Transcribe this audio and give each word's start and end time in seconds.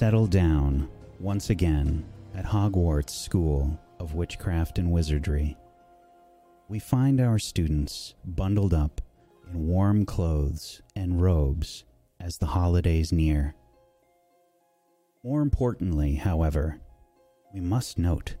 Settle 0.00 0.28
down 0.28 0.88
once 1.18 1.50
again 1.50 2.06
at 2.34 2.46
Hogwarts 2.46 3.10
School 3.10 3.78
of 3.98 4.14
Witchcraft 4.14 4.78
and 4.78 4.90
Wizardry, 4.90 5.58
we 6.70 6.78
find 6.78 7.20
our 7.20 7.38
students 7.38 8.14
bundled 8.24 8.72
up 8.72 9.02
in 9.46 9.66
warm 9.66 10.06
clothes 10.06 10.80
and 10.96 11.20
robes 11.20 11.84
as 12.18 12.38
the 12.38 12.46
holidays 12.46 13.12
near. 13.12 13.54
More 15.22 15.42
importantly, 15.42 16.14
however, 16.14 16.80
we 17.52 17.60
must 17.60 17.98
note 17.98 18.36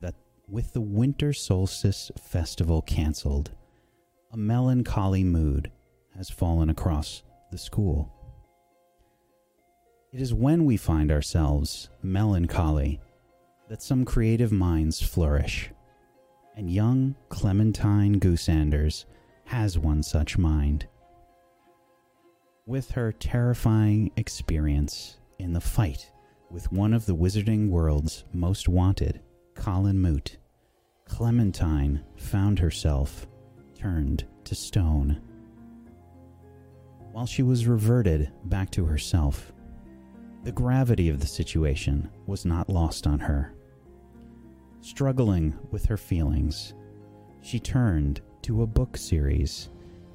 that 0.00 0.14
with 0.48 0.72
the 0.72 0.80
Winter 0.80 1.32
Solstice 1.32 2.12
Festival 2.16 2.80
cancelled, 2.80 3.50
a 4.32 4.36
melancholy 4.36 5.24
mood 5.24 5.72
has 6.16 6.30
fallen 6.30 6.70
across 6.70 7.24
the 7.50 7.58
school. 7.58 8.19
It 10.12 10.20
is 10.20 10.34
when 10.34 10.64
we 10.64 10.76
find 10.76 11.12
ourselves 11.12 11.88
melancholy 12.02 13.00
that 13.68 13.80
some 13.80 14.04
creative 14.04 14.50
minds 14.50 15.00
flourish, 15.00 15.70
and 16.56 16.68
young 16.68 17.14
Clementine 17.28 18.18
Goosanders 18.18 19.04
has 19.44 19.78
one 19.78 20.02
such 20.02 20.36
mind. 20.36 20.88
With 22.66 22.90
her 22.90 23.12
terrifying 23.12 24.10
experience 24.16 25.18
in 25.38 25.52
the 25.52 25.60
fight 25.60 26.10
with 26.50 26.72
one 26.72 26.92
of 26.92 27.06
the 27.06 27.14
wizarding 27.14 27.68
world's 27.68 28.24
most 28.32 28.68
wanted, 28.68 29.20
Colin 29.54 30.00
Moot, 30.00 30.38
Clementine 31.04 32.02
found 32.16 32.58
herself 32.58 33.28
turned 33.78 34.26
to 34.42 34.56
stone. 34.56 35.20
While 37.12 37.26
she 37.26 37.44
was 37.44 37.68
reverted 37.68 38.32
back 38.46 38.72
to 38.72 38.84
herself, 38.86 39.52
the 40.42 40.52
gravity 40.52 41.08
of 41.08 41.20
the 41.20 41.26
situation 41.26 42.10
was 42.26 42.44
not 42.44 42.68
lost 42.70 43.06
on 43.06 43.18
her. 43.18 43.52
Struggling 44.80 45.54
with 45.70 45.84
her 45.86 45.98
feelings, 45.98 46.74
she 47.42 47.60
turned 47.60 48.22
to 48.42 48.62
a 48.62 48.66
book 48.66 48.96
series 48.96 49.68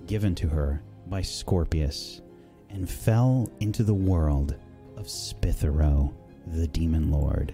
given 0.08 0.34
to 0.36 0.48
her 0.48 0.82
by 1.08 1.22
Scorpius 1.22 2.22
and 2.70 2.90
fell 2.90 3.50
into 3.60 3.84
the 3.84 3.94
world 3.94 4.56
of 4.98 5.06
Spithero, 5.06 6.14
the 6.48 6.68
Demon 6.68 7.12
Lord. 7.12 7.54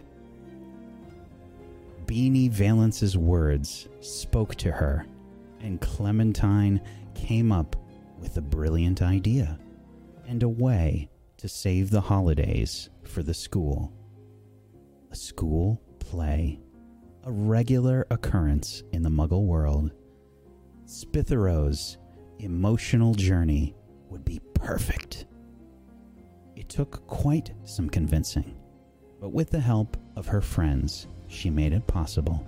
Beanie 2.06 2.50
Valence's 2.50 3.18
words 3.18 3.88
spoke 4.00 4.56
to 4.56 4.72
her, 4.72 5.06
and 5.60 5.80
Clementine 5.82 6.82
came 7.16 7.52
up 7.52 7.76
with 8.20 8.38
a 8.38 8.42
brilliant 8.42 9.02
idea 9.02 9.60
and 10.28 10.44
a 10.44 10.50
way 10.50 11.10
to 11.42 11.50
save 11.50 11.90
the 11.90 12.02
holidays 12.02 12.92
for 13.04 13.24
the 13.24 13.34
school. 13.34 13.92
A 15.10 15.16
school 15.16 15.82
play, 15.98 16.60
a 17.24 17.32
regular 17.32 18.06
occurrence 18.12 18.84
in 18.92 19.02
the 19.02 19.10
Muggle 19.10 19.48
world. 19.48 19.92
Spithero's 20.86 21.98
emotional 22.38 23.16
journey 23.16 23.74
would 24.08 24.24
be 24.24 24.40
perfect. 24.54 25.26
It 26.56 26.70
took 26.70 27.08
quite 27.08 27.50
some 27.64 27.90
convincing, 27.90 28.56
but 29.20 29.30
with 29.30 29.50
the 29.50 29.60
help 29.60 29.98
of 30.16 30.28
her 30.28 30.42
friends, 30.42 31.08
she 31.28 31.50
made 31.50 31.74
it 31.74 31.88
possible. 31.88 32.46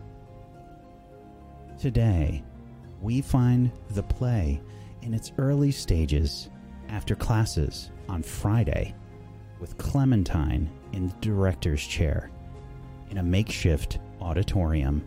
Today, 1.80 2.44
we 3.02 3.22
find 3.22 3.72
the 3.90 4.04
play 4.04 4.62
in 5.02 5.16
its 5.16 5.32
early 5.40 5.72
stages 5.72 6.52
after 6.90 7.16
classes 7.16 7.90
on 8.10 8.24
Friday 8.24 8.96
with 9.60 9.78
Clementine 9.78 10.70
in 10.92 11.08
the 11.08 11.16
director's 11.22 11.86
chair 11.86 12.30
in 13.10 13.18
a 13.18 13.24
makeshift 13.24 14.00
auditorium. 14.22 15.04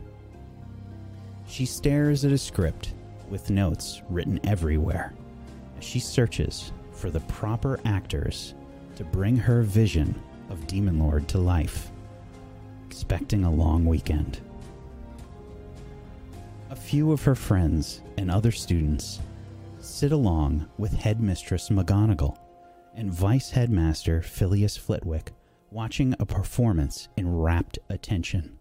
She 1.46 1.66
stares 1.66 2.24
at 2.24 2.32
a 2.32 2.38
script 2.38 2.94
with 3.28 3.50
notes 3.50 4.02
written 4.08 4.40
everywhere 4.44 5.12
as 5.78 5.84
she 5.84 5.98
searches 5.98 6.72
for 6.92 7.10
the 7.10 7.20
proper 7.20 7.78
actors 7.84 8.54
to 8.96 9.04
bring 9.04 9.36
her 9.36 9.62
vision 9.62 10.14
of 10.48 10.66
Demon 10.66 10.98
Lord 10.98 11.28
to 11.28 11.38
life, 11.38 11.90
expecting 12.86 13.44
a 13.44 13.50
long 13.50 13.84
weekend. 13.84 14.40
A 16.70 16.76
few 16.76 17.12
of 17.12 17.22
her 17.24 17.34
friends 17.34 18.00
and 18.16 18.30
other 18.30 18.52
students 18.52 19.20
sit 19.80 20.12
along 20.12 20.66
with 20.78 20.92
Headmistress 20.94 21.68
McGonagall 21.68 22.38
and 22.96 23.12
Vice 23.12 23.50
Headmaster 23.50 24.22
Filius 24.22 24.78
Flitwick 24.78 25.32
watching 25.70 26.14
a 26.18 26.24
performance 26.24 27.08
in 27.16 27.36
rapt 27.36 27.78
attention. 27.90 28.58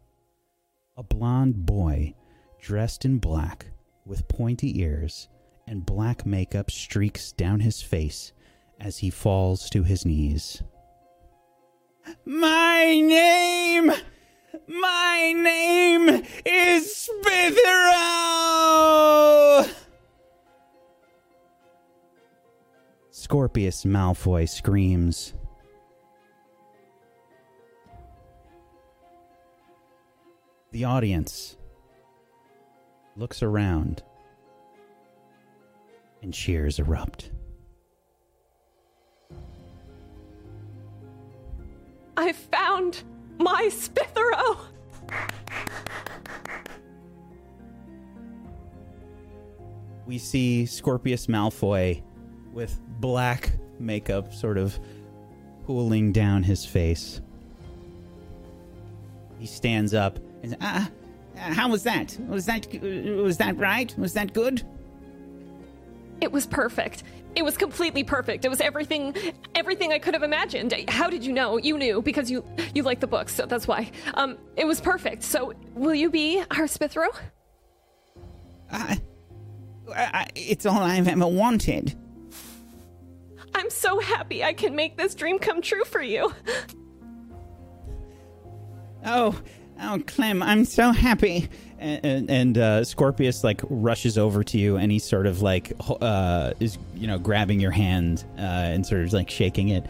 A 0.97 1.03
blond 1.03 1.65
boy 1.65 2.13
dressed 2.59 3.05
in 3.05 3.17
black 3.19 3.67
with 4.05 4.27
pointy 4.27 4.81
ears 4.81 5.29
and 5.65 5.85
black 5.85 6.25
makeup 6.25 6.69
streaks 6.69 7.31
down 7.31 7.61
his 7.61 7.81
face 7.81 8.33
as 8.79 8.97
he 8.97 9.09
falls 9.09 9.69
to 9.69 9.83
his 9.83 10.05
knees. 10.05 10.61
My 12.25 12.99
name! 12.99 13.93
My 14.67 15.33
name 15.33 16.23
is 16.45 16.93
Spithero! 16.93 18.05
Scorpius 23.25 23.85
Malfoy 23.85 24.47
screams. 24.47 25.33
The 30.71 30.83
audience 30.83 31.57
looks 33.17 33.41
around 33.41 34.03
and 36.21 36.31
cheers 36.31 36.77
erupt. 36.77 37.31
I 42.17 42.31
found 42.31 43.01
my 43.39 43.71
Spithero! 43.71 44.59
We 50.05 50.19
see 50.19 50.67
Scorpius 50.67 51.25
Malfoy 51.25 52.03
with 52.55 52.79
black 52.99 53.51
makeup 53.79 54.33
sort 54.33 54.57
of 54.57 54.79
pooling 55.65 56.11
down 56.11 56.41
his 56.41 56.65
face. 56.65 57.21
He 59.37 59.45
stands 59.45 59.93
up 59.93 60.17
and 60.41 60.57
ah, 60.61 60.89
uh, 61.35 61.39
how 61.39 61.69
was 61.69 61.83
that? 61.83 62.17
Was 62.27 62.45
that 62.45 62.67
was 62.81 63.37
that 63.37 63.57
right? 63.57 63.93
Was 63.99 64.13
that 64.13 64.33
good? 64.33 64.63
It 66.21 66.31
was 66.31 66.47
perfect. 66.47 67.03
It 67.35 67.43
was 67.43 67.57
completely 67.57 68.05
perfect. 68.05 68.45
It 68.45 68.49
was 68.49 68.61
everything 68.61 69.13
everything 69.53 69.91
I 69.91 69.99
could 69.99 70.13
have 70.13 70.23
imagined. 70.23 70.73
How 70.87 71.09
did 71.09 71.25
you 71.25 71.33
know? 71.33 71.57
You 71.57 71.77
knew 71.77 72.01
because 72.01 72.31
you 72.31 72.45
you 72.73 72.83
like 72.83 73.01
the 73.01 73.07
books, 73.07 73.35
so 73.35 73.45
that's 73.45 73.67
why. 73.67 73.91
Um 74.13 74.37
it 74.55 74.65
was 74.65 74.79
perfect. 74.79 75.23
So, 75.23 75.53
will 75.73 75.95
you 75.95 76.09
be 76.09 76.39
our 76.51 76.67
Spithero? 76.67 77.09
I, 78.71 78.99
I, 79.93 80.27
it's 80.35 80.65
all 80.65 80.81
I've 80.81 81.07
ever 81.07 81.27
wanted. 81.27 81.95
I'm 83.55 83.69
so 83.69 83.99
happy 83.99 84.43
I 84.43 84.51
can 84.51 84.75
make 84.75 84.97
this 84.97 85.15
dream 85.15 85.39
come 85.39 85.61
true 85.61 85.85
for 85.85 86.01
you. 86.01 86.33
Oh, 89.05 89.39
oh, 89.81 90.03
Clem, 90.07 90.43
I'm 90.43 90.65
so 90.65 90.91
happy. 90.91 91.47
And, 91.79 92.29
and 92.29 92.57
uh, 92.57 92.83
Scorpius 92.83 93.43
like 93.43 93.61
rushes 93.69 94.17
over 94.17 94.43
to 94.43 94.57
you, 94.57 94.77
and 94.77 94.91
he's 94.91 95.03
sort 95.03 95.27
of 95.27 95.41
like 95.41 95.73
uh, 96.01 96.53
is 96.59 96.77
you 96.95 97.05
know 97.05 97.19
grabbing 97.19 97.59
your 97.59 97.71
hand 97.71 98.25
uh, 98.37 98.41
and 98.41 98.85
sort 98.85 99.03
of 99.03 99.13
like 99.13 99.29
shaking 99.29 99.69
it. 99.69 99.85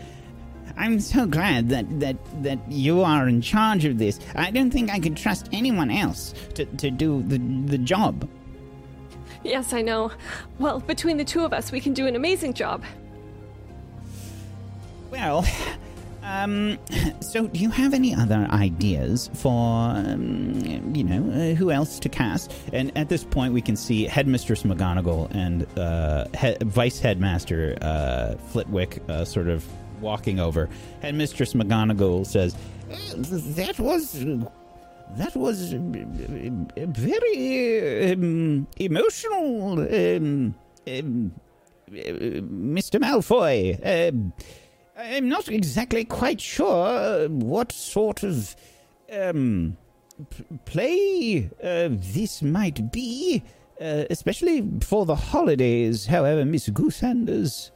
I'm 0.77 0.99
so 0.99 1.25
glad 1.25 1.69
that, 1.69 1.99
that 2.01 2.17
that 2.43 2.59
you 2.69 3.01
are 3.01 3.27
in 3.27 3.41
charge 3.41 3.85
of 3.85 3.97
this. 3.97 4.19
I 4.35 4.51
don't 4.51 4.71
think 4.71 4.91
I 4.91 4.99
could 4.99 5.15
trust 5.15 5.47
anyone 5.53 5.89
else 5.89 6.33
to, 6.55 6.65
to 6.65 6.91
do 6.91 7.23
the 7.23 7.37
the 7.37 7.77
job. 7.77 8.29
Yes, 9.43 9.73
I 9.73 9.81
know. 9.81 10.11
Well, 10.59 10.79
between 10.81 11.17
the 11.17 11.23
two 11.23 11.45
of 11.45 11.53
us, 11.53 11.71
we 11.71 11.79
can 11.79 11.93
do 11.93 12.07
an 12.07 12.15
amazing 12.15 12.53
job. 12.53 12.83
Well, 15.15 15.45
um, 16.23 16.77
so 17.21 17.47
do 17.47 17.57
you 17.57 17.69
have 17.69 17.93
any 17.93 18.13
other 18.13 18.47
ideas 18.51 19.29
for, 19.33 19.49
um, 19.95 20.93
you 20.93 21.05
know, 21.05 21.31
uh, 21.31 21.55
who 21.55 21.71
else 21.71 21.99
to 21.99 22.09
cast? 22.09 22.51
And 22.73 22.91
at 22.97 23.07
this 23.07 23.23
point, 23.23 23.53
we 23.53 23.61
can 23.61 23.77
see 23.77 24.03
Headmistress 24.07 24.63
McGonagall 24.63 25.33
and 25.33 25.65
uh, 25.79 26.25
he- 26.37 26.57
Vice 26.65 26.99
Headmaster 26.99 27.77
uh, 27.81 28.35
Flitwick 28.49 29.01
uh, 29.07 29.23
sort 29.23 29.47
of 29.47 29.65
walking 30.01 30.41
over. 30.41 30.67
Headmistress 31.01 31.53
McGonagall 31.53 32.25
says, 32.27 32.53
"That 33.55 33.79
was." 33.79 34.25
That 35.17 35.35
was 35.35 35.71
uh, 35.73 35.77
very 36.87 38.11
um, 38.11 38.67
emotional, 38.77 39.79
um, 39.79 40.55
um, 40.87 41.31
Mr. 41.89 42.99
Malfoy. 42.99 44.33
Um, 44.97 45.05
I'm 45.05 45.29
not 45.29 45.49
exactly 45.49 46.05
quite 46.05 46.41
sure 46.41 46.85
uh, 46.87 47.27
what 47.27 47.71
sort 47.71 48.23
of 48.23 48.55
um, 49.11 49.77
p- 50.29 50.45
play 50.65 51.49
uh, 51.63 51.89
this 51.91 52.41
might 52.41 52.91
be, 52.91 53.43
uh, 53.81 54.05
especially 54.09 54.65
for 54.81 55.05
the 55.05 55.15
holidays. 55.15 56.05
However, 56.07 56.45
Miss 56.45 56.69
Goosanders. 56.69 57.71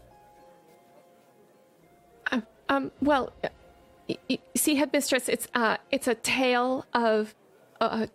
Uh, 2.32 2.42
um, 2.70 2.92
well, 3.02 3.34
uh, 3.44 3.50
y- 4.08 4.18
y- 4.30 4.40
see, 4.56 4.76
headmistress, 4.76 5.28
it's 5.30 5.48
uh, 5.54 5.78
it's 5.92 6.08
a 6.08 6.16
tale 6.16 6.86
of, 6.94 7.36
uh, 7.82 8.08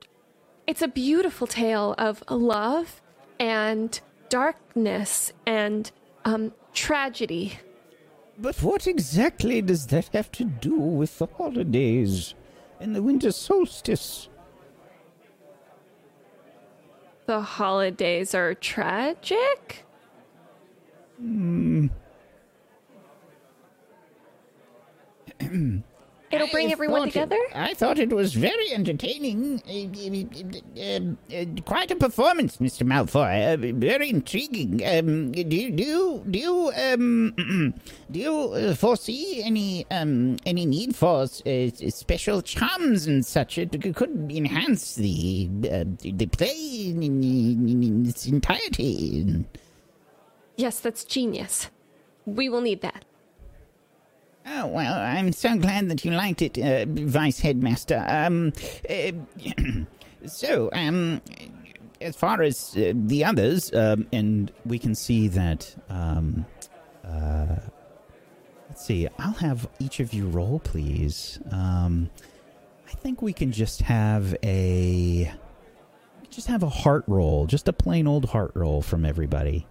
it's 0.66 0.82
a 0.82 0.88
beautiful 0.88 1.46
tale 1.46 1.94
of 1.98 2.22
love 2.30 3.00
and 3.38 4.00
darkness 4.30 5.32
and 5.46 5.90
um 6.24 6.52
tragedy. 6.72 7.58
But 8.36 8.62
what 8.62 8.86
exactly 8.86 9.62
does 9.62 9.86
that 9.88 10.08
have 10.08 10.30
to 10.32 10.44
do 10.44 10.76
with 10.76 11.18
the 11.18 11.26
holidays 11.26 12.34
and 12.80 12.94
the 12.94 13.02
winter 13.02 13.30
solstice? 13.32 14.28
The 17.26 17.40
holidays 17.40 18.34
are 18.34 18.54
tragic. 18.54 19.84
Hmm. 21.18 21.86
It'll 26.34 26.48
bring 26.48 26.68
I 26.68 26.72
everyone 26.72 27.00
thought 27.00 27.08
it- 27.08 27.12
together. 27.12 27.38
I 27.54 27.74
thought 27.74 27.98
it 27.98 28.10
was 28.12 28.34
very 28.34 28.72
entertaining. 28.72 29.62
Uh, 29.68 31.34
uh, 31.34 31.44
quite 31.64 31.90
a 31.90 31.96
performance, 31.96 32.56
Mr. 32.58 32.86
Malfoy. 32.86 33.72
Very 33.74 34.10
intriguing. 34.10 34.80
Um, 34.86 35.32
do 35.32 35.40
you 35.56 35.70
do 35.70 35.82
you 35.84 36.22
do 36.30 36.38
you 36.38 36.72
um 36.76 37.34
do 38.10 38.18
you 38.20 38.36
uh, 38.52 38.74
foresee 38.74 39.42
any 39.44 39.86
um 39.90 40.36
any 40.46 40.66
need 40.66 40.94
for 40.96 41.22
uh, 41.22 41.68
special 41.88 42.42
charms 42.42 43.06
and 43.06 43.24
such? 43.24 43.58
It 43.58 43.94
could 43.94 44.30
enhance 44.30 44.94
the 44.96 45.48
uh, 45.70 45.84
the 46.02 46.26
play 46.26 46.88
in, 46.90 47.02
in, 47.02 47.68
in 47.82 48.06
its 48.06 48.26
entirety. 48.26 49.44
Yes, 50.56 50.80
that's 50.80 51.04
genius. 51.04 51.70
We 52.26 52.48
will 52.48 52.60
need 52.60 52.80
that. 52.82 53.04
Oh, 54.46 54.66
well, 54.66 54.94
I'm 54.94 55.32
so 55.32 55.56
glad 55.56 55.88
that 55.88 56.04
you 56.04 56.10
liked 56.10 56.42
it, 56.42 56.58
uh, 56.58 56.84
Vice 56.88 57.40
Headmaster. 57.40 58.04
Um, 58.06 58.52
uh, 58.90 59.12
so, 60.26 60.68
um, 60.72 61.22
as 62.00 62.14
far 62.14 62.42
as 62.42 62.76
uh, 62.76 62.92
the 62.94 63.24
others, 63.24 63.72
um, 63.72 64.06
and 64.12 64.52
we 64.66 64.78
can 64.78 64.94
see 64.94 65.28
that. 65.28 65.74
Um, 65.88 66.44
uh, 67.06 67.56
let's 68.68 68.84
see. 68.84 69.08
I'll 69.18 69.32
have 69.32 69.68
each 69.78 70.00
of 70.00 70.12
you 70.12 70.28
roll, 70.28 70.60
please. 70.60 71.38
Um, 71.50 72.10
I 72.86 72.92
think 72.96 73.22
we 73.22 73.32
can 73.32 73.50
just 73.50 73.82
have 73.82 74.36
a 74.44 75.32
just 76.30 76.48
have 76.48 76.62
a 76.62 76.68
heart 76.68 77.04
roll, 77.06 77.46
just 77.46 77.68
a 77.68 77.72
plain 77.72 78.06
old 78.06 78.26
heart 78.26 78.52
roll 78.54 78.82
from 78.82 79.04
everybody. 79.04 79.66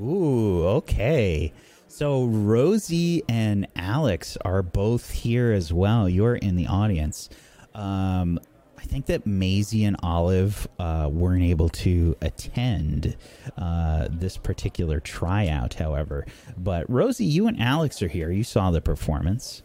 Ooh, 0.00 0.64
okay. 0.66 1.52
So 1.88 2.24
Rosie 2.24 3.22
and 3.28 3.66
Alex 3.74 4.36
are 4.44 4.62
both 4.62 5.10
here 5.10 5.52
as 5.52 5.72
well. 5.72 6.08
You're 6.08 6.36
in 6.36 6.56
the 6.56 6.66
audience. 6.66 7.28
Um, 7.74 8.38
I 8.78 8.82
think 8.82 9.06
that 9.06 9.26
Maisie 9.26 9.84
and 9.84 9.96
Olive 10.02 10.68
uh, 10.78 11.08
weren't 11.10 11.42
able 11.42 11.68
to 11.70 12.16
attend 12.20 13.16
uh, 13.56 14.08
this 14.10 14.36
particular 14.36 15.00
tryout, 15.00 15.74
however. 15.74 16.26
But 16.56 16.88
Rosie, 16.88 17.24
you 17.24 17.48
and 17.48 17.60
Alex 17.60 18.00
are 18.02 18.08
here. 18.08 18.30
You 18.30 18.44
saw 18.44 18.70
the 18.70 18.80
performance. 18.80 19.62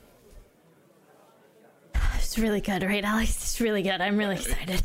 It's 2.15 2.39
really 2.39 2.61
good, 2.61 2.81
right, 2.81 3.03
Alex? 3.03 3.35
It's 3.35 3.61
really 3.61 3.83
good. 3.83 4.01
I'm 4.01 4.17
really 4.17 4.35
excited. 4.35 4.81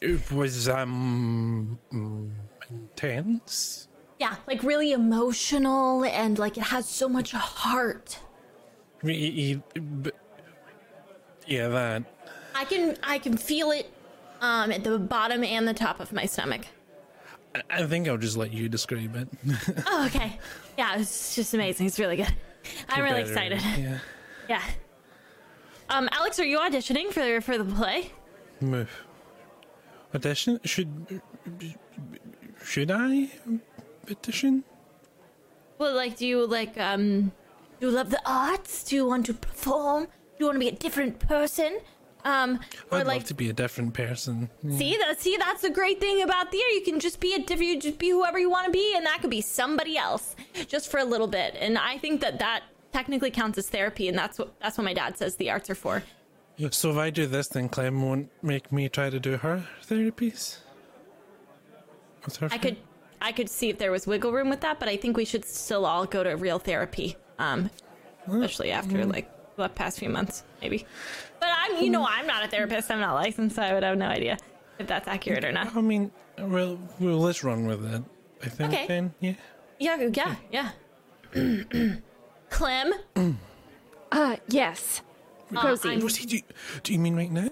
It 0.00 0.32
was 0.32 0.66
um 0.68 1.78
intense. 2.70 3.88
Yeah, 4.20 4.36
like 4.46 4.62
really 4.62 4.92
emotional 4.92 6.04
and 6.04 6.38
like 6.38 6.58
it 6.58 6.64
has 6.64 6.86
so 6.86 7.08
much 7.08 7.32
heart. 7.32 8.18
He- 9.02 9.30
he- 9.74 9.80
but- 9.80 10.14
Yeah, 11.46 11.68
that. 11.68 12.02
I 12.54 12.64
can 12.66 12.96
I 13.02 13.18
can 13.18 13.36
feel 13.38 13.70
it 13.70 13.90
um 14.42 14.70
at 14.72 14.84
the 14.84 14.98
bottom 14.98 15.42
and 15.42 15.66
the 15.66 15.72
top 15.72 16.00
of 16.00 16.12
my 16.12 16.26
stomach. 16.26 16.66
I- 17.70 17.86
think 17.86 18.08
I'll 18.08 18.18
just 18.18 18.36
let 18.36 18.52
you 18.52 18.68
describe 18.68 19.16
it. 19.16 19.28
Oh, 19.86 20.04
okay. 20.06 20.38
Yeah, 20.76 20.98
it's 20.98 21.34
just 21.34 21.54
amazing. 21.54 21.86
It's 21.86 21.98
really 21.98 22.16
good. 22.16 22.34
I'm 22.90 23.02
really 23.02 23.22
excited. 23.22 23.60
Yeah. 23.78 23.98
Yeah. 24.50 24.62
Um, 25.88 26.08
Alex, 26.12 26.38
are 26.40 26.44
you 26.44 26.58
auditioning 26.58 27.12
for 27.12 27.40
for 27.40 27.56
the 27.56 27.64
play? 27.64 28.10
Move. 28.60 28.90
Audition? 30.14 30.58
Should 30.64 31.20
should 32.64 32.90
I 32.90 33.30
audition? 34.10 34.64
Well, 35.78 35.94
like, 35.94 36.16
do 36.16 36.26
you 36.26 36.46
like 36.46 36.78
um, 36.78 37.32
do 37.80 37.86
you 37.86 37.90
love 37.90 38.10
the 38.10 38.20
arts? 38.26 38.84
Do 38.84 38.96
you 38.96 39.06
want 39.06 39.26
to 39.26 39.34
perform? 39.34 40.04
Do 40.04 40.10
you 40.38 40.46
want 40.46 40.56
to 40.56 40.60
be 40.60 40.68
a 40.68 40.72
different 40.72 41.18
person? 41.18 41.80
Um, 42.24 42.60
or 42.90 42.98
I'd 42.98 43.06
like, 43.06 43.20
love 43.20 43.28
to 43.28 43.34
be 43.34 43.48
a 43.48 43.54
different 43.54 43.94
person. 43.94 44.50
see 44.68 44.96
that? 44.98 45.18
See, 45.20 45.36
that's 45.38 45.62
the 45.62 45.70
great 45.70 46.00
thing 46.00 46.22
about 46.22 46.50
theater. 46.50 46.68
You 46.70 46.82
can 46.82 47.00
just 47.00 47.18
be 47.20 47.34
a 47.34 47.38
different, 47.38 47.62
you 47.62 47.80
just 47.80 47.98
be 47.98 48.10
whoever 48.10 48.38
you 48.38 48.50
want 48.50 48.66
to 48.66 48.72
be, 48.72 48.94
and 48.94 49.06
that 49.06 49.22
could 49.22 49.30
be 49.30 49.40
somebody 49.40 49.96
else, 49.96 50.36
just 50.66 50.90
for 50.90 51.00
a 51.00 51.04
little 51.04 51.26
bit. 51.26 51.56
And 51.58 51.78
I 51.78 51.96
think 51.96 52.20
that 52.20 52.38
that 52.40 52.64
technically 52.92 53.30
counts 53.30 53.56
as 53.56 53.68
therapy, 53.68 54.08
and 54.08 54.18
that's 54.18 54.38
what 54.38 54.52
that's 54.60 54.76
what 54.76 54.84
my 54.84 54.92
dad 54.92 55.16
says 55.16 55.36
the 55.36 55.50
arts 55.50 55.70
are 55.70 55.74
for. 55.74 56.02
So 56.70 56.90
if 56.90 56.96
I 56.98 57.08
do 57.08 57.26
this, 57.26 57.48
then 57.48 57.70
Clem 57.70 58.02
won't 58.02 58.28
make 58.42 58.70
me 58.70 58.90
try 58.90 59.08
to 59.08 59.18
do 59.18 59.38
her 59.38 59.66
therapies. 59.88 60.58
What's 62.22 62.36
her 62.36 62.48
I 62.50 62.58
could 62.58 62.76
I 63.20 63.32
could 63.32 63.48
see 63.50 63.68
if 63.68 63.78
there 63.78 63.90
was 63.90 64.06
wiggle 64.06 64.32
room 64.32 64.48
with 64.50 64.60
that, 64.60 64.78
but 64.80 64.88
I 64.88 64.96
think 64.96 65.16
we 65.16 65.24
should 65.24 65.44
still 65.44 65.84
all 65.86 66.06
go 66.06 66.22
to 66.22 66.30
real 66.36 66.58
therapy. 66.58 67.16
Um 67.38 67.70
especially 68.28 68.70
after 68.70 69.04
like 69.06 69.28
the 69.56 69.68
past 69.68 69.98
few 69.98 70.08
months, 70.08 70.44
maybe. 70.62 70.86
But 71.40 71.48
I'm 71.56 71.82
you 71.82 71.90
know, 71.90 72.06
I'm 72.08 72.26
not 72.26 72.44
a 72.44 72.48
therapist, 72.48 72.90
I'm 72.90 73.00
not 73.00 73.14
licensed, 73.14 73.56
so 73.56 73.62
I 73.62 73.74
would 73.74 73.82
have 73.82 73.98
no 73.98 74.06
idea 74.06 74.38
if 74.78 74.86
that's 74.86 75.08
accurate 75.08 75.44
or 75.44 75.52
not. 75.52 75.74
I 75.76 75.80
mean, 75.80 76.10
well, 76.38 76.78
well, 76.98 77.18
let's 77.18 77.42
run 77.44 77.66
with 77.66 77.84
it. 77.92 78.02
I 78.42 78.48
think 78.48 78.72
Okay. 78.72 78.86
then, 78.86 79.14
yeah. 79.20 79.34
Yeah, 79.78 80.08
yeah, 80.14 80.36
yeah. 80.52 80.70
Clem, 82.50 82.92
Uh, 84.12 84.36
yes. 84.48 85.02
uh, 85.56 85.62
Rosie. 85.64 85.90
I'm- 85.90 86.00
Rosie, 86.00 86.26
do 86.26 86.36
you, 86.36 86.42
do 86.82 86.92
you 86.92 86.98
mean 86.98 87.14
right 87.16 87.30
now? 87.30 87.48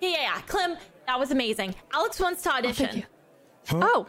yeah, 0.00 0.08
yeah, 0.08 0.22
yeah. 0.22 0.40
Clem, 0.42 0.76
that 1.06 1.18
was 1.18 1.30
amazing. 1.30 1.74
Alex 1.94 2.20
wants 2.20 2.42
to 2.42 2.50
audition. 2.52 2.98
you. 2.98 3.02
Oh, 3.72 4.06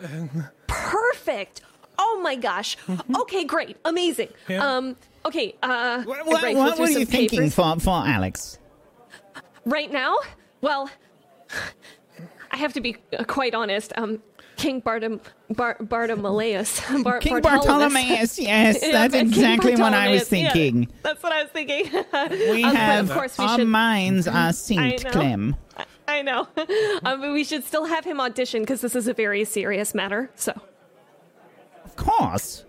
perfect. 0.73 1.61
Oh 1.99 2.19
my 2.23 2.35
gosh. 2.35 2.77
Okay, 3.21 3.43
great. 3.45 3.77
Amazing. 3.85 4.29
Yeah. 4.47 4.65
Um, 4.65 4.95
okay, 5.25 5.55
uh, 5.63 6.03
What, 6.03 6.25
what, 6.25 6.41
right, 6.43 6.55
what 6.55 6.75
through 6.75 6.85
were 6.85 6.91
you 6.91 7.05
thinking 7.05 7.49
for, 7.49 7.79
for 7.79 8.03
Alex? 8.05 8.57
Right 9.65 9.91
now? 9.91 10.17
Well, 10.61 10.89
I 12.51 12.57
have 12.57 12.73
to 12.73 12.81
be 12.81 12.97
uh, 13.17 13.23
quite 13.23 13.53
honest. 13.55 13.93
Um, 13.95 14.21
King 14.55 14.81
Bartom, 14.81 15.19
Bar. 15.49 15.77
Bar, 15.79 17.19
King 17.19 17.41
Bartolomeus. 17.41 18.39
Yes, 18.39 18.79
that's 18.91 19.13
exactly 19.15 19.75
what 19.75 19.93
I 19.93 20.09
was 20.11 20.29
Bartolomeus, 20.29 20.31
yeah, 20.31 20.51
thinking. 20.53 20.87
that's 21.01 21.23
what 21.23 21.31
I 21.31 21.41
was 21.43 21.51
thinking. 21.51 21.89
We 22.53 22.63
Um, 22.63 22.75
have 22.75 23.09
of 23.09 23.15
course 23.15 23.37
we 23.37 23.45
our 23.45 23.57
should. 23.59 23.67
minds 23.67 24.27
are 24.27 24.49
synced. 24.51 25.11
Clem. 25.11 25.55
I 26.07 26.21
know. 26.21 26.47
um, 27.03 27.21
but 27.21 27.33
we 27.33 27.43
should 27.43 27.63
still 27.63 27.85
have 27.85 28.05
him 28.05 28.19
audition 28.19 28.61
because 28.61 28.81
this 28.81 28.95
is 28.95 29.07
a 29.07 29.13
very 29.13 29.45
serious 29.45 29.93
matter. 29.93 30.29
So, 30.35 30.51
Of 31.85 31.95
course. 31.95 32.65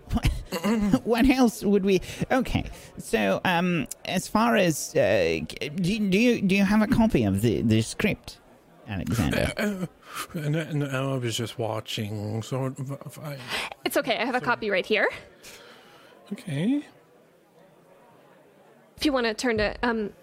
what 1.03 1.29
else 1.29 1.63
would 1.63 1.83
we? 1.83 2.01
Okay, 2.31 2.63
so 2.97 3.41
um, 3.43 3.87
as 4.05 4.27
far 4.27 4.55
as 4.55 4.95
uh, 4.95 5.39
do, 5.75 5.93
you- 5.93 6.09
do 6.09 6.17
you 6.17 6.41
do 6.41 6.55
you 6.55 6.63
have 6.63 6.81
a 6.81 6.87
copy 6.87 7.23
of 7.25 7.41
the 7.41 7.61
the 7.61 7.81
script, 7.81 8.39
Alexander? 8.87 9.51
Uh, 9.57 9.85
and, 10.33 10.55
and 10.55 10.83
I 10.85 11.01
was 11.17 11.35
just 11.35 11.59
watching, 11.59 12.41
So 12.41 12.65
of. 12.65 13.19
I, 13.21 13.37
it's 13.83 13.97
okay. 13.97 14.15
I 14.17 14.25
have 14.25 14.35
a 14.35 14.39
copy 14.41 14.69
right 14.69 14.85
here. 14.85 15.09
okay. 16.31 16.85
If 18.97 19.03
you 19.05 19.11
want 19.11 19.25
to 19.25 19.33
turn 19.33 19.57
to 19.57 19.75
um, 19.83 20.13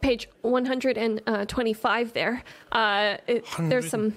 page 0.00 0.28
125 0.42 2.12
there, 2.12 2.42
uh, 2.72 3.16
it, 3.26 3.44
there's 3.58 3.88
some. 3.88 4.14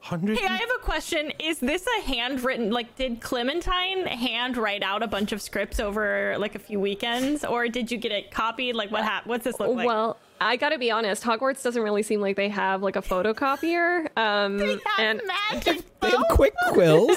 Hundred. 0.00 0.38
Hey, 0.38 0.46
I 0.46 0.56
have 0.56 0.70
a 0.76 0.78
question. 0.78 1.32
Is 1.40 1.58
this 1.58 1.84
a 1.98 2.02
handwritten 2.02 2.70
like 2.70 2.94
did 2.94 3.20
Clementine 3.20 4.06
hand 4.06 4.56
write 4.56 4.82
out 4.82 5.02
a 5.02 5.08
bunch 5.08 5.32
of 5.32 5.42
scripts 5.42 5.80
over 5.80 6.36
like 6.38 6.54
a 6.54 6.58
few 6.58 6.78
weekends 6.78 7.44
or 7.44 7.68
did 7.68 7.90
you 7.90 7.98
get 7.98 8.12
it 8.12 8.30
copied? 8.30 8.74
Like 8.74 8.90
what 8.92 9.02
happened? 9.02 9.28
what's 9.28 9.44
this 9.44 9.58
look 9.58 9.74
like? 9.74 9.86
Well, 9.86 10.16
I 10.40 10.56
gotta 10.56 10.78
be 10.78 10.90
honest, 10.90 11.22
Hogwarts 11.24 11.62
doesn't 11.62 11.82
really 11.82 12.02
seem 12.02 12.20
like 12.20 12.36
they 12.36 12.48
have 12.48 12.82
like 12.82 12.96
a 12.96 13.02
photocopier. 13.02 14.06
Um, 14.16 14.80
and 14.98 15.20
magic 15.50 15.82
They 16.00 16.10
have 16.10 16.24
quick 16.30 16.54
quills. 16.68 17.16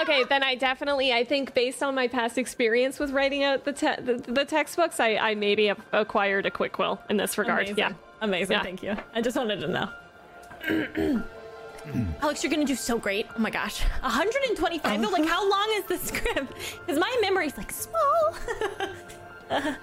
okay, 0.00 0.24
then 0.28 0.42
I 0.42 0.54
definitely, 0.54 1.12
I 1.12 1.24
think 1.24 1.54
based 1.54 1.82
on 1.82 1.94
my 1.94 2.08
past 2.08 2.36
experience 2.38 2.98
with 2.98 3.10
writing 3.10 3.42
out 3.42 3.64
the 3.64 3.72
te- 3.72 4.00
the, 4.02 4.22
the 4.26 4.44
textbooks, 4.44 5.00
I, 5.00 5.16
I 5.16 5.34
maybe 5.34 5.66
have 5.66 5.80
acquired 5.92 6.44
a 6.46 6.50
quick 6.50 6.72
quill 6.72 7.00
in 7.08 7.16
this 7.16 7.38
regard. 7.38 7.60
Amazing. 7.60 7.78
Yeah. 7.78 7.92
Amazing. 8.20 8.52
Yeah. 8.52 8.62
Thank 8.62 8.82
you. 8.82 8.96
I 9.14 9.20
just 9.22 9.36
wanted 9.36 9.60
to 9.60 9.68
know. 9.68 11.22
Alex, 12.22 12.44
you're 12.44 12.52
gonna 12.52 12.64
do 12.64 12.76
so 12.76 12.98
great. 12.98 13.26
Oh 13.34 13.38
my 13.40 13.50
gosh. 13.50 13.82
125. 14.02 15.00
No, 15.00 15.08
like 15.10 15.26
how 15.26 15.48
long 15.48 15.68
is 15.76 15.84
the 15.84 15.98
script? 15.98 16.52
Because 16.86 16.98
my 17.00 17.18
memory's 17.20 17.56
like 17.56 17.72
small. 17.72 18.34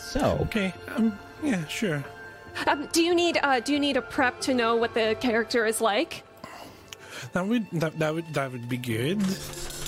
so, 0.00 0.38
Okay. 0.42 0.72
Um. 0.96 1.18
Yeah. 1.42 1.64
Sure. 1.66 2.04
Um, 2.66 2.88
do 2.92 3.02
you 3.02 3.14
need 3.14 3.38
uh, 3.42 3.60
do 3.60 3.72
you 3.72 3.78
need 3.78 3.96
a 3.96 4.02
prep 4.02 4.40
to 4.42 4.54
know 4.54 4.76
what 4.76 4.94
the 4.94 5.16
character 5.20 5.66
is 5.66 5.80
like? 5.80 6.24
That 7.32 7.46
would 7.46 7.70
that 7.72 7.98
that 7.98 8.14
would 8.14 8.34
that 8.34 8.52
would 8.52 8.68
be 8.68 8.76
good. 8.76 9.22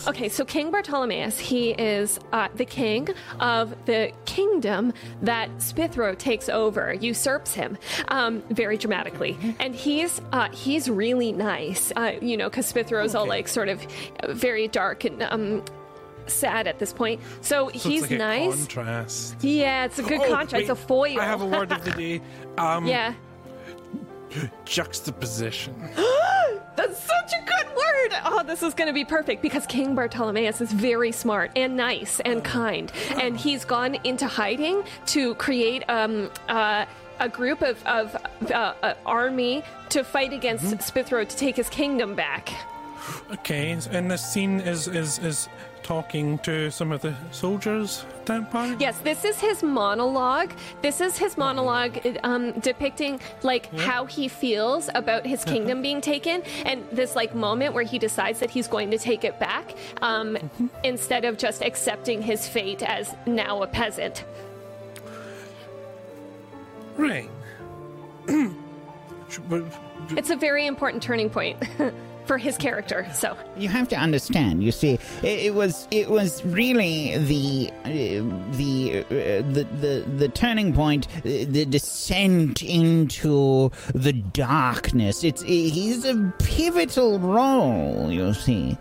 Okay, 0.09 0.29
so 0.29 0.45
King 0.45 0.73
Bartolomeus, 0.73 1.39
he 1.39 1.71
is 1.71 2.19
uh, 2.33 2.49
the 2.57 2.65
king 2.65 3.09
of 3.39 3.73
the 3.87 4.11
kingdom 4.25 4.93
that 5.23 5.49
Spithro 5.59 6.19
takes 6.19 6.49
over, 6.49 6.93
usurps 6.93 7.55
him, 7.55 7.79
um, 8.09 8.43
very 8.51 8.77
dramatically, 8.77 9.39
and 9.61 9.77
he's 9.77 10.21
uh, 10.33 10.49
he's 10.51 10.91
really 10.91 11.31
nice, 11.31 11.93
uh, 11.95 12.17
you 12.21 12.37
know, 12.37 12.51
because 12.51 12.73
Spithro's 12.73 13.15
all 13.15 13.27
like 13.29 13.47
sort 13.47 13.69
of 13.69 13.81
very 14.29 14.67
dark 14.67 15.05
and 15.05 15.23
um, 15.23 15.63
sad 16.27 16.67
at 16.67 16.79
this 16.79 16.93
point. 16.93 17.21
So, 17.41 17.69
So 17.69 17.69
he's 17.69 18.03
it's 18.03 18.11
like 18.13 18.19
nice. 18.19 18.55
A 18.55 18.57
contrast. 18.57 19.37
yeah, 19.45 19.85
it's 19.85 19.99
a 19.99 20.03
good 20.03 20.21
Oh, 20.21 20.29
contrast. 20.29 20.55
It's 20.55 20.71
a 20.71 20.75
wait, 20.75 20.87
foil. 20.87 21.21
I 21.21 21.25
have 21.25 21.43
a 21.43 21.47
word 21.47 21.73
of 21.73 21.85
the 21.85 21.91
day. 21.93 22.21
Um, 22.59 22.87
yeah. 22.87 23.15
juxtaposition. 24.65 25.75
That's 26.75 26.99
such 26.99 27.33
a 27.35 27.45
good 27.45 27.67
word. 27.77 28.21
Oh, 28.25 28.43
this 28.47 28.63
is 28.63 28.73
going 28.73 28.89
to 28.89 28.95
be 28.95 29.05
perfect 29.05 29.43
because 29.43 29.67
King 29.67 29.95
Bartolomeus 29.95 30.61
is 30.63 30.73
very 30.73 31.13
smart 31.13 31.51
and 31.55 31.77
nice 31.77 32.19
and 32.21 32.43
kind, 32.43 32.91
and 33.21 33.37
he's 33.37 33.65
gone 33.65 33.97
into 34.05 34.27
hiding 34.27 34.85
to 35.07 35.35
create 35.37 35.85
um 35.89 36.31
uh. 36.49 36.87
A 37.21 37.29
group 37.29 37.63
of, 37.63 37.81
of 37.87 38.17
uh, 38.51 38.75
uh, 38.83 38.95
army 39.07 39.63
to 39.91 40.03
fight 40.03 40.33
against 40.33 40.65
Spithro 40.79 41.29
to 41.29 41.37
take 41.37 41.55
his 41.55 41.69
kingdom 41.69 42.17
back. 42.17 42.49
Okay, 43.31 43.71
and 43.93 44.11
the 44.11 44.17
scene 44.17 44.59
is 44.61 44.89
is 44.89 45.21
is 45.21 45.49
talking 45.83 46.39
to 46.39 46.71
some 46.71 46.93
of 46.93 47.01
the 47.01 47.15
soldiers 47.31 48.05
that 48.25 48.51
part. 48.51 48.81
Yes, 48.81 48.99
this 48.99 49.25
is 49.25 49.41
his 49.41 49.63
monologue. 49.63 50.53
This 50.81 51.01
is 51.01 51.19
his 51.19 51.37
monologue 51.37 51.99
um, 52.23 52.53
depicting 52.61 53.21
like 53.43 53.73
how 53.79 54.07
he 54.07 54.29
feels 54.29 54.89
about 54.95 55.27
his 55.27 55.45
kingdom 55.45 55.83
being 55.83 56.01
taken, 56.01 56.43
and 56.65 56.85
this 56.91 57.17
like 57.17 57.35
moment 57.35 57.75
where 57.75 57.85
he 57.85 57.99
decides 57.99 58.41
that 58.41 58.51
he's 58.51 58.69
going 58.69 58.91
to 58.91 58.99
take 58.99 59.25
it 59.25 59.39
back 59.39 59.75
um, 60.01 60.39
instead 60.85 61.25
of 61.25 61.37
just 61.37 61.63
accepting 61.63 62.23
his 62.23 62.49
fate 62.49 62.83
as 62.83 63.15
now 63.27 63.63
a 63.63 63.67
peasant. 63.67 64.25
Right. 66.97 67.31
It's 70.11 70.29
a 70.29 70.37
very 70.37 70.67
important 70.67 71.03
turning 71.03 71.31
point 71.31 71.57
for 72.25 72.39
his 72.39 72.57
character. 72.57 73.07
So 73.15 73.37
You 73.57 73.69
have 73.69 73.89
to 73.89 73.97
understand. 73.97 74.63
You 74.63 74.73
see, 74.73 74.99
it, 75.23 75.39
it 75.47 75.55
was 75.55 75.89
it 75.91 76.09
was 76.11 76.45
really 76.45 77.19
the 77.19 77.71
uh, 77.85 77.89
the, 78.57 79.05
uh, 79.11 79.53
the 79.53 79.67
the 79.81 80.05
the 80.17 80.29
turning 80.29 80.73
point, 80.73 81.09
uh, 81.19 81.21
the 81.23 81.65
descent 81.65 82.63
into 82.63 83.71
the 83.95 84.13
darkness. 84.13 85.25
It's 85.25 85.43
he's 85.43 86.05
a 86.05 86.33
pivotal 86.39 87.19
role. 87.19 88.11
You 88.11 88.35
see. 88.35 88.77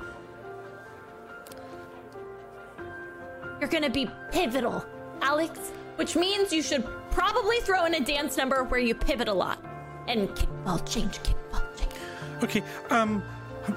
You're 3.59 3.69
gonna 3.69 3.91
be 3.91 4.09
pivotal, 4.31 4.83
Alex, 5.21 5.59
which 5.95 6.15
means 6.15 6.51
you 6.51 6.63
should 6.63 6.83
probably 7.11 7.59
throw 7.59 7.85
in 7.85 7.93
a 7.93 7.99
dance 7.99 8.35
number 8.35 8.63
where 8.63 8.79
you 8.79 8.95
pivot 8.95 9.27
a 9.27 9.33
lot. 9.33 9.63
And 10.07 10.29
kickball 10.29 10.91
change, 10.91 11.19
kickball 11.19 11.23
change. 11.23 11.40
Okay. 12.43 12.63
Um, 12.89 13.23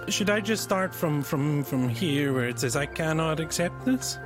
should 0.09 0.30
I 0.30 0.40
just 0.40 0.62
start 0.62 0.94
from 0.94 1.23
from 1.23 1.62
from 1.64 1.88
here 1.88 2.33
where 2.33 2.49
it 2.49 2.59
says 2.59 2.75
I 2.76 2.87
cannot 2.87 3.38
accept 3.40 3.85
this? 3.85 4.18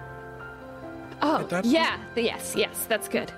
oh 1.22 1.42
that- 1.48 1.64
yeah, 1.64 1.98
yes, 2.14 2.54
yes, 2.56 2.86
that's 2.88 3.08
good. 3.08 3.32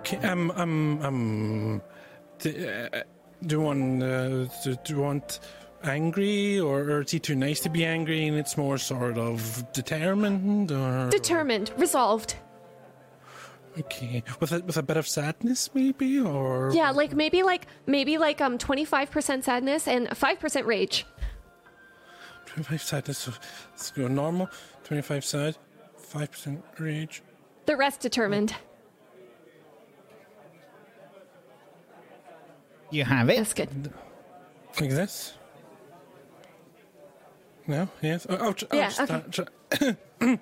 Okay, 0.00 0.18
um, 0.26 0.50
um, 0.56 1.02
um, 1.02 1.82
do, 2.38 2.50
uh, 2.92 3.02
do 3.46 3.56
you 3.56 3.60
want, 3.62 4.02
uh, 4.02 4.44
do, 4.62 4.76
do 4.84 4.94
you 4.94 5.00
want 5.00 5.40
angry, 5.84 6.60
or, 6.60 6.80
or 6.80 7.00
is 7.02 7.10
he 7.10 7.18
too 7.18 7.34
nice 7.34 7.60
to 7.60 7.70
be 7.70 7.84
angry 7.86 8.26
and 8.26 8.36
it's 8.36 8.56
more 8.58 8.76
sort 8.76 9.16
of 9.16 9.64
determined, 9.72 10.72
or 10.72 11.08
Determined, 11.10 11.72
resolved. 11.78 12.34
Okay, 13.78 14.22
with 14.40 14.52
a 14.52 14.60
with 14.60 14.76
a 14.76 14.82
bit 14.82 14.96
of 14.96 15.06
sadness 15.06 15.70
maybe, 15.74 16.20
or 16.20 16.70
Yeah, 16.74 16.90
like 16.90 17.12
maybe 17.14 17.42
like 17.42 17.66
maybe 17.86 18.18
like 18.18 18.40
um 18.40 18.58
twenty 18.58 18.84
five 18.84 19.10
percent 19.10 19.44
sadness 19.44 19.86
and 19.88 20.16
five 20.16 20.38
percent 20.40 20.66
rage. 20.66 21.06
twenty 22.46 22.64
five 22.64 22.82
sadness. 22.82 23.18
so 23.18 23.32
Let's 23.72 23.90
go 23.90 24.08
normal. 24.08 24.48
Twenty 24.84 25.02
five 25.02 25.24
sad, 25.24 25.56
five 25.96 26.30
percent 26.30 26.62
rage. 26.78 27.22
The 27.66 27.76
rest 27.76 28.00
determined. 28.00 28.54
You 32.90 33.04
have 33.04 33.28
it. 33.30 33.36
That's 33.38 33.54
good. 33.54 33.92
Like 34.80 34.90
this. 34.90 35.34
No, 37.66 37.88
yes. 38.02 38.26
Oh, 38.28 38.36
I'll, 38.36 38.52
tr- 38.52 38.66
I'll 38.70 38.78
Yeah, 38.78 38.88
just 38.88 39.00
okay. 39.00 39.06
start- 39.06 39.32
try- 39.32 39.46
do 39.80 40.38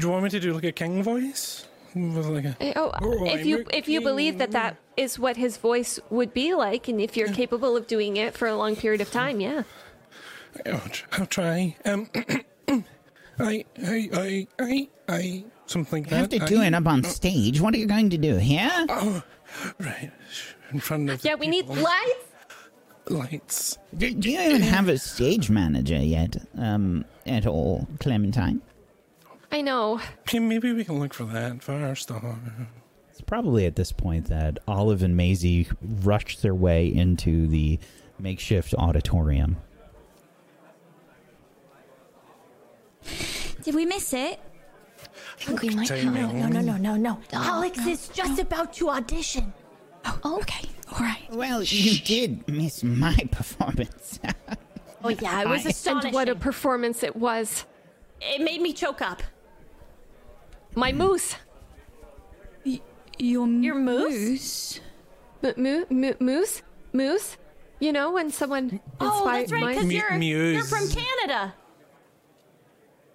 you 0.00 0.08
want 0.08 0.24
me 0.24 0.30
to 0.30 0.40
do 0.40 0.52
like 0.52 0.64
a 0.64 0.72
king 0.72 1.02
voice? 1.02 1.66
With 1.94 2.26
like 2.26 2.44
a, 2.46 2.56
Eh, 2.60 2.72
Oh, 2.76 2.90
Oh, 3.02 3.24
if 3.26 3.40
I'm 3.40 3.46
you 3.46 3.58
a 3.70 3.76
if 3.76 3.88
you 3.88 4.00
believe 4.00 4.38
that 4.38 4.52
that 4.52 4.76
is 4.96 5.18
what 5.18 5.36
his 5.36 5.56
voice 5.58 6.00
would 6.10 6.32
be 6.32 6.54
like, 6.54 6.88
and 6.88 7.00
if 7.00 7.16
you're 7.16 7.28
capable 7.28 7.76
of 7.76 7.86
doing 7.86 8.16
it 8.16 8.34
for 8.34 8.48
a 8.48 8.56
long 8.56 8.76
period 8.76 9.00
of 9.00 9.10
time, 9.10 9.40
yeah. 9.40 9.62
I'll, 10.66 10.80
I'll 11.12 11.26
try. 11.26 11.76
Um, 11.84 12.08
I, 13.38 13.64
I, 13.82 14.08
I, 14.12 14.46
I, 14.60 14.88
I, 15.08 15.44
something 15.66 16.02
like 16.04 16.10
You 16.10 16.16
have 16.18 16.28
to 16.30 16.38
do 16.40 16.60
I- 16.62 16.66
it 16.66 16.74
up 16.74 16.86
on 16.86 17.04
stage. 17.04 17.60
What 17.60 17.74
are 17.74 17.78
you 17.78 17.86
going 17.86 18.10
to 18.10 18.18
do 18.18 18.36
here? 18.36 18.70
Right, 19.78 20.10
in 20.70 20.80
front 20.80 21.10
of. 21.10 21.22
Yeah, 21.24 21.34
we 21.34 21.46
need 21.48 21.66
lights. 21.68 22.24
Lights. 23.08 23.78
Do, 23.96 24.12
do 24.12 24.30
you 24.30 24.40
even 24.40 24.62
have 24.62 24.88
a 24.88 24.98
stage 24.98 25.50
manager 25.50 25.98
yet? 25.98 26.36
Um, 26.56 27.04
at 27.26 27.46
all, 27.46 27.86
Clementine? 28.00 28.62
I 29.50 29.60
know. 29.60 30.00
Okay, 30.20 30.38
maybe 30.38 30.72
we 30.72 30.84
can 30.84 30.98
look 30.98 31.12
for 31.12 31.24
that 31.24 31.62
first. 31.62 32.10
It's 33.10 33.20
probably 33.20 33.66
at 33.66 33.76
this 33.76 33.92
point 33.92 34.26
that 34.26 34.58
Olive 34.66 35.02
and 35.02 35.16
Maisie 35.16 35.68
rush 36.02 36.38
their 36.38 36.54
way 36.54 36.86
into 36.86 37.46
the 37.46 37.78
makeshift 38.18 38.74
auditorium. 38.74 39.56
Did 43.62 43.74
we 43.74 43.84
miss 43.84 44.12
it? 44.12 44.40
We 45.62 45.70
might. 45.70 45.90
No, 45.90 46.30
no, 46.30 46.48
no, 46.48 46.60
no, 46.60 46.76
no. 46.76 46.96
No, 46.96 47.18
Alex 47.32 47.78
no, 47.78 47.88
is 47.88 48.08
just 48.08 48.40
about 48.40 48.72
to 48.74 48.90
audition. 48.90 49.52
Oh, 50.04 50.38
okay. 50.40 50.68
All 50.92 50.98
right. 51.00 51.26
Well, 51.30 51.62
you 51.62 51.98
did 51.98 52.46
miss 52.48 52.82
my 52.84 53.16
performance. 53.32 54.18
Oh 55.04 55.08
yeah, 55.08 55.42
it 55.42 55.48
was 55.48 55.66
I- 55.66 55.70
astonishing. 55.70 56.08
And 56.08 56.14
what 56.14 56.28
a 56.28 56.34
performance 56.34 57.02
it 57.02 57.16
was. 57.16 57.64
it 58.20 58.40
made 58.40 58.60
me 58.60 58.72
choke 58.72 59.00
up. 59.02 59.22
My 60.74 60.92
moose. 60.92 61.36
Your, 63.18 63.46
Your 63.46 63.74
moose? 63.74 64.80
M- 65.42 65.54
moo- 65.56 65.84
moo- 65.90 66.14
moose? 66.18 66.62
Moose? 66.92 67.36
You 67.78 67.92
know, 67.92 68.12
when 68.12 68.30
someone 68.30 68.80
Oh, 69.00 69.24
that's 69.26 69.52
right, 69.52 69.74
because 69.76 69.92
you're, 69.92 70.12
Muse. 70.18 70.54
you're 70.54 70.64
from 70.64 70.88
Canada. 70.88 71.54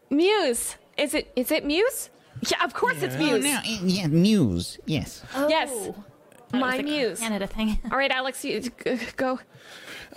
Muse. 0.10 0.76
Is 0.98 1.14
it 1.14 1.32
is 1.36 1.52
it 1.52 1.66
Muse? 1.66 2.10
Yeah, 2.50 2.64
of 2.64 2.74
course 2.74 3.02
it's 3.02 3.16
oh, 3.16 3.20
Muse. 3.20 3.44
no, 3.44 3.60
eh, 3.66 3.80
yeah, 3.84 4.08
Muse. 4.08 4.78
Yes. 4.86 5.24
Yes. 5.48 5.70
Oh. 5.74 5.92
That 5.92 5.96
My 6.54 6.78
was 6.78 6.86
muse. 6.86 7.20
Canada 7.20 7.48
thing. 7.48 7.80
All 7.92 7.98
right, 7.98 8.12
Alex, 8.12 8.44
you 8.46 8.62
g- 8.62 8.72
go. 9.16 9.40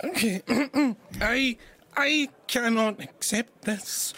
Okay, 0.03 0.41
I, 1.21 1.57
I 1.95 2.29
cannot 2.47 3.01
accept 3.01 3.63
this. 3.63 4.13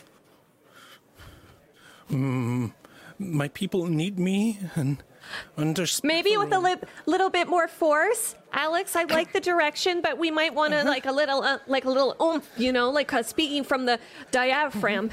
Mm, 2.12 2.74
my 3.18 3.48
people 3.50 3.88
need 3.88 4.20
me 4.20 4.60
and 4.76 5.02
understand. 5.58 6.08
Maybe 6.08 6.38
with 6.38 6.52
a 6.54 6.60
li- 6.60 6.76
little 7.06 7.30
bit 7.30 7.48
more 7.48 7.68
force, 7.68 8.36
Alex. 8.52 8.96
I 8.96 9.06
like 9.06 9.34
the 9.34 9.40
direction, 9.40 10.02
but 10.02 10.18
we 10.20 10.30
might 10.30 10.54
want 10.54 10.74
to 10.74 10.84
like 10.84 11.06
a 11.06 11.12
little, 11.12 11.42
uh, 11.42 11.58
like 11.68 11.86
a 11.86 11.90
little 11.90 12.16
oomph, 12.22 12.48
you 12.58 12.72
know, 12.72 12.92
like 12.92 13.12
uh, 13.14 13.24
speaking 13.24 13.64
from 13.64 13.86
the 13.86 14.00
diaphragm. 14.32 15.12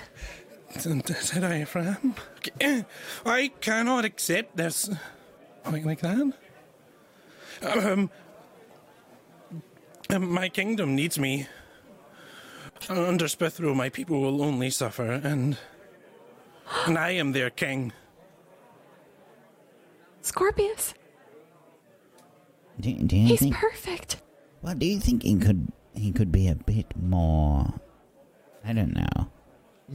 Said 0.78 1.44
I, 2.60 2.84
I 3.24 3.48
cannot 3.60 4.04
accept 4.04 4.56
this. 4.56 4.90
Like, 5.64 5.84
like 5.84 6.00
that? 6.00 6.32
Um, 7.62 8.10
um, 10.08 10.32
my 10.32 10.48
kingdom 10.48 10.94
needs 10.94 11.18
me. 11.18 11.46
Under 12.88 13.26
Spithro, 13.26 13.74
my 13.76 13.88
people 13.90 14.20
will 14.20 14.42
only 14.42 14.70
suffer, 14.70 15.04
and 15.12 15.58
and 16.86 16.96
I 16.98 17.10
am 17.10 17.32
their 17.32 17.50
king. 17.50 17.92
Scorpius, 20.22 20.94
Do, 22.78 22.92
do 22.94 23.16
you 23.16 23.28
he's 23.28 23.40
think? 23.40 23.54
perfect. 23.54 24.20
well, 24.62 24.74
do 24.74 24.86
you 24.86 25.00
think 25.00 25.22
he 25.22 25.36
could 25.36 25.72
he 25.94 26.12
could 26.12 26.30
be 26.32 26.48
a 26.48 26.54
bit 26.54 26.86
more? 26.96 27.74
I 28.64 28.72
don't 28.72 28.94
know. 28.94 29.28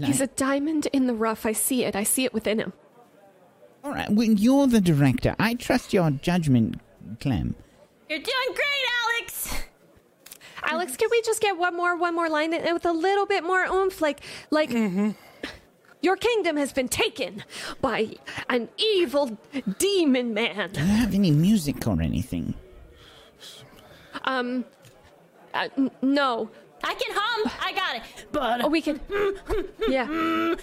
He's 0.03 0.19
a 0.21 0.27
diamond 0.27 0.87
in 0.91 1.07
the 1.07 1.13
rough. 1.13 1.45
I 1.45 1.53
see 1.53 1.85
it. 1.85 1.95
I 1.95 2.03
see 2.03 2.25
it 2.25 2.33
within 2.33 2.59
him. 2.59 2.73
All 3.83 3.91
right. 3.91 4.09
Well, 4.09 4.27
you're 4.27 4.67
the 4.67 4.81
director. 4.81 5.35
I 5.39 5.53
trust 5.53 5.93
your 5.93 6.09
judgment, 6.11 6.81
Clem. 7.19 7.55
You're 8.09 8.19
doing 8.19 8.47
great, 8.47 9.19
Alex. 9.19 9.53
Alex, 10.63 10.97
can 10.97 11.09
we 11.11 11.21
just 11.21 11.41
get 11.41 11.57
one 11.57 11.75
more, 11.75 11.95
one 11.95 12.15
more 12.15 12.29
line 12.29 12.51
with 12.51 12.85
a 12.85 12.91
little 12.91 13.25
bit 13.25 13.43
more 13.43 13.65
oomph? 13.65 14.01
Like, 14.01 14.21
like, 14.51 14.71
your 16.01 16.15
kingdom 16.15 16.57
has 16.57 16.71
been 16.73 16.87
taken 16.87 17.43
by 17.81 18.15
an 18.49 18.69
evil 18.77 19.37
demon 19.77 20.33
man. 20.33 20.71
Do 20.71 20.81
you 20.81 20.87
have 20.87 21.13
any 21.13 21.31
music 21.31 21.85
or 21.87 22.01
anything? 22.01 22.53
Um, 24.23 24.65
uh, 25.53 25.69
n- 25.77 25.91
no. 26.01 26.49
I 26.83 26.93
can 26.93 27.15
hum. 27.15 27.51
I 27.59 27.73
got 27.73 27.95
it. 27.95 28.25
But 28.31 28.63
Oh, 28.63 28.67
we 28.67 28.81
can. 28.81 28.99
Yeah. 29.87 30.05
I, 30.09 30.55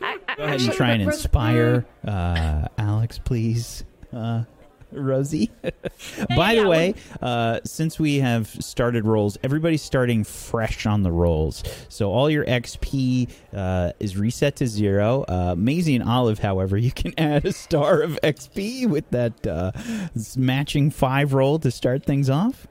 I, 0.00 0.34
Go 0.36 0.44
ahead 0.44 0.60
and 0.60 0.72
try 0.72 0.90
and 0.92 1.02
inspire 1.02 1.84
uh, 2.06 2.68
Alex, 2.78 3.18
please. 3.18 3.84
Uh, 4.12 4.44
Rosie. 4.92 5.50
By 6.36 6.54
the 6.56 6.68
way, 6.68 6.94
uh, 7.20 7.60
since 7.64 7.98
we 7.98 8.18
have 8.18 8.48
started 8.48 9.06
rolls, 9.06 9.38
everybody's 9.42 9.82
starting 9.82 10.24
fresh 10.24 10.86
on 10.86 11.02
the 11.02 11.12
rolls. 11.12 11.62
So 11.88 12.10
all 12.10 12.28
your 12.30 12.44
XP 12.44 13.30
uh, 13.54 13.92
is 14.00 14.16
reset 14.16 14.56
to 14.56 14.66
zero. 14.66 15.24
Uh, 15.28 15.54
Maisie 15.56 15.94
and 15.94 16.04
Olive, 16.08 16.38
however, 16.38 16.76
you 16.76 16.90
can 16.92 17.12
add 17.18 17.44
a 17.44 17.52
star 17.52 18.00
of 18.02 18.18
XP 18.22 18.88
with 18.88 19.08
that 19.10 19.46
uh, 19.46 19.72
matching 20.36 20.90
five 20.90 21.32
roll 21.32 21.58
to 21.60 21.70
start 21.70 22.04
things 22.04 22.28
off. 22.30 22.66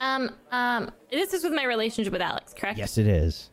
um 0.00 0.30
um, 0.50 0.90
this 1.10 1.32
is 1.32 1.42
with 1.44 1.52
my 1.52 1.64
relationship 1.64 2.12
with 2.12 2.22
Alex, 2.22 2.54
correct? 2.54 2.78
Yes, 2.78 2.98
it 2.98 3.06
is. 3.06 3.50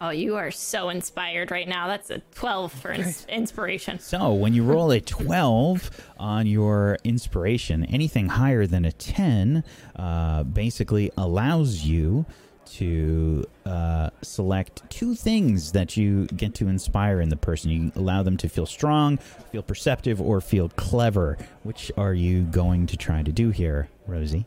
Oh, 0.00 0.10
you 0.10 0.36
are 0.36 0.50
so 0.50 0.88
inspired 0.90 1.50
right 1.50 1.66
now. 1.68 1.86
That's 1.86 2.10
a 2.10 2.18
twelve 2.34 2.72
for 2.72 2.92
ins- 2.92 3.26
inspiration. 3.28 3.98
So 3.98 4.32
when 4.34 4.52
you 4.52 4.62
roll 4.64 4.90
a 4.90 5.00
12 5.00 5.90
on 6.18 6.46
your 6.46 6.98
inspiration, 7.04 7.84
anything 7.86 8.28
higher 8.28 8.66
than 8.66 8.84
a 8.84 8.92
10 8.92 9.64
uh, 9.96 10.42
basically 10.44 11.10
allows 11.16 11.82
you 11.82 12.26
to 12.66 13.44
uh, 13.64 14.10
select 14.22 14.82
two 14.90 15.14
things 15.14 15.72
that 15.72 15.96
you 15.96 16.26
get 16.26 16.54
to 16.56 16.68
inspire 16.68 17.20
in 17.20 17.28
the 17.28 17.36
person. 17.36 17.70
You 17.70 17.92
allow 17.94 18.22
them 18.22 18.36
to 18.38 18.48
feel 18.48 18.66
strong, 18.66 19.18
feel 19.52 19.62
perceptive, 19.62 20.20
or 20.20 20.40
feel 20.40 20.68
clever. 20.70 21.38
Which 21.62 21.92
are 21.96 22.12
you 22.12 22.42
going 22.42 22.86
to 22.88 22.96
try 22.96 23.22
to 23.22 23.32
do 23.32 23.50
here, 23.50 23.88
Rosie? 24.06 24.46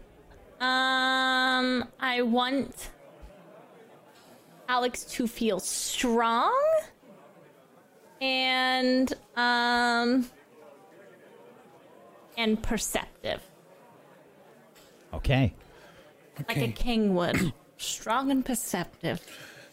Um, 0.60 1.86
I 2.02 2.22
want 2.24 2.90
Alex 4.70 5.04
to 5.04 5.26
feel 5.28 5.60
strong 5.60 6.54
and 8.22 9.12
um 9.36 10.30
and 12.38 12.62
perceptive, 12.62 13.42
Okay. 15.14 15.54
like 16.48 16.58
a 16.58 16.68
king 16.70 17.16
would. 17.16 17.52
strong 17.78 18.30
and 18.32 18.46
perceptive. 18.46 19.20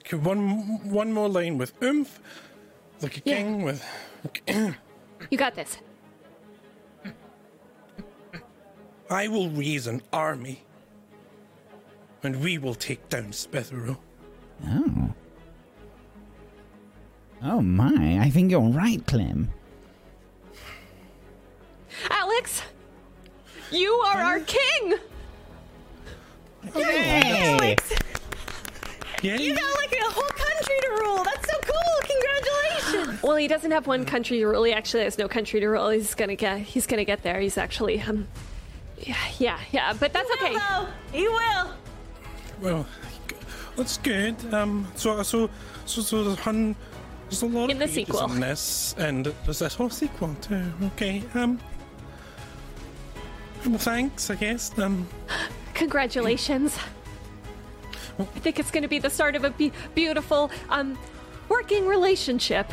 Okay, 0.00 0.16
one 0.16 0.90
one 0.90 1.12
more 1.12 1.28
line 1.28 1.58
with 1.58 1.80
oomph, 1.82 2.18
like 3.02 3.18
a 3.18 3.22
Yeah. 3.24 3.36
king 3.36 3.62
with. 3.62 3.84
You 5.30 5.38
got 5.38 5.54
this. 5.54 5.78
I 9.08 9.28
will 9.28 9.48
raise 9.50 9.86
an 9.86 10.02
army, 10.12 10.62
and 12.22 12.42
we 12.42 12.58
will 12.58 12.74
take 12.74 13.08
down 13.08 13.32
Spithero. 13.32 13.96
Oh. 14.66 15.10
Oh 17.42 17.60
my! 17.60 18.18
I 18.20 18.30
think 18.30 18.50
you're 18.50 18.60
right, 18.60 19.04
Clem. 19.06 19.50
Alex, 22.10 22.62
you 23.70 23.92
are 23.92 24.18
our 24.18 24.40
king. 24.40 24.94
Hey! 26.74 27.76
Yeah, 29.22 29.36
You 29.36 29.54
got 29.54 29.76
like 29.76 29.92
a 29.92 30.04
whole 30.04 30.22
country 30.24 30.76
to 30.82 30.90
rule. 31.02 31.24
That's 31.24 31.48
so 31.50 31.58
cool. 31.62 31.72
Congratulations. 32.02 33.22
Well, 33.22 33.36
he 33.36 33.48
doesn't 33.48 33.70
have 33.72 33.86
one 33.86 34.04
country 34.04 34.38
to 34.38 34.46
rule. 34.46 34.62
He 34.64 34.72
actually 34.72 35.02
has 35.04 35.18
no 35.18 35.26
country 35.28 35.58
to 35.60 35.66
rule. 35.68 35.88
He's 35.90 36.14
gonna 36.14 36.36
get. 36.36 36.60
He's 36.60 36.86
gonna 36.86 37.04
get 37.04 37.22
there. 37.22 37.40
He's 37.40 37.58
actually. 37.58 38.00
Um. 38.00 38.28
Yeah, 38.98 39.16
yeah, 39.38 39.58
yeah. 39.72 39.92
But 39.98 40.12
that's 40.12 40.30
okay. 40.32 40.54
Hello. 40.56 40.88
You 41.14 41.32
will. 41.32 41.70
well, 42.60 42.86
that's 43.76 43.98
good. 43.98 44.34
Um, 44.54 44.86
so 44.94 45.22
so 45.22 45.50
so 45.84 46.00
so 46.02 46.24
there's 46.24 46.38
hun, 46.38 46.74
there's 47.28 47.42
a 47.42 47.46
lot 47.46 47.70
In 47.70 47.72
of 47.72 47.78
the 47.80 47.84
pages 47.86 47.94
sequel. 48.16 48.32
in 48.32 48.40
this, 48.40 48.94
and 48.98 49.26
there's 49.44 49.58
this 49.58 49.74
whole 49.74 49.90
sequel 49.90 50.34
too. 50.40 50.72
Okay. 50.94 51.22
Um. 51.34 51.60
Well, 53.66 53.78
thanks. 53.78 54.30
I 54.30 54.34
guess. 54.36 54.76
Um. 54.78 55.08
Congratulations. 55.74 56.78
I 58.18 58.24
think 58.24 58.58
it's 58.58 58.70
going 58.70 58.82
to 58.82 58.88
be 58.88 58.98
the 58.98 59.10
start 59.10 59.36
of 59.36 59.44
a 59.44 59.50
be- 59.50 59.72
beautiful, 59.94 60.50
um, 60.70 60.96
working 61.50 61.86
relationship. 61.86 62.72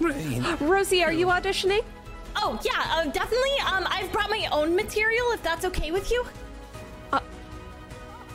Right. 0.00 0.42
Rosie, 0.60 1.04
are 1.04 1.12
you 1.12 1.26
auditioning? 1.26 1.84
Oh 2.36 2.58
yeah, 2.64 2.72
uh, 2.92 3.04
definitely. 3.10 3.50
Um, 3.70 3.86
I've 3.90 4.10
brought 4.10 4.30
my 4.30 4.48
own 4.50 4.74
material. 4.74 5.26
If 5.32 5.42
that's 5.42 5.64
okay 5.66 5.90
with 5.92 6.10
you. 6.10 6.24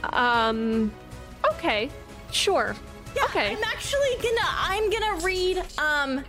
Um, 0.03 0.91
okay, 1.51 1.89
sure. 2.31 2.75
Yeah, 3.15 3.23
Okay. 3.25 3.51
I'm 3.55 3.63
actually 3.63 4.15
gonna 4.21 4.47
I'm 4.47 4.89
gonna 4.91 5.25
read 5.25 5.57
um 5.79 6.19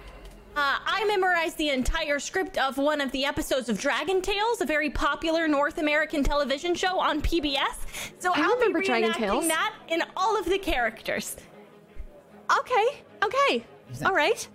uh, 0.56 0.78
I 0.84 1.04
memorized 1.06 1.56
the 1.58 1.70
entire 1.70 2.18
script 2.18 2.58
of 2.58 2.76
one 2.76 3.00
of 3.00 3.12
the 3.12 3.24
episodes 3.24 3.68
of 3.68 3.78
Dragon 3.78 4.20
Tales, 4.20 4.60
a 4.60 4.64
very 4.66 4.90
popular 4.90 5.46
North 5.46 5.78
American 5.78 6.24
television 6.24 6.74
show 6.74 6.98
on 6.98 7.22
PBS. 7.22 8.12
So 8.18 8.32
I 8.34 8.40
will 8.46 8.54
remember 8.56 8.80
be 8.80 8.86
Dragon 8.86 9.10
reenacting 9.12 9.16
Tales. 9.18 9.48
that 9.48 9.74
in 9.88 10.02
all 10.16 10.36
of 10.38 10.44
the 10.46 10.58
characters. 10.58 11.36
Okay, 12.58 13.02
okay. 13.22 13.64
that- 14.00 14.08
All 14.08 14.14
right. 14.14 14.46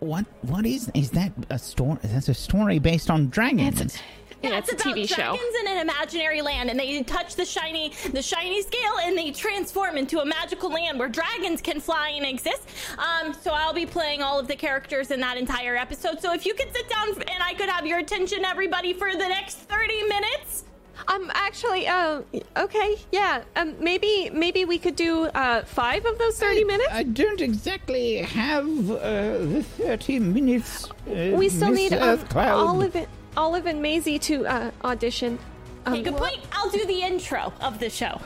What? 0.00 0.26
What 0.42 0.66
is? 0.66 0.90
Is 0.94 1.10
that 1.12 1.32
a 1.48 1.58
story? 1.58 1.98
That's 2.02 2.28
a 2.28 2.34
story 2.34 2.78
based 2.80 3.08
on 3.10 3.28
dragons. 3.30 3.80
It's, 3.80 3.98
yeah, 4.42 4.58
it's, 4.58 4.72
a 4.72 4.74
about 4.74 4.86
TV 4.86 5.08
show. 5.08 5.16
dragons 5.16 5.54
in 5.60 5.68
an 5.68 5.78
imaginary 5.78 6.40
land, 6.40 6.70
and 6.70 6.78
they 6.78 7.02
touch 7.02 7.34
the 7.34 7.44
shiny, 7.44 7.92
the 8.12 8.22
shiny 8.22 8.62
scale, 8.62 8.98
and 9.02 9.16
they 9.16 9.30
transform 9.30 9.96
into 9.96 10.20
a 10.20 10.24
magical 10.24 10.70
land 10.70 10.98
where 10.98 11.08
dragons 11.08 11.60
can 11.60 11.80
fly 11.80 12.10
and 12.10 12.24
exist. 12.24 12.62
Um, 12.98 13.34
so 13.34 13.52
I'll 13.52 13.74
be 13.74 13.86
playing 13.86 14.22
all 14.22 14.38
of 14.38 14.48
the 14.48 14.56
characters 14.56 15.10
in 15.10 15.20
that 15.20 15.36
entire 15.36 15.76
episode. 15.76 16.20
So 16.20 16.32
if 16.32 16.46
you 16.46 16.54
could 16.54 16.74
sit 16.74 16.88
down 16.88 17.08
and 17.08 17.42
I 17.42 17.54
could 17.54 17.68
have 17.68 17.86
your 17.86 17.98
attention, 17.98 18.44
everybody, 18.44 18.92
for 18.92 19.12
the 19.12 19.28
next 19.28 19.56
thirty 19.56 20.02
minutes. 20.04 20.64
Um, 21.08 21.30
actually, 21.34 21.86
uh, 21.86 22.20
okay, 22.56 22.96
yeah. 23.10 23.42
Um, 23.56 23.74
maybe, 23.80 24.30
maybe 24.32 24.64
we 24.64 24.78
could 24.78 24.96
do 24.96 25.24
uh 25.26 25.62
five 25.62 26.04
of 26.06 26.18
those 26.18 26.38
thirty 26.38 26.64
minutes. 26.64 26.90
I 26.92 27.02
don't 27.04 27.40
exactly 27.40 28.18
have 28.18 28.90
uh, 28.90 29.38
the 29.38 29.62
thirty 29.62 30.18
minutes. 30.18 30.88
Uh, 30.90 31.32
we 31.34 31.48
still 31.48 31.70
Miss 31.70 31.90
need 31.90 31.92
um, 31.94 32.08
Earthcloud. 32.08 32.66
Olive, 32.68 32.96
and, 32.96 33.06
Olive 33.40 33.64
and 33.64 33.80
Maisie 33.80 34.18
to 34.18 34.46
uh, 34.46 34.70
audition. 34.84 35.38
Um, 35.86 35.94
Okay, 35.94 36.02
good 36.02 36.16
point. 36.18 36.40
I'll 36.52 36.68
do 36.68 36.84
the 36.84 37.00
intro 37.02 37.52
of 37.62 37.80
the 37.80 37.88
show. 37.88 38.20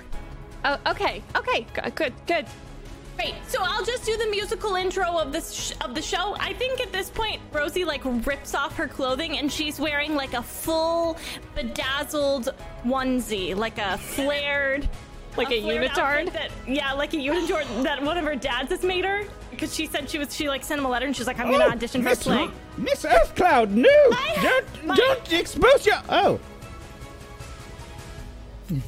uh, 0.65 0.77
okay, 0.89 1.23
okay, 1.37 1.61
g- 1.75 1.91
good, 1.95 2.13
good. 2.27 2.47
Great. 3.17 3.35
So 3.47 3.61
I'll 3.63 3.85
just 3.85 4.05
do 4.05 4.17
the 4.17 4.27
musical 4.27 4.75
intro 4.75 5.05
of 5.17 5.31
this 5.31 5.53
sh- 5.53 5.73
of 5.83 5.95
the 5.95 6.03
show. 6.03 6.35
I 6.41 6.53
think 6.53 6.81
at 6.81 6.91
this 6.91 7.11
point 7.11 7.41
Rosie 7.53 7.85
like 7.85 8.01
rips 8.27 8.57
off 8.57 8.75
her 8.77 8.89
clothing 8.89 9.39
and 9.39 9.53
she's 9.53 9.79
wearing 9.79 10.17
like 10.17 10.35
a 10.35 10.43
full 10.43 11.17
bedazzled 11.55 12.53
onesie, 12.85 13.55
like 13.55 13.79
a 13.79 13.97
flared 13.99 14.89
Like 15.37 15.53
a 15.53 15.61
flared 15.63 15.91
unitard? 15.93 16.33
That, 16.33 16.51
yeah, 16.67 16.93
like 16.93 17.15
a 17.15 17.19
unitard 17.19 17.85
that 17.85 18.03
one 18.03 18.19
of 18.19 18.25
her 18.25 18.35
dads 18.35 18.71
has 18.71 18.83
made 18.83 19.05
her 19.05 19.23
because 19.55 19.75
she 19.75 19.87
said 19.87 20.09
she 20.09 20.19
was 20.19 20.35
she 20.35 20.49
like 20.49 20.65
sent 20.65 20.79
him 20.79 20.85
a 20.85 20.89
letter 20.89 21.07
and 21.07 21.17
she's 21.17 21.27
like 21.27 21.39
I'm 21.39 21.51
gonna 21.51 21.65
oh, 21.65 21.71
audition 21.71 22.03
for 22.03 22.11
Miss, 22.11 22.21
Slay. 22.21 22.49
Miss 22.77 23.05
Earthcloud, 23.05 23.71
no! 23.71 23.89
I 23.89 24.39
don't 24.43 24.85
my... 24.85 24.95
don't 24.97 25.33
expose 25.33 25.87
your 25.87 26.01
oh. 26.09 26.41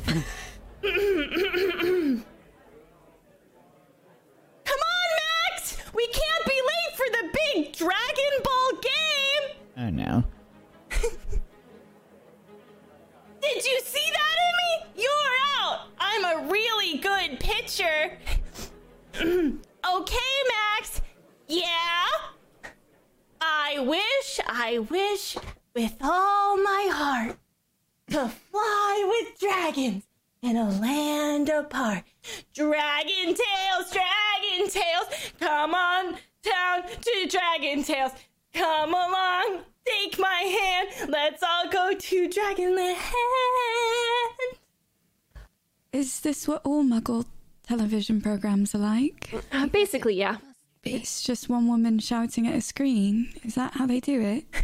Come 4.64 4.80
on, 4.80 5.08
Max! 5.52 5.76
We 5.94 6.06
can't 6.08 6.44
be 6.46 6.52
late 6.52 6.96
for 6.96 7.06
the 7.10 7.28
big 7.32 7.76
Dragon 7.76 8.42
Ball 8.42 8.70
game. 8.82 9.56
Oh 9.78 9.90
no. 9.90 10.24
Did 13.40 13.64
you 13.64 13.80
see 13.84 14.10
that, 14.12 14.36
Emmy? 14.48 14.86
You're 14.96 15.36
out. 15.60 15.88
I'm 15.98 16.24
a 16.24 16.50
really 16.50 16.98
good 16.98 17.38
pitcher. 17.38 18.18
oh, 19.84 19.95
I 24.68 24.80
wish 24.80 25.36
with 25.76 25.94
all 26.00 26.56
my 26.56 26.88
heart 26.90 27.38
to 28.10 28.28
fly 28.28 29.04
with 29.08 29.38
dragons 29.38 30.02
in 30.42 30.56
a 30.56 30.68
land 30.68 31.48
apart. 31.48 32.02
Dragon 32.52 33.26
Tales, 33.26 33.92
Dragon 33.92 34.68
Tales, 34.68 35.32
come 35.38 35.72
on 35.72 36.16
down 36.42 36.82
to 36.82 37.28
Dragon 37.30 37.84
Tales. 37.84 38.10
Come 38.54 38.92
along, 38.92 39.60
take 39.86 40.18
my 40.18 40.26
hand, 40.58 41.12
let's 41.12 41.44
all 41.44 41.70
go 41.70 41.94
to 41.94 42.28
Dragonland. 42.28 42.96
Is 45.92 46.18
this 46.18 46.48
what 46.48 46.62
all 46.64 46.82
Muggle 46.82 47.24
television 47.62 48.20
programs 48.20 48.74
are 48.74 48.78
like? 48.78 49.32
Uh, 49.52 49.68
basically, 49.68 50.16
yeah. 50.16 50.38
It's 50.94 51.22
just 51.22 51.48
one 51.48 51.66
woman 51.66 51.98
shouting 51.98 52.46
at 52.46 52.54
a 52.54 52.60
screen. 52.60 53.32
Is 53.44 53.54
that 53.54 53.74
how 53.74 53.86
they 53.86 54.00
do 54.00 54.20
it? 54.20 54.44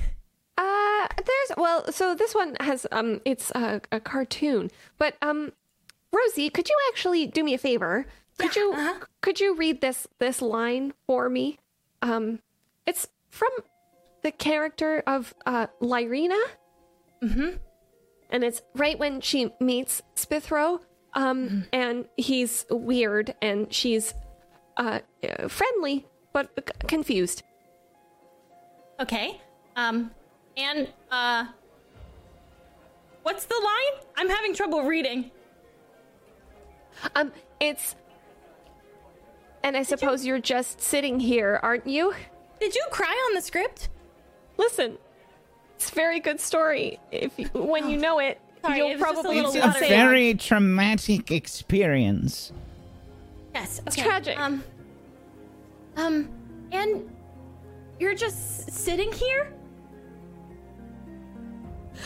Uh, 0.59 1.09
there's 1.17 1.57
well, 1.57 1.91
so 1.91 2.15
this 2.15 2.35
one 2.35 2.55
has 2.61 2.87
um, 2.93 3.21
it's 3.25 3.51
a, 3.53 3.81
a 3.91 3.99
cartoon, 3.99 4.71
but 4.99 5.17
um, 5.23 5.51
Rosie, 6.13 6.51
could 6.51 6.69
you 6.69 6.77
actually 6.91 7.27
do 7.27 7.43
me 7.43 7.55
a 7.55 7.59
favor? 7.59 8.07
Could 8.39 8.55
you 8.55 8.77
could 9.23 9.41
you 9.41 9.57
read 9.57 9.81
this 9.81 10.07
this 10.19 10.43
line 10.43 10.93
for 11.07 11.29
me? 11.29 11.59
Um, 12.03 12.41
it's 12.87 13.09
from 13.31 13.51
the 14.23 14.31
character 14.31 15.03
of 15.07 15.35
uh 15.47 15.69
Lyrina. 15.81 16.41
Mm-hmm. 17.23 17.57
And 18.31 18.45
it's 18.45 18.63
right 18.75 18.99
when 18.99 19.21
she 19.21 19.53
meets 19.59 20.03
Spithro. 20.15 20.81
Um, 21.15 21.67
and 21.73 22.07
he's 22.17 22.65
weird, 22.71 23.35
and 23.43 23.73
she's 23.73 24.15
uh, 24.77 25.01
friendly 25.49 26.07
but 26.33 26.51
c- 26.57 26.87
confused. 26.87 27.43
Okay. 29.01 29.41
Um, 29.77 30.11
and, 30.57 30.89
uh, 31.11 31.47
what's 33.23 33.45
the 33.47 33.55
line? 33.55 34.07
I'm 34.17 34.29
having 34.29 34.55
trouble 34.55 34.83
reading. 34.83 35.31
Um, 37.15 37.33
it's. 37.61 37.97
And 39.65 39.77
I 39.77 39.83
suppose 39.83 40.27
you're 40.27 40.41
just 40.41 40.81
sitting 40.81 41.21
here, 41.21 41.61
aren't 41.63 41.87
you? 41.87 42.15
Did 42.61 42.75
you 42.75 42.85
cry 42.91 43.13
on 43.29 43.35
the 43.35 43.41
script? 43.41 43.89
Listen, 44.57 44.99
it's 45.77 45.91
a 45.91 45.95
very 45.95 46.21
good 46.21 46.41
story. 46.41 46.99
If 47.11 47.39
you, 47.39 47.47
when 47.55 47.89
you 47.89 47.97
know 47.97 48.19
it, 48.19 48.41
Sorry, 48.65 48.79
you'll 48.79 48.91
was 48.91 49.01
just 49.01 49.11
a 49.11 49.13
probably 49.13 49.37
little 49.37 49.55
It's 49.55 49.77
a 49.77 49.89
very 49.89 50.35
traumatic 50.35 51.31
experience. 51.31 52.53
Yes. 53.55 53.81
It's 53.87 53.97
tragic. 53.97 54.39
Um, 54.39 54.65
um, 55.97 56.29
and 56.73 57.11
you're 57.99 58.15
just 58.15 58.71
sitting 58.71 59.13
here? 59.13 59.53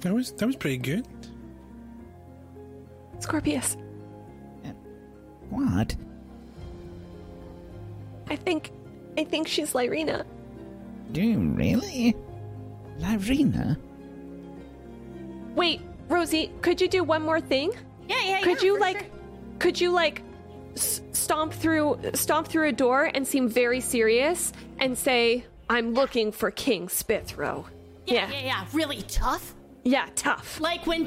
That 0.00 0.14
was 0.14 0.32
that 0.32 0.46
was 0.46 0.56
pretty 0.56 0.78
good. 0.78 1.06
Scorpius, 3.18 3.76
What? 5.50 5.94
I 8.30 8.36
think, 8.36 8.70
I 9.18 9.24
think 9.24 9.46
she's 9.46 9.74
Lyrina. 9.74 10.24
Do 11.12 11.20
you 11.20 11.38
really? 11.38 12.16
Lyrina? 12.98 13.76
Wait, 15.54 15.82
Rosie, 16.08 16.50
could 16.62 16.80
you 16.80 16.88
do 16.88 17.04
one 17.04 17.20
more 17.22 17.40
thing? 17.40 17.72
Yeah, 18.08 18.22
yeah, 18.24 18.40
Could 18.40 18.62
yeah, 18.62 18.64
you 18.68 18.74
for 18.76 18.80
like, 18.80 18.98
sure. 19.00 19.08
could 19.58 19.80
you 19.80 19.90
like, 19.90 20.22
s- 20.76 21.00
stomp 21.12 21.52
through, 21.52 21.98
stomp 22.14 22.48
through 22.48 22.68
a 22.68 22.72
door 22.72 23.10
and 23.12 23.26
seem 23.26 23.48
very 23.48 23.80
serious 23.80 24.52
and 24.78 24.96
say, 24.96 25.44
"I'm 25.68 25.94
looking 25.94 26.32
for 26.32 26.50
King 26.50 26.88
Spithro." 26.88 27.64
Yeah, 28.06 28.30
yeah, 28.30 28.40
yeah. 28.44 28.66
Really 28.72 29.02
tough? 29.02 29.54
yeah, 29.84 30.06
tough. 30.16 30.60
Like 30.60 30.86
when 30.86 31.06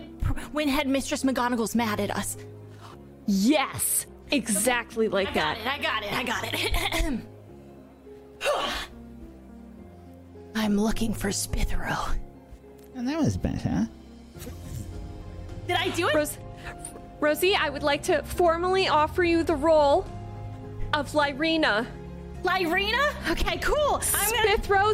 when 0.51 0.67
Headmistress 0.67 1.23
McGonagall's 1.23 1.75
mad 1.75 1.99
at 1.99 2.11
us. 2.11 2.37
Yes, 3.27 4.05
exactly 4.31 5.07
like 5.07 5.29
I 5.29 5.33
that. 5.33 5.57
got 5.81 6.03
it, 6.03 6.13
I 6.13 6.23
got 6.23 6.43
it, 6.53 6.53
I 6.53 7.03
got 7.03 7.13
it. 7.13 7.19
I'm 10.55 10.77
looking 10.79 11.13
for 11.13 11.29
Spithro. 11.29 12.15
And 12.95 13.07
that 13.07 13.17
was 13.19 13.37
better. 13.37 13.87
Did 15.67 15.77
I 15.77 15.89
do 15.89 16.07
it? 16.09 16.13
Ros- 16.15 16.37
Rosie, 17.23 17.55
I 17.55 17.69
would 17.69 17.83
like 17.83 18.03
to 18.03 18.21
formally 18.23 18.89
offer 18.89 19.23
you 19.23 19.43
the 19.43 19.55
role 19.55 20.05
of 20.91 21.09
Lyrina, 21.13 21.87
Lyrina? 22.43 23.31
Okay, 23.31 23.57
cool. 23.59 24.01
I'm 24.13 24.31
gonna. 24.33 24.53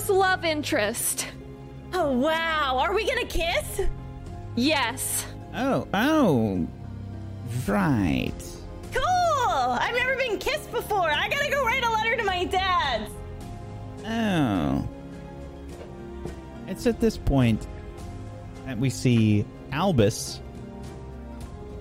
Love 0.09 0.45
interest. 0.45 1.27
Oh 1.93 2.11
wow, 2.11 2.77
are 2.79 2.93
we 2.93 3.07
gonna 3.07 3.25
kiss? 3.25 3.81
Yes. 4.55 5.25
Oh, 5.55 5.87
oh. 5.93 6.67
Right. 7.67 8.31
Cool! 8.93 9.49
I've 9.49 9.95
never 9.95 10.15
been 10.15 10.37
kissed 10.37 10.71
before. 10.71 11.09
I 11.09 11.29
gotta 11.29 11.49
go 11.49 11.65
write 11.65 11.83
a 11.83 11.89
letter 11.89 12.15
to 12.17 12.23
my 12.23 12.45
dad. 12.45 13.09
Oh. 14.05 14.87
It's 16.67 16.85
at 16.85 16.99
this 16.99 17.17
point 17.17 17.65
that 18.67 18.77
we 18.77 18.91
see 18.91 19.45
Albus 19.71 20.41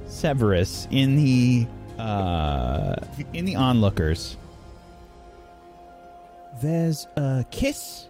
Severus 0.09 0.88
in 0.90 1.16
the 1.16 1.66
uh 1.99 2.97
in 3.33 3.44
the 3.44 3.57
onlookers. 3.57 4.37
There's 6.62 7.07
a 7.16 7.44
kiss. 7.51 8.07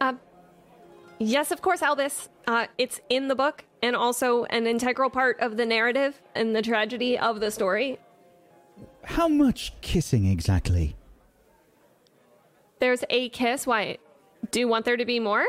Um, 0.00 0.20
yes, 1.18 1.50
of 1.50 1.60
course, 1.60 1.82
Albus. 1.82 2.28
Uh, 2.46 2.66
it's 2.78 3.00
in 3.08 3.26
the 3.26 3.34
book 3.34 3.64
and 3.82 3.96
also 3.96 4.44
an 4.44 4.66
integral 4.66 5.10
part 5.10 5.40
of 5.40 5.56
the 5.56 5.66
narrative 5.66 6.20
and 6.34 6.54
the 6.54 6.62
tragedy 6.62 7.18
of 7.18 7.40
the 7.40 7.50
story. 7.50 7.98
How 9.02 9.26
much 9.26 9.72
kissing 9.80 10.26
exactly? 10.26 10.94
There's 12.78 13.02
a 13.10 13.28
kiss. 13.30 13.66
Why? 13.66 13.98
Do 14.50 14.60
you 14.60 14.68
want 14.68 14.84
there 14.84 14.96
to 14.96 15.04
be 15.04 15.18
more? 15.18 15.46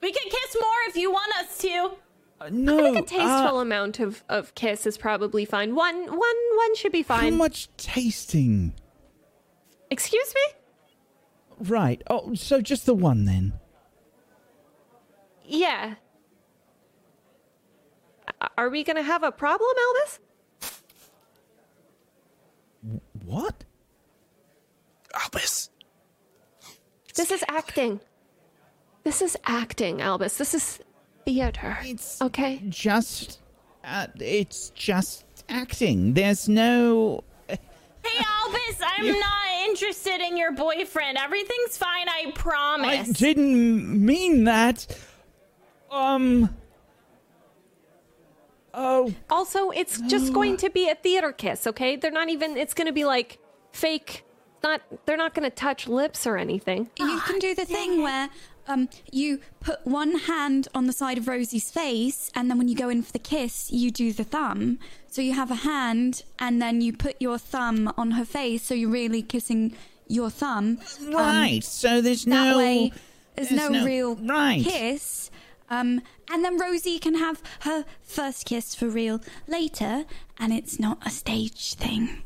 We 0.00 0.12
can 0.12 0.30
kiss 0.30 0.56
more 0.60 0.78
if 0.88 0.96
you 0.96 1.10
want 1.10 1.32
us 1.36 1.58
to. 1.58 1.92
Uh, 2.42 2.48
no. 2.50 2.96
A 2.96 3.02
tasteful 3.02 3.58
uh, 3.58 3.62
amount 3.62 4.00
of, 4.00 4.24
of 4.28 4.54
kiss 4.54 4.84
is 4.86 4.98
probably 4.98 5.44
fine. 5.44 5.74
One, 5.74 6.06
one, 6.06 6.36
one 6.56 6.74
should 6.74 6.90
be 6.90 7.02
fine. 7.02 7.32
how 7.32 7.38
much 7.38 7.68
tasting? 7.76 8.74
Excuse 9.90 10.34
me? 10.34 11.66
Right. 11.68 12.02
Oh, 12.08 12.34
so 12.34 12.60
just 12.60 12.86
the 12.86 12.94
one 12.94 13.26
then. 13.26 13.52
Yeah. 15.44 15.94
Are 18.58 18.68
we 18.68 18.82
gonna 18.82 19.02
have 19.02 19.22
a 19.22 19.30
problem, 19.30 19.70
Elvis? 19.76 20.18
What? 23.24 23.64
Albus. 25.14 25.70
This 27.14 27.30
is 27.30 27.44
acting. 27.48 28.00
This 29.04 29.22
is 29.22 29.36
acting, 29.44 30.00
Albus. 30.00 30.38
This 30.38 30.54
is 30.54 30.80
theater. 31.24 31.78
It's 31.82 32.20
okay. 32.22 32.60
just 32.68 33.40
uh, 33.84 34.06
it's 34.16 34.70
just 34.70 35.24
acting. 35.48 36.14
There's 36.14 36.48
no 36.48 37.24
Hey, 37.48 38.24
Albus, 38.26 38.80
I'm 38.84 39.06
not 39.20 39.46
interested 39.64 40.20
in 40.20 40.36
your 40.36 40.52
boyfriend. 40.52 41.18
Everything's 41.18 41.76
fine, 41.76 42.08
I 42.08 42.32
promise. 42.34 43.08
I 43.08 43.12
didn't 43.12 44.04
mean 44.04 44.44
that. 44.44 44.86
Um. 45.90 46.54
Oh, 48.74 49.12
Also, 49.28 49.70
it's 49.70 50.00
just 50.02 50.32
going 50.32 50.56
to 50.56 50.70
be 50.70 50.88
a 50.88 50.94
theater 50.94 51.30
kiss, 51.30 51.66
okay? 51.66 51.96
They're 51.96 52.10
not 52.10 52.28
even. 52.30 52.56
It's 52.56 52.74
going 52.74 52.86
to 52.86 52.92
be 52.92 53.04
like 53.04 53.38
fake. 53.72 54.24
Not. 54.62 54.80
They're 55.04 55.16
not 55.18 55.34
going 55.34 55.48
to 55.48 55.54
touch 55.54 55.86
lips 55.86 56.26
or 56.26 56.36
anything. 56.38 56.88
You 56.98 57.20
can 57.26 57.38
do 57.38 57.54
the 57.54 57.66
thing 57.66 58.02
where 58.02 58.30
um 58.68 58.88
you 59.10 59.40
put 59.60 59.84
one 59.86 60.18
hand 60.20 60.68
on 60.74 60.86
the 60.86 60.92
side 60.92 61.18
of 61.18 61.28
Rosie's 61.28 61.70
face, 61.70 62.30
and 62.34 62.50
then 62.50 62.58
when 62.58 62.68
you 62.68 62.76
go 62.76 62.88
in 62.88 63.02
for 63.02 63.12
the 63.12 63.18
kiss, 63.18 63.70
you 63.70 63.90
do 63.90 64.12
the 64.12 64.24
thumb. 64.24 64.78
So 65.08 65.20
you 65.20 65.34
have 65.34 65.50
a 65.50 65.56
hand, 65.56 66.22
and 66.38 66.60
then 66.60 66.80
you 66.80 66.92
put 66.92 67.16
your 67.20 67.38
thumb 67.38 67.92
on 67.96 68.12
her 68.12 68.24
face, 68.24 68.62
so 68.62 68.74
you're 68.74 68.90
really 68.90 69.22
kissing 69.22 69.74
your 70.08 70.30
thumb. 70.30 70.78
Um, 71.00 71.14
right. 71.14 71.60
so 71.62 72.00
there's 72.00 72.24
that 72.24 72.30
no 72.30 72.58
way, 72.58 72.92
there's, 73.36 73.48
there's 73.50 73.70
no, 73.70 73.84
real 73.84 74.16
right. 74.16 74.62
kiss. 74.62 75.30
Um, 75.70 76.02
and 76.30 76.44
then 76.44 76.58
Rosie 76.58 76.98
can 76.98 77.14
have 77.14 77.42
her 77.60 77.84
first 78.02 78.46
kiss 78.46 78.74
for 78.74 78.88
real 78.88 79.20
later, 79.46 80.04
and 80.38 80.52
it's 80.52 80.78
not 80.78 80.98
a 81.06 81.10
stage 81.10 81.74
thing. 81.74 82.22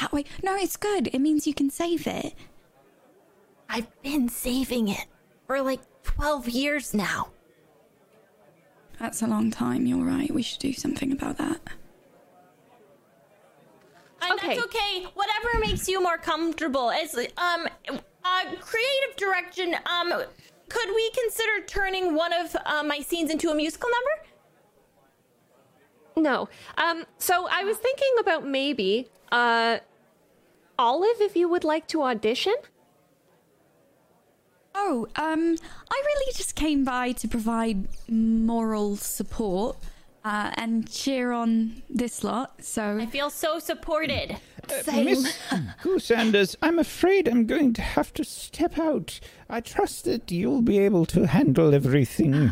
That 0.00 0.12
way, 0.12 0.24
no, 0.42 0.56
it's 0.56 0.76
good. 0.76 1.08
It 1.12 1.20
means 1.20 1.46
you 1.46 1.54
can 1.54 1.70
save 1.70 2.06
it. 2.06 2.34
I've 3.68 3.86
been 4.02 4.28
saving 4.28 4.88
it 4.88 5.06
for 5.46 5.60
like 5.62 5.80
12 6.02 6.48
years 6.48 6.94
now. 6.94 7.28
That's 8.98 9.22
a 9.22 9.26
long 9.26 9.50
time, 9.50 9.86
you're 9.86 10.04
right. 10.04 10.30
We 10.32 10.42
should 10.42 10.60
do 10.60 10.72
something 10.72 11.12
about 11.12 11.36
that. 11.38 11.60
And 14.22 14.32
Okay. 14.38 14.54
that's 14.56 14.66
okay. 14.66 15.04
Whatever 15.14 15.58
makes 15.60 15.88
you 15.88 16.00
more 16.02 16.16
comfortable. 16.16 16.90
As 16.90 17.14
um, 17.36 17.68
uh, 18.24 18.44
creative 18.60 19.16
direction. 19.16 19.74
Um, 19.86 20.12
could 20.68 20.88
we 20.94 21.10
consider 21.10 21.64
turning 21.66 22.14
one 22.14 22.32
of 22.32 22.56
uh, 22.64 22.82
my 22.82 23.00
scenes 23.00 23.30
into 23.30 23.50
a 23.50 23.54
musical 23.54 23.90
number? 23.90 24.28
No. 26.28 26.48
Um, 26.78 27.04
so 27.18 27.46
I 27.50 27.64
was 27.64 27.76
thinking 27.76 28.12
about 28.20 28.46
maybe, 28.46 29.08
uh, 29.30 29.78
Olive, 30.78 31.20
if 31.20 31.36
you 31.36 31.48
would 31.48 31.64
like 31.64 31.86
to 31.88 32.02
audition. 32.02 32.54
Oh, 34.74 35.06
um, 35.16 35.56
I 35.90 36.02
really 36.04 36.32
just 36.34 36.54
came 36.54 36.84
by 36.84 37.12
to 37.12 37.28
provide 37.28 37.86
moral 38.08 38.96
support 38.96 39.76
uh, 40.24 40.50
and 40.54 40.90
cheer 40.90 41.32
on 41.32 41.82
this 41.88 42.24
lot. 42.24 42.64
So 42.64 42.98
I 42.98 43.06
feel 43.06 43.30
so 43.30 43.58
supported. 43.58 44.36
Miss 44.68 45.36
Goosanders, 45.82 46.56
I'm 46.62 46.78
afraid 46.78 47.28
I'm 47.28 47.46
going 47.46 47.72
to 47.74 47.82
have 47.82 48.12
to 48.14 48.24
step 48.24 48.78
out. 48.78 49.20
I 49.48 49.60
trust 49.60 50.06
that 50.06 50.30
you'll 50.30 50.62
be 50.62 50.78
able 50.78 51.04
to 51.06 51.26
handle 51.26 51.74
everything. 51.74 52.50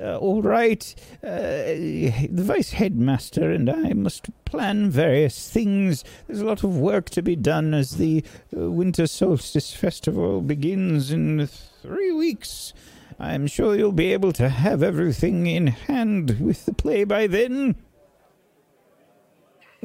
Uh, 0.00 0.16
all 0.16 0.40
right. 0.40 0.94
Uh, 1.22 1.28
the 1.28 2.42
vice 2.42 2.70
headmaster 2.70 3.50
and 3.50 3.68
I 3.68 3.92
must 3.92 4.28
plan 4.46 4.90
various 4.90 5.50
things. 5.50 6.04
There's 6.26 6.40
a 6.40 6.46
lot 6.46 6.64
of 6.64 6.76
work 6.78 7.10
to 7.10 7.22
be 7.22 7.36
done 7.36 7.74
as 7.74 7.96
the 7.96 8.24
uh, 8.56 8.70
Winter 8.70 9.06
Solstice 9.06 9.74
Festival 9.74 10.40
begins 10.40 11.10
in 11.10 11.46
three 11.46 12.12
weeks. 12.12 12.72
I'm 13.18 13.46
sure 13.46 13.76
you'll 13.76 13.92
be 13.92 14.12
able 14.14 14.32
to 14.32 14.48
have 14.48 14.82
everything 14.82 15.46
in 15.46 15.66
hand 15.66 16.40
with 16.40 16.64
the 16.64 16.72
play 16.72 17.04
by 17.04 17.26
then. 17.26 17.76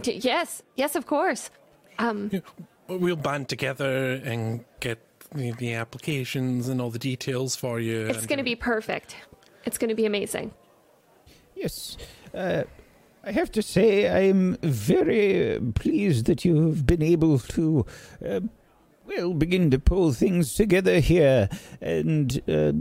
D- 0.02 0.20
yes, 0.24 0.62
yes, 0.76 0.96
of 0.96 1.06
course. 1.06 1.50
Um, 2.00 2.32
We'll 2.88 3.16
band 3.16 3.50
together 3.50 4.22
and 4.24 4.64
get 4.80 5.00
the, 5.34 5.52
the 5.54 5.74
applications 5.74 6.70
and 6.70 6.80
all 6.80 6.92
the 6.92 7.00
details 7.00 7.56
for 7.56 7.80
you. 7.80 8.06
it's 8.08 8.28
going 8.28 8.38
to 8.38 8.44
be 8.44 8.56
perfect. 8.56 9.16
It's 9.66 9.78
going 9.78 9.90
to 9.90 9.96
be 9.96 10.06
amazing. 10.06 10.54
Yes. 11.56 11.98
Uh, 12.34 12.64
I 13.24 13.32
have 13.32 13.52
to 13.54 13.62
say, 13.62 14.08
I'm 14.30 14.58
very 14.62 15.60
pleased 15.74 16.26
that 16.28 16.46
you 16.46 16.68
have 16.68 16.86
been 16.86 17.02
able 17.02 17.40
to, 17.40 17.86
uh, 18.24 18.42
well, 19.08 19.34
begin 19.34 19.72
to 19.72 19.80
pull 19.80 20.14
things 20.14 20.54
together 20.54 21.00
here 21.00 21.50
and 21.82 22.40
uh, 22.48 22.74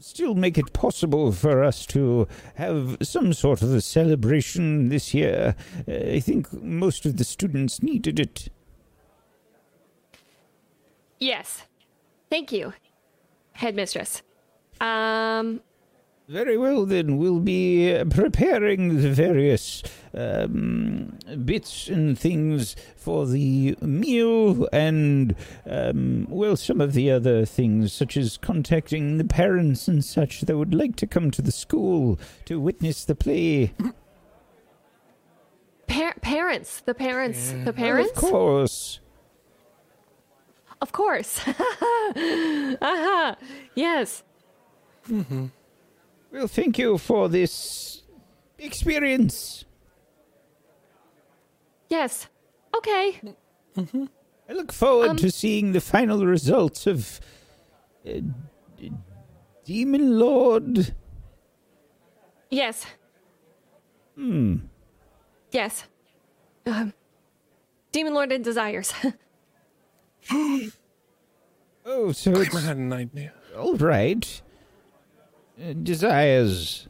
still 0.00 0.34
make 0.34 0.58
it 0.58 0.72
possible 0.72 1.32
for 1.32 1.64
us 1.64 1.86
to 1.86 2.28
have 2.56 2.98
some 3.00 3.32
sort 3.32 3.62
of 3.62 3.72
a 3.72 3.80
celebration 3.80 4.90
this 4.90 5.14
year. 5.14 5.56
Uh, 5.88 5.92
I 5.92 6.20
think 6.20 6.52
most 6.62 7.06
of 7.06 7.16
the 7.16 7.24
students 7.24 7.82
needed 7.82 8.20
it. 8.20 8.48
Yes. 11.18 11.62
Thank 12.30 12.52
you, 12.52 12.74
headmistress. 13.52 14.22
Um, 14.80 15.62
Very 16.28 16.58
well, 16.58 16.84
then. 16.84 17.16
We'll 17.16 17.40
be 17.40 17.90
uh, 17.90 18.04
preparing 18.04 19.00
the 19.00 19.08
various 19.08 19.82
um, 20.12 21.18
bits 21.42 21.88
and 21.88 22.18
things 22.18 22.76
for 22.96 23.26
the 23.26 23.78
meal 23.80 24.68
and, 24.70 25.34
um, 25.64 26.26
well, 26.28 26.54
some 26.54 26.82
of 26.82 26.92
the 26.92 27.10
other 27.10 27.46
things, 27.46 27.94
such 27.94 28.18
as 28.18 28.36
contacting 28.36 29.16
the 29.16 29.24
parents 29.24 29.88
and 29.88 30.04
such 30.04 30.42
that 30.42 30.58
would 30.58 30.74
like 30.74 30.96
to 30.96 31.06
come 31.06 31.30
to 31.30 31.40
the 31.40 31.50
school 31.50 32.18
to 32.44 32.60
witness 32.60 33.06
the 33.06 33.14
play. 33.14 33.72
par- 35.86 36.16
parents, 36.20 36.82
the 36.82 36.92
parents, 36.94 37.54
the 37.64 37.72
parents 37.72 38.10
Of 38.10 38.16
course. 38.16 39.00
Of 40.82 40.92
course. 40.92 41.40
Aha. 41.48 43.36
Yes. 43.74 44.24
Well, 46.30 46.46
thank 46.48 46.78
you 46.78 46.98
for 46.98 47.28
this 47.28 48.02
experience. 48.58 49.64
Yes. 51.88 52.28
Okay. 52.76 53.20
I 53.76 54.52
look 54.52 54.72
forward 54.72 55.10
Um, 55.10 55.16
to 55.18 55.30
seeing 55.30 55.72
the 55.72 55.80
final 55.80 56.26
results 56.26 56.86
of 56.86 57.20
uh, 58.06 58.20
D- 58.76 58.92
Demon 59.64 60.18
Lord. 60.18 60.94
Yes. 62.50 62.86
Hmm. 64.16 64.56
Yes. 65.50 65.84
Um, 66.66 66.92
Demon 67.92 68.14
Lord 68.14 68.32
and 68.32 68.44
Desires. 68.44 68.92
Oh, 71.90 72.12
so 72.12 72.36
I 72.36 72.42
it's 72.42 72.64
had 72.64 72.76
an 72.76 72.92
idea. 72.92 73.32
all 73.56 73.74
right. 73.76 74.42
Uh, 75.58 75.72
desires. 75.72 76.88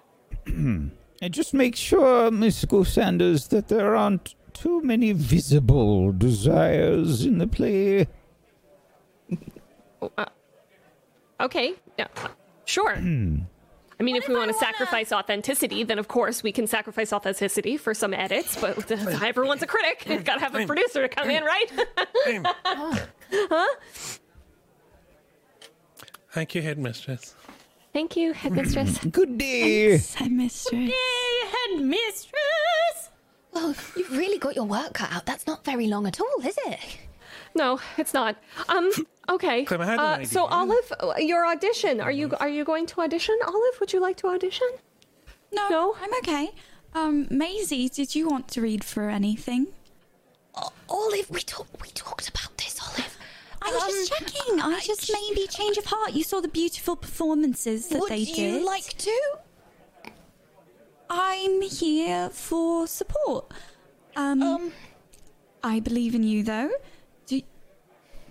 and 0.46 0.92
just 1.30 1.54
make 1.54 1.74
sure, 1.74 2.30
Miss 2.30 2.64
Sanders, 2.84 3.48
that 3.48 3.68
there 3.68 3.96
aren't 3.96 4.34
too 4.52 4.82
many 4.82 5.12
visible 5.12 6.12
desires 6.12 7.24
in 7.24 7.38
the 7.38 7.46
play. 7.46 8.06
okay. 11.40 11.74
Yeah. 11.98 12.08
Sure. 12.64 12.94
I 14.00 14.04
mean, 14.04 14.14
if 14.14 14.28
we 14.28 14.34
want 14.34 14.52
to 14.52 14.58
sacrifice 14.58 15.10
authenticity, 15.10 15.82
then 15.82 15.98
of 15.98 16.06
course 16.06 16.42
we 16.42 16.52
can 16.52 16.68
sacrifice 16.68 17.12
authenticity 17.12 17.76
for 17.76 17.94
some 17.94 18.14
edits, 18.14 18.56
but 18.60 18.90
everyone's 19.22 19.62
a 19.62 19.66
critic. 19.66 20.04
You've 20.08 20.24
got 20.24 20.34
to 20.34 20.40
have 20.40 20.54
a 20.54 20.66
producer 20.66 21.02
to 21.02 21.08
come 21.08 21.28
in, 21.30 21.42
right? 21.42 21.66
Aim. 22.28 22.46
Thank 26.30 26.54
you, 26.54 26.62
headmistress. 26.62 27.34
Thank 27.98 28.14
you, 28.16 28.32
headmistress. 28.32 28.96
Good 29.10 29.38
day. 29.38 29.98
headmistress. 29.98 30.72
Yay, 30.72 30.92
headmistress! 31.72 33.10
Well, 33.52 33.74
you've 33.96 34.12
really 34.16 34.38
got 34.38 34.54
your 34.54 34.66
work 34.66 34.92
cut 34.94 35.10
out. 35.10 35.26
That's 35.26 35.48
not 35.48 35.64
very 35.64 35.88
long 35.88 36.06
at 36.06 36.20
all, 36.20 36.40
is 36.46 36.56
it? 36.66 36.78
No, 37.56 37.80
it's 37.96 38.14
not. 38.14 38.36
Um. 38.68 38.90
Okay. 39.30 39.64
Clem, 39.66 39.82
I 39.82 39.84
had 39.86 39.98
an 40.00 40.22
Uh, 40.22 40.24
so. 40.24 40.46
Olive, 40.46 40.90
uh, 41.00 41.12
your 41.18 41.44
audition. 41.46 42.00
Are 42.00 42.10
you 42.12 42.32
are 42.40 42.48
you 42.48 42.64
going 42.64 42.86
to 42.86 43.00
audition? 43.02 43.36
Olive, 43.46 43.76
would 43.80 43.92
you 43.92 44.00
like 44.00 44.16
to 44.18 44.28
audition? 44.28 44.68
No, 45.52 45.68
No? 45.68 45.96
I'm 46.00 46.14
okay. 46.20 46.52
Um, 46.94 47.26
Maisie, 47.30 47.88
did 47.90 48.14
you 48.14 48.26
want 48.26 48.48
to 48.54 48.62
read 48.62 48.84
for 48.84 49.10
anything? 49.10 49.66
O- 50.54 50.72
Olive, 50.88 51.28
we 51.28 51.40
talked. 51.40 51.78
We 51.82 51.88
talked 51.88 52.26
about 52.28 52.56
this, 52.56 52.80
Olive. 52.80 53.17
I 53.68 53.86
was 53.86 54.08
just 54.08 54.12
checking. 54.34 54.60
I 54.60 54.80
just 54.80 55.10
maybe 55.12 55.46
change 55.46 55.76
of 55.78 55.86
heart. 55.86 56.12
You 56.12 56.22
saw 56.24 56.40
the 56.40 56.48
beautiful 56.48 56.96
performances 56.96 57.88
that 57.88 58.00
Would 58.00 58.10
they 58.10 58.18
you 58.18 58.34
did. 58.34 58.62
like 58.64 58.96
to? 58.98 59.20
I'm 61.10 61.62
here 61.62 62.28
for 62.30 62.86
support. 62.86 63.50
Um, 64.16 64.42
Um, 64.42 64.72
I 65.62 65.80
believe 65.80 66.14
in 66.14 66.22
you, 66.22 66.42
though. 66.42 66.70
Do 67.26 67.40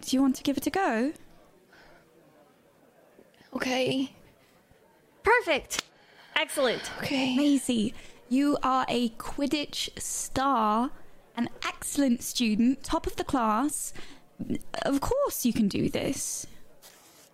Do 0.01 0.15
you 0.15 0.21
want 0.21 0.35
to 0.37 0.43
give 0.43 0.57
it 0.57 0.67
a 0.67 0.69
go? 0.69 1.13
okay. 3.55 4.11
Perfect. 5.23 5.83
Excellent. 6.35 6.91
Okay. 6.99 7.35
Maisie, 7.35 7.93
you 8.29 8.57
are 8.63 8.85
a 8.87 9.09
Quidditch 9.09 9.89
star, 9.99 10.91
an 11.35 11.49
excellent 11.65 12.21
student, 12.21 12.83
top 12.83 13.07
of 13.07 13.15
the 13.15 13.23
class. 13.23 13.91
Of 14.83 15.01
course, 15.01 15.45
you 15.45 15.53
can 15.53 15.67
do 15.67 15.89
this. 15.89 16.45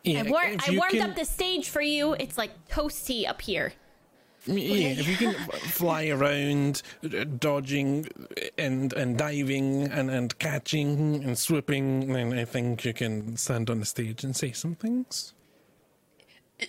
Yeah, 0.03 0.23
I, 0.25 0.29
war- 0.29 0.41
I 0.43 0.75
warmed 0.77 0.91
can- 0.93 1.09
up 1.11 1.15
the 1.15 1.25
stage 1.25 1.69
for 1.69 1.81
you. 1.81 2.13
It's 2.13 2.37
like 2.37 2.51
toasty 2.69 3.27
up 3.27 3.41
here. 3.41 3.73
Yeah, 4.45 4.89
if 4.99 5.07
you 5.07 5.15
can 5.15 5.33
fly 5.71 6.07
around, 6.07 6.81
uh, 7.03 7.23
dodging 7.39 8.07
and 8.57 8.91
and 8.91 9.17
diving 9.17 9.83
and, 9.83 10.11
and 10.11 10.37
catching 10.37 11.23
and 11.23 11.37
swooping, 11.37 12.11
then 12.11 12.33
I 12.33 12.43
think 12.43 12.83
you 12.83 12.93
can 12.93 13.37
stand 13.37 13.69
on 13.69 13.79
the 13.79 13.85
stage 13.85 14.25
and 14.25 14.35
say 14.35 14.51
some 14.51 14.75
things. 14.75 15.33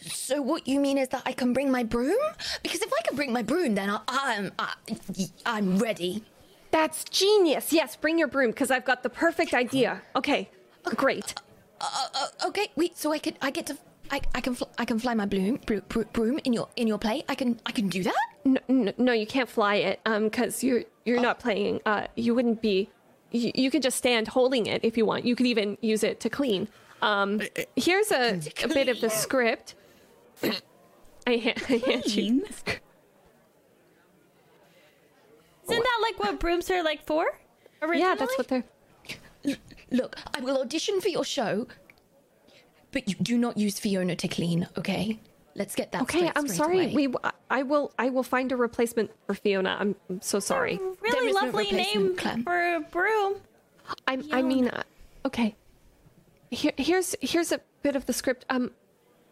So 0.06 0.40
what 0.40 0.66
you 0.68 0.78
mean 0.80 0.98
is 0.98 1.08
that 1.08 1.22
I 1.26 1.32
can 1.32 1.52
bring 1.52 1.70
my 1.70 1.82
broom? 1.82 2.16
Because 2.62 2.80
if 2.80 2.92
I 2.92 3.02
can 3.06 3.16
bring 3.16 3.32
my 3.32 3.42
broom, 3.42 3.74
then 3.74 3.90
I, 3.90 4.00
I'm 4.08 4.52
I, 4.58 4.74
I'm 5.44 5.78
ready. 5.78 6.22
That's 6.74 7.04
genius. 7.04 7.72
Yes, 7.72 7.94
bring 7.94 8.18
your 8.18 8.26
broom 8.26 8.50
because 8.50 8.72
I've 8.72 8.84
got 8.84 9.04
the 9.04 9.08
perfect 9.08 9.54
idea. 9.54 10.02
Okay. 10.16 10.50
Great. 10.96 11.32
Uh, 11.80 12.08
uh, 12.12 12.48
okay, 12.48 12.66
wait. 12.74 12.98
So 12.98 13.12
I 13.12 13.18
could 13.20 13.36
I 13.40 13.52
get 13.52 13.66
to 13.66 13.78
I, 14.10 14.20
I 14.34 14.40
can 14.40 14.56
fl- 14.56 14.74
I 14.76 14.84
can 14.84 14.98
fly 14.98 15.14
my 15.14 15.24
bloom 15.24 15.60
bro- 15.66 15.82
bro- 15.88 16.10
broom 16.12 16.40
in 16.42 16.52
your 16.52 16.68
in 16.74 16.88
your 16.88 16.98
play. 16.98 17.22
I 17.28 17.36
can 17.36 17.60
I 17.64 17.70
can 17.70 17.88
do 17.88 18.02
that. 18.02 18.16
No, 18.44 18.60
no, 18.66 18.92
no 18.98 19.12
you 19.12 19.24
can't 19.24 19.48
fly 19.48 19.76
it. 19.76 20.00
Um, 20.04 20.24
because 20.24 20.64
you're 20.64 20.82
you're 21.04 21.20
not 21.20 21.38
playing. 21.38 21.80
Uh, 21.86 22.08
you 22.16 22.34
wouldn't 22.34 22.60
be. 22.60 22.90
You, 23.30 23.52
you 23.54 23.70
could 23.70 23.82
just 23.82 23.96
stand 23.96 24.26
holding 24.26 24.66
it 24.66 24.80
if 24.82 24.96
you 24.96 25.06
want. 25.06 25.24
You 25.24 25.36
could 25.36 25.46
even 25.46 25.78
use 25.80 26.02
it 26.02 26.18
to 26.20 26.28
clean. 26.28 26.66
Um, 27.02 27.40
here's 27.76 28.10
a, 28.10 28.40
a 28.64 28.68
bit 28.68 28.88
of 28.88 29.00
the 29.00 29.10
script. 29.10 29.76
I, 30.42 31.36
ha- 31.36 31.62
I 31.68 31.76
hand 31.86 32.16
you. 32.16 32.44
The 35.66 35.72
script. 35.74 35.80
Isn't 35.80 35.82
that 35.84 35.98
like 36.02 36.18
what 36.18 36.40
brooms 36.40 36.70
are 36.70 36.82
like 36.82 37.06
for? 37.06 37.26
Originally? 37.82 38.00
Yeah, 38.08 38.14
that's 38.14 38.36
what 38.38 38.48
they're. 38.48 38.64
Look, 39.90 40.16
I 40.34 40.40
will 40.40 40.58
audition 40.60 41.00
for 41.00 41.08
your 41.08 41.24
show, 41.24 41.66
but 42.92 43.08
you 43.08 43.14
do 43.20 43.36
not 43.36 43.56
use 43.58 43.78
Fiona 43.78 44.16
to 44.16 44.28
clean, 44.28 44.66
okay? 44.78 45.20
Let's 45.54 45.74
get 45.76 45.92
that 45.92 46.02
Okay, 46.02 46.18
straight 46.18 46.32
I'm 46.34 46.48
straight 46.48 46.56
sorry. 46.56 46.84
away. 46.92 46.94
We, 47.08 47.14
I 47.50 47.62
will, 47.62 47.92
I 47.98 48.08
will 48.08 48.22
find 48.24 48.50
a 48.50 48.56
replacement 48.56 49.10
for 49.26 49.34
Fiona. 49.34 49.76
I'm, 49.78 49.94
I'm 50.10 50.20
so 50.20 50.40
sorry. 50.40 50.78
There 50.78 50.94
Really 51.02 51.28
is 51.28 51.34
no 51.36 51.40
lovely 51.42 51.70
name 51.70 52.16
Clem. 52.16 52.42
for 52.42 52.74
a 52.76 52.80
broom. 52.80 53.36
I, 54.08 54.20
I 54.32 54.42
mean, 54.42 54.68
uh, 54.68 54.82
okay. 55.26 55.54
Here, 56.50 56.72
here's 56.76 57.14
here's 57.20 57.52
a 57.52 57.60
bit 57.82 57.94
of 57.96 58.06
the 58.06 58.12
script. 58.12 58.44
Um, 58.48 58.70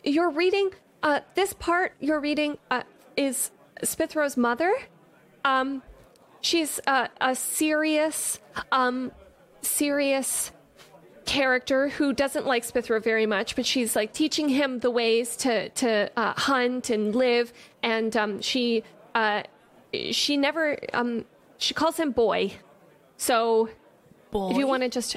you're 0.04 0.30
reading. 0.30 0.70
Uh, 1.02 1.20
this 1.34 1.52
part 1.54 1.94
you're 2.00 2.20
reading 2.20 2.58
uh, 2.70 2.82
is 3.16 3.50
Spithro's 3.82 4.36
mother. 4.36 4.72
Um, 5.44 5.82
she's 6.42 6.78
uh, 6.86 7.08
a 7.20 7.34
serious, 7.34 8.38
um, 8.70 9.10
serious 9.62 10.52
character 11.24 11.88
who 11.88 12.12
doesn't 12.12 12.46
like 12.46 12.64
Spithro 12.64 13.02
very 13.02 13.24
much, 13.24 13.56
but 13.56 13.64
she's 13.64 13.96
like 13.96 14.12
teaching 14.12 14.50
him 14.50 14.80
the 14.80 14.90
ways 14.90 15.36
to 15.36 15.70
to 15.70 16.10
uh, 16.16 16.34
hunt 16.36 16.90
and 16.90 17.14
live, 17.16 17.52
and 17.82 18.14
um, 18.16 18.42
she 18.42 18.84
uh, 19.14 19.42
she 20.10 20.36
never 20.36 20.76
um, 20.92 21.24
she 21.56 21.72
calls 21.72 21.96
him 21.96 22.12
boy. 22.12 22.52
So 23.16 23.70
if 24.34 24.56
you 24.56 24.66
want 24.66 24.82
to 24.82 24.88
just 24.88 25.16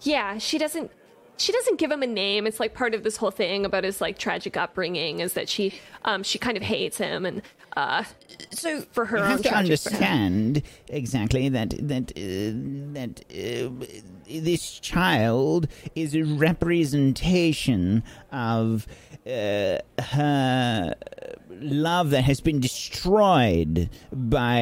yeah 0.00 0.38
she 0.38 0.58
doesn't 0.58 0.90
she 1.36 1.52
doesn't 1.52 1.78
give 1.78 1.90
him 1.90 2.02
a 2.02 2.06
name. 2.06 2.46
It's 2.46 2.60
like 2.60 2.74
part 2.74 2.94
of 2.94 3.02
this 3.02 3.16
whole 3.16 3.30
thing 3.30 3.64
about 3.64 3.84
his 3.84 4.00
like 4.00 4.18
tragic 4.18 4.56
upbringing 4.56 5.20
is 5.20 5.34
that 5.34 5.48
she 5.48 5.74
um 6.04 6.22
she 6.22 6.38
kind 6.38 6.56
of 6.56 6.62
hates 6.62 6.98
him 6.98 7.24
and 7.26 7.42
uh 7.76 8.04
So, 8.50 8.82
for 8.92 9.06
her 9.06 9.18
You 9.18 9.24
have 9.24 9.42
to 9.42 9.54
understand 9.54 10.62
exactly 10.88 11.48
that 11.48 11.74
that 11.88 12.12
uh, 12.12 12.54
that 12.94 13.24
uh, 13.30 13.86
this 14.26 14.78
child 14.80 15.68
is 15.94 16.14
a 16.14 16.22
representation 16.22 18.02
of 18.32 18.86
uh, 19.26 19.78
her 19.98 20.94
love 21.60 22.10
that 22.10 22.24
has 22.24 22.40
been 22.40 22.60
destroyed 22.60 23.88
by 24.12 24.60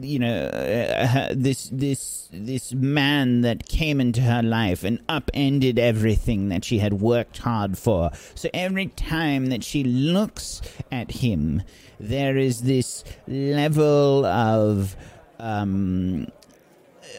you 0.00 0.18
know 0.18 0.44
uh, 0.46 1.06
her, 1.06 1.34
this 1.34 1.68
this 1.72 2.28
this 2.32 2.72
man 2.72 3.40
that 3.42 3.66
came 3.68 4.00
into 4.00 4.20
her 4.20 4.42
life 4.42 4.84
and 4.84 5.00
upended 5.08 5.78
everything 5.78 6.48
that 6.48 6.64
she 6.64 6.78
had 6.78 6.94
worked 6.94 7.38
hard 7.38 7.78
for. 7.78 8.10
So 8.34 8.48
every 8.54 8.88
time 8.88 9.46
that 9.46 9.64
she 9.64 9.84
looks 9.84 10.62
at 10.90 11.10
him, 11.10 11.62
there 12.00 12.36
is 12.36 12.62
this 12.62 13.04
level 13.28 14.24
of 14.24 14.96
um, 15.38 16.26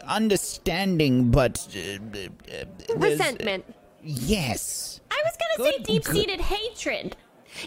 understanding, 0.07 1.29
but 1.31 1.67
uh, 1.75 2.19
uh, 2.51 2.95
resentment 2.97 3.63
Yes. 4.03 4.99
I 5.11 5.21
was 5.23 5.37
gonna 5.37 5.69
say 5.71 5.83
deep 5.83 6.03
seated 6.05 6.41
hatred. 6.41 7.15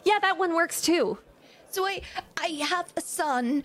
yeah 0.05 0.19
that 0.19 0.37
one 0.39 0.55
works 0.55 0.81
too 0.83 1.19
so 1.71 1.85
I, 1.87 2.03
I 2.37 2.49
have 2.69 2.93
a 2.97 3.01
son 3.01 3.63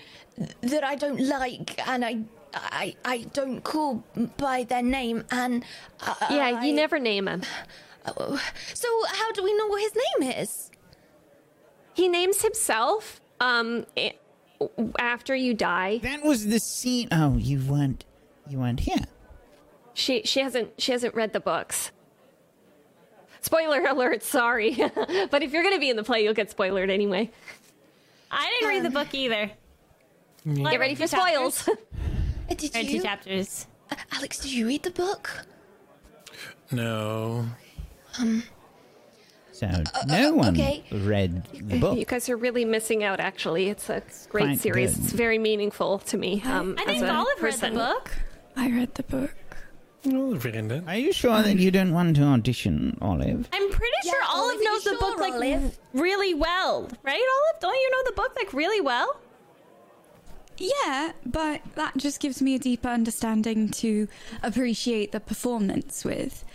that 0.61 0.83
I 0.83 0.95
don't 0.95 1.19
like, 1.21 1.79
and 1.87 2.03
I, 2.03 2.19
I, 2.53 2.95
I 3.05 3.17
don't 3.33 3.61
call 3.63 4.03
by 4.37 4.63
their 4.63 4.81
name, 4.81 5.25
and 5.31 5.63
uh, 6.01 6.15
yeah 6.29 6.49
you 6.63 6.71
I- 6.73 6.75
never 6.75 6.99
name 6.99 7.27
him 7.27 7.41
So 8.73 8.87
how 9.07 9.31
do 9.31 9.43
we 9.43 9.53
know 9.57 9.67
what 9.67 9.81
his 9.81 9.93
name 10.21 10.31
is? 10.31 10.71
he 11.93 12.07
names 12.07 12.41
himself 12.43 13.18
um 13.39 13.85
i- 13.97 14.15
after 14.99 15.35
you 15.35 15.53
die 15.53 15.99
That 16.03 16.23
was 16.23 16.47
the 16.47 16.59
scene. 16.59 17.07
Oh, 17.11 17.37
you 17.37 17.61
weren't. 17.65 18.03
You 18.49 18.59
weren't 18.59 18.81
here. 18.81 19.05
she 19.93 20.23
she 20.23 20.41
hasn't 20.41 20.69
she 20.81 20.91
hasn't 20.91 21.13
read 21.15 21.33
the 21.33 21.39
books 21.39 21.91
spoiler 23.41 23.81
alert 23.85 24.21
sorry 24.23 24.71
but 25.31 25.41
if 25.43 25.53
you're 25.53 25.63
gonna 25.63 25.79
be 25.79 25.89
in 25.89 25.95
the 25.95 26.03
play 26.03 26.23
you'll 26.23 26.33
get 26.33 26.55
spoilered 26.55 26.89
anyway 26.89 27.29
I 28.31 28.49
didn't 28.49 28.69
read 28.69 28.83
the 28.83 28.89
book 28.89 29.13
either. 29.13 29.51
get 30.45 30.79
ready 30.79 30.95
for 30.95 31.07
spoils 31.07 31.67
Uh, 31.67 32.53
Did 32.55 32.73
Read 32.75 32.87
two 32.87 32.95
you, 32.97 33.01
chapters. 33.03 33.67
Uh, 33.91 33.95
Alex? 34.13 34.39
Did 34.39 34.51
you 34.51 34.65
read 34.67 34.81
the 34.83 34.89
book? 34.91 35.45
No. 36.71 37.45
So 39.59 39.83
no 40.07 40.33
one 40.33 40.53
okay. 40.55 40.85
read 40.89 41.43
the 41.53 41.79
book. 41.79 41.97
You 41.97 42.05
guys 42.05 42.29
are 42.29 42.37
really 42.37 42.63
missing 42.63 43.03
out. 43.03 43.19
Actually, 43.19 43.67
it's 43.67 43.89
a 43.89 44.01
great 44.29 44.45
Quite 44.45 44.59
series. 44.59 44.95
good. 44.95 45.03
It's 45.03 45.11
very 45.13 45.37
meaningful 45.37 45.99
to 45.99 46.17
me. 46.17 46.41
Um, 46.45 46.75
I 46.79 46.83
as 46.83 46.87
think 46.87 47.03
a 47.03 47.13
Olive 47.13 47.41
read 47.41 47.53
the 47.55 47.71
book. 47.71 48.11
I 48.55 48.71
read 48.71 48.95
the 48.95 49.03
book. 49.03 49.35
No, 50.05 50.33
I've 50.33 50.45
read 50.45 50.55
it. 50.55 50.83
Are 50.87 50.95
you 50.95 51.11
sure 51.11 51.41
that 51.43 51.57
you 51.57 51.71
don't 51.71 51.93
want 51.93 52.15
to 52.15 52.23
audition, 52.23 52.97
Olive? 53.01 53.49
I'm 53.51 53.69
pretty 53.69 53.97
Yeah, 54.05 54.11
sure 54.13 54.21
Olive 54.29 54.53
Olive, 54.53 54.63
knows 54.63 54.83
the 54.85 54.89
sure, 54.91 54.99
book 54.99 55.19
like 55.19 55.33
Olive? 55.33 55.77
really 55.93 56.33
well, 56.33 56.87
right? 57.03 57.21
Olive, 57.35 57.59
don't 57.59 57.75
you 57.75 57.91
know 57.91 58.03
the 58.05 58.13
book 58.13 58.33
like 58.37 58.53
really 58.53 58.79
well? 58.79 59.19
Yeah, 60.57 61.11
but 61.25 61.61
that 61.75 61.97
just 61.97 62.19
gives 62.21 62.41
me 62.41 62.55
a 62.55 62.59
deeper 62.59 62.87
understanding 62.89 63.69
to 63.71 64.07
appreciate 64.41 65.11
the 65.11 65.19
performance 65.19 66.05
with. 66.05 66.45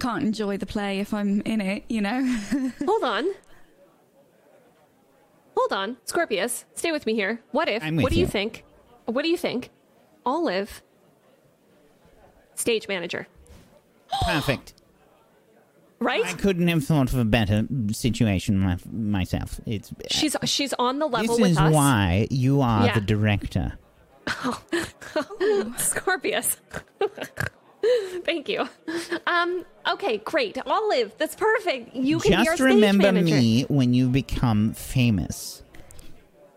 Can't 0.00 0.22
enjoy 0.24 0.56
the 0.56 0.66
play 0.66 1.00
if 1.00 1.14
I'm 1.14 1.40
in 1.42 1.60
it, 1.60 1.84
you 1.88 2.00
know? 2.00 2.22
Hold 2.86 3.04
on. 3.04 3.26
Hold 5.56 5.72
on, 5.72 5.96
Scorpius, 6.04 6.64
stay 6.74 6.90
with 6.92 7.06
me 7.06 7.14
here. 7.14 7.40
What 7.52 7.68
if? 7.68 7.82
I'm 7.82 7.96
with 7.96 8.02
what 8.04 8.12
do 8.12 8.18
you 8.18 8.24
you. 8.26 8.30
think? 8.30 8.64
What 9.06 9.22
do 9.22 9.28
you 9.28 9.36
think? 9.36 9.70
Olive, 10.26 10.82
stage 12.54 12.88
manager, 12.88 13.26
Perfect. 14.26 14.74
right? 16.00 16.24
I 16.24 16.32
couldn't 16.34 16.66
have 16.68 16.84
thought 16.84 17.12
of 17.12 17.18
a 17.18 17.24
better 17.24 17.66
situation 17.92 18.58
my, 18.58 18.78
myself. 18.92 19.60
It's 19.64 19.92
uh, 19.92 19.94
she's 20.10 20.36
she's 20.44 20.74
on 20.74 20.98
the 20.98 21.08
this 21.08 21.20
level 21.20 21.38
with 21.38 21.50
is 21.52 21.58
us. 21.58 21.72
why 21.72 22.26
you 22.30 22.60
are 22.60 22.86
Yeah. 22.86 22.94
the 22.94 23.00
director. 23.00 23.78
Oh 25.16 25.72
Scorpius. 25.78 26.56
Thank 28.24 28.48
you. 28.48 28.68
Um. 29.26 29.64
Okay. 29.90 30.18
Great. 30.18 30.58
Olive. 30.66 31.14
That's 31.18 31.34
perfect. 31.34 31.94
You 31.94 32.18
can 32.18 32.30
be 32.30 32.36
our 32.36 32.44
Just 32.44 32.56
stage 32.56 32.66
remember 32.74 33.12
manager. 33.12 33.34
me 33.34 33.62
when 33.68 33.94
you 33.94 34.08
become 34.08 34.72
famous. 34.72 35.62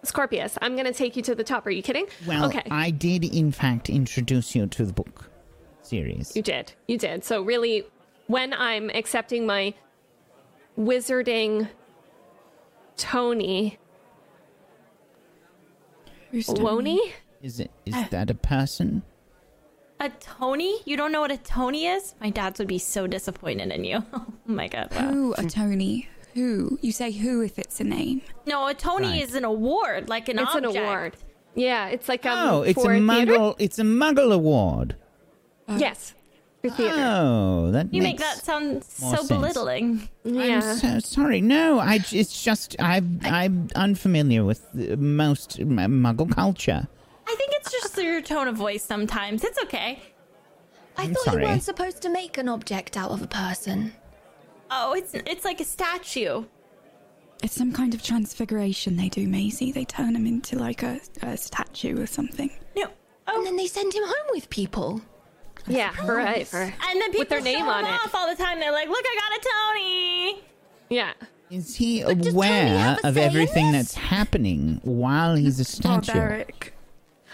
Scorpius. 0.03 0.57
I'm 0.61 0.75
gonna 0.77 0.93
take 0.93 1.15
you 1.15 1.21
to 1.23 1.35
the 1.35 1.43
top. 1.43 1.65
Are 1.67 1.71
you 1.71 1.81
kidding? 1.83 2.05
Well, 2.25 2.45
okay. 2.45 2.63
I 2.71 2.91
did 2.91 3.23
in 3.25 3.51
fact 3.51 3.89
introduce 3.89 4.55
you 4.55 4.65
to 4.67 4.85
the 4.85 4.93
book 4.93 5.29
series. 5.81 6.35
You 6.35 6.41
did. 6.41 6.73
You 6.87 6.97
did. 6.97 7.23
So 7.23 7.41
really, 7.41 7.83
when 8.27 8.53
I'm 8.53 8.89
accepting 8.91 9.45
my 9.45 9.73
wizarding 10.79 11.67
Tony 12.95 13.77
Who's 16.31 16.47
Woney, 16.47 16.99
Is 17.41 17.59
it 17.59 17.71
is 17.85 17.95
that 18.11 18.29
a 18.29 18.33
person? 18.35 19.03
A 19.99 20.09
Tony? 20.09 20.77
You 20.85 20.95
don't 20.95 21.11
know 21.11 21.21
what 21.21 21.31
a 21.31 21.37
Tony 21.37 21.87
is? 21.87 22.13
My 22.21 22.29
dads 22.29 22.59
would 22.59 22.67
be 22.67 22.77
so 22.77 23.07
disappointed 23.07 23.71
in 23.71 23.83
you. 23.83 24.03
Oh 24.13 24.25
my 24.53 24.67
god. 24.69 24.89
Wow. 24.95 25.11
Who, 25.11 25.33
a 25.33 25.43
Tony? 25.43 26.07
Who? 26.33 26.77
You 26.81 26.91
say 26.93 27.11
who 27.11 27.41
if 27.41 27.59
it's 27.59 27.79
a 27.81 27.83
name. 27.83 28.21
No, 28.45 28.67
a 28.67 28.73
Tony 28.73 29.07
Right. 29.07 29.23
is 29.23 29.35
an 29.35 29.43
award, 29.43 30.07
like 30.07 30.29
an 30.29 30.39
it's 30.39 30.55
object. 30.55 30.75
an 30.75 30.81
award. 30.83 31.17
Yeah, 31.55 31.87
it's 31.87 32.07
like 32.07 32.25
um. 32.25 32.49
oh, 32.49 32.61
it's 32.61 32.77
a 32.79 32.81
for 32.81 32.93
theater? 32.93 33.31
muggle. 33.33 33.55
It's 33.59 33.77
a 33.79 33.83
muggle 33.83 34.31
award. 34.33 34.95
Yes, 35.67 36.13
for 36.61 36.69
theater. 36.69 36.95
Oh, 36.97 37.71
that 37.71 37.93
You 37.93 38.01
make 38.01 38.19
that 38.19 38.37
sound 38.45 38.83
so 38.85 39.15
sense. 39.15 39.27
belittling. 39.27 40.07
yeah. 40.23 40.61
I'm 40.63 40.77
so 40.77 40.99
sorry. 40.99 41.41
No, 41.41 41.79
I. 41.79 41.97
j- 41.97 42.19
It's 42.19 42.41
just 42.41 42.75
I'm 42.79 43.19
I'm 43.23 43.67
unfamiliar 43.75 44.45
with 44.45 44.61
uh, 44.75 44.95
most 44.97 45.59
Muggle 45.59 46.31
culture. 46.33 46.87
I 47.29 47.35
think 47.35 47.51
it's 47.55 47.71
just 47.71 47.97
your 47.97 48.21
tone 48.21 48.47
of 48.47 48.55
voice 48.55 48.83
sometimes. 48.83 49.43
It's 49.43 49.61
okay. 49.63 50.01
I 50.97 51.03
I'm 51.03 51.13
thought 51.13 51.23
sorry. 51.25 51.43
you 51.43 51.49
weren't 51.49 51.63
supposed 51.63 52.01
to 52.03 52.09
make 52.09 52.37
an 52.37 52.47
object 52.49 52.97
out 52.97 53.11
of 53.11 53.21
a 53.21 53.27
person. 53.27 53.93
Oh, 54.71 54.93
it's 54.93 55.13
it's 55.13 55.45
like 55.45 55.59
a 55.59 55.65
statue. 55.65 56.45
It's 57.43 57.53
some 57.53 57.71
kind 57.71 57.93
of 57.93 58.01
transfiguration 58.01 58.97
they 58.97 59.09
do, 59.09 59.27
Maisie. 59.27 59.71
They 59.71 59.85
turn 59.85 60.15
him 60.15 60.25
into 60.25 60.57
like 60.57 60.81
a, 60.83 60.99
a 61.21 61.37
statue 61.37 62.01
or 62.01 62.07
something. 62.07 62.49
No. 62.75 62.87
Oh. 63.27 63.37
And 63.37 63.45
then 63.45 63.55
they 63.57 63.67
send 63.67 63.93
him 63.93 64.03
home 64.03 64.27
with 64.31 64.49
people. 64.49 65.01
yeah, 65.67 65.91
right. 66.07 66.47
For, 66.47 66.57
And 66.61 66.73
then 67.01 67.11
people 67.11 67.19
with 67.19 67.29
their 67.29 67.41
name 67.41 67.59
show 67.59 67.69
on 67.69 67.85
him 67.85 67.93
it. 67.93 68.01
off 68.05 68.15
all 68.15 68.27
the 68.27 68.35
time. 68.41 68.59
They're 68.59 68.71
like, 68.71 68.87
"Look, 68.89 69.03
I 69.05 69.15
got 69.19 69.37
a 69.37 69.49
Tony." 69.51 70.43
Yeah. 70.89 71.13
Is 71.51 71.75
he 71.75 71.99
does 72.01 72.15
Tony 72.15 72.29
aware 72.29 72.97
of 73.03 73.17
everything 73.17 73.71
that's 73.71 73.93
happening 73.93 74.79
while 74.83 75.35
he's 75.35 75.59
a 75.59 75.63
statue? 75.63 76.11
Barbaric. 76.13 76.73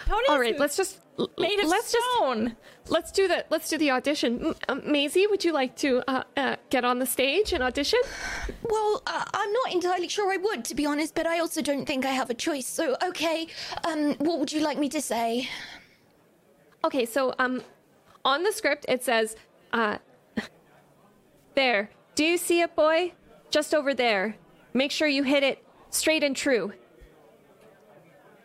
Tony's 0.06 0.28
All 0.28 0.38
right, 0.38 0.58
let's 0.58 0.76
just 0.76 1.00
made 1.38 1.60
of 1.60 1.68
let's 1.68 1.92
just 1.92 2.54
let's 2.88 3.12
do 3.12 3.28
the 3.28 3.44
let's 3.50 3.68
do 3.68 3.78
the 3.78 3.90
audition. 3.90 4.46
M- 4.46 4.54
um, 4.68 4.82
Maisie, 4.84 5.26
would 5.26 5.44
you 5.44 5.52
like 5.52 5.76
to 5.76 6.02
uh, 6.08 6.24
uh, 6.36 6.56
get 6.70 6.84
on 6.84 6.98
the 6.98 7.06
stage 7.06 7.52
and 7.52 7.62
audition? 7.62 8.00
Well, 8.62 9.02
uh, 9.06 9.24
I'm 9.32 9.52
not 9.52 9.72
entirely 9.72 10.08
sure 10.08 10.32
I 10.32 10.36
would, 10.36 10.64
to 10.66 10.74
be 10.74 10.86
honest, 10.86 11.14
but 11.14 11.26
I 11.26 11.38
also 11.38 11.62
don't 11.62 11.86
think 11.86 12.04
I 12.04 12.10
have 12.10 12.30
a 12.30 12.34
choice. 12.34 12.66
So, 12.66 12.96
okay, 13.02 13.46
um, 13.84 14.14
what 14.18 14.38
would 14.38 14.52
you 14.52 14.60
like 14.60 14.78
me 14.78 14.88
to 14.90 15.00
say? 15.00 15.48
Okay, 16.84 17.06
so 17.06 17.34
um, 17.38 17.62
on 18.24 18.42
the 18.42 18.52
script 18.52 18.84
it 18.88 19.02
says, 19.02 19.36
uh, 19.72 19.98
there. 21.54 21.90
Do 22.14 22.24
you 22.24 22.36
see 22.36 22.60
it, 22.60 22.76
boy? 22.76 23.12
Just 23.50 23.74
over 23.74 23.94
there. 23.94 24.36
Make 24.72 24.90
sure 24.90 25.08
you 25.08 25.22
hit 25.22 25.42
it 25.42 25.64
straight 25.90 26.22
and 26.22 26.36
true. 26.36 26.72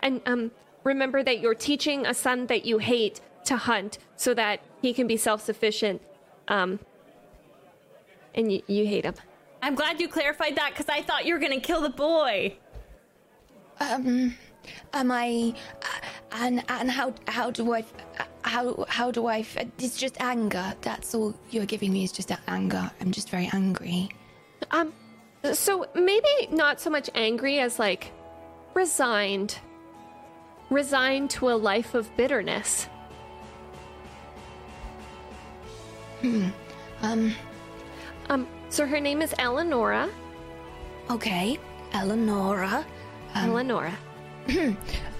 And 0.01 0.21
um, 0.25 0.51
remember 0.83 1.23
that 1.23 1.39
you're 1.39 1.55
teaching 1.55 2.05
a 2.05 2.13
son 2.13 2.47
that 2.47 2.65
you 2.65 2.77
hate 2.77 3.21
to 3.45 3.57
hunt 3.57 3.97
so 4.15 4.33
that 4.33 4.59
he 4.81 4.93
can 4.93 5.07
be 5.07 5.17
self-sufficient. 5.17 6.01
Um, 6.47 6.79
and 8.35 8.51
you, 8.51 8.61
you 8.67 8.85
hate 8.85 9.05
him. 9.05 9.15
I'm 9.61 9.75
glad 9.75 9.99
you 9.99 10.07
clarified 10.07 10.55
that 10.55 10.71
because 10.71 10.87
I 10.89 11.01
thought 11.01 11.25
you 11.25 11.33
were 11.33 11.39
gonna 11.39 11.59
kill 11.59 11.81
the 11.81 11.89
boy. 11.89 12.55
Um, 13.79 14.35
am 14.93 15.11
I, 15.11 15.53
uh, 15.81 16.07
and 16.33 16.63
and 16.69 16.91
how 16.91 17.13
how 17.27 17.49
do 17.49 17.73
I, 17.73 17.79
uh, 18.19 18.23
how 18.43 18.85
how 18.87 19.09
do 19.11 19.25
I? 19.27 19.39
f- 19.39 19.57
It's 19.79 19.97
just 19.97 20.19
anger. 20.21 20.73
That's 20.81 21.13
all 21.15 21.33
you're 21.49 21.65
giving 21.65 21.91
me 21.93 22.03
is 22.03 22.11
just 22.11 22.31
anger. 22.47 22.89
I'm 23.01 23.11
just 23.11 23.29
very 23.29 23.49
angry. 23.53 24.09
Um, 24.71 24.93
so 25.53 25.87
maybe 25.95 26.47
not 26.51 26.79
so 26.81 26.89
much 26.89 27.09
angry 27.15 27.59
as 27.59 27.79
like 27.79 28.11
resigned. 28.73 29.57
Resigned 30.69 31.29
to 31.31 31.49
a 31.49 31.55
life 31.57 31.93
of 31.95 32.15
bitterness. 32.15 32.87
Um, 37.01 37.33
Um, 38.29 38.47
so 38.69 38.85
her 38.85 38.99
name 38.99 39.21
is 39.21 39.33
Eleonora. 39.39 40.09
okay, 41.09 41.57
Eleonora. 41.93 42.85
Um, 43.33 43.49
Eleonora. 43.49 43.93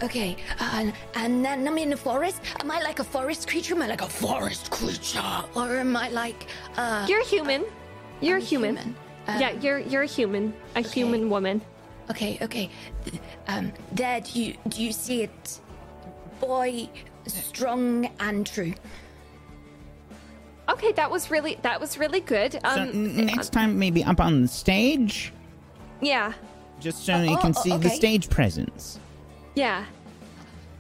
Okay, 0.02 0.38
uh, 0.60 0.92
and 1.16 1.44
then 1.46 1.68
I'm 1.68 1.78
in 1.78 1.90
the 1.92 1.98
forest. 1.98 2.42
Am 2.62 2.70
I 2.72 2.82
like 2.82 3.00
a 3.00 3.04
forest 3.04 3.48
creature? 3.48 3.76
Am 3.76 3.82
I 3.82 3.88
like 3.88 4.02
a 4.02 4.08
forest 4.10 4.70
creature, 4.72 5.44
or 5.56 5.78
am 5.78 5.96
I 5.96 6.10
like 6.10 6.48
uh? 6.78 7.06
You're 7.08 7.24
human. 7.26 7.66
You're 8.22 8.38
I'm 8.38 8.42
human. 8.42 8.76
human. 8.78 8.96
Uh, 9.28 9.38
yeah, 9.40 9.52
you're 9.62 9.80
you're 9.80 10.04
a 10.04 10.08
human. 10.08 10.54
A 10.76 10.82
human 10.82 11.30
woman. 11.30 11.62
Okay, 12.10 12.38
okay. 12.42 12.70
Th- 13.06 13.22
Um, 13.48 13.72
there, 13.92 14.22
do 14.22 14.42
you 14.42 14.56
do 14.68 14.84
you 14.84 14.92
see 14.92 15.24
it? 15.24 15.60
Boy, 16.40 16.90
strong 17.28 18.10
and 18.20 18.46
true. 18.46 18.74
Okay, 20.70 20.92
that 20.94 21.10
was 21.10 21.32
really 21.32 21.58
that 21.64 21.80
was 21.82 21.98
really 21.98 22.20
good. 22.22 22.60
Um, 22.64 22.90
n- 22.90 23.26
next 23.26 23.50
time, 23.52 23.78
maybe 23.80 24.04
up 24.04 24.20
on 24.20 24.42
the 24.44 24.48
stage, 24.48 25.34
yeah, 26.02 26.34
just 26.80 27.06
so 27.06 27.22
you 27.22 27.34
oh, 27.34 27.38
can 27.38 27.54
oh, 27.56 27.62
see 27.62 27.76
the 27.78 27.90
stage 27.90 28.30
presence. 28.30 29.00
yeah. 29.56 29.86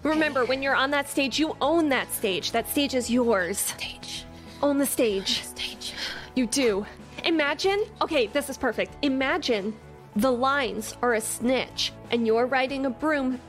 Remember, 0.01 0.45
when 0.45 0.63
you're 0.63 0.75
on 0.75 0.91
that 0.91 1.09
stage, 1.09 1.37
you 1.39 1.57
own 1.59 1.89
that 1.89 2.09
stage. 2.13 2.53
That 2.53 2.69
stage 2.69 2.95
is 2.95 3.09
yours. 3.11 3.57
Stage, 3.57 4.23
Own 4.63 4.77
the 4.77 4.85
stage. 4.85 5.43
stage. 5.43 5.93
You 6.35 6.47
do. 6.47 6.85
Imagine, 7.25 7.83
okay, 8.01 8.27
this 8.27 8.49
is 8.49 8.57
perfect. 8.57 8.95
Imagine 9.01 9.73
the 10.21 10.31
lines 10.31 10.97
are 11.01 11.13
a 11.13 11.21
snitch, 11.21 11.93
and 12.11 12.27
you're 12.27 12.45
riding 12.45 12.85
a 12.85 12.89
broom 12.89 13.39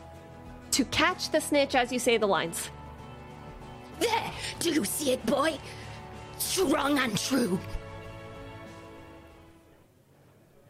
to 0.72 0.84
catch 0.86 1.30
the 1.30 1.40
snitch 1.40 1.74
as 1.74 1.92
you 1.92 1.98
say 1.98 2.16
the 2.16 2.26
lines. 2.26 2.70
There, 3.98 4.32
do 4.60 4.70
you 4.70 4.84
see 4.84 5.12
it, 5.12 5.24
boy? 5.26 5.58
Strong 6.38 6.98
and 6.98 7.18
true. 7.18 7.58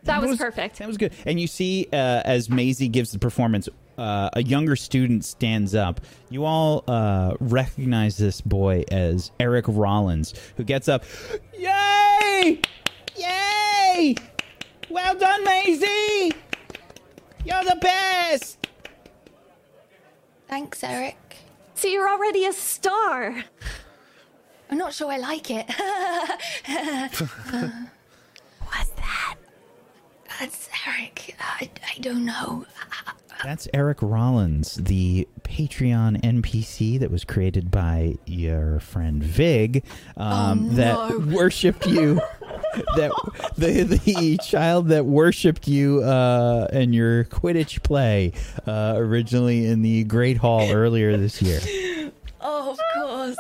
That 0.05 0.23
was 0.23 0.39
perfect. 0.39 0.79
That 0.79 0.89
was 0.89 0.97
good. 0.97 1.13
And 1.27 1.39
you 1.39 1.47
see, 1.47 1.87
uh, 1.93 2.23
as 2.25 2.49
Maisie 2.49 2.89
gives 2.89 3.13
the 3.13 3.19
performance, 3.19 3.69
uh, 3.99 4.31
a 4.33 4.43
younger 4.43 4.75
student 4.75 5.27
stands 5.27 5.75
up. 5.75 6.01
You 6.31 6.47
all 6.47 6.85
uh, 6.89 7.35
recognize 7.39 8.17
this 8.17 8.41
boy 8.41 8.85
as 8.91 9.31
Eric 9.39 9.67
Rollins, 9.69 10.33
who 10.57 10.65
gets 10.65 10.89
up. 10.89 11.05
Yay! 11.53 12.63
Yay! 13.17 14.17
Well 14.91 15.15
done, 15.15 15.45
Maisie! 15.45 16.33
You're 17.45 17.65
the 17.65 17.79
best! 17.81 18.67
Thanks, 20.49 20.83
Eric. 20.83 21.37
See, 21.75 21.93
you're 21.93 22.11
already 22.11 22.45
a 22.47 22.53
star. 22.53 23.45
I'm 24.69 24.79
not 24.79 24.93
sure 24.93 25.11
I 25.11 25.19
like 25.19 25.49
it. 25.51 25.67
What's 28.61 28.91
that? 28.91 29.37
That's 30.41 30.71
Eric. 30.87 31.37
I, 31.39 31.69
I 31.95 31.99
don't 32.01 32.25
know. 32.25 32.65
That's 33.45 33.69
Eric 33.75 33.99
Rollins, 34.01 34.77
the 34.77 35.29
Patreon 35.43 36.23
NPC 36.23 36.99
that 36.99 37.11
was 37.11 37.25
created 37.25 37.71
by 37.71 38.17
your 38.25 38.81
friend 38.81 39.23
Vic, 39.23 39.85
um, 40.17 40.77
that 40.77 41.21
worshipped 41.27 41.87
you. 41.87 42.23
that 42.97 43.13
the 43.59 43.83
the 43.83 44.39
child 44.43 44.89
that 44.89 45.05
worshipped 45.05 45.69
you 45.69 46.03
uh, 46.03 46.69
in 46.73 46.95
your 46.95 47.25
Quidditch 47.25 47.83
play 47.83 48.33
uh, 48.67 48.95
originally 48.97 49.67
in 49.67 49.83
the 49.83 50.05
Great 50.05 50.39
Hall 50.39 50.71
earlier 50.73 51.19
this 51.19 51.43
year. 51.43 51.61
Oh, 52.43 52.71
of 52.71 52.79
course. 52.95 53.37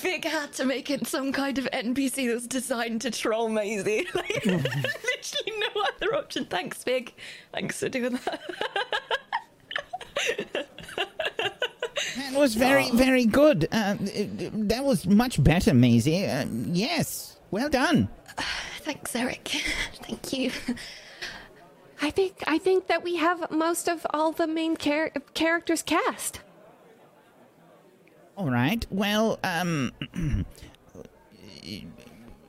Vic 0.00 0.24
had 0.24 0.52
to 0.54 0.64
make 0.64 0.90
it 0.90 1.06
some 1.06 1.32
kind 1.32 1.58
of 1.58 1.64
NPC 1.72 2.30
that's 2.32 2.46
designed 2.46 3.00
to 3.02 3.10
troll 3.10 3.48
Maisie. 3.48 4.06
Like, 4.14 4.44
literally 4.44 5.52
no 5.74 5.82
other 5.96 6.14
option. 6.14 6.44
Thanks, 6.46 6.82
Vic. 6.84 7.14
Thanks 7.52 7.80
for 7.80 7.88
doing 7.88 8.18
that. 8.24 8.40
That 12.16 12.32
was 12.34 12.54
very, 12.54 12.90
very 12.90 13.24
good. 13.24 13.68
Uh, 13.72 13.96
that 13.98 14.84
was 14.84 15.06
much 15.06 15.42
better, 15.42 15.74
Maisie. 15.74 16.26
Uh, 16.26 16.46
yes, 16.72 17.36
well 17.50 17.68
done. 17.68 18.08
Thanks, 18.80 19.14
Eric. 19.16 19.48
Thank 20.02 20.32
you. 20.32 20.50
I 22.00 22.10
think 22.10 22.44
I 22.46 22.58
think 22.58 22.86
that 22.86 23.02
we 23.02 23.16
have 23.16 23.50
most 23.50 23.88
of 23.88 24.06
all 24.10 24.30
the 24.32 24.46
main 24.46 24.76
char- 24.76 25.10
characters 25.34 25.82
cast. 25.82 26.40
All 28.38 28.50
right. 28.50 28.86
Well, 28.88 29.40
um, 29.42 29.92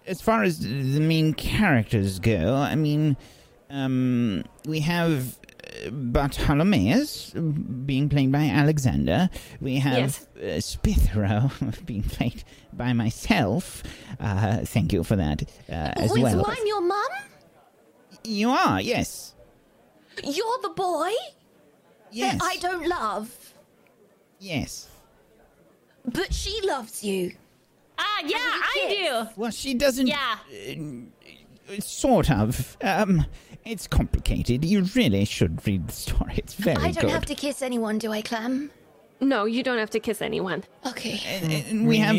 as 0.06 0.22
far 0.22 0.44
as 0.44 0.60
the 0.60 1.00
main 1.00 1.34
characters 1.34 2.20
go, 2.20 2.54
I 2.54 2.76
mean, 2.76 3.18
um, 3.72 4.44
we 4.68 4.82
have 4.82 5.40
uh, 5.88 5.90
Bartholomeus 5.90 7.32
being 7.32 8.08
played 8.08 8.32
by 8.32 8.44
Alexander. 8.50 9.32
We 9.62 9.78
have 9.78 10.28
uh, 10.38 10.62
Spithro 10.62 11.52
being 11.88 12.04
played 12.04 12.44
by 12.72 12.94
myself. 12.94 13.82
Uh, 14.20 14.58
thank 14.66 14.94
you 14.94 15.04
for 15.04 15.16
that 15.16 15.42
uh, 15.70 15.94
as 15.96 16.12
Wait, 16.12 16.22
well. 16.22 16.46
I'm 16.48 16.68
your 16.68 16.82
mum? 16.82 17.10
You 18.24 18.52
are, 18.52 18.80
yes, 18.80 19.34
You're 20.24 20.60
the 20.62 20.70
boy 20.70 21.14
yes, 22.12 22.34
that 22.34 22.44
I 22.44 22.58
don't 22.58 22.88
love, 22.88 23.34
yes. 24.40 24.89
But 26.14 26.34
she 26.34 26.60
loves 26.64 27.03
you. 27.03 27.34
Ah, 27.97 28.22
yeah, 28.26 28.38
I 28.39 29.28
do. 29.28 29.41
Well, 29.41 29.51
she 29.51 29.74
doesn't. 29.74 30.07
Yeah. 30.07 30.38
uh, 31.70 31.80
sort 31.80 32.32
of. 32.32 32.78
Um, 32.82 33.26
it's 33.66 33.88
complicated. 33.88 34.64
You 34.66 34.84
really 34.95 35.26
should 35.26 35.66
read 35.68 35.88
the 35.88 35.93
story. 35.93 36.34
It's 36.38 36.53
very 36.53 36.78
I 36.78 36.91
don't 36.91 37.03
good. 37.05 37.12
have 37.12 37.26
to 37.26 37.36
kiss 37.36 37.62
anyone, 37.62 37.97
do 37.97 38.12
I, 38.12 38.22
Clem? 38.22 38.72
No, 39.22 39.43
you 39.43 39.64
don't 39.64 39.78
have 39.80 39.89
to 39.89 39.99
kiss 39.99 40.22
anyone. 40.22 40.64
Okay. 40.88 41.20
And, 41.28 41.51
and 41.51 41.88
we 41.88 41.97
have. 41.97 42.18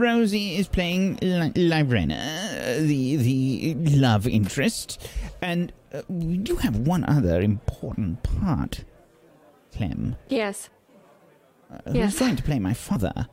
Rosie 0.00 0.56
is 0.56 0.66
playing 0.66 1.18
Li- 1.22 1.52
Lyrena, 1.54 2.80
the 2.84 3.16
the 3.16 3.74
love 3.96 4.26
interest, 4.26 5.06
and 5.40 5.72
uh, 5.94 6.02
we 6.08 6.36
do 6.38 6.56
have 6.56 6.78
one 6.78 7.04
other 7.04 7.40
important 7.40 8.24
part. 8.24 8.84
Clem, 9.76 10.16
Yes. 10.28 10.68
Uh, 11.72 11.78
who's 11.86 11.94
Yes. 11.94 12.18
going 12.18 12.36
to 12.36 12.42
play 12.42 12.58
my 12.58 12.74
father? 12.74 13.26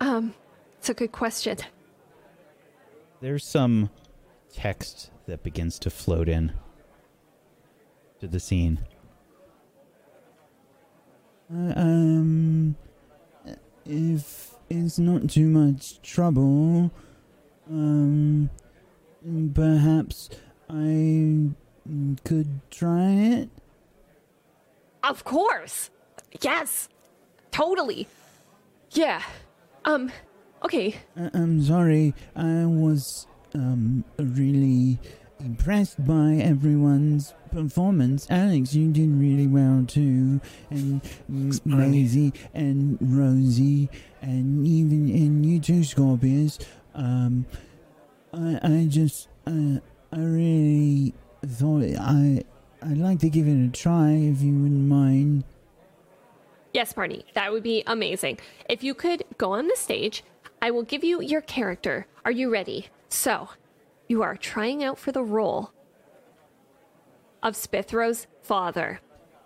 Um, 0.00 0.34
it's 0.78 0.88
a 0.90 0.94
good 0.94 1.12
question. 1.12 1.56
There's 3.20 3.44
some 3.44 3.90
text 4.52 5.10
that 5.26 5.42
begins 5.42 5.78
to 5.80 5.90
float 5.90 6.28
in 6.28 6.52
to 8.20 8.26
the 8.28 8.38
scene. 8.40 8.80
Uh, 11.52 11.72
um, 11.76 12.76
if 13.84 14.54
it's 14.68 14.98
not 14.98 15.30
too 15.30 15.46
much 15.48 16.02
trouble, 16.02 16.90
um, 17.70 18.50
perhaps 19.54 20.28
I 20.68 21.50
could 22.24 22.60
try 22.70 23.10
it. 23.12 23.48
Of 25.06 25.22
course. 25.22 25.90
Yes. 26.42 26.88
Totally. 27.52 28.08
Yeah. 28.90 29.22
Um, 29.84 30.10
okay. 30.64 30.96
Uh, 31.18 31.30
I'm 31.32 31.62
sorry. 31.62 32.12
I 32.34 32.66
was 32.66 33.26
um 33.54 34.04
really 34.18 34.98
impressed 35.38 36.04
by 36.04 36.40
everyone's 36.42 37.34
performance. 37.52 38.26
Alex, 38.30 38.74
you 38.74 38.90
did 38.90 39.10
really 39.10 39.46
well 39.46 39.84
too, 39.86 40.40
and 40.70 41.00
Maisie 41.64 42.32
and 42.52 42.98
Rosie, 43.00 43.88
and 44.20 44.66
even 44.66 45.08
and 45.08 45.46
you 45.46 45.60
too, 45.60 45.84
Scorpius. 45.84 46.58
Um, 46.94 47.46
I 48.32 48.58
I 48.62 48.86
just 48.88 49.28
uh, 49.46 49.78
I 50.12 50.18
really 50.18 51.14
thought 51.46 51.84
I 52.00 52.42
I'd 52.88 52.98
like 52.98 53.18
to 53.20 53.28
give 53.30 53.48
it 53.48 53.66
a 53.66 53.68
try 53.70 54.10
if 54.12 54.40
you 54.42 54.52
wouldn't 54.54 54.88
mind. 54.88 55.44
Yes, 56.72 56.92
Barney, 56.92 57.24
that 57.34 57.52
would 57.52 57.62
be 57.62 57.82
amazing. 57.86 58.38
If 58.68 58.84
you 58.84 58.94
could 58.94 59.24
go 59.38 59.52
on 59.52 59.66
the 59.66 59.76
stage, 59.76 60.22
I 60.60 60.70
will 60.70 60.82
give 60.82 61.02
you 61.02 61.20
your 61.20 61.40
character. 61.40 62.06
Are 62.24 62.30
you 62.30 62.50
ready? 62.50 62.88
So, 63.08 63.48
you 64.08 64.22
are 64.22 64.36
trying 64.36 64.84
out 64.84 64.98
for 64.98 65.10
the 65.10 65.22
role 65.22 65.72
of 67.42 67.54
Spithro's 67.54 68.26
father. 68.42 69.00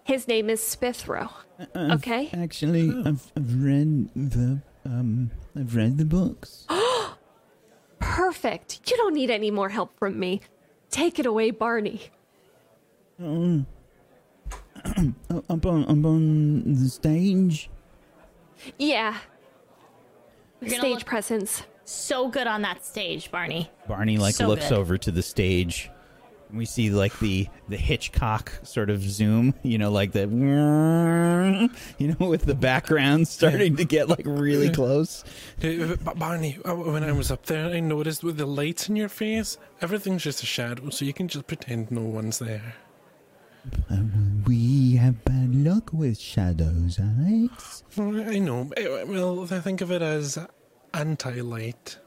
His 0.04 0.26
name 0.26 0.50
is 0.50 0.60
Spithro. 0.60 1.30
Uh, 1.74 1.94
Okay? 1.94 2.30
Actually, 2.32 2.90
I've, 3.04 3.30
I've 3.36 3.62
read 3.62 4.08
the 4.14 4.60
um 4.84 5.30
I've 5.56 5.76
read 5.76 5.98
the 5.98 6.04
books. 6.04 6.66
Perfect. 7.98 8.90
You 8.90 8.96
don't 8.96 9.14
need 9.14 9.30
any 9.30 9.50
more 9.50 9.68
help 9.68 9.96
from 9.98 10.18
me. 10.18 10.40
Take 10.90 11.18
it 11.18 11.26
away, 11.26 11.50
Barney. 11.50 12.10
Uh, 13.22 13.58
up 15.50 15.66
on 15.66 15.82
up 15.84 16.04
on 16.04 16.74
the 16.74 16.88
stage. 16.88 17.68
Yeah. 18.78 19.16
You're 20.60 20.70
gonna 20.70 20.80
Stage 20.80 20.94
look 20.96 21.04
presence. 21.06 21.62
so 21.84 22.28
good 22.28 22.46
on 22.46 22.62
that 22.62 22.84
stage, 22.84 23.30
Barney. 23.30 23.70
Barney 23.88 24.18
like 24.18 24.34
So 24.34 24.46
looks 24.48 24.68
good. 24.68 24.78
over 24.78 24.98
to 24.98 25.10
the 25.10 25.22
stage. 25.22 25.90
And 26.50 26.58
We 26.58 26.64
see 26.66 26.90
like 26.90 27.18
the 27.20 27.48
the 27.68 27.76
Hitchcock 27.76 28.52
sort 28.62 28.90
of 28.90 29.02
zoom, 29.02 29.54
you 29.62 29.78
know, 29.78 29.90
like 29.90 30.12
the 30.12 30.22
you 31.98 32.16
know, 32.18 32.26
with 32.28 32.44
the 32.44 32.54
background 32.54 33.28
starting 33.28 33.76
to 33.76 33.84
get 33.84 34.08
like 34.08 34.22
really 34.26 34.70
close. 34.70 35.24
Uh, 35.62 35.96
Ba- 36.02 36.14
Barney, 36.16 36.58
uh, 36.66 36.74
when 36.74 37.04
I 37.04 37.12
was 37.12 37.30
up 37.30 37.46
there, 37.46 37.66
I 37.66 37.80
noticed 37.80 38.22
with 38.24 38.36
the 38.36 38.46
lights 38.46 38.88
in 38.88 38.96
your 38.96 39.08
face, 39.08 39.58
everything's 39.80 40.22
just 40.22 40.42
a 40.42 40.46
shadow, 40.46 40.90
so 40.90 41.04
you 41.04 41.12
can 41.12 41.28
just 41.28 41.46
pretend 41.46 41.90
no 41.90 42.02
one's 42.02 42.38
there. 42.38 42.74
We 44.46 44.96
have 44.96 45.24
bad 45.24 45.54
luck 45.54 45.92
with 45.92 46.18
shadows, 46.18 46.98
Alex. 46.98 47.84
I 47.98 48.38
know. 48.38 48.70
eh, 48.76 49.04
Well, 49.04 49.42
I 49.50 49.60
think 49.60 49.80
of 49.80 49.90
it 49.92 50.02
as 50.02 50.38
anti-light. 50.94 51.98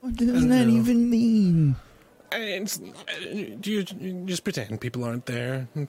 What 0.00 0.14
does 0.16 0.46
that 0.46 0.66
know. 0.66 0.68
even 0.68 1.10
mean? 1.10 1.76
It's, 2.32 2.78
uh, 2.78 2.84
do 3.60 3.70
you 3.72 3.84
you 4.00 4.24
just 4.26 4.44
pretend 4.44 4.80
people 4.80 5.04
aren't 5.04 5.26
there? 5.26 5.68
You- 5.74 5.88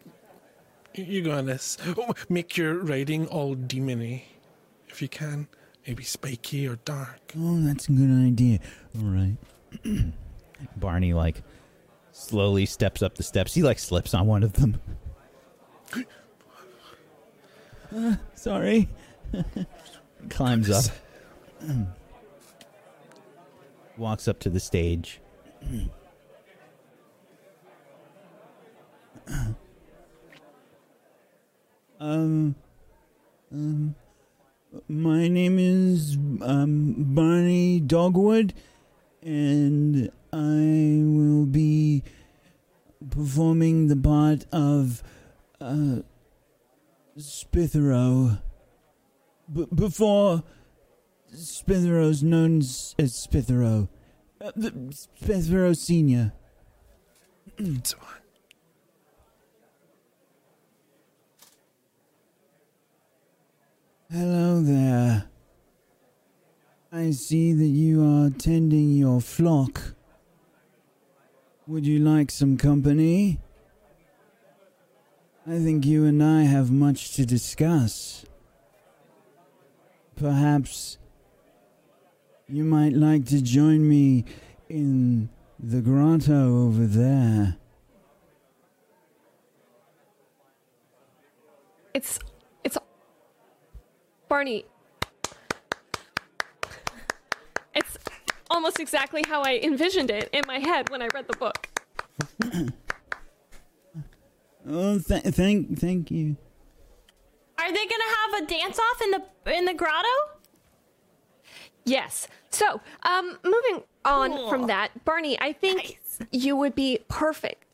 You 0.95 1.21
got 1.21 1.45
this. 1.45 1.77
Oh, 1.97 2.13
make 2.29 2.57
your 2.57 2.75
writing 2.79 3.27
all 3.27 3.55
demony, 3.55 4.23
if 4.87 5.01
you 5.01 5.07
can. 5.07 5.47
Maybe 5.87 6.03
spiky 6.03 6.67
or 6.67 6.77
dark. 6.85 7.19
Oh, 7.37 7.59
that's 7.61 7.87
a 7.87 7.91
good 7.91 8.09
idea. 8.27 8.59
All 8.97 9.05
right. 9.09 9.37
Barney 10.77 11.13
like 11.13 11.41
slowly 12.19 12.65
steps 12.65 13.01
up 13.01 13.15
the 13.15 13.23
steps. 13.23 13.53
He 13.53 13.63
like 13.63 13.79
slips 13.79 14.13
on 14.13 14.27
one 14.27 14.43
of 14.43 14.53
them. 14.53 14.79
Uh, 17.95 18.15
sorry. 18.35 18.89
Climbs 20.29 20.69
up. 20.69 20.83
Walks 23.97 24.27
up 24.27 24.39
to 24.39 24.49
the 24.49 24.59
stage. 24.59 25.21
Um, 32.01 32.55
um, 33.51 33.93
my 34.87 35.27
name 35.27 35.59
is 35.59 36.15
um 36.41 36.95
Barney 36.97 37.81
Dogwood, 37.81 38.53
and 39.21 40.09
I 40.31 41.01
will 41.03 41.45
be 41.45 42.03
performing 43.09 43.87
the 43.87 43.95
part 43.95 44.45
of 44.51 45.03
uh 45.59 46.01
Spithero. 47.17 48.41
B- 49.51 49.67
before 49.73 50.43
Spithero's 51.33 52.23
known 52.23 52.59
as, 52.59 52.95
Spithero, 52.97 53.89
uh, 54.41 54.51
Spithero 54.91 55.75
Senior. 55.75 56.33
Hello 64.11 64.61
there. 64.61 65.25
I 66.91 67.11
see 67.11 67.53
that 67.53 67.65
you 67.65 68.03
are 68.03 68.29
tending 68.31 68.91
your 68.91 69.21
flock. 69.21 69.95
Would 71.69 71.85
you 71.85 71.99
like 71.99 72.31
some 72.31 72.57
company? 72.57 73.39
I 75.45 75.59
think 75.59 75.85
you 75.85 76.03
and 76.03 76.23
I 76.23 76.41
have 76.41 76.71
much 76.71 77.13
to 77.13 77.27
discuss. 77.27 78.25
Perhaps 80.15 80.97
you 82.47 82.63
might 82.63 82.93
like 82.93 83.27
to 83.27 83.39
join 83.39 83.87
me 83.87 84.25
in 84.67 85.29
the 85.59 85.79
grotto 85.79 86.65
over 86.65 86.87
there. 86.87 87.57
It's 91.93 92.17
it's 92.63 92.79
Barney. 94.27 94.65
It's 97.75 97.95
almost 98.49 98.79
exactly 98.79 99.23
how 99.27 99.41
I 99.41 99.59
envisioned 99.63 100.09
it 100.11 100.29
in 100.33 100.43
my 100.47 100.59
head 100.59 100.89
when 100.89 101.01
I 101.01 101.07
read 101.13 101.27
the 101.27 101.37
book. 101.37 101.67
Oh, 104.71 104.99
th- 104.99 105.23
thank, 105.23 105.79
thank 105.79 106.11
you. 106.11 106.35
Are 107.57 107.71
they 107.71 107.85
gonna 107.85 108.03
have 108.33 108.43
a 108.43 108.45
dance 108.45 108.77
off 108.77 109.01
in 109.01 109.11
the 109.11 109.57
in 109.57 109.65
the 109.65 109.73
grotto? 109.73 110.07
Yes. 111.85 112.27
So, 112.51 112.79
um, 113.03 113.39
moving 113.43 113.83
on 114.05 114.31
Cool. 114.31 114.49
from 114.49 114.67
that, 114.67 115.05
Barney, 115.05 115.39
I 115.39 115.53
think 115.53 115.77
Nice. 115.77 116.19
you 116.31 116.55
would 116.55 116.75
be 116.75 116.99
perfect. 117.07 117.65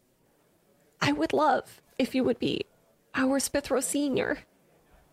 I 1.01 1.11
would 1.11 1.33
love 1.33 1.81
if 1.97 2.15
you 2.15 2.23
would 2.23 2.39
be 2.39 2.65
our 3.13 3.39
Spithro 3.39 3.83
senior. 3.83 4.39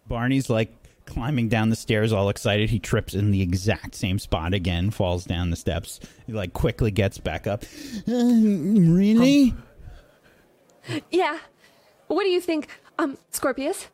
Barney's 0.06 0.48
like 0.50 0.72
climbing 1.06 1.48
down 1.48 1.70
the 1.70 1.76
stairs 1.76 2.12
all 2.12 2.28
excited. 2.28 2.70
He 2.70 2.78
trips 2.78 3.14
in 3.14 3.30
the 3.30 3.42
exact 3.42 3.94
same 3.94 4.18
spot 4.18 4.54
again, 4.54 4.90
falls 4.90 5.24
down 5.24 5.50
the 5.50 5.56
steps. 5.56 6.00
He 6.26 6.32
like 6.32 6.52
quickly 6.52 6.90
gets 6.90 7.18
back 7.18 7.46
up. 7.46 7.64
Uh, 8.08 8.12
really? 8.12 9.54
Yeah. 11.10 11.38
What 12.08 12.24
do 12.24 12.30
you 12.30 12.40
think, 12.40 12.68
um, 12.98 13.16
Scorpius? 13.30 13.88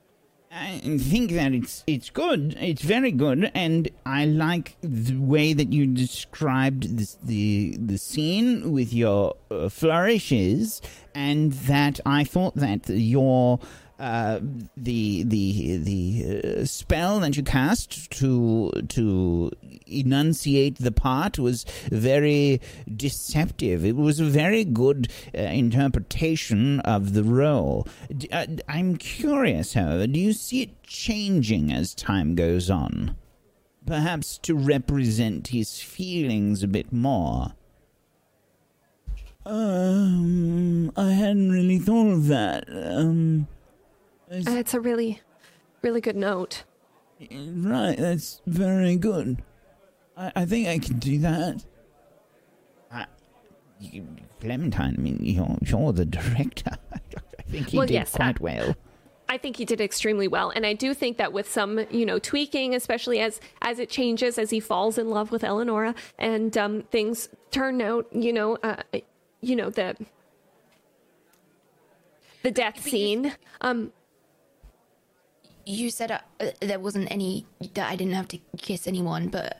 I 0.50 0.78
think 0.78 1.32
that 1.32 1.52
it's 1.52 1.84
it's 1.86 2.08
good. 2.08 2.56
It's 2.58 2.80
very 2.80 3.12
good, 3.12 3.50
and 3.54 3.90
I 4.06 4.24
like 4.24 4.76
the 4.80 5.16
way 5.16 5.52
that 5.52 5.74
you 5.74 5.86
described 5.86 6.96
this, 6.96 7.18
the 7.22 7.76
the 7.78 7.98
scene 7.98 8.72
with 8.72 8.92
your 8.92 9.36
uh, 9.50 9.68
flourishes, 9.68 10.80
and 11.14 11.52
that 11.52 12.00
I 12.06 12.24
thought 12.24 12.54
that 12.56 12.88
your 12.88 13.60
uh, 13.98 14.38
the 14.76 15.24
the 15.24 15.76
the 15.78 16.60
uh, 16.60 16.64
spell 16.64 17.20
that 17.20 17.36
you 17.36 17.42
cast 17.42 18.10
to 18.12 18.70
to 18.88 19.50
enunciate 19.86 20.76
the 20.76 20.92
part 20.92 21.38
was 21.38 21.64
very 21.90 22.60
deceptive. 22.96 23.84
It 23.84 23.96
was 23.96 24.20
a 24.20 24.24
very 24.24 24.64
good 24.64 25.08
uh, 25.34 25.40
interpretation 25.40 26.80
of 26.80 27.14
the 27.14 27.24
role. 27.24 27.86
D- 28.16 28.28
uh, 28.30 28.46
I'm 28.68 28.96
curious, 28.96 29.74
however, 29.74 30.06
do 30.06 30.20
you 30.20 30.32
see 30.32 30.62
it 30.62 30.82
changing 30.84 31.72
as 31.72 31.94
time 31.94 32.34
goes 32.34 32.70
on? 32.70 33.16
Perhaps 33.84 34.38
to 34.38 34.54
represent 34.54 35.48
his 35.48 35.80
feelings 35.80 36.62
a 36.62 36.68
bit 36.68 36.92
more. 36.92 37.54
Um, 39.46 40.92
I 40.94 41.12
hadn't 41.12 41.50
really 41.50 41.78
thought 41.78 42.12
of 42.12 42.26
that. 42.26 42.64
Um, 42.68 43.48
Uh, 44.30 44.56
it's 44.58 44.74
a 44.74 44.80
really, 44.80 45.20
really 45.82 46.00
good 46.00 46.16
note. 46.16 46.64
Right, 47.30 47.96
that's 47.96 48.40
very 48.46 48.96
good. 48.96 49.42
I, 50.16 50.32
I 50.36 50.44
think 50.46 50.68
I 50.68 50.78
can 50.78 50.98
do 50.98 51.18
that. 51.18 51.64
I, 52.92 53.06
you, 53.80 54.06
Clementine, 54.40 54.94
I 54.98 55.00
mean, 55.00 55.18
you're, 55.20 55.56
you're 55.62 55.92
the 55.92 56.04
director. 56.04 56.72
I 57.38 57.42
think 57.42 57.70
he 57.70 57.78
Well, 57.78 57.86
did 57.86 57.94
yes, 57.94 58.12
quite 58.12 58.36
uh, 58.36 58.38
well. 58.40 58.74
I 59.30 59.36
think 59.36 59.56
he 59.56 59.64
did 59.64 59.80
extremely 59.80 60.26
well, 60.28 60.50
and 60.50 60.64
I 60.64 60.72
do 60.72 60.94
think 60.94 61.18
that 61.18 61.32
with 61.32 61.50
some, 61.50 61.84
you 61.90 62.06
know, 62.06 62.18
tweaking, 62.18 62.74
especially 62.74 63.20
as 63.20 63.40
as 63.60 63.78
it 63.78 63.90
changes, 63.90 64.38
as 64.38 64.48
he 64.48 64.58
falls 64.58 64.96
in 64.96 65.10
love 65.10 65.30
with 65.30 65.44
Eleonora, 65.44 65.94
and 66.18 66.56
um, 66.56 66.82
things 66.90 67.28
turn 67.50 67.82
out, 67.82 68.06
you 68.10 68.32
know, 68.32 68.56
uh, 68.62 68.82
you 69.42 69.54
know 69.54 69.68
the 69.68 69.96
the 72.42 72.50
death 72.50 72.82
scene. 72.82 73.34
Um, 73.60 73.92
You 75.70 75.90
said 75.90 76.10
uh, 76.10 76.18
uh, 76.40 76.46
there 76.60 76.78
wasn't 76.78 77.10
any 77.12 77.44
that 77.74 77.90
I 77.90 77.94
didn't 77.94 78.14
have 78.14 78.28
to 78.28 78.38
kiss 78.56 78.86
anyone, 78.88 79.28
but 79.28 79.58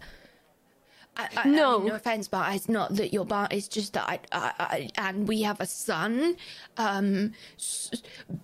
I, 1.18 1.28
I, 1.36 1.48
No. 1.48 1.82
I 1.82 1.84
no 1.84 1.94
offense, 1.96 2.28
but 2.28 2.54
it's 2.54 2.66
not 2.68 2.94
that 2.96 3.12
you're 3.12 3.26
bar. 3.26 3.46
It's 3.50 3.68
just 3.68 3.92
that 3.92 4.08
I, 4.08 4.18
I, 4.32 4.52
I 4.58 4.90
and 4.96 5.28
we 5.28 5.42
have 5.42 5.60
a 5.60 5.66
son. 5.66 6.36
Um, 6.78 7.32
s- 7.58 7.90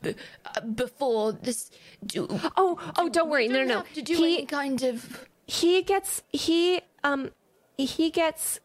b- 0.03 0.15
uh, 0.45 0.61
before 0.61 1.33
this, 1.33 1.71
do, 2.05 2.27
oh, 2.57 2.79
oh, 2.99 3.09
don't 3.09 3.31
worry, 3.31 3.49
no, 3.49 3.55
don't 3.61 3.69
no, 3.69 3.75
no. 3.75 3.81
have 3.81 3.93
to 3.95 4.03
do 4.03 4.15
He 4.17 4.35
any 4.39 4.47
kind 4.47 4.83
of. 4.83 5.27
he 5.47 5.81
gets 5.83 6.23
he 6.33 6.83
um 7.03 7.31
he 7.79 8.11
gets 8.11 8.61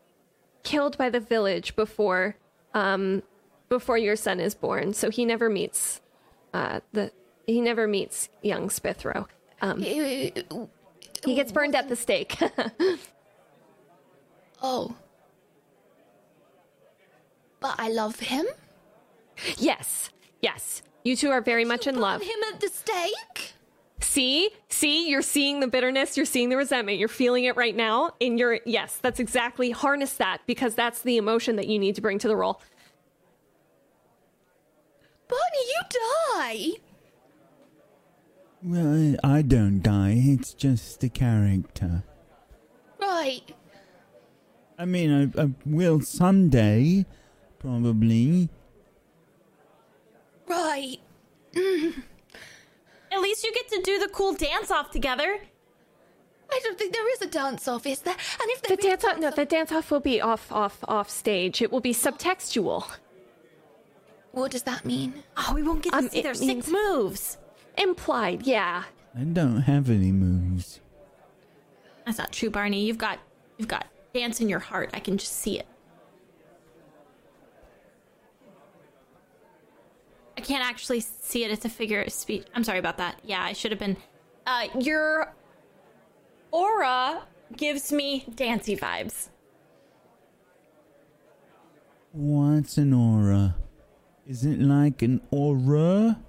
killed 0.63 0.97
by 0.97 1.09
the 1.09 1.19
village 1.21 1.75
before 1.77 2.35
um 2.73 3.23
before 3.69 3.97
your 3.97 4.17
son 4.17 4.41
is 4.41 4.55
born, 4.55 4.93
so 4.93 5.09
he 5.09 5.23
never 5.23 5.49
meets 5.49 6.01
uh 6.53 6.81
the 6.91 7.11
he 7.49 7.61
never 7.61 7.87
meets 7.87 8.29
young 8.41 8.69
Spithro. 8.69 9.27
Um, 9.61 9.81
he 9.81 10.31
gets 11.25 11.51
burned 11.51 11.75
at 11.75 11.89
the 11.89 11.95
stake. 11.95 12.37
Oh. 14.61 14.93
But 17.59 17.75
I 17.77 17.89
love 17.89 18.19
him. 18.19 18.45
yes, 19.57 20.09
yes. 20.41 20.81
You 21.03 21.15
two 21.15 21.29
are 21.29 21.41
very 21.41 21.63
much 21.65 21.87
in 21.87 21.95
Burn 21.95 22.01
love. 22.01 22.21
him 22.21 22.39
at 22.53 22.59
the 22.59 22.67
stake. 22.67 23.53
See, 24.01 24.49
see, 24.69 25.09
you're 25.09 25.21
seeing 25.21 25.59
the 25.59 25.67
bitterness, 25.67 26.17
you're 26.17 26.25
seeing 26.25 26.49
the 26.49 26.57
resentment, 26.57 26.97
you're 26.97 27.07
feeling 27.07 27.45
it 27.45 27.55
right 27.55 27.75
now. 27.75 28.11
In 28.19 28.37
your 28.37 28.59
yes, 28.65 28.97
that's 29.01 29.19
exactly 29.19 29.71
harness 29.71 30.13
that 30.13 30.41
because 30.45 30.75
that's 30.75 31.01
the 31.01 31.17
emotion 31.17 31.55
that 31.57 31.67
you 31.67 31.79
need 31.79 31.95
to 31.95 32.01
bring 32.01 32.19
to 32.19 32.27
the 32.27 32.35
role. 32.35 32.61
Barney, 35.27 35.65
you 35.67 35.81
die. 36.35 36.67
Well, 38.63 39.15
I 39.23 39.41
don't 39.41 39.81
die. 39.81 40.15
It's 40.17 40.53
just 40.53 40.99
the 40.99 41.09
character. 41.09 42.03
Right. 42.99 43.41
I 44.77 44.85
mean, 44.85 45.31
I, 45.37 45.41
I 45.43 45.49
will 45.65 46.01
someday, 46.01 47.05
probably. 47.59 48.49
Right. 50.47 50.97
At 51.55 53.21
least 53.21 53.43
you 53.43 53.53
get 53.53 53.69
to 53.69 53.81
do 53.81 53.97
the 53.99 54.09
cool 54.09 54.33
dance 54.33 54.71
off 54.71 54.91
together. 54.91 55.39
I 56.51 56.59
don't 56.63 56.77
think 56.77 56.93
there 56.93 57.11
is 57.13 57.21
a 57.21 57.27
dance 57.27 57.67
off, 57.67 57.85
is 57.85 57.99
there? 58.01 58.13
And 58.41 58.49
if 58.51 58.61
The 58.63 58.69
there 58.69 58.77
is 58.79 58.85
dance 58.85 59.05
off, 59.05 59.19
no, 59.19 59.31
the 59.31 59.45
dance 59.45 59.71
off 59.71 59.91
will 59.91 59.99
be 59.99 60.19
off, 60.19 60.51
off, 60.51 60.79
off 60.87 61.09
stage. 61.09 61.61
It 61.61 61.71
will 61.71 61.79
be 61.81 61.93
subtextual, 61.93 62.85
what 64.31 64.51
does 64.51 64.63
that 64.63 64.85
mean? 64.85 65.23
Oh, 65.37 65.53
we 65.55 65.63
won't 65.63 65.81
get 65.83 65.91
to 65.91 65.97
Um, 65.97 66.09
see 66.09 66.19
it 66.19 66.23
their 66.23 66.33
means- 66.35 66.65
sick 66.65 66.73
moves. 66.73 67.37
Implied. 67.79 68.45
Yeah. 68.45 68.83
I 69.17 69.23
don't 69.23 69.61
have 69.61 69.89
any 69.89 70.11
moves. 70.11 70.79
That's 72.05 72.17
not 72.17 72.31
true, 72.31 72.49
Barney. 72.49 72.85
You've 72.85 72.97
got 72.97 73.19
you've 73.57 73.67
got 73.67 73.87
dance 74.13 74.41
in 74.41 74.49
your 74.49 74.59
heart. 74.59 74.89
I 74.93 74.99
can 74.99 75.17
just 75.17 75.33
see 75.33 75.59
it. 75.59 75.67
I 80.37 80.41
can't 80.41 80.63
actually 80.63 81.01
see 81.01 81.43
it. 81.43 81.51
It's 81.51 81.65
a 81.65 81.69
figure 81.69 82.01
of 82.01 82.11
speech. 82.13 82.45
I'm 82.55 82.63
sorry 82.63 82.79
about 82.79 82.97
that. 82.97 83.19
Yeah, 83.23 83.43
I 83.43 83.53
should 83.53 83.71
have 83.71 83.79
been. 83.79 83.97
Uh, 84.47 84.67
your 84.79 85.33
aura 86.51 87.23
gives 87.55 87.91
me 87.91 88.25
dancy 88.35 88.75
vibes. 88.75 89.29
What's 92.11 92.77
an 92.77 92.93
aura? 92.93 93.55
Is 94.25 94.45
it 94.45 94.59
like 94.59 95.01
an 95.01 95.21
aura? 95.29 96.19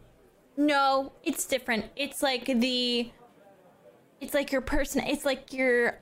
No, 0.60 1.12
it's 1.24 1.46
different. 1.46 1.86
It's 1.96 2.22
like 2.22 2.44
the. 2.44 3.10
It's 4.20 4.34
like 4.34 4.52
your 4.52 4.60
person. 4.60 5.02
It's 5.06 5.24
like 5.24 5.54
your 5.54 5.98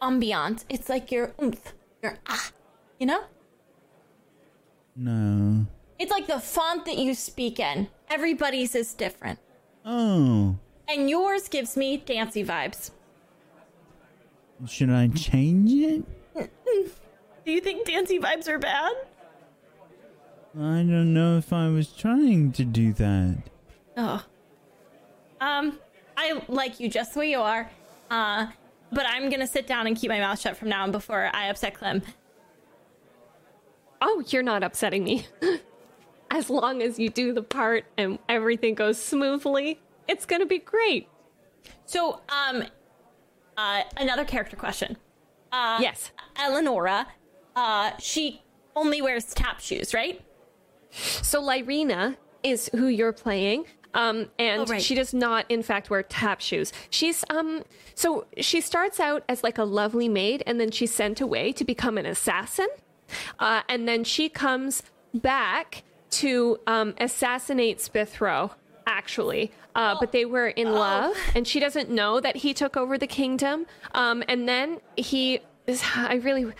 ambiance. 0.00 0.64
It's 0.70 0.88
like 0.88 1.12
your 1.12 1.34
oomph. 1.42 1.74
Your 2.02 2.16
ah. 2.26 2.50
You 2.98 3.06
know? 3.08 3.24
No. 4.96 5.66
It's 5.98 6.10
like 6.10 6.26
the 6.26 6.40
font 6.40 6.86
that 6.86 6.96
you 6.96 7.12
speak 7.12 7.60
in. 7.60 7.88
Everybody's 8.08 8.74
is 8.74 8.94
different. 8.94 9.38
Oh. 9.84 10.56
And 10.88 11.10
yours 11.10 11.48
gives 11.48 11.76
me 11.76 11.98
dancy 11.98 12.42
vibes. 12.42 12.90
Should 14.66 14.88
I 14.88 15.08
change 15.08 15.70
it? 15.72 16.04
Do 17.44 17.52
you 17.52 17.60
think 17.60 17.86
dancy 17.86 18.18
vibes 18.18 18.48
are 18.48 18.58
bad? 18.58 18.94
I 20.54 20.80
don't 20.88 21.12
know 21.12 21.36
if 21.36 21.52
I 21.52 21.68
was 21.68 21.92
trying 21.92 22.52
to 22.52 22.64
do 22.64 22.94
that. 22.94 23.42
Oh. 23.96 24.24
Um, 25.40 25.78
I 26.16 26.42
like 26.48 26.80
you 26.80 26.88
just 26.88 27.14
the 27.14 27.20
way 27.20 27.30
you 27.30 27.40
are. 27.40 27.70
Uh, 28.10 28.46
but 28.92 29.06
I'm 29.06 29.30
gonna 29.30 29.46
sit 29.46 29.66
down 29.66 29.86
and 29.86 29.96
keep 29.96 30.08
my 30.08 30.20
mouth 30.20 30.40
shut 30.40 30.56
from 30.56 30.68
now 30.68 30.82
on 30.84 30.92
before 30.92 31.30
I 31.32 31.46
upset 31.48 31.74
Clem. 31.74 32.02
Oh, 34.00 34.22
you're 34.28 34.42
not 34.42 34.62
upsetting 34.62 35.04
me. 35.04 35.26
as 36.30 36.50
long 36.50 36.82
as 36.82 36.98
you 36.98 37.08
do 37.08 37.32
the 37.32 37.42
part 37.42 37.84
and 37.96 38.18
everything 38.28 38.74
goes 38.74 39.00
smoothly, 39.00 39.80
it's 40.08 40.26
gonna 40.26 40.46
be 40.46 40.58
great. 40.58 41.08
So, 41.86 42.20
um, 42.28 42.64
uh, 43.56 43.82
another 43.96 44.24
character 44.24 44.56
question. 44.56 44.96
Uh, 45.52 45.78
yes. 45.80 46.10
Eleonora, 46.36 47.06
uh, 47.56 47.92
she 47.98 48.42
only 48.74 49.00
wears 49.00 49.26
tap 49.32 49.60
shoes, 49.60 49.94
right? 49.94 50.20
So 50.90 51.40
Lyrina 51.40 52.16
is 52.42 52.68
who 52.74 52.88
you're 52.88 53.12
playing. 53.12 53.66
Um, 53.94 54.28
and 54.38 54.62
Oh, 54.62 54.66
right. 54.66 54.82
she 54.82 54.94
does 54.94 55.14
not, 55.14 55.46
in 55.48 55.62
fact, 55.62 55.88
wear 55.88 56.02
tap 56.02 56.40
shoes. 56.40 56.72
She's 56.90 57.24
um, 57.30 57.62
so 57.94 58.26
she 58.38 58.60
starts 58.60 59.00
out 59.00 59.22
as 59.28 59.42
like 59.42 59.56
a 59.58 59.64
lovely 59.64 60.08
maid, 60.08 60.42
and 60.46 60.60
then 60.60 60.70
she's 60.70 60.92
sent 60.92 61.20
away 61.20 61.52
to 61.52 61.64
become 61.64 61.96
an 61.96 62.04
assassin, 62.06 62.66
uh, 63.38 63.62
and 63.68 63.88
then 63.88 64.04
she 64.04 64.28
comes 64.28 64.82
back 65.14 65.82
to 66.10 66.58
um, 66.66 66.94
assassinate 66.98 67.78
Spithro. 67.78 68.50
Actually, 68.86 69.50
uh, 69.74 69.96
but 69.98 70.12
they 70.12 70.26
were 70.26 70.48
in 70.48 70.70
love, 70.70 71.16
and 71.34 71.48
she 71.48 71.58
doesn't 71.58 71.88
know 71.88 72.20
that 72.20 72.36
he 72.36 72.52
took 72.52 72.76
over 72.76 72.98
the 72.98 73.06
kingdom. 73.06 73.64
Um, 73.94 74.22
and 74.28 74.46
then 74.46 74.80
he, 74.96 75.40
I 75.96 76.16
really, 76.22 76.52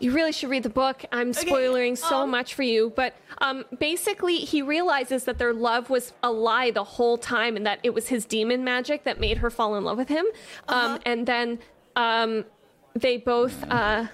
you 0.00 0.12
really 0.12 0.32
should 0.32 0.50
read 0.50 0.62
the 0.62 0.68
book. 0.70 1.04
I'm 1.12 1.32
spoiling 1.32 1.96
so 1.96 2.26
much 2.26 2.54
for 2.54 2.62
you, 2.62 2.92
but 2.94 3.14
um, 3.38 3.64
basically, 3.78 4.36
he 4.36 4.62
realizes 4.62 5.24
that 5.24 5.38
their 5.38 5.52
love 5.52 5.90
was 5.90 6.12
a 6.22 6.30
lie 6.30 6.70
the 6.70 6.84
whole 6.84 7.18
time, 7.18 7.56
and 7.56 7.66
that 7.66 7.80
it 7.82 7.94
was 7.94 8.08
his 8.08 8.24
demon 8.24 8.64
magic 8.64 9.04
that 9.04 9.18
made 9.20 9.38
her 9.38 9.50
fall 9.50 9.76
in 9.76 9.84
love 9.84 9.98
with 9.98 10.08
him. 10.08 10.26
Um, 10.68 11.00
and 11.04 11.26
then 11.26 11.58
um, 11.96 12.44
they 12.94 13.16
both. 13.16 13.64
Uh, 13.70 14.06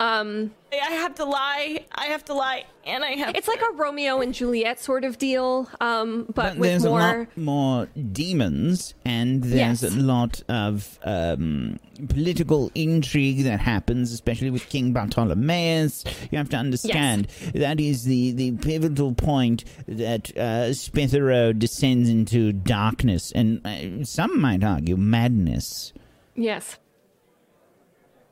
um, 0.00 0.52
I 0.72 0.76
have 0.92 1.14
to 1.16 1.24
lie. 1.24 1.84
I 1.92 2.06
have 2.06 2.24
to 2.26 2.34
lie, 2.34 2.64
and 2.84 3.02
I 3.04 3.12
have. 3.12 3.34
it's 3.34 3.48
like 3.48 3.60
a 3.62 3.72
Romeo 3.74 4.20
and 4.20 4.32
Juliet 4.34 4.78
sort 4.80 5.04
of 5.04 5.18
deal, 5.18 5.68
um, 5.80 6.24
but, 6.26 6.34
But 6.34 6.56
with 6.58 6.70
there's 6.70 6.84
more. 6.84 7.00
a 7.00 7.18
lot 7.20 7.36
more 7.36 7.86
demons, 8.12 8.94
and 9.04 9.42
there's 9.42 9.82
Yes. 9.82 9.94
a 9.94 9.98
lot 9.98 10.42
of 10.48 10.98
um, 11.04 11.78
political 12.08 12.70
intrigue 12.74 13.44
that 13.44 13.60
happens, 13.60 14.12
especially 14.12 14.50
with 14.50 14.68
King 14.68 14.92
Bartolomeus. 14.92 16.04
You 16.30 16.38
have 16.38 16.50
to 16.50 16.56
understand 16.56 17.28
that 17.54 17.80
is 17.80 18.04
the, 18.04 18.32
the 18.32 18.52
pivotal 18.52 19.14
point 19.14 19.64
that 19.86 20.30
uh, 20.36 20.72
Spithero 20.74 21.58
descends 21.58 22.08
into 22.08 22.52
darkness, 22.52 23.32
and 23.32 23.66
uh, 23.66 24.04
some 24.04 24.40
might 24.40 24.62
argue 24.62 24.96
madness. 24.96 25.92
Yes. 26.36 26.78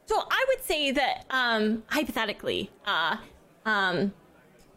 So 0.07 0.23
I 0.31 0.45
would 0.49 0.65
say 0.65 0.93
that 0.93 1.25
um, 1.31 1.83
hypothetically, 1.89 2.71
uh, 2.87 3.17
um, 3.65 4.13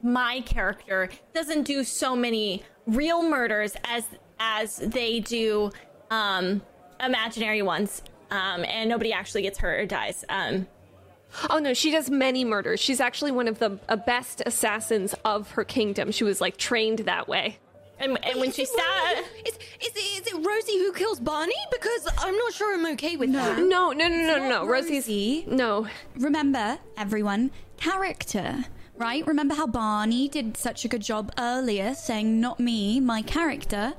my 0.02 0.42
character 0.42 1.10
doesn't 1.34 1.64
do 1.64 1.84
so 1.84 2.16
many 2.16 2.64
real 2.88 3.22
murders 3.24 3.76
as 3.86 4.06
as 4.40 4.78
they 4.78 5.20
do 5.20 5.70
um, 6.10 6.62
imaginary 7.00 7.62
ones, 7.62 8.02
um, 8.32 8.64
and 8.66 8.90
nobody 8.90 9.12
actually 9.14 9.42
gets 9.42 9.60
hurt 9.60 9.80
or 9.82 9.86
dies. 9.86 10.26
Um, 10.30 10.68
Oh 11.50 11.60
no, 11.60 11.74
she 11.74 11.92
does 11.92 12.10
many 12.10 12.44
murders. 12.44 12.80
She's 12.80 13.00
actually 13.00 13.32
one 13.32 13.48
of 13.48 13.60
the 13.60 13.80
uh, 13.88 13.96
best 13.96 14.42
assassins 14.46 15.14
of 15.24 15.52
her 15.52 15.64
kingdom. 15.64 16.12
She 16.12 16.24
was 16.24 16.42
like 16.42 16.58
trained 16.58 17.00
that 17.00 17.28
way. 17.28 17.60
And, 18.00 18.18
and 18.26 18.40
when 18.40 18.50
Is 18.50 18.56
she 18.56 18.62
it 18.64 18.70
sat, 18.70 19.16
Rosie- 19.16 19.26
Is, 19.46 19.96
is, 19.96 20.28
it 20.28 20.46
Rosie 20.46 20.78
who 20.80 20.92
kills 20.94 21.20
Barney? 21.20 21.54
Because 21.72 22.08
I'm 22.20 22.36
not 22.38 22.54
sure 22.54 22.74
I'm 22.74 22.86
okay 22.94 23.16
with 23.18 23.32
that. 23.34 23.58
No, 23.60 23.92
no, 23.92 24.08
no, 24.08 24.08
no, 24.08 24.38
not 24.38 24.50
no. 24.50 24.66
Rosie's 24.68 25.08
Rosie. 25.08 25.46
no. 25.48 25.88
Remember, 26.18 26.78
everyone, 26.98 27.52
character. 27.78 28.66
right? 28.98 29.26
Remember 29.26 29.56
how 29.56 29.68
Barney 29.68 30.28
did 30.28 30.58
such 30.58 30.84
a 30.86 30.88
good 30.88 31.02
job 31.02 31.32
earlier 31.38 31.94
saying, 31.94 32.40
not 32.42 32.60
me, 32.60 33.00
my 33.00 33.22
character? 33.22 33.94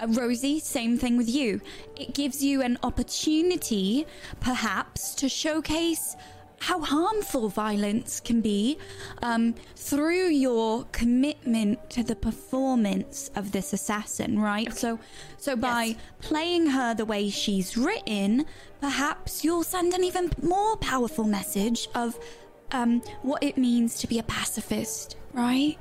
Uh, 0.00 0.06
Rosie, 0.08 0.58
same 0.58 0.96
thing 0.98 1.16
with 1.18 1.28
you. 1.28 1.60
It 1.96 2.14
gives 2.14 2.42
you 2.42 2.62
an 2.62 2.78
opportunity, 2.82 4.06
perhaps, 4.40 5.14
to 5.16 5.28
showcase 5.28 6.16
how 6.68 6.80
harmful 6.80 7.48
violence 7.48 8.20
can 8.20 8.40
be 8.40 8.78
um, 9.20 9.52
through 9.74 10.28
your 10.28 10.84
commitment 10.92 11.90
to 11.90 12.04
the 12.04 12.14
performance 12.14 13.30
of 13.34 13.50
this 13.50 13.72
assassin, 13.72 14.38
right? 14.38 14.72
So, 14.72 15.00
so 15.38 15.56
by 15.56 15.96
playing 16.20 16.68
her 16.68 16.94
the 16.94 17.04
way 17.04 17.30
she's 17.30 17.76
written, 17.76 18.46
perhaps 18.80 19.42
you'll 19.44 19.64
send 19.64 19.92
an 19.92 20.04
even 20.04 20.30
more 20.40 20.76
powerful 20.76 21.24
message 21.24 21.88
of 21.96 22.16
um, 22.70 23.00
what 23.22 23.42
it 23.42 23.58
means 23.58 23.98
to 23.98 24.06
be 24.06 24.20
a 24.20 24.22
pacifist, 24.22 25.16
right? 25.32 25.76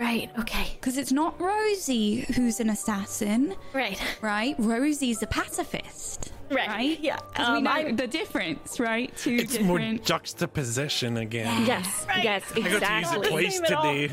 Right. 0.00 0.30
Okay. 0.36 0.72
Because 0.74 0.96
it's 0.98 1.12
not 1.12 1.40
Rosie 1.40 2.22
who's 2.34 2.58
an 2.58 2.70
assassin, 2.70 3.54
Right. 3.72 4.00
right? 4.20 4.56
Rosie's 4.58 5.22
a 5.22 5.28
pacifist, 5.28 6.32
Right. 6.50 6.68
right? 6.68 7.00
Yeah. 7.00 7.18
Because 7.32 7.48
we 7.50 7.56
Um, 7.58 7.64
know 7.64 7.70
I- 7.70 7.92
the 7.92 8.06
difference, 8.06 8.78
right? 8.78 9.14
Two 9.16 9.32
It's 9.36 9.58
more 9.60 9.78
different. 9.78 10.04
juxtaposition 10.04 11.16
again. 11.16 11.64
Yes, 11.66 12.04
Right. 12.08 12.22
yes, 12.24 12.42
I 12.52 12.54
got 12.54 12.54
to 12.54 12.60
use 12.60 12.72
exactly. 12.76 13.26
it 13.26 13.30
twice 13.30 13.56
Same 13.56 13.64
today. 13.64 14.08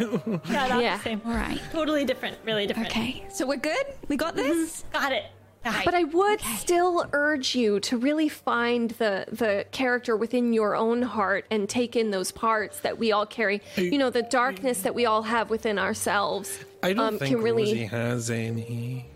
Yeah. 0.49 0.69
Not 0.69 0.82
Yeah. 0.82 0.97
the 0.97 1.03
same. 1.03 1.21
All 1.25 1.34
right. 1.34 1.59
Totally 1.71 2.05
different. 2.05 2.38
Really 2.45 2.67
different. 2.67 2.89
Okay. 2.89 3.23
So 3.29 3.45
we're 3.45 3.57
good. 3.57 3.84
We 4.07 4.15
got 4.17 4.36
this. 4.36 4.84
Got 4.93 5.11
it. 5.11 5.25
But 5.63 5.93
I 5.93 6.05
would 6.05 6.41
still 6.57 7.05
urge 7.13 7.53
you 7.53 7.79
to 7.82 7.95
really 7.95 8.27
find 8.29 8.89
the 8.91 9.25
the 9.32 9.65
character 9.71 10.17
within 10.17 10.53
your 10.53 10.75
own 10.75 11.03
heart 11.03 11.45
and 11.51 11.69
take 11.69 11.95
in 11.95 12.09
those 12.09 12.32
parts 12.32 12.79
that 12.79 12.97
we 12.97 13.11
all 13.11 13.27
carry. 13.27 13.61
You 13.75 13.99
know, 13.99 14.09
the 14.09 14.23
darkness 14.23 14.79
that 14.82 14.95
we 14.95 15.05
all 15.05 15.21
have 15.21 15.51
within 15.51 15.77
ourselves. 15.77 16.65
I 16.82 16.93
don't 16.93 17.05
um, 17.05 17.19
think 17.19 17.36
can 17.36 17.43
really. 17.43 17.65
Rosie 17.65 17.86
has 17.86 18.32
any. 18.32 19.11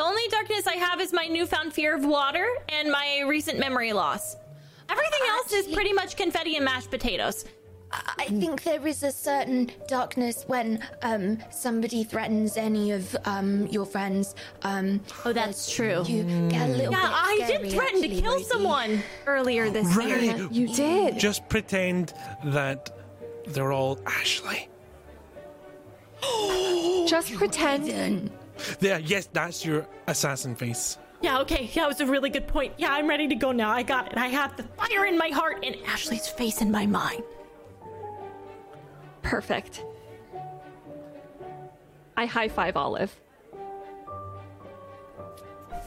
The 0.00 0.06
only 0.06 0.26
darkness 0.30 0.66
I 0.66 0.76
have 0.76 0.98
is 0.98 1.12
my 1.12 1.26
newfound 1.26 1.74
fear 1.74 1.94
of 1.94 2.06
water 2.06 2.48
and 2.70 2.90
my 2.90 3.22
recent 3.28 3.58
memory 3.58 3.92
loss. 3.92 4.34
Everything 4.88 5.20
else 5.28 5.52
is 5.52 5.66
pretty 5.66 5.92
much 5.92 6.16
confetti 6.16 6.56
and 6.56 6.64
mashed 6.64 6.90
potatoes. 6.90 7.44
I 7.92 8.24
think 8.24 8.62
there 8.62 8.86
is 8.86 9.02
a 9.02 9.12
certain 9.12 9.70
darkness 9.88 10.44
when 10.46 10.82
um 11.02 11.36
somebody 11.50 12.02
threatens 12.02 12.56
any 12.56 12.92
of 12.92 13.14
um 13.26 13.66
your 13.66 13.84
friends. 13.84 14.34
Um, 14.62 15.02
Oh, 15.26 15.34
that's 15.34 15.70
true. 15.70 16.02
you 16.06 16.22
get 16.48 16.70
a 16.70 16.72
little 16.72 16.92
Yeah, 16.92 17.02
bit 17.02 17.10
I 17.12 17.40
scary, 17.44 17.62
did 17.64 17.72
threaten 17.72 18.00
to 18.00 18.08
kill 18.08 18.32
Rosie. 18.36 18.44
someone 18.44 19.02
earlier 19.26 19.68
this 19.68 19.94
year. 20.02 20.16
Right. 20.16 20.50
You 20.50 20.68
did. 20.68 21.18
Just 21.18 21.46
pretend 21.50 22.14
that 22.46 22.88
they're 23.48 23.72
all 23.74 24.00
Ashley. 24.06 24.66
Just 27.06 27.34
pretend. 27.34 28.30
Yeah, 28.80 28.98
yes, 28.98 29.28
that's 29.32 29.64
your 29.64 29.86
assassin 30.06 30.54
face. 30.54 30.98
Yeah, 31.22 31.40
okay. 31.40 31.68
Yeah, 31.72 31.84
it 31.84 31.88
was 31.88 32.00
a 32.00 32.06
really 32.06 32.30
good 32.30 32.46
point. 32.46 32.72
Yeah, 32.78 32.92
I'm 32.92 33.06
ready 33.06 33.28
to 33.28 33.34
go 33.34 33.52
now. 33.52 33.70
I 33.70 33.82
got 33.82 34.10
it. 34.10 34.16
I 34.16 34.28
have 34.28 34.56
the 34.56 34.62
fire 34.62 35.04
in 35.04 35.18
my 35.18 35.28
heart 35.28 35.64
and 35.64 35.76
Ashley's 35.86 36.28
face 36.28 36.62
in 36.62 36.70
my 36.70 36.86
mind. 36.86 37.22
Perfect. 39.22 39.84
I 42.16 42.26
high 42.26 42.48
five 42.48 42.76
Olive. 42.76 43.14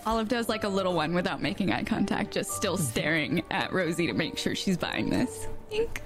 Olive 0.05 0.27
does 0.27 0.49
like 0.49 0.65
a 0.65 0.69
little 0.69 0.93
one 0.93 1.13
without 1.13 1.41
making 1.41 1.71
eye 1.71 1.83
contact, 1.83 2.31
just 2.31 2.51
still 2.51 2.75
mm-hmm. 2.75 2.83
staring 2.83 3.43
at 3.51 3.71
Rosie 3.71 4.07
to 4.07 4.13
make 4.13 4.37
sure 4.37 4.53
she's 4.53 4.77
buying 4.77 5.09
this. 5.09 5.47
Think. 5.69 6.01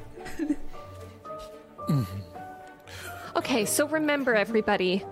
Mm-hmm. 1.88 2.20
Okay, 3.38 3.65
so 3.65 3.88
remember, 3.88 4.36
everybody. 4.36 5.03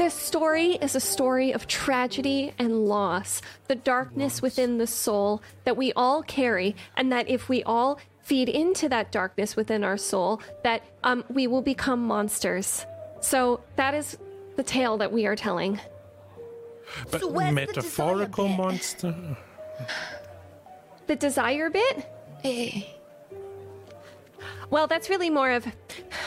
This 0.00 0.14
story 0.14 0.76
is 0.76 0.94
a 0.94 1.00
story 1.00 1.52
of 1.52 1.66
tragedy 1.66 2.54
and 2.58 2.86
loss, 2.86 3.42
the 3.68 3.74
darkness 3.74 4.40
within 4.40 4.78
the 4.78 4.86
soul 4.86 5.42
that 5.64 5.76
we 5.76 5.92
all 5.92 6.22
carry, 6.22 6.74
and 6.96 7.12
that 7.12 7.28
if 7.28 7.50
we 7.50 7.62
all 7.64 8.00
feed 8.22 8.48
into 8.48 8.88
that 8.88 9.12
darkness 9.12 9.56
within 9.56 9.84
our 9.84 9.98
soul, 9.98 10.40
that 10.64 10.82
um, 11.04 11.22
we 11.28 11.46
will 11.46 11.60
become 11.60 12.02
monsters. 12.02 12.86
So 13.20 13.60
that 13.76 13.92
is 13.92 14.16
the 14.56 14.62
tale 14.62 14.96
that 14.96 15.12
we 15.12 15.26
are 15.26 15.36
telling. 15.36 15.78
But 17.10 17.20
So 17.20 17.28
where's 17.28 17.50
the 17.50 17.54
metaphorical 17.66 18.48
monster. 18.48 19.14
The 21.08 21.16
desire 21.16 21.68
bit? 21.68 22.10
Eh. 22.42 22.84
Well, 24.70 24.86
that's 24.86 25.10
really 25.10 25.28
more 25.28 25.50
of. 25.50 25.66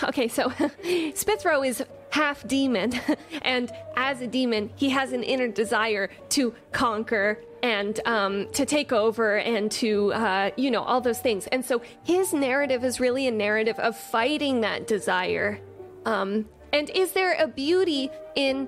Okay, 0.04 0.28
so 0.28 0.50
Spithro 0.84 1.66
is 1.68 1.84
half 2.14 2.48
demon, 2.48 2.94
and 3.42 3.72
as 3.96 4.22
a 4.22 4.28
demon, 4.28 4.70
he 4.76 4.90
has 4.90 5.14
an 5.14 5.24
inner 5.24 5.48
desire 5.48 6.12
to 6.30 6.54
conquer 6.72 7.40
and 7.64 8.00
um, 8.06 8.48
to 8.52 8.68
take 8.68 8.94
over 8.94 9.38
and 9.38 9.72
to, 9.72 10.14
uh, 10.14 10.52
you 10.56 10.70
know, 10.70 10.84
all 10.84 11.02
those 11.02 11.20
things. 11.20 11.48
And 11.48 11.66
so 11.66 11.82
his 12.04 12.32
narrative 12.32 12.84
is 12.84 13.00
really 13.00 13.26
a 13.26 13.32
narrative 13.32 13.80
of 13.80 13.98
fighting 13.98 14.62
that 14.62 14.86
desire. 14.86 15.60
Um, 16.06 16.46
and 16.72 16.90
is 16.92 17.14
there 17.14 17.34
a 17.34 17.48
beauty 17.48 18.10
in 18.36 18.68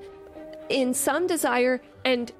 in 0.69 0.95
some 0.95 1.27
desire 1.27 1.81
and 2.03 2.31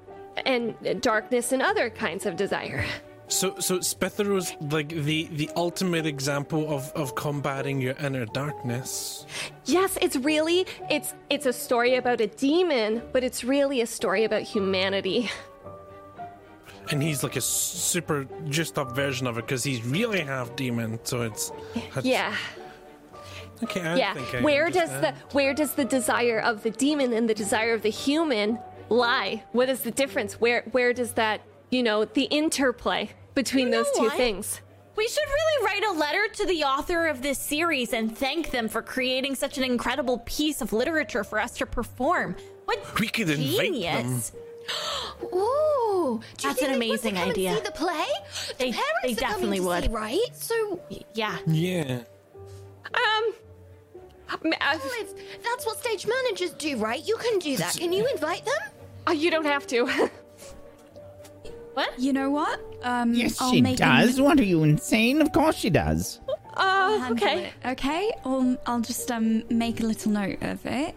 and 0.44 0.74
darkness 1.00 1.52
and 1.52 1.62
other 1.62 1.88
kinds 1.88 2.26
of 2.26 2.36
desire? 2.36 2.84
So, 3.28 3.58
so 3.58 3.78
Spithero's 3.78 4.54
like 4.72 4.88
the 4.90 5.24
the 5.32 5.50
ultimate 5.56 6.06
example 6.06 6.72
of 6.72 6.92
of 6.94 7.14
combating 7.16 7.80
your 7.80 7.94
inner 7.94 8.24
darkness. 8.26 9.26
Yes, 9.64 9.98
it's 10.00 10.16
really 10.16 10.66
it's 10.88 11.12
it's 11.28 11.46
a 11.46 11.52
story 11.52 11.96
about 11.96 12.20
a 12.20 12.28
demon, 12.28 13.02
but 13.12 13.24
it's 13.24 13.42
really 13.42 13.80
a 13.80 13.86
story 13.86 14.24
about 14.24 14.42
humanity. 14.42 15.28
And 16.92 17.02
he's 17.02 17.24
like 17.24 17.34
a 17.34 17.40
super 17.40 18.28
just 18.48 18.78
up 18.78 18.92
version 18.94 19.26
of 19.26 19.38
it 19.38 19.42
because 19.46 19.64
he's 19.64 19.84
really 19.84 20.20
half 20.20 20.54
demon. 20.54 21.00
So 21.02 21.22
it's 21.22 21.50
that's- 21.74 22.04
Yeah. 22.04 22.32
Okay, 23.64 23.80
I 23.80 23.96
Yeah. 23.96 24.14
think 24.14 24.34
I 24.36 24.40
Where 24.42 24.70
does 24.70 24.90
the 25.00 25.12
where 25.32 25.52
does 25.52 25.72
the 25.74 25.84
desire 25.84 26.38
of 26.40 26.62
the 26.62 26.70
demon 26.70 27.12
and 27.12 27.28
the 27.28 27.34
desire 27.34 27.74
of 27.74 27.82
the 27.82 27.90
human 27.90 28.60
lie? 28.88 29.42
What 29.50 29.68
is 29.68 29.80
the 29.80 29.90
difference? 29.90 30.40
Where 30.40 30.62
where 30.70 30.92
does 30.92 31.12
that, 31.14 31.40
you 31.70 31.82
know, 31.82 32.04
the 32.04 32.24
interplay 32.24 33.10
between 33.34 33.66
You 33.66 33.72
know 33.72 33.82
those 33.82 33.92
two 33.96 34.02
what? 34.04 34.16
things? 34.16 34.60
We 34.96 35.06
should 35.08 35.26
really 35.28 35.66
write 35.66 35.84
a 35.84 35.92
letter 35.92 36.26
to 36.34 36.46
the 36.46 36.64
author 36.64 37.06
of 37.06 37.20
this 37.20 37.38
series 37.38 37.92
and 37.92 38.16
thank 38.16 38.50
them 38.50 38.66
for 38.68 38.80
creating 38.80 39.34
such 39.34 39.58
an 39.58 39.64
incredible 39.64 40.18
piece 40.24 40.62
of 40.62 40.72
literature 40.72 41.22
for 41.22 41.38
us 41.38 41.52
to 41.58 41.66
perform. 41.66 42.34
What 42.64 42.98
We 42.98 43.08
could 43.08 43.28
invite 43.28 43.46
genius! 43.60 44.32
Ooh, 45.22 45.28
do 45.32 45.38
you 45.38 46.20
That's 46.54 46.60
think 46.60 46.60
an 46.72 46.78
they'd 46.78 46.86
amazing 46.86 47.14
come 47.16 47.28
idea. 47.30 47.54
See 47.54 47.60
the 47.60 47.70
play? 47.72 48.04
They- 48.58 48.72
parents 48.72 48.86
they 49.04 49.14
definitely 49.14 49.60
would. 49.60 49.84
see, 49.84 49.90
right? 49.90 50.18
So, 50.32 50.80
Yeah. 51.14 51.36
Yeah. 51.46 52.00
Um 52.94 53.34
uh, 54.28 54.36
Olive, 54.60 55.14
that's 55.44 55.66
what 55.66 55.78
stage 55.78 56.06
managers 56.06 56.50
do, 56.52 56.76
right? 56.78 57.06
You 57.06 57.16
can 57.16 57.38
do 57.38 57.56
that. 57.58 57.74
Can 57.76 57.92
you 57.92 58.06
invite 58.08 58.44
them? 58.44 58.54
uh, 59.08 59.12
you 59.12 59.30
don't 59.30 59.44
have 59.44 59.66
to. 59.68 60.10
What? 61.76 61.98
You 61.98 62.14
know 62.14 62.30
what? 62.30 62.58
Um, 62.82 63.12
Yes, 63.12 63.38
I'll 63.38 63.50
she 63.52 63.60
make 63.60 63.74
a 63.74 63.84
does. 63.84 64.18
What 64.18 64.40
are 64.40 64.44
you 64.44 64.62
insane? 64.62 65.20
Of 65.20 65.30
course 65.32 65.56
she 65.56 65.68
does. 65.68 66.20
Oh, 66.56 66.98
handle 67.00 67.12
okay. 67.28 67.44
it, 67.48 67.52
Okay, 67.72 68.10
I'll, 68.24 68.56
I'll 68.64 68.80
just 68.80 69.10
um 69.10 69.42
make 69.50 69.80
a 69.80 69.84
little 69.84 70.10
note 70.10 70.40
of 70.40 70.64
it. 70.64 70.94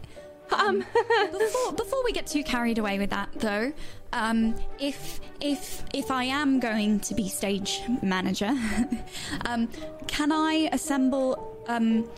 Um 0.57 0.85
Before 1.37 1.73
before 1.73 2.01
we 2.05 2.13
get 2.13 2.27
too 2.27 2.43
carried 2.43 2.77
away 2.77 2.97
with 2.97 3.09
that, 3.09 3.27
though, 3.35 3.73
um, 4.13 4.55
if 4.79 5.19
if 5.41 5.83
if 5.93 6.09
I 6.11 6.23
am 6.23 6.61
going 6.61 7.01
to 7.01 7.13
be 7.13 7.27
stage 7.27 7.81
manager, 8.01 8.57
um, 9.45 9.67
can 10.07 10.31
I 10.31 10.69
assemble 10.71 11.61
um 11.67 12.09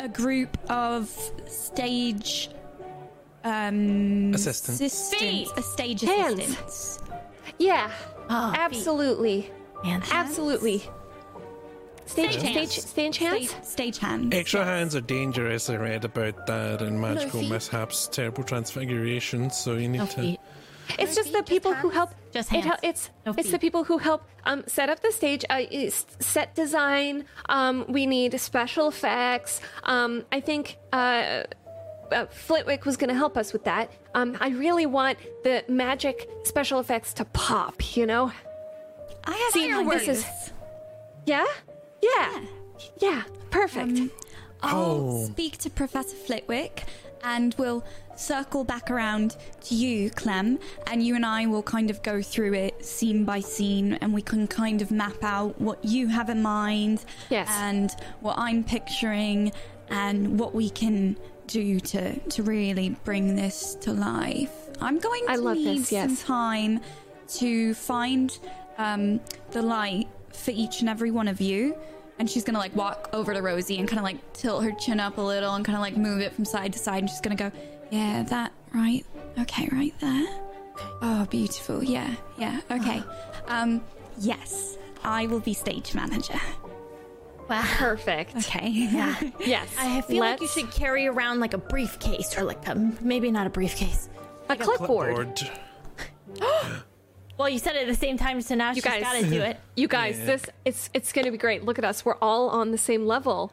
a 0.00 0.08
group 0.08 0.58
of 0.68 1.08
stage 1.46 2.50
um 3.44 4.34
Assistants. 4.34 4.80
assistants, 4.80 5.52
a 5.56 5.62
stage 5.62 6.00
Hands. 6.00 6.38
assistants? 6.40 6.98
Yeah. 7.58 7.90
Oh, 8.30 8.52
Absolutely. 8.56 9.50
man. 9.84 10.02
Absolutely. 10.10 10.82
Stage 12.06 12.38
Stage 12.38 12.40
stage 12.40 12.54
hands. 12.54 12.84
stage 12.90 13.16
hands? 13.18 13.50
Stage, 13.50 13.64
stage 13.64 13.98
hands. 13.98 14.34
Extra 14.34 14.64
hands 14.64 14.96
are 14.96 15.02
dangerous. 15.02 15.68
I 15.68 15.76
read 15.76 16.04
about 16.06 16.46
that 16.46 16.80
in 16.80 16.98
Magical 16.98 17.40
feet. 17.40 17.50
Mishaps, 17.50 18.08
Terrible 18.08 18.44
Transfiguration. 18.44 19.50
So 19.50 19.74
you 19.74 19.88
need 19.88 19.98
No 19.98 20.06
to. 20.06 20.20
feet. 20.20 20.40
It's 20.98 21.14
just 21.14 21.32
the 21.32 21.40
Just 21.40 21.48
people 21.48 21.74
who 21.74 21.90
help. 21.90 22.10
Just 22.32 22.50
it 22.50 22.64
it's 22.82 23.10
No 23.26 23.34
it's 23.36 23.50
the 23.50 23.58
people 23.58 23.84
who 23.84 23.98
help 23.98 24.22
um, 24.46 24.64
set 24.66 24.88
up 24.88 25.00
the 25.00 25.12
stage. 25.12 25.44
Uh, 25.50 25.60
set 25.90 26.54
design. 26.54 27.26
Um, 27.50 27.84
we 27.88 28.06
need 28.06 28.40
special 28.40 28.88
effects. 28.88 29.60
Um, 29.84 30.24
I 30.32 30.40
think 30.40 30.78
uh, 30.94 31.42
uh, 32.12 32.26
Flitwick 32.26 32.84
was 32.84 32.96
going 32.96 33.08
to 33.08 33.14
help 33.16 33.36
us 33.36 33.52
with 33.52 33.64
that. 33.64 33.90
Um, 34.14 34.36
I 34.40 34.48
really 34.50 34.86
want 34.86 35.18
the 35.44 35.64
magic 35.68 36.28
special 36.44 36.80
effects 36.80 37.12
to 37.14 37.24
pop. 37.26 37.96
You 37.96 38.06
know? 38.06 38.32
I 39.24 39.32
have 39.36 39.52
See, 39.52 39.70
fireworks. 39.70 40.06
this 40.06 40.18
is- 40.18 40.52
Yeah. 41.26 41.44
Yeah. 42.02 42.40
Yeah. 43.00 43.22
Perfect. 43.50 43.98
Um, 43.98 44.10
I'll 44.62 44.84
Oh. 45.10 45.24
speak 45.26 45.58
to 45.58 45.70
Professor 45.70 46.16
Flitwick 46.16 46.84
and 47.22 47.54
we'll 47.58 47.84
circle 48.16 48.64
back 48.64 48.90
around 48.90 49.36
to 49.62 49.74
you, 49.74 50.10
Clem, 50.10 50.58
and 50.86 51.02
you 51.02 51.14
and 51.14 51.24
I 51.26 51.46
will 51.46 51.62
kind 51.62 51.90
of 51.90 52.02
go 52.02 52.20
through 52.22 52.54
it 52.54 52.84
scene 52.84 53.24
by 53.24 53.40
scene 53.40 53.94
and 54.00 54.12
we 54.12 54.22
can 54.22 54.46
kind 54.48 54.82
of 54.82 54.90
map 54.90 55.22
out 55.22 55.60
what 55.60 55.84
you 55.84 56.08
have 56.08 56.28
in 56.30 56.42
mind 56.42 57.04
Yes. 57.30 57.48
and 57.52 57.90
what 58.20 58.36
I'm 58.38 58.64
picturing 58.64 59.52
and 59.88 60.38
what 60.38 60.54
we 60.54 60.68
can 60.70 61.16
do 61.48 61.80
to 61.80 62.18
to 62.18 62.42
really 62.42 62.96
bring 63.04 63.34
this 63.34 63.74
to 63.80 63.92
life. 63.92 64.52
I'm 64.80 64.98
going 64.98 65.24
to 65.26 65.32
I 65.32 65.36
love 65.36 65.56
need 65.56 65.80
this, 65.80 65.92
yes. 65.92 66.06
some 66.08 66.26
time 66.26 66.80
to 67.38 67.74
find 67.74 68.38
um, 68.78 69.20
the 69.50 69.62
light 69.62 70.08
for 70.32 70.52
each 70.52 70.80
and 70.80 70.88
every 70.88 71.10
one 71.10 71.28
of 71.28 71.40
you. 71.40 71.76
And 72.18 72.28
she's 72.28 72.42
gonna 72.44 72.58
like 72.58 72.74
walk 72.74 73.10
over 73.12 73.32
to 73.32 73.40
Rosie 73.40 73.78
and 73.78 73.88
kind 73.88 73.98
of 73.98 74.04
like 74.04 74.32
tilt 74.32 74.64
her 74.64 74.72
chin 74.72 74.98
up 74.98 75.18
a 75.18 75.20
little 75.20 75.54
and 75.54 75.64
kind 75.64 75.76
of 75.76 75.82
like 75.82 75.96
move 75.96 76.20
it 76.20 76.32
from 76.32 76.44
side 76.44 76.72
to 76.72 76.78
side. 76.78 77.00
And 77.02 77.10
she's 77.10 77.20
gonna 77.20 77.36
go, 77.36 77.52
yeah, 77.90 78.24
that 78.24 78.52
right, 78.74 79.04
okay, 79.38 79.68
right 79.72 79.94
there. 80.00 80.26
Oh, 81.02 81.26
beautiful. 81.30 81.82
Yeah, 81.82 82.14
yeah. 82.36 82.60
Okay. 82.70 83.02
Um, 83.46 83.82
yes, 84.18 84.76
I 85.04 85.26
will 85.26 85.40
be 85.40 85.54
stage 85.54 85.94
manager. 85.94 86.40
Perfect. 87.48 88.36
Okay. 88.36 88.68
Yeah. 88.68 89.14
Yes. 89.40 89.68
I 89.78 90.00
feel 90.02 90.20
like 90.20 90.40
you 90.40 90.48
should 90.48 90.70
carry 90.70 91.06
around 91.06 91.40
like 91.40 91.54
a 91.54 91.58
briefcase 91.58 92.36
or 92.38 92.44
like 92.44 92.66
a, 92.68 92.74
maybe 93.00 93.30
not 93.30 93.46
a 93.46 93.50
briefcase. 93.50 94.08
a 94.48 94.56
clipboard. 94.56 95.36
Clipboard. 95.36 95.50
Well, 97.38 97.48
you 97.48 97.60
said 97.60 97.76
it 97.76 97.82
at 97.82 97.86
the 97.86 97.94
same 97.94 98.16
time, 98.18 98.40
so 98.40 98.56
now 98.56 98.72
she's 98.72 98.82
guys- 98.82 99.00
got 99.00 99.12
to 99.12 99.24
do 99.30 99.40
it. 99.40 99.60
You 99.76 99.86
guys, 99.86 100.18
this 100.18 100.44
it's 100.64 100.90
it's 100.92 101.12
gonna 101.12 101.30
be 101.30 101.38
great. 101.38 101.62
Look 101.64 101.78
at 101.78 101.84
us. 101.84 102.04
We're 102.04 102.16
all 102.16 102.48
on 102.48 102.72
the 102.72 102.78
same 102.78 103.06
level. 103.06 103.52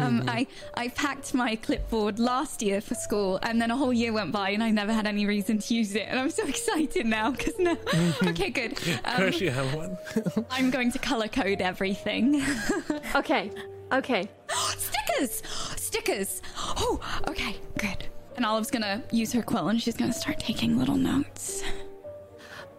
Um, 0.00 0.24
I 0.28 0.46
I 0.74 0.88
packed 0.88 1.34
my 1.34 1.56
clipboard 1.56 2.18
last 2.18 2.62
year 2.62 2.80
for 2.80 2.94
school, 2.94 3.38
and 3.42 3.60
then 3.60 3.70
a 3.70 3.76
whole 3.76 3.92
year 3.92 4.12
went 4.12 4.32
by, 4.32 4.50
and 4.50 4.62
I 4.62 4.70
never 4.70 4.92
had 4.92 5.06
any 5.06 5.24
reason 5.26 5.58
to 5.58 5.74
use 5.74 5.94
it. 5.94 6.06
And 6.08 6.18
I'm 6.18 6.30
so 6.30 6.44
excited 6.48 7.06
now 7.06 7.30
because 7.30 7.58
now, 7.58 7.76
okay, 8.24 8.50
good. 8.50 8.72
Of 8.72 9.00
Um, 9.04 9.16
course 9.16 9.40
you 9.40 9.50
have 9.50 9.72
one. 9.74 9.96
I'm 10.50 10.70
going 10.70 10.90
to 10.92 10.98
color 10.98 11.28
code 11.28 11.60
everything. 11.60 12.42
Okay. 13.14 13.50
Okay. 13.92 14.28
stickers, 14.78 15.42
stickers. 15.76 16.42
Oh, 16.56 17.00
okay, 17.28 17.56
good. 17.78 18.06
And 18.36 18.44
Olive's 18.44 18.70
gonna 18.70 19.02
use 19.12 19.32
her 19.32 19.42
quill, 19.42 19.68
and 19.68 19.80
she's 19.80 19.96
gonna 19.96 20.12
start 20.12 20.40
taking 20.40 20.76
little 20.78 20.96
notes. 20.96 21.62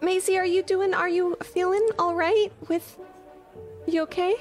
Maisie, 0.02 0.36
are 0.36 0.44
you 0.44 0.62
doing 0.62 0.92
are 0.92 1.08
you 1.08 1.36
feeling 1.42 1.88
all 1.98 2.14
right 2.14 2.52
with 2.68 2.98
you 3.86 4.02
okay? 4.02 4.34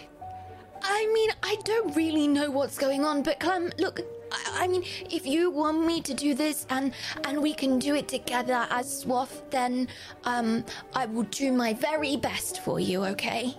I 0.87 1.11
mean, 1.13 1.31
I 1.41 1.55
don't 1.63 1.95
really 1.95 2.27
know 2.27 2.51
what's 2.51 2.77
going 2.77 3.03
on, 3.03 3.23
but 3.23 3.39
Clem, 3.39 3.71
look, 3.79 4.01
I, 4.31 4.63
I 4.63 4.67
mean, 4.67 4.83
if 5.09 5.25
you 5.25 5.49
want 5.49 5.85
me 5.85 5.99
to 6.01 6.13
do 6.13 6.35
this 6.35 6.67
and 6.69 6.93
and 7.23 7.41
we 7.41 7.53
can 7.53 7.79
do 7.79 7.95
it 7.95 8.07
together 8.07 8.67
as 8.69 9.03
SWAF, 9.03 9.29
then 9.49 9.87
um, 10.25 10.63
I 10.93 11.07
will 11.07 11.23
do 11.23 11.51
my 11.51 11.73
very 11.73 12.17
best 12.17 12.61
for 12.61 12.79
you. 12.79 13.03
Okay? 13.05 13.57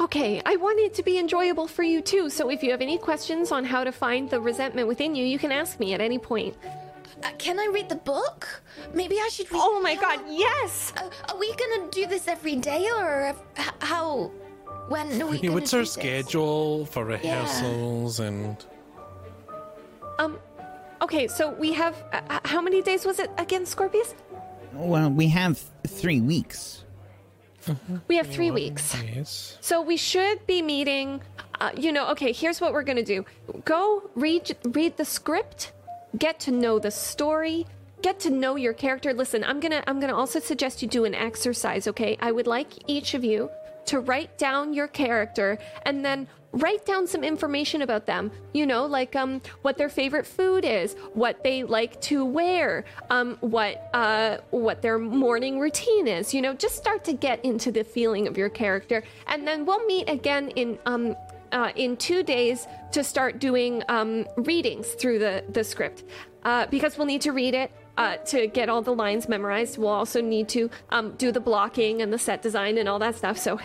Okay, 0.00 0.40
I 0.46 0.56
want 0.56 0.80
it 0.80 0.94
to 0.94 1.02
be 1.02 1.18
enjoyable 1.18 1.68
for 1.68 1.82
you 1.82 2.00
too. 2.00 2.30
So 2.30 2.48
if 2.48 2.62
you 2.62 2.70
have 2.70 2.80
any 2.80 2.96
questions 2.96 3.52
on 3.52 3.64
how 3.64 3.84
to 3.84 3.92
find 3.92 4.30
the 4.30 4.40
resentment 4.40 4.88
within 4.88 5.14
you, 5.14 5.26
you 5.26 5.38
can 5.38 5.52
ask 5.52 5.78
me 5.78 5.92
at 5.92 6.00
any 6.00 6.18
point. 6.18 6.56
Uh, 7.22 7.30
can 7.36 7.60
I 7.60 7.68
read 7.70 7.90
the 7.90 7.96
book? 7.96 8.62
Maybe 8.94 9.16
I 9.20 9.28
should 9.30 9.52
read. 9.52 9.60
Oh 9.62 9.78
my 9.82 9.94
god, 9.94 10.20
yes! 10.26 10.94
Uh, 10.96 11.10
are 11.28 11.38
we 11.38 11.54
gonna 11.54 11.90
do 11.90 12.06
this 12.06 12.28
every 12.28 12.56
day, 12.56 12.88
or 12.96 13.36
uh, 13.58 13.62
how? 13.80 14.30
When 14.90 15.22
are 15.22 15.26
we 15.26 15.38
Yeah, 15.42 15.50
what's 15.54 15.70
do 15.70 15.76
our 15.78 15.82
this? 15.84 15.92
schedule 15.92 16.84
for 16.86 17.04
rehearsals 17.04 18.18
and 18.18 18.56
Um 20.18 20.38
okay, 21.00 21.28
so 21.28 21.50
we 21.64 21.72
have 21.72 21.94
uh, 22.12 22.20
uh, 22.28 22.40
how 22.44 22.60
many 22.60 22.82
days 22.82 23.06
was 23.06 23.18
it 23.20 23.30
again, 23.38 23.64
Scorpius? 23.66 24.14
Well, 24.72 25.08
we 25.10 25.28
have 25.28 25.58
three 25.86 26.20
weeks. 26.20 26.84
We 28.08 28.16
have 28.16 28.26
3 28.26 28.50
weeks. 28.50 28.96
yes. 29.14 29.58
So 29.60 29.82
we 29.82 29.96
should 29.98 30.44
be 30.46 30.62
meeting. 30.62 31.20
Uh, 31.60 31.70
you 31.76 31.92
know, 31.92 32.08
okay. 32.12 32.32
Here's 32.32 32.58
what 32.60 32.72
we're 32.72 32.82
gonna 32.90 33.04
do: 33.16 33.24
go 33.64 34.10
read 34.14 34.56
read 34.78 34.96
the 34.96 35.04
script, 35.04 35.72
get 36.18 36.40
to 36.40 36.50
know 36.50 36.78
the 36.78 36.90
story, 36.90 37.66
get 38.02 38.18
to 38.20 38.30
know 38.30 38.56
your 38.56 38.72
character. 38.72 39.12
Listen, 39.12 39.44
I'm 39.44 39.60
gonna 39.60 39.82
I'm 39.86 40.00
gonna 40.00 40.16
also 40.16 40.40
suggest 40.40 40.80
you 40.82 40.88
do 40.88 41.04
an 41.04 41.14
exercise. 41.14 41.86
Okay, 41.86 42.16
I 42.20 42.32
would 42.32 42.46
like 42.46 42.70
each 42.88 43.12
of 43.14 43.22
you 43.24 43.50
to 43.86 44.00
write 44.00 44.36
down 44.38 44.72
your 44.72 44.88
character 44.88 45.58
and 45.84 46.04
then 46.04 46.26
write 46.52 46.84
down 46.84 47.06
some 47.06 47.22
information 47.22 47.82
about 47.82 48.06
them. 48.06 48.30
You 48.52 48.66
know, 48.66 48.86
like 48.86 49.14
um 49.16 49.40
what 49.62 49.76
their 49.76 49.88
favorite 49.88 50.26
food 50.26 50.64
is, 50.64 50.94
what 51.14 51.42
they 51.42 51.62
like 51.62 52.00
to 52.02 52.24
wear, 52.24 52.84
um 53.10 53.36
what 53.40 53.88
uh 53.94 54.38
what 54.50 54.82
their 54.82 54.98
morning 54.98 55.58
routine 55.58 56.08
is. 56.08 56.34
You 56.34 56.42
know, 56.42 56.54
just 56.54 56.76
start 56.76 57.04
to 57.04 57.12
get 57.12 57.44
into 57.44 57.70
the 57.70 57.84
feeling 57.84 58.26
of 58.26 58.36
your 58.36 58.48
character, 58.48 59.02
and 59.26 59.46
then 59.46 59.64
we'll 59.64 59.84
meet 59.86 60.08
again 60.08 60.50
in 60.50 60.78
um 60.86 61.16
uh, 61.52 61.72
in 61.76 61.96
two 61.96 62.22
days 62.22 62.66
to 62.92 63.02
start 63.02 63.40
doing 63.40 63.82
um, 63.88 64.24
readings 64.36 64.92
through 64.94 65.18
the, 65.18 65.44
the 65.50 65.64
script 65.64 66.04
uh, 66.44 66.66
because 66.66 66.96
we'll 66.96 67.06
need 67.06 67.20
to 67.20 67.32
read 67.32 67.54
it 67.54 67.70
uh, 68.00 68.16
to 68.32 68.46
get 68.48 68.68
all 68.68 68.82
the 68.82 68.94
lines 69.04 69.28
memorized. 69.28 69.76
We'll 69.78 69.88
also 70.02 70.20
need 70.22 70.48
to 70.56 70.70
um, 70.90 71.12
do 71.18 71.30
the 71.30 71.40
blocking 71.40 72.00
and 72.02 72.10
the 72.12 72.18
set 72.18 72.40
design 72.42 72.78
and 72.78 72.88
all 72.88 72.98
that 72.98 73.14
stuff. 73.16 73.36
So 73.38 73.60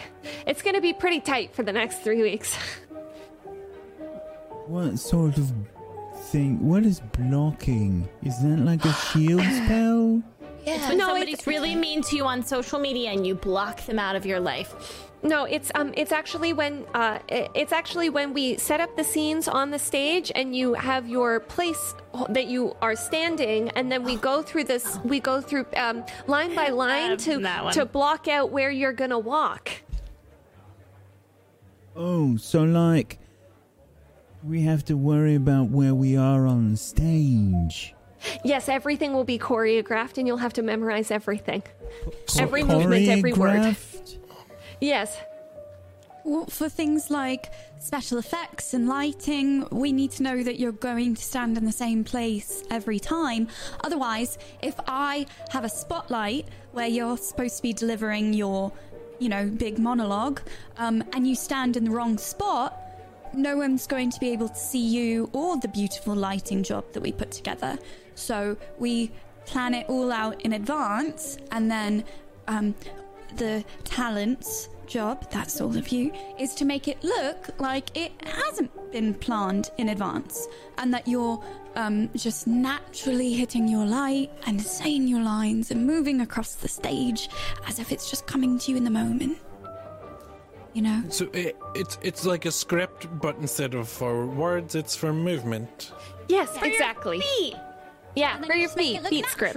it's 0.45 0.61
going 0.61 0.75
to 0.75 0.81
be 0.81 0.93
pretty 0.93 1.21
tight 1.21 1.55
for 1.55 1.63
the 1.63 1.71
next 1.73 1.95
three 2.03 2.21
weeks. 2.21 2.55
What 4.67 4.97
sort 4.97 5.37
of 5.37 5.51
thing? 6.31 6.59
What 6.67 6.85
is 6.85 6.99
blocking? 6.99 8.09
Is 8.23 8.41
that 8.41 8.57
like 8.59 8.83
a 8.83 8.93
shield 8.93 9.41
spell? 9.63 10.23
Yeah. 10.65 10.75
it's 10.77 10.87
When 10.89 10.97
No, 10.97 11.05
somebody's 11.09 11.33
it's- 11.35 11.47
really 11.47 11.75
mean 11.75 12.01
to 12.01 12.15
you 12.15 12.25
on 12.25 12.41
social 12.43 12.79
media 12.79 13.11
and 13.11 13.25
you 13.27 13.35
block 13.35 13.85
them 13.85 13.99
out 13.99 14.15
of 14.15 14.25
your 14.25 14.39
life. 14.39 14.73
No, 15.25 15.45
it's 15.45 15.71
um, 15.73 15.91
it's 15.97 16.11
actually 16.11 16.53
when 16.53 16.85
uh, 16.93 17.17
it's 17.29 17.71
actually 17.71 18.09
when 18.11 18.31
we 18.31 18.57
set 18.57 18.79
up 18.79 18.95
the 18.95 19.03
scenes 19.03 19.47
on 19.47 19.71
the 19.71 19.79
stage, 19.79 20.31
and 20.35 20.55
you 20.55 20.75
have 20.75 21.09
your 21.09 21.39
place 21.39 21.95
that 22.29 22.45
you 22.45 22.75
are 22.79 22.95
standing, 22.95 23.69
and 23.69 23.91
then 23.91 24.03
we 24.03 24.17
go 24.17 24.43
through 24.43 24.65
this. 24.65 24.99
We 25.03 25.19
go 25.19 25.41
through 25.41 25.65
um, 25.75 26.05
line 26.27 26.53
by 26.53 26.69
line 26.83 27.17
to 27.17 27.39
to 27.73 27.85
block 27.85 28.27
out 28.27 28.51
where 28.51 28.69
you're 28.69 28.93
gonna 28.93 29.17
walk. 29.17 29.71
Oh, 31.95 32.37
so 32.37 32.61
like 32.63 33.17
we 34.43 34.61
have 34.61 34.85
to 34.85 34.95
worry 34.95 35.33
about 35.33 35.69
where 35.69 35.95
we 35.95 36.15
are 36.15 36.45
on 36.45 36.75
stage. 36.77 37.95
Yes, 38.43 38.69
everything 38.69 39.13
will 39.13 39.23
be 39.23 39.39
choreographed, 39.39 40.19
and 40.19 40.27
you'll 40.27 40.37
have 40.37 40.53
to 40.53 40.61
memorize 40.61 41.09
everything. 41.09 41.63
Cho- 42.27 42.43
Every 42.43 42.63
movement, 42.63 43.07
every 43.07 43.33
word. 43.33 43.75
Yes. 44.79 45.17
Well, 46.23 46.45
for 46.47 46.69
things 46.69 47.11
like 47.11 47.51
special 47.79 48.17
effects 48.17 48.73
and 48.73 48.87
lighting, 48.87 49.67
we 49.69 49.91
need 49.91 50.09
to 50.11 50.23
know 50.23 50.41
that 50.41 50.59
you're 50.59 50.71
going 50.71 51.13
to 51.13 51.21
stand 51.21 51.55
in 51.55 51.65
the 51.65 51.71
same 51.71 52.03
place 52.03 52.63
every 52.71 52.99
time. 52.99 53.47
Otherwise, 53.83 54.39
if 54.63 54.73
I 54.87 55.27
have 55.51 55.65
a 55.65 55.69
spotlight 55.69 56.47
where 56.71 56.87
you're 56.87 57.17
supposed 57.17 57.57
to 57.57 57.61
be 57.61 57.73
delivering 57.73 58.33
your, 58.33 58.71
you 59.19 59.29
know, 59.29 59.47
big 59.47 59.77
monologue, 59.77 60.41
um, 60.77 61.03
and 61.13 61.27
you 61.27 61.35
stand 61.35 61.77
in 61.77 61.83
the 61.83 61.91
wrong 61.91 62.17
spot, 62.17 62.75
no 63.35 63.57
one's 63.57 63.85
going 63.85 64.09
to 64.09 64.19
be 64.19 64.29
able 64.31 64.49
to 64.49 64.55
see 64.55 64.83
you 64.83 65.29
or 65.31 65.57
the 65.57 65.67
beautiful 65.67 66.15
lighting 66.15 66.63
job 66.63 66.85
that 66.93 67.01
we 67.01 67.11
put 67.11 67.29
together. 67.29 67.77
So 68.15 68.57
we 68.79 69.11
plan 69.45 69.75
it 69.75 69.87
all 69.89 70.11
out 70.11 70.41
in 70.41 70.53
advance, 70.53 71.37
and 71.51 71.69
then 71.69 72.03
um, 72.47 72.73
the 73.37 73.63
talents 73.83 74.69
job, 74.85 75.29
that's 75.31 75.59
all 75.59 75.75
of 75.75 75.89
you, 75.89 76.11
is 76.39 76.53
to 76.55 76.65
make 76.65 76.87
it 76.87 77.03
look 77.03 77.49
like 77.59 77.95
it 77.97 78.11
hasn't 78.23 78.71
been 78.91 79.13
planned 79.13 79.69
in 79.77 79.89
advance 79.89 80.47
and 80.77 80.93
that 80.93 81.07
you're 81.07 81.43
um, 81.75 82.09
just 82.15 82.47
naturally 82.47 83.33
hitting 83.33 83.67
your 83.67 83.85
light 83.85 84.31
and 84.45 84.61
saying 84.61 85.07
your 85.07 85.21
lines 85.21 85.71
and 85.71 85.85
moving 85.85 86.21
across 86.21 86.55
the 86.55 86.67
stage 86.67 87.29
as 87.67 87.79
if 87.79 87.91
it's 87.91 88.09
just 88.09 88.27
coming 88.27 88.57
to 88.59 88.71
you 88.71 88.77
in 88.77 88.83
the 88.83 88.89
moment. 88.89 89.37
You 90.73 90.81
know? 90.81 91.03
So 91.09 91.29
it, 91.31 91.55
it's 91.73 91.97
it's 92.01 92.25
like 92.25 92.45
a 92.45 92.51
script, 92.51 93.07
but 93.21 93.37
instead 93.37 93.75
of 93.75 93.87
for 93.87 94.25
words, 94.25 94.75
it's 94.75 94.93
for 94.93 95.13
movement. 95.13 95.93
Yes, 96.27 96.49
exactly. 96.61 97.21
Feet. 97.21 97.55
Yeah, 98.15 98.41
for 98.41 98.53
your 98.53 98.65
just 98.65 98.77
feet, 98.77 98.97
it 98.97 99.07
feet 99.07 99.25
script. 99.27 99.55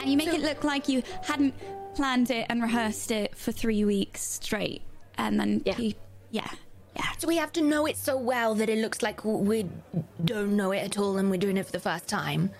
And 0.00 0.10
you 0.10 0.16
make 0.16 0.28
it 0.28 0.40
look 0.40 0.64
like 0.64 0.88
you 0.88 1.02
hadn't 1.22 1.54
planned 1.98 2.30
it 2.30 2.46
and 2.48 2.62
rehearsed 2.62 3.10
it 3.10 3.36
for 3.36 3.50
three 3.50 3.84
weeks 3.84 4.20
straight. 4.22 4.82
And 5.16 5.38
then, 5.40 5.62
Yeah. 5.64 5.76
you- 5.78 5.94
yeah, 6.30 6.48
yeah. 6.94 7.10
So 7.18 7.26
we 7.26 7.36
have 7.38 7.50
to 7.54 7.60
know 7.60 7.86
it 7.86 7.96
so 7.96 8.16
well 8.16 8.54
that 8.54 8.68
it 8.68 8.78
looks 8.78 9.02
like 9.02 9.24
we 9.24 9.66
don't 10.24 10.56
know 10.56 10.70
it 10.70 10.78
at 10.78 10.96
all, 10.96 11.18
and 11.18 11.28
we're 11.28 11.38
doing 11.46 11.56
it 11.56 11.66
for 11.66 11.72
the 11.72 11.80
first 11.80 12.06
time. 12.06 12.50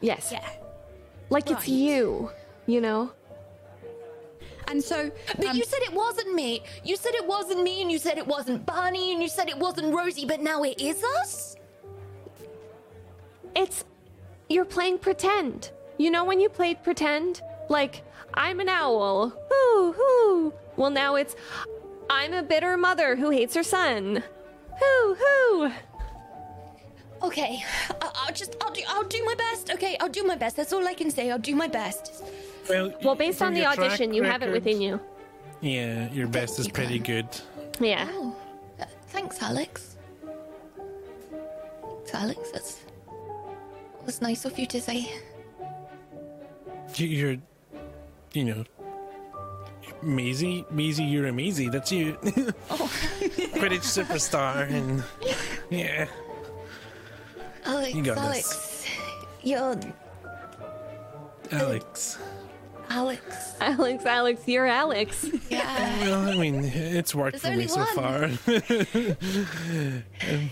Yes. 0.00 0.30
Yeah. 0.32 0.48
Like 1.28 1.50
it's 1.50 1.68
you, 1.68 2.30
you 2.66 2.80
know? 2.80 3.12
And 4.68 4.82
so, 4.82 5.10
But 5.36 5.46
um, 5.48 5.56
you 5.56 5.64
said 5.64 5.80
it 5.82 5.92
wasn't 5.92 6.34
me. 6.34 6.62
You 6.82 6.96
said 6.96 7.12
it 7.14 7.26
wasn't 7.26 7.62
me, 7.62 7.82
and 7.82 7.92
you 7.92 7.98
said 7.98 8.16
it 8.16 8.26
wasn't 8.26 8.64
Barney, 8.64 9.12
and 9.12 9.22
you 9.22 9.28
said 9.28 9.48
it 9.50 9.58
wasn't 9.58 9.94
Rosie, 9.94 10.24
but 10.26 10.40
now 10.40 10.62
it 10.62 10.80
is 10.80 11.02
us. 11.20 11.56
it's 13.54 13.84
you're 14.48 14.64
playing 14.64 14.96
pretend. 14.98 15.72
You 15.98 16.10
know 16.10 16.24
when 16.24 16.40
you 16.40 16.48
played 16.48 16.82
pretend? 16.82 17.42
Like, 17.68 18.02
I'm 18.34 18.60
an 18.60 18.68
owl. 18.68 19.30
Hoo 19.30 19.92
hoo. 19.92 20.52
Well, 20.76 20.90
now 20.90 21.16
it's 21.16 21.34
I'm 22.10 22.32
a 22.32 22.42
bitter 22.42 22.76
mother 22.76 23.16
who 23.16 23.30
hates 23.30 23.54
her 23.54 23.62
son. 23.62 24.22
Hoo 24.80 25.16
hoo. 25.18 25.70
Okay, 27.22 27.62
I- 28.00 28.12
I'll 28.26 28.32
just 28.34 28.56
I'll 28.62 28.70
do 28.72 28.82
I'll 28.88 29.04
do 29.04 29.24
my 29.24 29.34
best. 29.34 29.70
Okay, 29.70 29.96
I'll 30.00 30.08
do 30.08 30.22
my 30.24 30.36
best. 30.36 30.56
That's 30.56 30.72
all 30.72 30.86
I 30.86 30.94
can 30.94 31.10
say. 31.10 31.30
I'll 31.30 31.38
do 31.38 31.54
my 31.56 31.66
best. 31.68 32.22
Well, 32.68 32.92
Well, 33.02 33.14
based 33.14 33.42
on 33.42 33.54
the 33.54 33.64
audition, 33.66 34.12
you 34.14 34.22
have 34.22 34.42
it 34.42 34.52
within 34.52 34.80
you. 34.80 35.00
Yeah, 35.60 36.08
your 36.12 36.28
best 36.28 36.58
is 36.60 36.66
you, 36.66 36.72
pretty 36.72 37.00
Clem. 37.00 37.26
good. 37.26 37.40
Yeah. 37.84 38.06
Oh, 38.12 38.36
uh, 38.80 38.84
thanks, 39.08 39.42
Alex. 39.42 39.96
Thanks, 41.82 42.14
Alex. 42.14 42.50
That's 42.52 42.74
that 42.76 44.06
was 44.06 44.22
nice 44.22 44.44
of 44.44 44.56
you 44.58 44.66
to 44.66 44.80
say. 44.80 45.10
You're, 46.94 47.36
you 48.32 48.44
know, 48.44 48.64
Maisie, 50.02 50.64
Maisie, 50.70 51.04
you're 51.04 51.26
a 51.26 51.32
Maisie. 51.32 51.68
That's 51.68 51.90
you. 51.92 52.16
Oh. 52.70 52.76
Quidditch 53.58 53.82
superstar, 53.82 54.70
and 54.70 55.02
yeah, 55.70 56.06
Alex, 57.64 57.94
You 57.94 58.02
got 58.04 58.14
this. 58.16 58.24
Alex, 58.24 58.86
you're 59.42 59.58
Alex. 61.50 62.18
Alex. 62.90 63.54
Alex, 63.60 64.06
Alex, 64.06 64.42
you're 64.46 64.66
Alex. 64.66 65.26
Yeah, 65.50 66.00
Well, 66.02 66.28
I 66.28 66.36
mean, 66.36 66.64
it's 66.64 67.14
worked 67.14 67.42
There's 67.42 67.54
for 67.54 67.58
me 67.58 67.66
so 67.66 68.00
one. 68.00 68.36
far. 68.36 68.52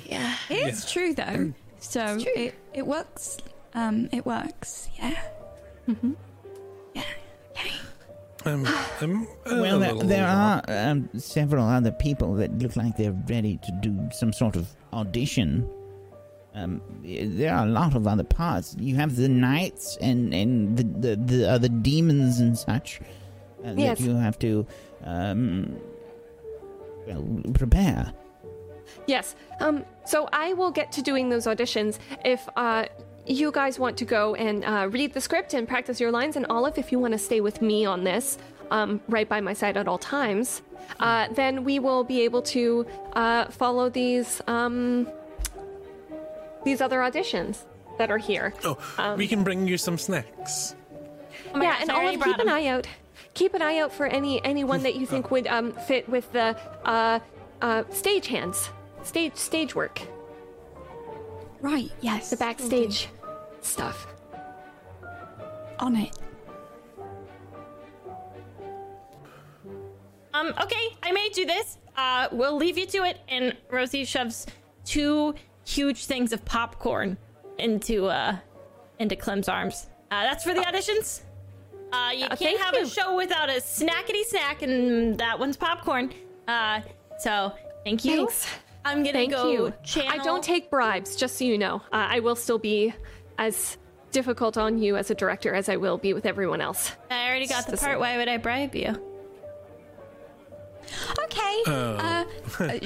yeah. 0.07 0.35
It's 0.51 0.91
true 0.91 1.15
though. 1.15 1.53
So 1.79 2.19
true. 2.19 2.33
it 2.35 2.55
it 2.75 2.87
works. 2.87 3.39
Um, 3.75 4.09
it 4.13 4.25
works. 4.27 4.89
Yeah. 4.99 5.21
Mm-hmm. 5.89 6.13
Yeah. 7.57 7.63
Okay. 8.43 8.51
um, 8.53 8.67
I'm 9.01 9.27
Well, 9.61 9.79
there, 9.79 9.95
there 9.95 10.27
are 10.27 10.63
um, 10.69 11.09
several 11.19 11.67
other 11.67 11.93
people 11.93 12.35
that 12.35 12.57
look 12.59 12.77
like 12.77 12.97
they're 12.97 13.17
ready 13.29 13.59
to 13.65 13.73
do 13.83 14.09
some 14.13 14.33
sort 14.33 14.57
of 14.57 14.69
audition. 14.93 15.69
Um, 16.55 16.81
there 17.03 17.55
are 17.55 17.67
a 17.67 17.69
lot 17.69 17.95
of 17.95 18.07
other 18.07 18.25
parts. 18.25 18.75
You 18.79 18.95
have 18.97 19.17
the 19.17 19.29
knights 19.29 19.99
and 20.01 20.33
and 20.33 20.77
the 20.79 20.85
the, 20.85 21.17
the 21.17 21.51
other 21.51 21.69
demons 21.69 22.41
and 22.41 22.57
such 22.57 23.01
uh, 23.65 23.75
Yes. 23.77 23.99
that 23.99 24.05
you 24.05 24.15
have 24.15 24.39
to 24.39 24.67
um, 25.05 25.77
well 27.07 27.25
prepare. 27.53 28.13
Yes. 29.07 29.35
Um. 29.61 29.85
So 30.07 30.29
I 30.33 30.55
will 30.55 30.71
get 30.71 30.93
to 30.93 31.03
doing 31.03 31.29
those 31.29 31.47
auditions 31.47 31.99
if 32.25 32.49
uh 32.57 32.87
you 33.27 33.51
guys 33.53 33.79
want 33.79 33.97
to 33.99 34.05
go 34.05 34.35
and 34.35 34.65
uh, 34.65 34.89
read 34.91 35.13
the 35.15 35.21
script 35.21 35.55
and 35.55 35.67
practice 35.69 36.01
your 36.01 36.11
lines, 36.11 36.37
and 36.37 36.47
Olive, 36.47 36.79
if 36.79 36.93
you 36.93 36.99
want 36.99 37.13
to 37.13 37.19
stay 37.19 37.41
with 37.41 37.61
me 37.63 37.85
on 37.85 38.05
this, 38.05 38.39
um, 38.71 39.01
right 39.09 39.29
by 39.29 39.41
my 39.41 39.53
side 39.53 39.77
at 39.77 39.87
all 39.89 39.99
times, 39.99 40.63
uh, 41.01 41.29
then 41.35 41.65
we 41.65 41.79
will 41.79 42.05
be 42.05 42.23
able 42.23 42.43
to 42.43 42.87
uh, 43.15 43.47
follow 43.47 43.89
these 43.89 44.41
um 44.47 45.09
these 46.65 46.81
other 46.81 46.99
auditions 47.01 47.63
that 47.99 48.11
are 48.11 48.19
here. 48.19 48.53
Oh, 48.65 48.77
Um, 48.99 49.17
we 49.19 49.29
can 49.29 49.45
bring 49.45 49.67
you 49.69 49.79
some 49.79 49.99
snacks. 49.99 50.75
Oh 51.55 51.63
yeah, 51.63 51.73
gosh, 51.73 51.83
and 51.83 51.91
Olive, 51.93 52.19
brought 52.21 52.27
keep 52.37 52.39
an 52.41 52.49
'em. 52.49 52.55
eye 52.55 52.67
out. 52.67 52.87
Keep 53.35 53.55
an 53.55 53.63
eye 53.63 53.79
out 53.79 53.93
for 53.93 54.07
any 54.07 54.43
anyone 54.45 54.83
that 54.83 54.97
you 54.97 55.07
think 55.07 55.31
would 55.31 55.47
um 55.47 55.73
fit 55.73 56.09
with 56.09 56.31
the 56.33 56.57
uh 56.85 57.21
uh 57.63 57.85
stage 57.91 58.27
hands, 58.27 58.71
stage 59.03 59.37
stage 59.37 59.75
work. 59.75 60.01
Right. 61.61 61.91
Yes. 62.01 62.31
the 62.31 62.37
backstage 62.37 63.09
stuff. 63.67 64.07
On 65.79 65.95
it. 65.97 66.17
Um, 70.35 70.53
okay, 70.63 70.97
I 71.03 71.13
may 71.13 71.29
do 71.31 71.47
this. 71.47 71.79
Uh, 71.97 72.29
we'll 72.31 72.57
leave 72.57 72.77
you 72.77 72.87
to 72.87 73.05
it. 73.05 73.21
And 73.29 73.57
Rosie 73.71 74.05
shoves 74.05 74.47
two 74.85 75.35
huge 75.65 76.05
things 76.07 76.33
of 76.33 76.45
popcorn 76.45 77.17
into 77.59 78.07
uh 78.07 78.37
into 78.99 79.17
Clem's 79.17 79.49
arms. 79.49 79.89
Uh, 80.11 80.23
that's 80.23 80.45
for 80.45 80.55
the 80.55 80.61
auditions. 80.61 81.23
Uh, 81.93 82.11
you 82.15 82.27
Uh, 82.27 82.37
can't 82.37 82.59
have 82.61 82.75
you. 82.75 82.83
a 82.83 82.89
show 82.89 83.17
without 83.17 83.49
a 83.49 83.55
snackety 83.55 84.25
snack, 84.25 84.63
and 84.63 85.19
that 85.19 85.39
one's 85.39 85.57
popcorn. 85.57 86.13
Uh, 86.47 86.81
so 87.19 87.53
thank 87.85 88.05
you. 88.05 88.17
Thanks. 88.19 88.47
I'm 88.85 88.99
gonna 88.99 89.13
Thank 89.15 89.33
go 89.33 89.51
you. 89.51 89.73
channel. 89.83 90.11
I 90.13 90.19
don't 90.23 90.45
take 90.45 90.71
bribes, 90.71 91.17
just 91.17 91.37
so 91.39 91.45
you 91.45 91.59
know. 91.59 91.77
Uh, 91.93 92.07
I 92.09 92.21
will 92.21 92.37
still 92.37 92.59
be 92.59 92.93
as 93.39 93.79
difficult 94.13 94.57
on 94.57 94.79
you 94.79 94.97
as 94.97 95.11
a 95.11 95.15
director 95.15 95.55
as 95.55 95.69
I 95.69 95.77
will 95.77 95.99
be 95.99 96.13
with 96.15 96.27
everyone 96.27 96.61
else. 96.61 96.93
I 97.11 97.29
already 97.29 97.47
got 97.47 97.67
the 97.67 97.77
part. 97.77 97.99
Why 98.01 98.17
would 98.17 98.29
I 98.29 98.37
bribe 98.39 98.75
you? 98.75 98.97
Okay. 101.25 101.63
Oh. 101.67 101.97
Uh, 101.99 102.25
uh, 102.65 102.79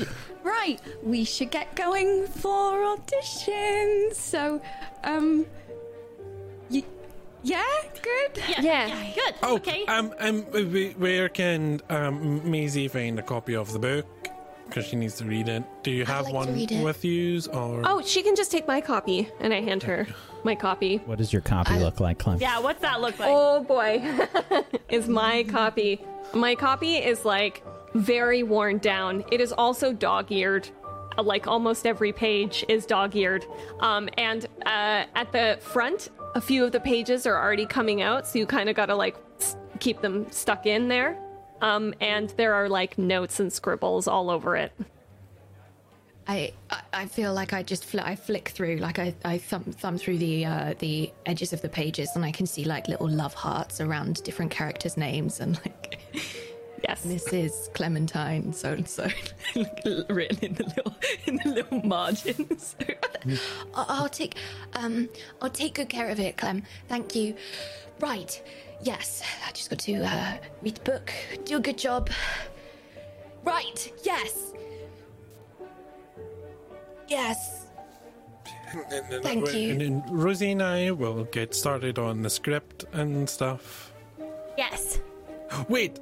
right. 0.42 0.80
We 1.02 1.24
should 1.24 1.50
get 1.50 1.74
going 1.76 2.26
for 2.26 2.72
auditions. 2.96 4.14
So, 4.14 4.60
um, 5.04 5.46
y- 6.70 6.82
yeah, 7.42 7.64
good. 8.02 8.42
Yeah. 8.48 8.86
Yeah. 8.86 9.12
good. 9.14 9.34
Oh, 9.42 9.56
okay. 9.56 9.84
um, 9.86 10.14
um, 10.18 10.42
wh- 10.44 10.98
where 10.98 11.28
can 11.28 11.80
um 11.90 12.50
Maisie 12.50 12.88
find 12.88 13.18
a 13.18 13.22
copy 13.22 13.54
of 13.54 13.72
the 13.72 13.78
book? 13.78 14.06
Because 14.66 14.86
she 14.86 14.96
needs 14.96 15.16
to 15.16 15.24
read 15.24 15.48
it. 15.48 15.64
Do 15.82 15.90
you 15.90 16.04
have 16.06 16.26
like 16.26 16.34
one 16.34 16.52
with 16.84 17.04
you, 17.04 17.40
or 17.52 17.82
Oh, 17.84 18.02
she 18.02 18.22
can 18.22 18.36
just 18.36 18.52
take 18.52 18.68
my 18.68 18.80
copy, 18.80 19.28
and 19.40 19.52
I 19.52 19.60
hand 19.62 19.82
her 19.82 20.06
my 20.44 20.54
copy. 20.54 20.98
What 21.06 21.18
does 21.18 21.32
your 21.32 21.42
copy 21.42 21.74
look 21.78 22.00
like, 22.00 22.18
Clem? 22.18 22.38
yeah. 22.40 22.58
What's 22.58 22.80
that 22.82 23.00
look 23.00 23.18
like? 23.18 23.28
Oh 23.30 23.62
boy, 23.64 24.02
is 24.88 25.08
my 25.08 25.44
copy. 25.44 26.00
My 26.34 26.54
copy 26.54 26.96
is 26.96 27.24
like 27.24 27.62
very 27.94 28.42
worn 28.42 28.78
down. 28.78 29.24
It 29.32 29.40
is 29.40 29.52
also 29.52 29.92
dog-eared. 29.92 30.68
Uh, 31.18 31.22
Like 31.24 31.46
almost 31.48 31.86
every 31.86 32.12
page 32.12 32.64
is 32.68 32.86
dog-eared. 32.86 33.44
Um, 33.80 34.08
and 34.16 34.46
uh, 34.64 35.04
at 35.14 35.32
the 35.32 35.58
front, 35.60 36.08
a 36.36 36.40
few 36.40 36.64
of 36.64 36.70
the 36.72 36.78
pages 36.80 37.26
are 37.26 37.36
already 37.36 37.66
coming 37.66 38.00
out, 38.00 38.26
so 38.28 38.38
you 38.38 38.46
kind 38.46 38.68
of 38.68 38.76
gotta 38.76 38.94
like 38.94 39.16
s- 39.40 39.56
keep 39.80 40.00
them 40.00 40.30
stuck 40.30 40.66
in 40.66 40.86
there. 40.88 41.18
Um, 41.60 41.92
and 42.00 42.30
there 42.36 42.54
are 42.54 42.68
like 42.68 42.96
notes 42.96 43.40
and 43.40 43.52
scribbles 43.52 44.06
all 44.06 44.30
over 44.30 44.56
it. 44.56 44.72
I, 46.30 46.52
I 46.92 47.06
feel 47.06 47.34
like 47.34 47.52
I 47.52 47.64
just 47.64 47.84
fl- 47.84 48.00
I 48.00 48.14
flick 48.14 48.50
through, 48.50 48.76
like 48.76 49.00
I, 49.00 49.12
I 49.24 49.38
thumb 49.38 49.64
thumb 49.64 49.98
through 49.98 50.18
the 50.18 50.46
uh, 50.46 50.74
the 50.78 51.12
edges 51.26 51.52
of 51.52 51.60
the 51.60 51.68
pages, 51.68 52.10
and 52.14 52.24
I 52.24 52.30
can 52.30 52.46
see 52.46 52.64
like 52.64 52.86
little 52.86 53.08
love 53.08 53.34
hearts 53.34 53.80
around 53.80 54.22
different 54.22 54.52
characters' 54.52 54.96
names, 54.96 55.40
and 55.40 55.56
like 55.56 55.98
Yes. 56.88 57.04
Mrs. 57.04 57.72
Clementine, 57.74 58.52
so 58.52 58.72
and 58.72 58.88
so, 58.88 59.08
written 60.08 60.38
in 60.42 60.54
the 60.54 60.64
little 60.76 60.94
in 61.26 61.36
the 61.42 61.48
little 61.50 61.82
margins. 61.84 62.76
I'll, 63.74 63.86
I'll 63.88 64.08
take 64.08 64.36
um 64.74 65.08
I'll 65.42 65.50
take 65.50 65.74
good 65.74 65.88
care 65.88 66.08
of 66.10 66.20
it, 66.20 66.36
Clem. 66.36 66.62
Thank 66.88 67.16
you. 67.16 67.34
Right, 67.98 68.40
yes, 68.82 69.22
I 69.46 69.50
just 69.50 69.68
got 69.68 69.80
to 69.80 69.94
uh, 70.04 70.36
read 70.62 70.76
the 70.76 70.90
book, 70.92 71.12
do 71.44 71.56
a 71.56 71.60
good 71.60 71.76
job. 71.76 72.08
Right, 73.42 73.92
yes, 74.04 74.49
yes. 77.10 77.66
Thank 79.22 79.52
you. 79.52 79.72
And 79.72 79.80
then 79.80 80.04
Rosie 80.08 80.52
and 80.52 80.62
I 80.62 80.90
will 80.92 81.24
get 81.24 81.54
started 81.54 81.98
on 81.98 82.22
the 82.22 82.30
script 82.30 82.84
and 82.92 83.28
stuff. 83.28 83.92
yes. 84.56 85.00
Wait, 85.68 85.98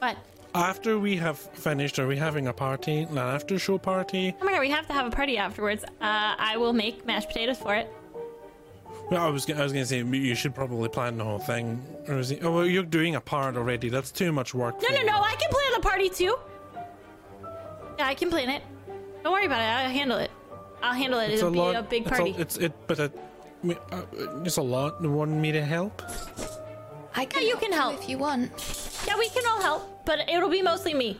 What? 0.00 0.18
after 0.54 0.98
we 0.98 1.16
have 1.16 1.38
finished, 1.38 1.98
are 1.98 2.06
we 2.06 2.16
having 2.18 2.46
a 2.48 2.52
party, 2.52 2.98
an 3.02 3.16
after 3.16 3.58
show 3.58 3.78
party? 3.78 4.34
Oh 4.40 4.44
my 4.44 4.52
god, 4.52 4.60
we 4.60 4.68
have 4.70 4.86
to 4.88 4.92
have 4.92 5.06
a 5.06 5.10
party 5.10 5.38
afterwards. 5.38 5.82
Uh, 5.84 6.34
I 6.38 6.56
will 6.58 6.74
make 6.74 7.06
mashed 7.06 7.28
potatoes 7.28 7.56
for 7.58 7.74
it. 7.74 7.90
Well, 9.10 9.22
I 9.24 9.30
was, 9.30 9.46
g- 9.46 9.54
I 9.54 9.62
was 9.62 9.72
gonna 9.72 9.86
say 9.86 10.02
you 10.02 10.34
should 10.34 10.54
probably 10.54 10.88
plan 10.90 11.16
the 11.16 11.24
whole 11.24 11.38
thing, 11.38 11.82
Rosie. 12.08 12.38
Oh, 12.42 12.50
well, 12.52 12.66
you're 12.66 12.82
doing 12.82 13.14
a 13.14 13.20
part 13.20 13.56
already. 13.56 13.88
That's 13.88 14.10
too 14.10 14.32
much 14.32 14.52
work. 14.52 14.74
No, 14.82 14.88
for 14.88 14.94
no, 14.94 15.00
you. 15.00 15.06
no, 15.06 15.20
I 15.20 15.34
can 15.36 15.48
plan 15.50 15.72
the 15.74 15.80
party 15.80 16.08
too. 16.10 16.36
Yeah, 17.98 18.06
I 18.08 18.14
can 18.14 18.28
plan 18.28 18.50
it. 18.50 18.62
Don't 19.26 19.32
worry 19.32 19.46
about 19.46 19.60
it. 19.60 19.64
I'll 19.64 19.90
handle 19.90 20.18
it. 20.18 20.30
I'll 20.80 20.94
handle 20.94 21.18
it. 21.18 21.30
It's 21.32 21.42
It'll 21.42 21.48
a 21.48 21.52
be 21.52 21.58
lot. 21.58 21.74
a 21.74 21.82
big 21.82 22.02
it's 22.02 22.10
party. 22.10 22.34
it's 22.38 22.56
it, 22.58 22.72
but 22.86 23.00
it, 23.00 23.12
me- 23.60 23.76
uh, 23.90 24.02
it's 24.44 24.56
a 24.56 24.62
lot. 24.62 25.02
You 25.02 25.10
want 25.10 25.32
me 25.32 25.50
to 25.50 25.64
help? 25.64 26.00
I 27.12 27.24
can 27.24 27.42
you 27.42 27.48
help 27.56 27.60
can 27.60 27.72
help. 27.72 27.94
if 28.00 28.08
you 28.08 28.18
want. 28.18 28.52
Yeah, 29.04 29.18
we 29.18 29.28
can 29.30 29.42
all 29.48 29.60
help, 29.60 30.06
but 30.06 30.20
it'll 30.30 30.48
be 30.48 30.62
mostly 30.62 30.94
me. 30.94 31.18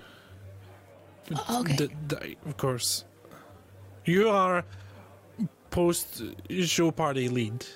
Oh, 1.34 1.62
okay. 1.62 1.74
D- 1.74 1.90
d- 2.06 2.36
of 2.46 2.56
course. 2.56 3.04
You 4.04 4.28
are 4.28 4.64
post 5.70 6.22
show 6.62 6.92
party 6.92 7.28
lead. 7.28 7.66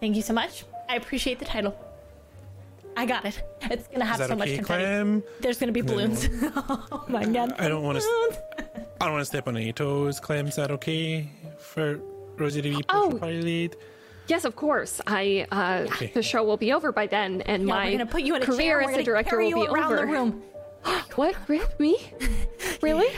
Thank 0.00 0.16
you 0.16 0.22
so 0.22 0.32
much. 0.32 0.64
I 0.88 0.96
appreciate 0.96 1.38
the 1.38 1.44
title. 1.44 1.78
I 2.96 3.06
got 3.06 3.24
it. 3.24 3.40
It's 3.70 3.86
gonna 3.86 4.02
Is 4.04 4.10
have 4.10 4.18
that 4.18 4.28
so 4.30 4.34
much 4.34 4.48
okay, 4.48 4.56
confetti. 4.56 4.82
Clem? 4.82 5.22
There's 5.38 5.58
gonna 5.58 5.70
be 5.70 5.82
balloons. 5.82 6.28
oh 6.42 7.04
my 7.06 7.24
god. 7.24 7.54
I 7.60 7.68
don't 7.68 7.84
want 7.84 8.00
to. 8.00 8.64
I 9.00 9.04
don't 9.04 9.12
want 9.14 9.22
to 9.22 9.26
step 9.26 9.46
on 9.48 9.56
any 9.56 9.72
toes. 9.72 10.18
Clem, 10.20 10.46
is 10.48 10.56
that 10.56 10.70
okay 10.72 11.28
for 11.58 12.00
Rosie 12.36 12.62
to 12.62 12.70
be 12.70 12.84
Oh. 12.88 13.16
party 13.18 13.40
lead? 13.42 13.76
Yes, 14.26 14.44
of 14.44 14.56
course. 14.56 15.00
I 15.06 15.46
uh, 15.50 15.86
the 16.12 16.22
show 16.22 16.44
will 16.44 16.56
be 16.56 16.72
over 16.72 16.92
by 16.92 17.06
then, 17.06 17.40
and 17.42 17.62
Yeah, 17.66 17.74
my 17.74 17.84
we're 17.86 17.92
gonna 17.92 18.06
put 18.06 18.22
you 18.22 18.34
in 18.34 18.42
a 18.42 18.46
career 18.46 18.58
chair. 18.58 18.80
as 18.80 18.86
We're 18.86 18.90
a 18.90 18.94
gonna 18.94 19.04
director 19.04 19.30
carry 19.30 19.54
will 19.54 19.62
you 19.62 19.66
be 19.68 19.72
around 19.72 19.92
over. 19.92 19.96
the 20.00 20.06
room. 20.06 20.42
What? 21.16 21.36
Me? 21.78 21.96
Really? 22.82 23.08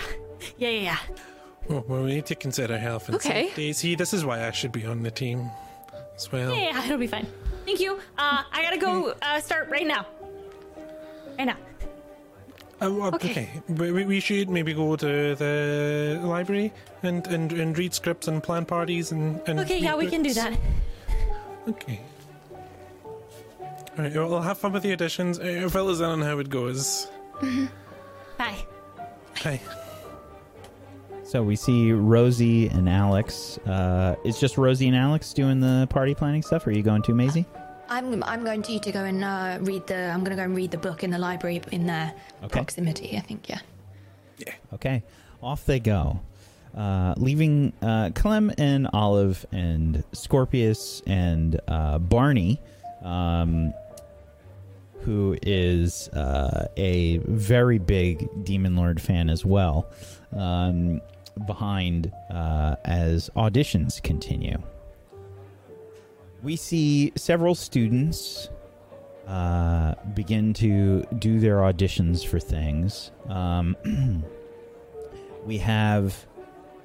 Yeah, 0.59 0.69
yeah, 0.71 0.81
yeah. 0.81 0.97
Oh, 1.69 1.85
well, 1.87 2.03
we 2.05 2.15
need 2.15 2.27
to 2.27 2.35
consider 2.35 2.79
health 2.79 3.09
and 3.09 3.17
Okay. 3.17 3.47
safety. 3.49 3.73
See, 3.75 3.95
this 3.95 4.15
is 4.15 4.25
why 4.25 4.47
I 4.47 4.51
should 4.53 4.73
be 4.73 4.87
on 4.87 5.03
the 5.03 5.11
team 5.11 5.51
as 6.17 6.31
well. 6.33 6.55
Yeah, 6.55 6.71
yeah, 6.73 6.85
it'll 6.85 6.97
be 6.99 7.07
fine. 7.07 7.27
Thank 7.67 7.81
you. 7.81 7.95
Uh, 8.17 8.43
I 8.53 8.63
gotta 8.63 8.79
go 8.79 9.15
uh, 9.21 9.41
start 9.41 9.69
right 9.71 9.87
now. 9.87 10.07
Right 11.39 11.45
now. 11.47 11.57
Uh, 12.83 12.91
well, 12.91 13.15
Okay. 13.15 13.31
okay, 13.31 13.49
We, 13.69 13.93
we- 13.93 14.05
we 14.07 14.21
should 14.21 14.49
maybe 14.49 14.73
go 14.73 14.97
to 14.97 15.35
the 15.35 16.21
library 16.25 16.73
and, 17.03 17.27
and, 17.27 17.53
and 17.53 17.77
read 17.77 17.93
scripts 17.93 18.27
and 18.29 18.43
plan 18.43 18.65
parties 18.65 19.13
and. 19.13 19.41
and 19.47 19.61
Okay, 19.61 19.79
yeah, 19.79 19.91
read 19.91 19.99
we 19.99 20.07
can 20.07 20.23
do 20.23 20.33
that. 20.35 20.59
Okay. 21.69 22.01
Alright, 23.99 24.15
well, 24.15 24.41
have 24.41 24.57
fun 24.59 24.73
with 24.73 24.83
the 24.83 24.97
auditions. 24.97 25.39
Uh, 25.39 25.69
fill 25.69 25.89
us 25.89 25.99
in 25.99 26.05
on 26.07 26.23
how 26.23 26.39
it 26.39 26.49
goes. 26.49 27.09
Bye. 28.39 28.65
Hi. 29.43 29.61
So 31.25 31.43
we 31.43 31.55
see 31.57 31.93
Rosie 31.93 32.69
and 32.69 32.89
Alex. 32.89 33.59
Uh, 33.59 34.17
is 34.25 34.41
just 34.41 34.57
Rosie 34.57 34.87
and 34.89 34.97
Alex 34.97 35.33
doing 35.35 35.61
the 35.61 35.87
party 35.91 36.15
planning 36.15 36.43
stuff? 36.43 36.67
Or 36.67 36.71
are 36.71 36.73
you 36.73 36.83
going 36.83 37.03
too, 37.03 37.15
Maisie? 37.15 37.45
I'm 37.91 38.23
I'm 38.23 38.45
going 38.45 38.63
to 38.63 38.79
to 38.79 38.93
go 38.93 39.05
and 39.05 39.25
uh, 39.25 39.59
read 39.61 39.87
the. 39.89 39.97
I'm 40.11 40.21
going 40.21 40.31
to 40.31 40.37
go 40.37 40.45
and 40.45 40.55
read 40.55 40.71
the 40.71 40.79
book 40.79 41.03
in 41.05 41.11
the 41.11 41.19
library 41.19 41.61
in 41.73 41.87
their 41.87 42.15
Okay. 42.45 42.49
proximity. 42.49 43.17
I 43.17 43.21
think. 43.21 43.49
Yeah. 43.49 43.61
Okay, 44.73 45.03
off 45.43 45.67
they 45.67 45.81
go, 45.81 46.21
uh, 46.75 47.13
leaving 47.19 47.73
uh, 47.83 48.11
Clem 48.15 48.51
and 48.57 48.89
Olive 48.93 49.45
and 49.53 50.03
Scorpius 50.13 51.03
and 51.07 51.61
uh, 51.69 51.99
Barney, 51.99 52.59
um, 53.03 53.75
who 55.01 55.37
is 55.43 56.09
uh, 56.11 56.69
a 56.79 57.19
very 57.19 57.79
big 57.79 58.29
Demon 58.45 58.77
Lord 58.77 58.99
fan 59.03 59.29
as 59.29 59.45
well, 59.45 59.91
um, 60.35 61.01
behind 61.47 62.11
uh, 62.31 62.77
as 62.85 63.29
auditions 63.37 64.03
continue. 64.03 64.57
We 66.43 66.57
see 66.57 67.13
several 67.17 67.55
students 67.55 68.49
uh, 69.27 69.95
begin 70.15 70.55
to 70.55 71.05
do 71.19 71.39
their 71.39 71.59
auditions 71.59 72.27
for 72.27 72.41
things. 72.41 73.13
Um, 73.29 73.77
we 75.47 75.59
have 75.59 76.27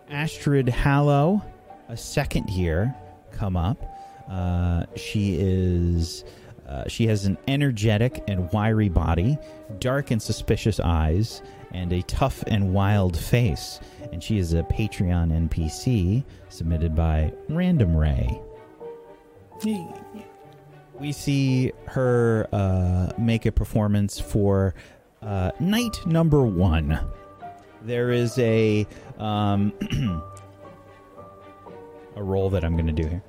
Astrid 0.09 0.67
Hallow, 0.69 1.41
a 1.89 1.97
second 1.97 2.49
year, 2.49 2.93
come 3.31 3.55
up. 3.57 3.83
Uh, 4.29 4.85
she 4.95 5.37
is. 5.39 6.23
Uh, 6.67 6.87
she 6.87 7.05
has 7.05 7.25
an 7.25 7.37
energetic 7.47 8.23
and 8.27 8.51
wiry 8.51 8.89
body, 8.89 9.37
dark 9.77 10.09
and 10.09 10.19
suspicious 10.19 10.79
eyes, 10.79 11.43
and 11.71 11.93
a 11.93 12.01
tough 12.03 12.43
and 12.47 12.73
wild 12.73 13.15
face. 13.15 13.79
And 14.11 14.23
she 14.23 14.39
is 14.39 14.53
a 14.53 14.63
Patreon 14.63 15.31
NPC 15.47 16.23
submitted 16.49 16.95
by 16.95 17.31
Random 17.49 17.95
Ray. 17.95 18.41
We 20.99 21.11
see 21.11 21.71
her 21.87 22.47
uh, 22.51 23.11
make 23.17 23.45
a 23.45 23.51
performance 23.51 24.19
for 24.19 24.75
uh, 25.21 25.51
knight 25.59 26.05
number 26.05 26.43
one. 26.43 26.99
There 27.81 28.11
is 28.11 28.37
a 28.39 28.87
um, 29.17 29.73
a 32.15 32.23
roll 32.23 32.49
that 32.51 32.63
I'm 32.63 32.73
going 32.73 32.87
to 32.87 32.93
do 32.93 33.07
here. 33.07 33.23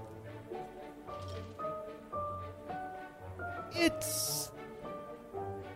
It's 3.74 4.52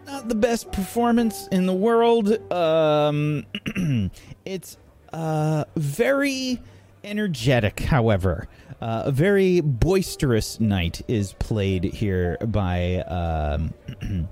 not 0.07 0.29
the 0.29 0.35
best 0.35 0.73
performance 0.73 1.49
in 1.49 1.67
the 1.67 1.75
world. 1.75 2.53
Um, 2.53 3.47
it's 4.45 4.77
uh, 5.13 5.65
very 5.77 6.61
energetic, 7.03 7.81
however. 7.81 8.49
Uh, 8.81 9.03
a 9.07 9.13
very 9.13 9.61
boisterous 9.61 10.59
knight 10.59 11.03
is 11.07 11.35
played 11.35 11.85
here 11.85 12.39
by 12.47 12.97
um, 13.03 13.75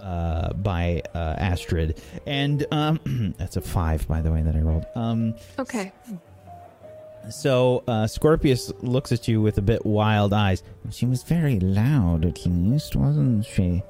uh, 0.00 0.52
by 0.52 1.02
uh, 1.14 1.34
Astrid, 1.38 2.00
and 2.26 2.64
um, 2.70 3.34
that's 3.38 3.56
a 3.56 3.60
five, 3.60 4.06
by 4.06 4.20
the 4.20 4.30
way, 4.30 4.42
that 4.42 4.54
I 4.54 4.60
rolled. 4.60 4.86
Um, 4.94 5.34
Okay. 5.58 5.90
so 7.30 7.82
uh, 7.88 8.06
Scorpius 8.06 8.72
looks 8.80 9.10
at 9.10 9.26
you 9.26 9.40
with 9.42 9.58
a 9.58 9.62
bit 9.62 9.84
wild 9.84 10.32
eyes. 10.32 10.62
She 10.90 11.06
was 11.06 11.22
very 11.24 11.58
loud, 11.58 12.24
at 12.24 12.46
least, 12.46 12.94
wasn't 12.94 13.44
she? 13.44 13.82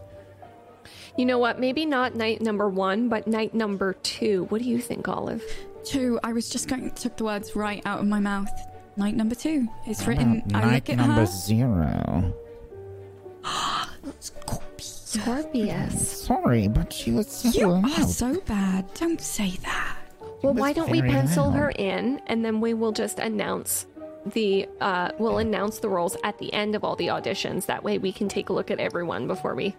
You 1.18 1.26
know 1.26 1.38
what? 1.38 1.60
Maybe 1.60 1.84
not 1.84 2.14
knight 2.14 2.40
number 2.40 2.68
one, 2.68 3.08
but 3.08 3.26
knight 3.26 3.52
number 3.54 3.92
two. 4.02 4.44
What 4.48 4.62
do 4.62 4.68
you 4.68 4.78
think, 4.80 5.06
Olive? 5.08 5.44
Two. 5.84 6.18
I 6.24 6.32
was 6.32 6.48
just 6.48 6.68
going 6.68 6.90
to 6.90 7.02
took 7.02 7.16
the 7.18 7.24
words 7.24 7.54
right 7.54 7.82
out 7.84 8.00
of 8.00 8.06
my 8.06 8.18
mouth. 8.18 8.48
Knight 8.96 9.16
number 9.16 9.34
two. 9.34 9.68
It's 9.86 10.06
written. 10.06 10.42
I 10.54 10.60
Knight 10.60 10.74
look 10.74 10.90
at 10.90 10.96
number 10.98 11.20
her. 11.20 11.26
zero. 11.26 12.34
Scorpius. 14.20 15.02
Scorpius. 15.22 16.22
Sorry, 16.24 16.68
but 16.68 16.92
she 16.92 17.10
was 17.12 17.28
so 17.28 17.48
You 17.50 17.70
are 17.72 18.02
so 18.06 18.40
bad. 18.42 18.92
Don't 18.94 19.20
say 19.20 19.50
that. 19.64 19.96
Well, 20.42 20.54
why 20.54 20.72
don't 20.72 20.90
we 20.90 21.00
pencil 21.00 21.46
loud. 21.46 21.56
her 21.56 21.70
in, 21.70 22.20
and 22.26 22.44
then 22.44 22.60
we 22.60 22.74
will 22.74 22.92
just 22.92 23.18
announce 23.18 23.86
the 24.32 24.68
uh, 24.80 25.10
we'll 25.18 25.38
announce 25.38 25.78
the 25.78 25.88
roles 25.88 26.16
at 26.24 26.38
the 26.38 26.52
end 26.52 26.74
of 26.74 26.84
all 26.84 26.96
the 26.96 27.08
auditions. 27.08 27.66
That 27.66 27.82
way, 27.82 27.98
we 27.98 28.12
can 28.12 28.28
take 28.28 28.48
a 28.48 28.52
look 28.52 28.70
at 28.70 28.78
everyone 28.78 29.26
before 29.26 29.54
we. 29.54 29.74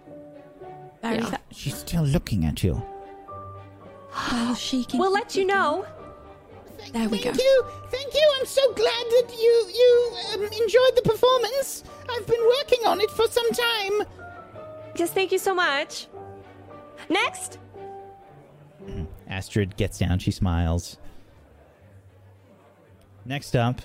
Very 1.02 1.18
Yeah. 1.20 1.38
She's 1.52 1.76
still 1.76 2.04
looking 2.04 2.46
at 2.46 2.64
you. 2.64 2.82
well, 4.32 4.56
she 4.56 4.84
can. 4.86 5.00
We'll 5.00 5.12
let 5.14 5.36
you 5.36 5.46
know. 5.46 5.86
There 6.94 7.10
we 7.10 7.18
go. 7.18 7.32
Thank 7.32 7.38
you, 7.38 7.66
thank 7.90 8.14
you. 8.14 8.34
I'm 8.40 8.46
so 8.46 8.74
glad 8.74 9.06
that 9.10 9.34
you 9.38 9.72
you 9.74 10.18
um, 10.34 10.44
enjoyed 10.44 10.96
the 10.96 11.02
performance. 11.04 11.84
I've 12.10 12.28
been 12.28 12.44
working 12.60 12.86
on 12.86 13.02
it 13.02 13.12
for 13.12 13.28
some 13.28 13.50
time. 13.52 14.08
Just 14.96 15.14
thank 15.14 15.32
you 15.32 15.40
so 15.40 15.54
much. 15.54 16.08
Next. 17.10 17.60
Astrid 19.28 19.76
gets 19.76 19.98
down, 19.98 20.20
she 20.20 20.32
smiles. 20.32 20.98
Next 23.26 23.56
up 23.56 23.82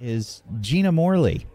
is 0.00 0.42
Gina 0.60 0.92
Morley. 0.92 1.46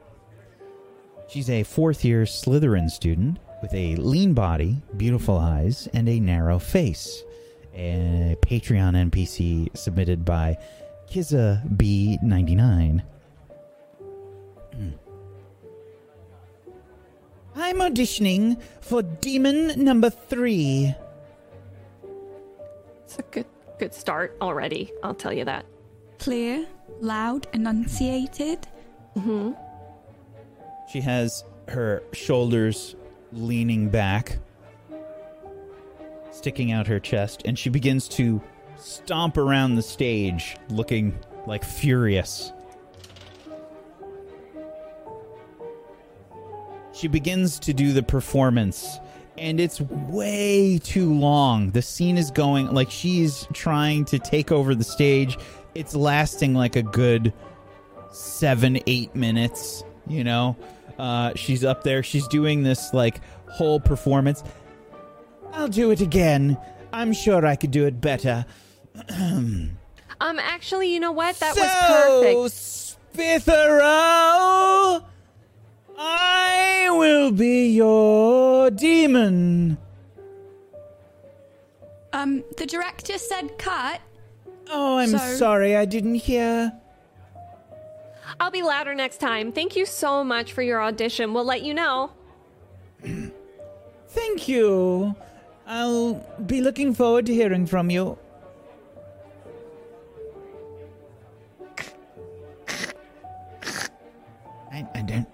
She's 1.28 1.50
a 1.50 1.64
fourth 1.64 2.04
year 2.04 2.24
Slytherin 2.24 2.90
student 2.90 3.40
with 3.62 3.74
a 3.74 3.96
lean 3.96 4.34
body, 4.34 4.84
beautiful 4.98 5.38
eyes, 5.38 5.88
and 5.94 6.08
a 6.10 6.20
narrow 6.20 6.60
face. 6.60 7.24
A 7.76 8.38
Patreon 8.42 9.10
NPC 9.10 9.76
submitted 9.76 10.24
by 10.24 10.58
Kiza 11.08 11.66
B99. 11.76 13.04
Hmm. 14.76 14.90
I'm 17.56 17.78
auditioning 17.78 18.60
for 18.82 19.04
Demon 19.04 19.84
Number 19.84 20.10
Three. 20.10 20.94
It's 23.06 23.20
a 23.20 23.24
good 23.24 23.46
good 23.80 23.94
start 23.94 24.36
already. 24.42 24.92
I'll 25.04 25.14
tell 25.14 25.34
you 25.34 25.46
that. 25.46 25.66
Clear, 26.20 26.66
loud, 27.02 27.48
enunciated. 27.54 28.68
Mm-hmm. 29.16 29.52
She 30.92 31.02
has 31.02 31.44
her 31.68 32.04
shoulders 32.14 32.96
leaning 33.32 33.90
back, 33.90 34.38
sticking 36.34 36.72
out 36.72 36.88
her 36.88 37.00
chest, 37.00 37.44
and 37.46 37.58
she 37.58 37.70
begins 37.70 38.08
to 38.10 38.42
stomp 38.78 39.38
around 39.38 39.76
the 39.76 39.82
stage, 39.82 40.58
looking 40.70 41.18
like 41.46 41.64
furious. 41.64 42.52
She 46.94 47.08
begins 47.08 47.60
to 47.60 47.74
do 47.74 47.92
the 47.92 48.04
performance, 48.04 49.00
and 49.38 49.60
it's 49.60 49.82
way 49.82 50.80
too 50.80 51.14
long. 51.14 51.72
The 51.72 51.82
scene 51.82 52.18
is 52.18 52.32
going 52.32 52.74
like 52.74 52.92
she's 52.92 53.48
trying 53.54 54.06
to 54.06 54.20
take 54.20 54.52
over 54.52 54.76
the 54.76 54.84
stage. 54.84 55.38
It's 55.76 55.96
lasting 55.96 56.54
like 56.54 56.76
a 56.76 56.84
good 56.84 57.34
seven, 58.12 58.80
eight 58.86 59.16
minutes. 59.16 59.84
You 60.08 60.24
know, 60.24 60.56
uh, 61.00 61.34
she's 61.36 61.64
up 61.64 61.84
there. 61.84 62.04
She's 62.04 62.28
doing 62.28 62.64
this 62.64 62.94
like 62.94 63.22
whole 63.50 63.80
performance. 63.80 64.44
I'll 65.54 65.68
do 65.68 65.92
it 65.92 66.02
again. 66.02 66.58
I'm 66.92 67.14
sure 67.14 67.46
I 67.46 67.56
could 67.56 67.72
do 67.72 67.86
it 67.86 68.02
better. 68.02 68.46
Um, 70.22 70.40
actually, 70.40 70.94
you 70.94 71.02
know 71.02 71.12
what? 71.12 71.38
That 71.42 71.54
so, 71.54 71.62
was 71.62 72.96
perfect. 73.14 73.44
Spithero, 73.44 75.04
I 75.98 76.88
will 76.92 77.32
be 77.32 77.72
your 77.72 78.72
demon. 78.72 79.78
Um, 82.14 82.44
the 82.56 82.66
director 82.66 83.18
said 83.18 83.58
cut. 83.58 84.00
Oh, 84.72 85.00
I'm 85.00 85.10
So- 85.10 85.18
sorry, 85.18 85.76
I 85.76 85.84
didn't 85.84 86.16
hear. 86.16 86.72
I'll 88.40 88.52
be 88.52 88.62
louder 88.62 88.96
next 88.96 89.18
time. 89.18 89.52
Thank 89.52 89.76
you 89.76 89.86
so 89.86 90.24
much 90.24 90.54
for 90.54 90.62
your 90.62 90.82
audition. 90.82 91.34
We'll 91.34 91.44
let 91.44 91.64
you 91.64 91.74
know. 91.74 92.12
Thank 94.08 94.48
you. 94.48 95.16
I'll 95.74 96.14
be 96.46 96.62
looking 96.62 96.94
forward 96.94 97.26
to 97.26 97.34
hearing 97.34 97.66
from 97.66 97.90
you. 97.90 98.16
I, 104.72 104.88
I 104.94 105.02
don't. 105.02 105.28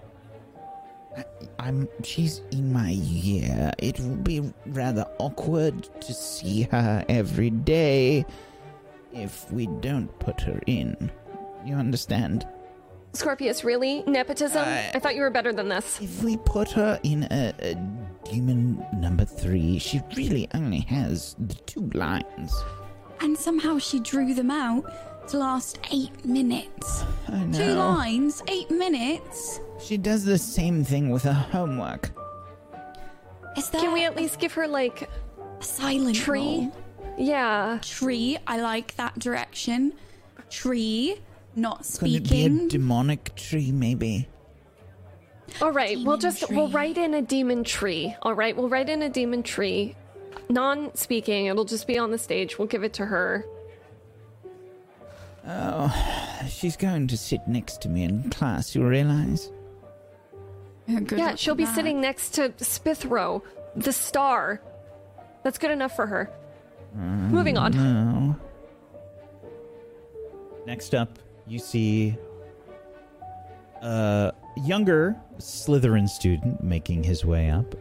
I, 1.14 1.24
I'm. 1.58 1.86
She's 2.02 2.40
in 2.52 2.72
my 2.72 2.96
ear. 3.12 3.70
It 3.76 4.00
will 4.00 4.16
be 4.16 4.50
rather 4.64 5.06
awkward 5.18 5.90
to 6.00 6.14
see 6.14 6.62
her 6.70 7.04
every 7.10 7.50
day 7.50 8.24
if 9.12 9.52
we 9.52 9.66
don't 9.66 10.08
put 10.20 10.40
her 10.40 10.58
in. 10.66 11.10
You 11.66 11.74
understand? 11.74 12.46
Scorpius, 13.12 13.62
really? 13.62 14.04
Nepotism? 14.06 14.62
Uh, 14.62 14.90
I 14.94 14.98
thought 15.00 15.16
you 15.16 15.20
were 15.20 15.30
better 15.30 15.52
than 15.52 15.68
this. 15.68 16.00
If 16.00 16.22
we 16.22 16.38
put 16.38 16.70
her 16.70 16.98
in 17.02 17.24
a, 17.24 17.52
a 17.60 17.74
demon 18.24 18.84
number 18.96 19.24
three, 19.24 19.78
she 19.78 20.00
really 20.16 20.48
only 20.54 20.80
has 20.80 21.34
the 21.38 21.54
two 21.66 21.88
lines. 21.94 22.54
And 23.20 23.36
somehow 23.36 23.78
she 23.78 24.00
drew 24.00 24.34
them 24.34 24.50
out 24.50 24.84
to 25.28 25.38
last 25.38 25.78
eight 25.92 26.24
minutes. 26.24 27.04
I 27.28 27.44
know. 27.44 27.58
Two 27.58 27.74
lines, 27.74 28.42
eight 28.48 28.70
minutes. 28.70 29.60
She 29.80 29.96
does 29.96 30.24
the 30.24 30.38
same 30.38 30.84
thing 30.84 31.10
with 31.10 31.22
her 31.24 31.32
homework. 31.32 32.10
Is 33.56 33.68
there 33.70 33.80
Can 33.80 33.92
we 33.92 34.04
at 34.04 34.16
least 34.16 34.38
give 34.38 34.52
her, 34.54 34.66
like, 34.66 35.02
a 35.60 35.62
silent 35.62 36.16
tree? 36.16 36.40
role? 36.40 36.76
yeah. 37.18 37.78
Tree, 37.82 38.38
I 38.46 38.60
like 38.60 38.94
that 38.96 39.18
direction. 39.18 39.92
Tree, 40.48 41.16
not 41.56 41.84
speaking. 41.84 42.22
Could 42.22 42.26
it 42.26 42.30
be 42.30 42.40
a 42.40 42.48
speaking. 42.48 42.68
demonic 42.68 43.34
tree, 43.36 43.72
maybe? 43.72 44.28
All 45.60 45.72
right, 45.72 45.96
we'll 45.98 46.16
Demon 46.16 46.20
just 46.20 46.50
we'll 46.50 46.68
write 46.68 46.96
in 46.98 47.14
a 47.14 47.22
demon 47.22 47.64
tree. 47.64 48.14
All 48.22 48.34
right, 48.34 48.56
we'll 48.56 48.68
write 48.68 48.88
in 48.88 49.02
a 49.02 49.08
demon 49.08 49.42
tree. 49.42 49.94
Non-speaking, 50.48 51.46
it'll 51.46 51.64
just 51.64 51.86
be 51.86 51.98
on 51.98 52.10
the 52.10 52.18
stage. 52.18 52.58
We'll 52.58 52.68
give 52.68 52.82
it 52.82 52.92
to 52.94 53.06
her. 53.06 53.44
Oh, 55.46 56.44
she's 56.48 56.76
going 56.76 57.06
to 57.08 57.16
sit 57.16 57.40
next 57.46 57.82
to 57.82 57.88
me 57.88 58.04
in 58.04 58.30
class, 58.30 58.74
you 58.74 58.86
realize? 58.86 59.50
Yeah, 60.86 61.00
good 61.00 61.18
yeah, 61.18 61.34
she'll 61.34 61.54
be 61.54 61.64
that. 61.64 61.74
sitting 61.74 62.00
next 62.00 62.30
to 62.34 62.50
Spithero, 62.58 63.42
the 63.76 63.92
star. 63.92 64.60
That's 65.44 65.56
good 65.58 65.70
enough 65.70 65.94
for 65.96 66.06
her. 66.06 66.30
Mm, 66.96 67.30
Moving 67.30 67.56
on. 67.56 67.72
No. 67.72 68.36
Next 70.66 70.94
up, 70.94 71.18
you 71.46 71.58
see 71.58 72.16
a 73.82 74.32
younger 74.56 75.16
Slytherin 75.38 76.08
student 76.08 76.62
making 76.62 77.02
his 77.04 77.24
way 77.24 77.50
up. 77.50 77.74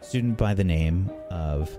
Student 0.00 0.38
by 0.38 0.54
the 0.54 0.64
name 0.64 1.10
of 1.30 1.76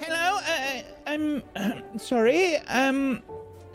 Hello, 0.00 0.38
uh, 0.38 0.82
I'm 1.06 1.42
uh, 1.56 1.72
sorry. 1.98 2.56
Um, 2.68 3.22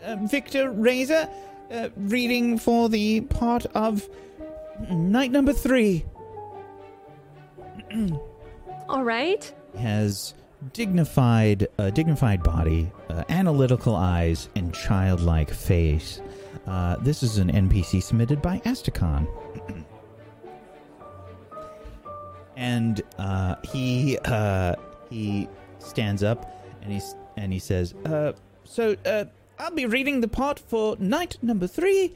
uh, 0.04 0.16
Victor 0.22 0.70
Razor, 0.70 1.28
uh, 1.70 1.88
reading 1.96 2.58
for 2.58 2.88
the 2.88 3.22
part 3.22 3.66
of 3.74 4.08
knight 4.90 5.30
number 5.32 5.52
three. 5.52 6.04
All 8.88 9.04
right. 9.04 9.52
has 9.78 10.34
dignified, 10.72 11.68
a 11.78 11.90
dignified 11.90 12.42
body, 12.42 12.90
uh, 13.10 13.24
analytical 13.28 13.94
eyes, 13.94 14.48
and 14.56 14.74
childlike 14.74 15.50
face. 15.50 16.20
Uh, 16.68 16.96
this 17.00 17.22
is 17.22 17.38
an 17.38 17.50
NPC 17.50 18.02
submitted 18.02 18.42
by 18.42 18.58
Asticon. 18.66 19.26
and 22.56 23.00
uh, 23.18 23.54
he 23.72 24.18
uh, 24.26 24.74
he 25.08 25.48
stands 25.78 26.22
up 26.22 26.62
and 26.82 26.92
he's 26.92 27.14
and 27.38 27.52
he 27.54 27.58
says, 27.58 27.94
Uh, 28.04 28.32
so, 28.64 28.94
uh, 29.06 29.24
I'll 29.58 29.70
be 29.70 29.86
reading 29.86 30.20
the 30.20 30.28
part 30.28 30.58
for 30.58 30.94
knight 30.98 31.38
number 31.40 31.66
three. 31.66 32.14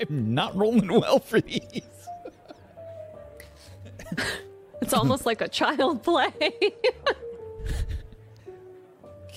"I'm 0.00 0.34
not 0.34 0.56
rolling 0.56 0.88
well 0.88 1.20
for 1.20 1.40
these." 1.40 1.82
It's 4.82 4.92
almost 4.92 5.24
like 5.26 5.40
a 5.40 5.48
child 5.48 6.02
play. 6.02 6.32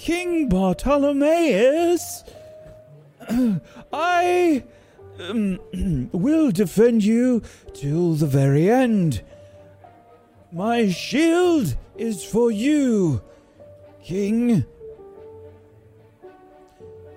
King 0.05 0.49
Bartolomeus, 0.49 2.23
I 3.91 4.63
um, 5.19 5.59
will 6.13 6.51
defend 6.51 7.03
you 7.03 7.41
till 7.73 8.13
the 8.13 8.27
very 8.27 8.69
end. 8.69 9.23
My 10.51 10.89
shield 10.91 11.75
is 11.97 12.23
for 12.23 12.51
you, 12.51 13.23
King. 14.03 14.63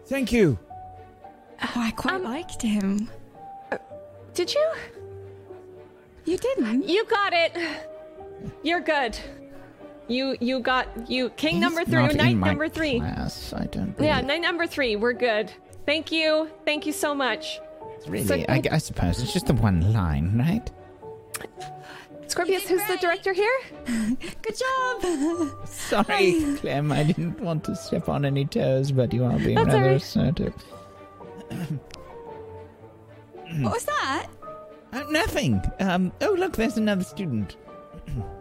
Thank 0.06 0.32
you. 0.32 0.58
Oh, 1.62 1.72
I 1.76 1.90
quite 1.90 2.14
Um, 2.14 2.24
liked 2.24 2.62
him. 2.62 3.10
Did 4.32 4.54
you? 4.54 4.72
You 6.24 6.38
didn't? 6.38 6.88
You 6.88 7.04
got 7.04 7.34
it. 7.34 7.52
You're 8.62 8.80
good. 8.80 9.18
You 10.08 10.36
you 10.40 10.60
got 10.60 11.10
you 11.10 11.28
king 11.30 11.56
He's 11.56 11.60
number 11.60 11.84
three 11.84 11.92
not 12.02 12.14
night 12.14 12.32
in 12.32 12.38
my 12.38 12.48
number 12.48 12.68
three. 12.68 12.98
Class. 12.98 13.52
I 13.52 13.66
don't. 13.66 13.94
Yeah, 14.00 14.20
knight 14.22 14.40
number 14.40 14.66
three. 14.66 14.96
We're 14.96 15.12
good. 15.12 15.52
Thank 15.84 16.10
you. 16.10 16.50
Thank 16.64 16.86
you 16.86 16.92
so 16.92 17.14
much. 17.14 17.60
really. 18.06 18.26
so- 18.26 18.34
I, 18.48 18.62
I 18.72 18.78
suppose 18.78 19.22
it's 19.22 19.32
just 19.32 19.46
the 19.46 19.54
one 19.54 19.92
line, 19.92 20.38
right? 20.38 20.70
Scorpius, 22.26 22.64
did 22.66 22.78
who's 22.78 22.88
the 22.88 22.96
director 22.98 23.32
here? 23.32 23.58
Good 24.42 24.56
job. 24.58 25.64
Sorry, 25.66 26.56
Clem. 26.58 26.92
I 26.92 27.02
didn't 27.04 27.40
want 27.40 27.64
to 27.64 27.74
step 27.76 28.08
on 28.08 28.24
any 28.26 28.44
toes, 28.44 28.92
but 28.92 29.12
you 29.14 29.24
are 29.24 29.38
being 29.38 29.54
That's 29.56 29.68
rather 29.68 29.82
right. 29.86 29.96
assertive. 29.96 30.54
what 33.60 33.72
was 33.72 33.84
that? 33.84 34.26
Uh, 34.92 35.04
nothing. 35.10 35.60
Um. 35.80 36.12
Oh, 36.20 36.34
look, 36.38 36.56
there's 36.56 36.76
another 36.76 37.04
student. 37.04 37.56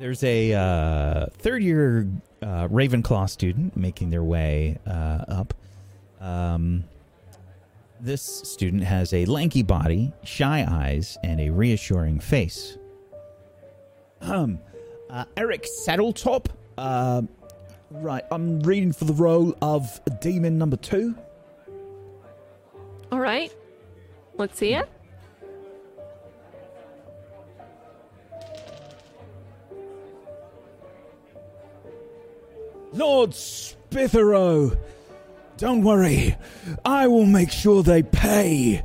There's 0.00 0.24
a 0.24 0.54
uh, 0.54 1.26
third 1.26 1.62
year 1.62 2.08
uh, 2.40 2.68
Ravenclaw 2.68 3.28
student 3.28 3.76
making 3.76 4.08
their 4.08 4.24
way 4.24 4.78
uh, 4.86 5.24
up. 5.28 5.52
Um, 6.22 6.84
this 8.00 8.22
student 8.22 8.82
has 8.82 9.12
a 9.12 9.26
lanky 9.26 9.62
body, 9.62 10.10
shy 10.24 10.66
eyes, 10.66 11.18
and 11.22 11.38
a 11.38 11.50
reassuring 11.50 12.18
face. 12.18 12.78
Um, 14.22 14.58
uh, 15.10 15.26
Eric 15.36 15.66
Saddletop. 15.86 16.46
Uh, 16.78 17.20
right, 17.90 18.24
I'm 18.30 18.60
reading 18.60 18.92
for 18.92 19.04
the 19.04 19.12
role 19.12 19.54
of 19.60 20.00
Demon 20.22 20.56
Number 20.56 20.76
Two. 20.76 21.14
All 23.12 23.20
right. 23.20 23.52
Let's 24.38 24.58
see 24.58 24.72
it. 24.72 24.88
Lord 32.92 33.30
Spithero, 33.30 34.76
don't 35.56 35.82
worry. 35.82 36.36
I 36.84 37.06
will 37.06 37.26
make 37.26 37.50
sure 37.50 37.82
they 37.82 38.02
pay 38.02 38.82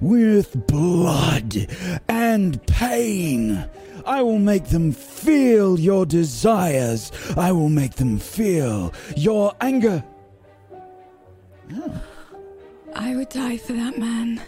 with 0.00 0.66
blood 0.66 1.66
and 2.08 2.64
pain. 2.66 3.68
I 4.06 4.22
will 4.22 4.38
make 4.38 4.66
them 4.66 4.92
feel 4.92 5.78
your 5.78 6.04
desires. 6.06 7.10
I 7.36 7.52
will 7.52 7.68
make 7.68 7.94
them 7.94 8.18
feel 8.18 8.92
your 9.16 9.54
anger. 9.60 10.02
I 12.94 13.16
would 13.16 13.28
die 13.28 13.56
for 13.56 13.72
that 13.72 13.98
man. 13.98 14.40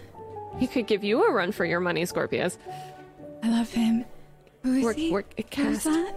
He 0.59 0.66
could 0.66 0.87
give 0.87 1.05
you 1.05 1.24
a 1.24 1.33
run 1.33 1.53
for 1.53 1.65
your 1.65 1.81
money, 1.81 2.05
Scorpius. 2.07 2.59
I 3.43 3.51
love 3.51 3.70
him. 3.73 4.05
Who 4.62 4.74
is 4.74 4.85
Work, 4.85 4.97
he? 4.97 5.11
work, 5.11 5.33
Who's 5.37 5.47
cast. 5.51 5.85
that? 5.85 6.15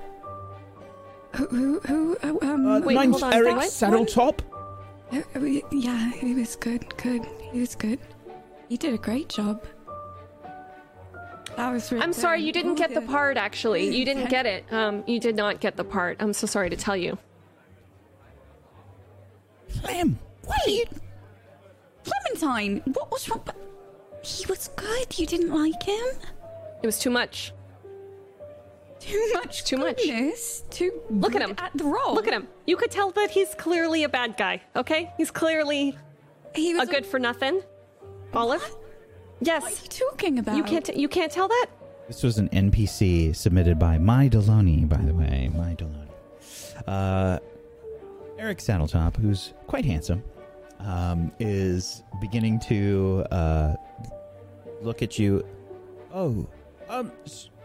Who, 1.35 1.45
who, 1.47 1.80
who, 1.81 2.18
uh, 2.23 2.45
um, 2.45 2.68
Uh, 2.68 2.80
Wait, 2.81 2.95
name's 2.95 3.22
hold 3.22 3.23
on, 3.23 3.34
Eric 3.34 3.56
what? 3.56 3.69
Saddletop. 3.69 4.39
yeah, 5.72 6.11
he 6.11 6.34
was 6.34 6.56
good, 6.56 6.97
good. 6.97 7.26
He 7.51 7.60
was 7.60 7.76
good. 7.76 7.99
He 8.68 8.77
did 8.77 8.93
a 8.93 8.97
great 8.97 9.30
job. 9.30 9.64
That 11.56 11.72
was 11.72 11.91
really 11.91 12.03
I'm 12.03 12.14
sorry, 12.14 12.41
you 12.41 12.51
didn't 12.51 12.76
get 12.76 12.93
the 12.93 13.01
part. 13.01 13.38
Actually, 13.38 13.95
you 13.95 14.06
didn't 14.06 14.30
get 14.30 14.45
it. 14.45 14.65
Um, 14.72 15.03
you 15.07 15.19
did 15.19 15.35
not 15.35 15.60
get 15.60 15.76
the 15.76 15.84
part. 15.84 16.18
I'm 16.19 16.34
so 16.34 16.47
sorry 16.47 16.69
to 16.69 16.76
tell 16.77 16.95
you. 16.95 17.18
Clem, 19.81 20.18
what 20.45 20.57
are 20.65 20.69
you? 20.69 20.85
Clementine, 22.03 22.81
what 22.93 23.11
was 23.11 23.30
wrong? 23.30 23.43
He 24.23 24.45
was 24.45 24.69
good. 24.76 25.18
You 25.18 25.26
didn't 25.26 25.53
like 25.53 25.84
him? 25.84 26.06
It 26.81 26.85
was 26.85 26.99
too 26.99 27.10
much. 27.10 27.53
Too 28.99 29.31
much. 29.34 29.63
Too 29.63 29.77
much. 29.77 29.97
goodness, 29.97 30.63
Too. 30.69 31.01
Look 31.09 31.35
at 31.35 31.41
him. 31.41 31.55
At 31.57 31.71
the 31.76 31.85
role. 31.85 32.13
Look 32.13 32.27
at 32.27 32.34
him. 32.34 32.47
You 32.65 32.76
could 32.77 32.91
tell 32.91 33.11
that 33.11 33.31
he's 33.31 33.53
clearly 33.55 34.03
a 34.03 34.09
bad 34.09 34.35
guy. 34.38 34.61
Okay, 34.76 35.11
he's 35.17 35.31
clearly 35.31 35.97
He 36.55 36.73
was 36.76 36.88
a 36.88 36.91
good 36.91 37.05
for 37.05 37.19
nothing. 37.19 37.61
Olive. 38.34 38.61
What 38.61 38.71
are 38.71 38.76
Yes. 39.41 39.81
you 39.84 39.89
talking 40.09 40.39
about? 40.39 40.57
You 40.57 40.63
can't. 40.63 40.95
You 40.95 41.07
can't 41.07 41.31
tell 41.31 41.47
that. 41.47 41.67
This 42.07 42.23
was 42.23 42.38
an 42.39 42.49
NPC 42.49 43.35
submitted 43.35 43.77
by 43.80 43.97
My 43.97 44.27
Deloney, 44.27 44.88
by 44.89 44.97
the 44.97 45.13
way. 45.13 45.49
My 45.55 45.76
Deloney. 45.76 46.07
Uh, 46.88 47.39
Eric 48.38 48.57
Saddletop, 48.59 49.15
who's 49.17 49.53
quite 49.67 49.85
handsome, 49.85 50.23
um, 50.80 51.31
is 51.39 52.03
beginning 52.19 52.59
to 52.61 53.26
uh, 53.31 53.76
look 54.81 55.01
at 55.01 55.19
you. 55.19 55.45
Oh, 56.13 56.47
um, 56.89 57.11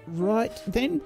right 0.09 0.53
then. 0.67 1.01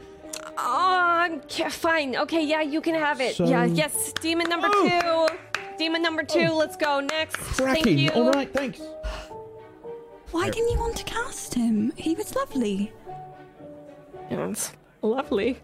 Oh, 0.60 1.28
okay, 1.44 1.68
fine. 1.70 2.16
Okay, 2.16 2.44
yeah, 2.44 2.62
you 2.62 2.80
can 2.80 2.94
have 2.94 3.20
it. 3.20 3.36
So- 3.36 3.46
yeah, 3.48 3.64
yes. 3.64 4.12
Demon 4.20 4.48
number 4.48 4.68
Oh. 4.72 5.28
two. 5.28 5.34
Demon 5.78 6.02
number 6.02 6.24
two. 6.24 6.50
Let's 6.52 6.76
go 6.76 7.00
next. 7.00 7.36
Thank 7.36 7.86
you. 7.86 8.10
All 8.10 8.30
right, 8.32 8.52
thanks. 8.52 8.80
Why 10.32 10.50
didn't 10.50 10.70
you 10.70 10.78
want 10.78 10.96
to 10.96 11.04
cast 11.04 11.54
him? 11.54 11.92
He 11.96 12.14
was 12.14 12.34
lovely. 12.34 12.92
Yes. 14.30 14.72
Lovely. 15.02 15.58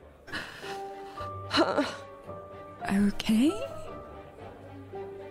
Okay. 2.93 3.53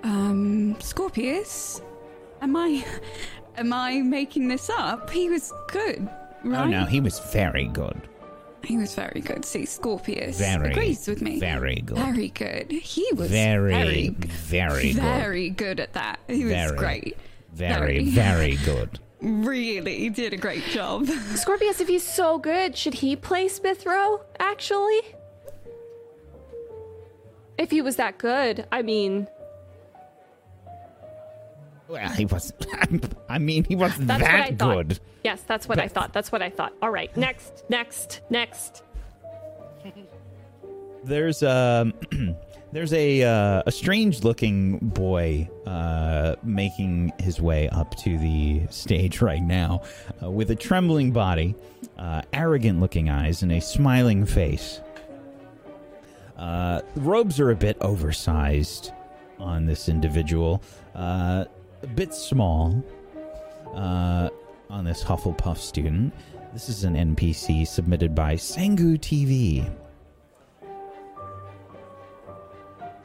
Um, 0.04 0.76
Scorpius, 0.80 1.82
am 2.42 2.56
I, 2.56 2.84
am 3.58 3.72
I 3.72 4.02
making 4.02 4.48
this 4.50 4.70
up? 4.70 5.10
He 5.10 5.30
was 5.30 5.54
good, 5.70 6.10
right? 6.44 6.66
Oh 6.66 6.68
no, 6.68 6.86
he 6.86 7.00
was 7.00 7.20
very 7.32 7.66
good. 7.68 8.02
He 8.64 8.78
was 8.78 8.96
very 8.96 9.20
good. 9.22 9.44
See, 9.44 9.66
Scorpius 9.66 10.38
Very 10.38 10.72
agrees 10.72 11.08
with 11.08 11.22
me. 11.22 11.40
Very 11.40 11.82
good. 11.82 11.98
Very 11.98 12.30
good. 12.30 12.72
He 12.72 13.08
was 13.14 13.30
Very, 13.30 13.74
very, 13.74 14.10
very, 14.10 14.94
good. 14.94 15.02
very 15.02 15.50
good 15.50 15.80
at 15.82 15.94
that. 15.94 16.20
He 16.28 16.46
was 16.46 16.54
Very, 16.54 16.78
great. 16.78 17.18
Very, 17.54 18.06
very 18.06 18.56
good. 18.58 19.00
Really 19.24 20.10
did 20.10 20.34
a 20.34 20.38
great 20.38 20.66
job. 20.66 21.08
Scorpius, 21.36 21.80
if 21.80 21.88
he's 21.88 22.06
so 22.06 22.38
good, 22.38 22.76
should 22.76 22.96
he 22.96 23.16
play 23.16 23.48
Spithero, 23.48 24.20
actually? 24.38 25.00
If 27.58 27.72
he 27.72 27.82
was 27.82 27.96
that 27.96 28.18
good, 28.18 28.68
I 28.70 28.82
mean, 28.82 29.28
Well, 31.94 32.10
he 32.10 32.26
wasn't. 32.26 32.66
I 33.30 33.38
mean, 33.38 33.66
he 33.66 33.76
wasn't 33.76 34.08
that's 34.08 34.22
what 34.24 34.32
I 34.32 34.50
that 34.50 34.58
thought. 34.58 34.88
good. 34.88 35.00
Yes, 35.24 35.44
that's 35.44 35.70
what 35.70 35.78
I 35.78 35.88
thought. 35.88 36.12
That's 36.12 36.32
what 36.32 36.42
I 36.42 36.50
thought. 36.50 36.74
All 36.82 36.90
right, 36.90 37.16
next, 37.16 37.64
next, 37.70 38.22
next. 38.32 38.82
There's 41.04 41.44
um, 41.44 41.94
there's 42.72 42.94
a 42.94 43.22
uh, 43.22 43.62
a 43.68 43.72
strange 43.72 44.24
looking 44.24 44.80
boy 44.80 45.48
uh, 45.68 46.36
making 46.42 47.14
his 47.20 47.40
way 47.40 47.70
up 47.70 47.94
to 47.98 48.18
the 48.18 48.62
stage 48.72 49.22
right 49.22 49.44
now, 49.44 49.84
uh, 50.24 50.32
with 50.32 50.50
a 50.50 50.56
trembling 50.56 51.12
body, 51.12 51.54
uh, 52.00 52.24
arrogant 52.34 52.80
looking 52.80 53.08
eyes, 53.08 53.44
and 53.44 53.52
a 53.52 53.62
smiling 53.62 54.26
face. 54.26 54.82
Uh, 56.38 56.82
the 56.96 57.02
robes 57.02 57.40
are 57.40 57.52
a 57.52 57.56
bit 57.56 57.78
oversized 57.82 58.92
on 59.38 59.68
this 59.68 59.88
individual, 59.88 60.64
uh, 60.96 61.46
a 61.84 61.88
bit 61.88 62.14
small 62.14 62.84
uh, 63.76 64.30
on 64.70 64.86
this 64.86 65.04
Hufflepuff 65.04 65.58
student. 65.58 66.14
This 66.54 66.70
is 66.70 66.86
an 66.86 66.96
NPC 66.96 67.68
submitted 67.68 68.16
by 68.16 68.36
Sangu 68.36 68.98
TV. 68.98 69.70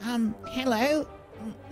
Um, 0.03 0.35
hello. 0.49 1.07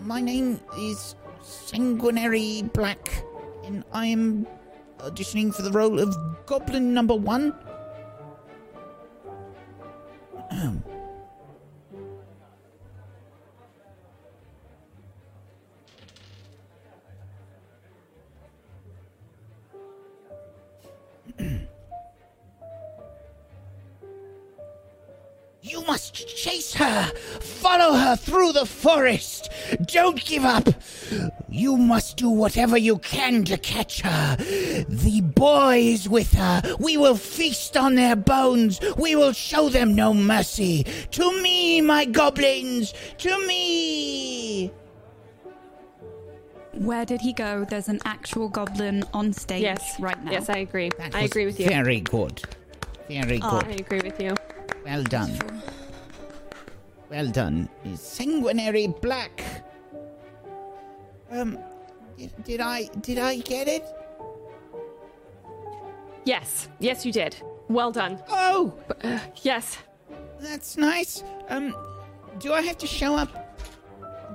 My 0.00 0.20
name 0.20 0.60
is 0.78 1.14
Sanguinary 1.42 2.62
Black, 2.74 3.22
and 3.64 3.84
I 3.92 4.06
am 4.06 4.46
auditioning 4.98 5.54
for 5.54 5.62
the 5.62 5.70
role 5.70 6.00
of 6.00 6.16
Goblin 6.46 6.92
Number 6.92 7.14
One. 7.14 7.54
chase 26.24 26.74
her! 26.74 27.10
Follow 27.40 27.94
her 27.94 28.16
through 28.16 28.52
the 28.52 28.66
forest! 28.66 29.50
Don't 29.86 30.24
give 30.24 30.44
up! 30.44 30.68
You 31.48 31.76
must 31.76 32.16
do 32.16 32.30
whatever 32.30 32.76
you 32.76 32.98
can 32.98 33.44
to 33.44 33.56
catch 33.58 34.00
her! 34.02 34.36
The 34.36 35.20
boy 35.22 35.78
is 35.78 36.08
with 36.08 36.32
her! 36.34 36.62
We 36.78 36.96
will 36.96 37.16
feast 37.16 37.76
on 37.76 37.94
their 37.94 38.16
bones! 38.16 38.80
We 38.96 39.16
will 39.16 39.32
show 39.32 39.68
them 39.68 39.94
no 39.94 40.14
mercy! 40.14 40.84
To 41.12 41.42
me, 41.42 41.80
my 41.80 42.04
goblins! 42.04 42.94
To 43.18 43.46
me! 43.46 44.72
Where 46.78 47.06
did 47.06 47.22
he 47.22 47.32
go? 47.32 47.64
There's 47.64 47.88
an 47.88 48.00
actual 48.04 48.48
goblin 48.48 49.02
on 49.14 49.32
stage 49.32 49.62
Yes, 49.62 49.98
right 49.98 50.22
now. 50.22 50.30
Yes, 50.30 50.50
I 50.50 50.58
agree. 50.58 50.90
That 50.98 51.14
I 51.14 51.22
agree 51.22 51.46
with 51.46 51.58
you. 51.58 51.68
Very 51.68 52.00
good. 52.00 52.42
Very 53.08 53.40
oh, 53.42 53.50
good. 53.50 53.64
I 53.64 53.72
agree 53.72 54.00
with 54.02 54.20
you. 54.20 54.34
Well 54.84 55.02
done. 55.04 55.38
Well 57.10 57.28
done, 57.30 57.68
Sanguinary 57.94 58.88
Black. 58.88 59.42
Um, 61.30 61.58
did, 62.16 62.32
did 62.44 62.60
I 62.60 62.84
did 63.00 63.18
I 63.18 63.38
get 63.38 63.68
it? 63.68 63.84
Yes, 66.24 66.68
yes, 66.80 67.06
you 67.06 67.12
did. 67.12 67.36
Well 67.68 67.92
done. 67.92 68.20
Oh, 68.28 68.74
Yes. 69.42 69.78
that's 70.40 70.76
nice. 70.76 71.22
Um, 71.48 71.74
do 72.38 72.52
I 72.52 72.62
have 72.62 72.78
to 72.78 72.86
show 72.86 73.14
up? 73.14 73.30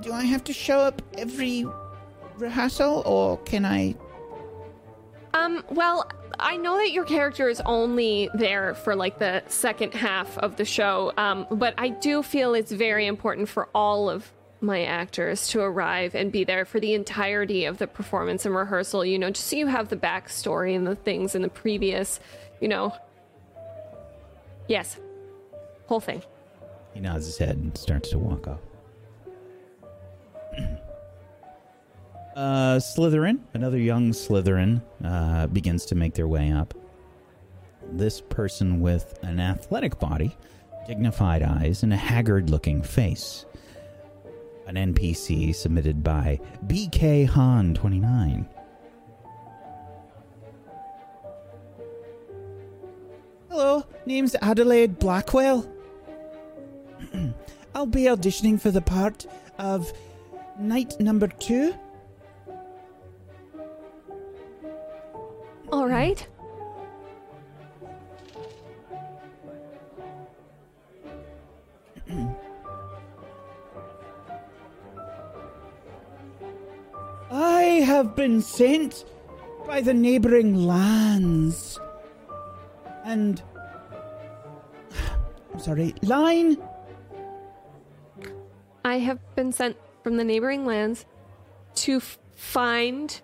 Do 0.02 0.12
I 0.12 0.24
have 0.24 0.42
to 0.44 0.52
show 0.52 0.78
up 0.78 1.02
every 1.18 1.66
rehearsal, 2.38 3.02
or 3.06 3.36
can 3.44 3.64
I? 3.66 3.94
Um, 5.34 5.62
well, 5.70 6.10
I 6.42 6.56
know 6.56 6.76
that 6.78 6.92
your 6.92 7.04
character 7.04 7.48
is 7.48 7.60
only 7.64 8.28
there 8.34 8.74
for 8.74 8.96
like 8.96 9.18
the 9.18 9.42
second 9.46 9.94
half 9.94 10.36
of 10.38 10.56
the 10.56 10.64
show, 10.64 11.12
um, 11.16 11.46
but 11.50 11.74
I 11.78 11.88
do 11.88 12.22
feel 12.22 12.54
it's 12.54 12.72
very 12.72 13.06
important 13.06 13.48
for 13.48 13.68
all 13.74 14.10
of 14.10 14.32
my 14.60 14.84
actors 14.84 15.48
to 15.48 15.60
arrive 15.60 16.14
and 16.14 16.30
be 16.30 16.44
there 16.44 16.64
for 16.64 16.80
the 16.80 16.94
entirety 16.94 17.64
of 17.64 17.78
the 17.78 17.86
performance 17.86 18.46
and 18.46 18.54
rehearsal, 18.54 19.04
you 19.04 19.18
know, 19.18 19.30
just 19.30 19.48
so 19.48 19.56
you 19.56 19.66
have 19.66 19.88
the 19.88 19.96
backstory 19.96 20.76
and 20.76 20.86
the 20.86 20.94
things 20.94 21.34
in 21.34 21.42
the 21.42 21.48
previous, 21.48 22.20
you 22.60 22.68
know. 22.68 22.94
Yes. 24.68 24.98
Whole 25.86 26.00
thing. 26.00 26.22
He 26.94 27.00
nods 27.00 27.26
his 27.26 27.38
head 27.38 27.56
and 27.56 27.76
starts 27.76 28.10
to 28.10 28.18
walk 28.18 28.46
off. 28.46 28.60
Uh, 32.36 32.76
Slytherin, 32.78 33.40
another 33.54 33.78
young 33.78 34.12
Slytherin, 34.12 34.82
uh, 35.04 35.46
begins 35.48 35.84
to 35.86 35.94
make 35.94 36.14
their 36.14 36.28
way 36.28 36.50
up. 36.52 36.74
This 37.92 38.20
person 38.20 38.80
with 38.80 39.18
an 39.22 39.40
athletic 39.40 39.98
body, 39.98 40.36
dignified 40.86 41.42
eyes, 41.42 41.82
and 41.82 41.92
a 41.92 41.96
haggard 41.96 42.50
looking 42.50 42.82
face. 42.82 43.44
An 44.66 44.76
NPC 44.76 45.54
submitted 45.54 46.02
by 46.02 46.40
BK 46.66 47.28
Han29. 47.28 48.46
Hello, 53.50 53.84
name's 54.06 54.34
Adelaide 54.40 54.98
Blackwell. 54.98 55.68
I'll 57.74 57.86
be 57.86 58.04
auditioning 58.04 58.60
for 58.60 58.70
the 58.70 58.80
part 58.80 59.26
of 59.58 59.92
Knight 60.58 60.98
Number 61.00 61.26
Two. 61.28 61.74
All 65.72 65.88
right. 65.88 66.26
I 77.30 77.62
have 77.86 78.14
been 78.14 78.42
sent 78.42 79.06
by 79.66 79.80
the 79.80 79.94
neighboring 79.94 80.66
lands. 80.66 81.80
And. 83.04 83.42
I'm 85.54 85.58
sorry, 85.58 85.94
line? 86.02 86.58
I 88.84 88.98
have 88.98 89.18
been 89.34 89.52
sent 89.52 89.78
from 90.02 90.18
the 90.18 90.24
neighboring 90.24 90.66
lands 90.66 91.06
to 91.76 92.00
find 92.34 93.22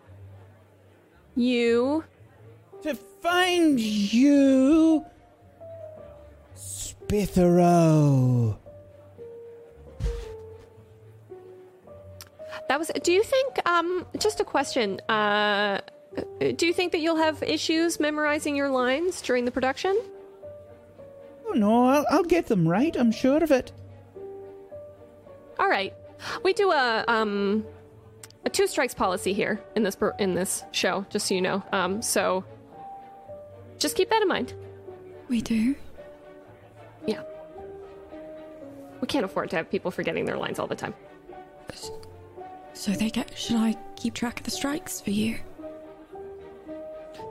you 1.37 2.05
find 3.21 3.81
you. 3.81 5.05
Spithero. 6.57 8.57
That 12.69 12.79
was. 12.79 12.91
Do 13.03 13.13
you 13.13 13.23
think? 13.23 13.67
Um, 13.67 14.07
just 14.19 14.41
a 14.41 14.45
question. 14.45 15.01
Uh, 15.09 15.81
do 16.57 16.67
you 16.67 16.73
think 16.73 16.93
that 16.93 17.01
you'll 17.01 17.17
have 17.17 17.43
issues 17.43 17.99
memorizing 17.99 18.57
your 18.57 18.69
lines 18.69 19.23
during 19.23 19.45
the 19.45 19.51
production? 19.51 19.99
Oh 21.49 21.53
no, 21.53 21.87
I'll, 21.87 22.07
I'll 22.11 22.25
get 22.25 22.47
them 22.47 22.69
right. 22.69 22.95
I'm 22.97 23.11
sure 23.11 23.43
of 23.43 23.51
it. 23.51 23.73
All 25.59 25.69
right, 25.69 25.95
we 26.45 26.53
do 26.53 26.71
a 26.71 27.05
um 27.09 27.65
a 28.45 28.51
two 28.51 28.67
strikes 28.67 28.95
policy 28.95 29.33
here 29.33 29.61
in 29.75 29.83
this 29.83 29.97
in 30.19 30.35
this 30.35 30.63
show, 30.73 31.07
just 31.09 31.27
so 31.27 31.35
you 31.35 31.41
know. 31.41 31.63
Um, 31.73 32.03
so 32.03 32.45
just 33.79 33.97
keep 33.97 34.11
that 34.11 34.23
in 34.23 34.29
mind. 34.29 34.55
We 35.29 35.41
do. 35.41 35.75
Yeah, 37.07 37.23
we 39.01 39.07
can't 39.07 39.25
afford 39.25 39.51
to 39.51 39.57
have 39.57 39.71
people 39.71 39.91
forgetting 39.91 40.25
their 40.25 40.37
lines 40.37 40.59
all 40.59 40.67
the 40.67 40.75
time. 40.75 40.95
So 42.73 42.93
they 42.93 43.11
get. 43.11 43.37
Should 43.37 43.57
I 43.57 43.77
keep 43.97 44.15
track 44.15 44.41
of 44.41 44.45
the 44.45 44.51
strikes 44.51 45.01
for 45.01 45.11
you? 45.11 45.39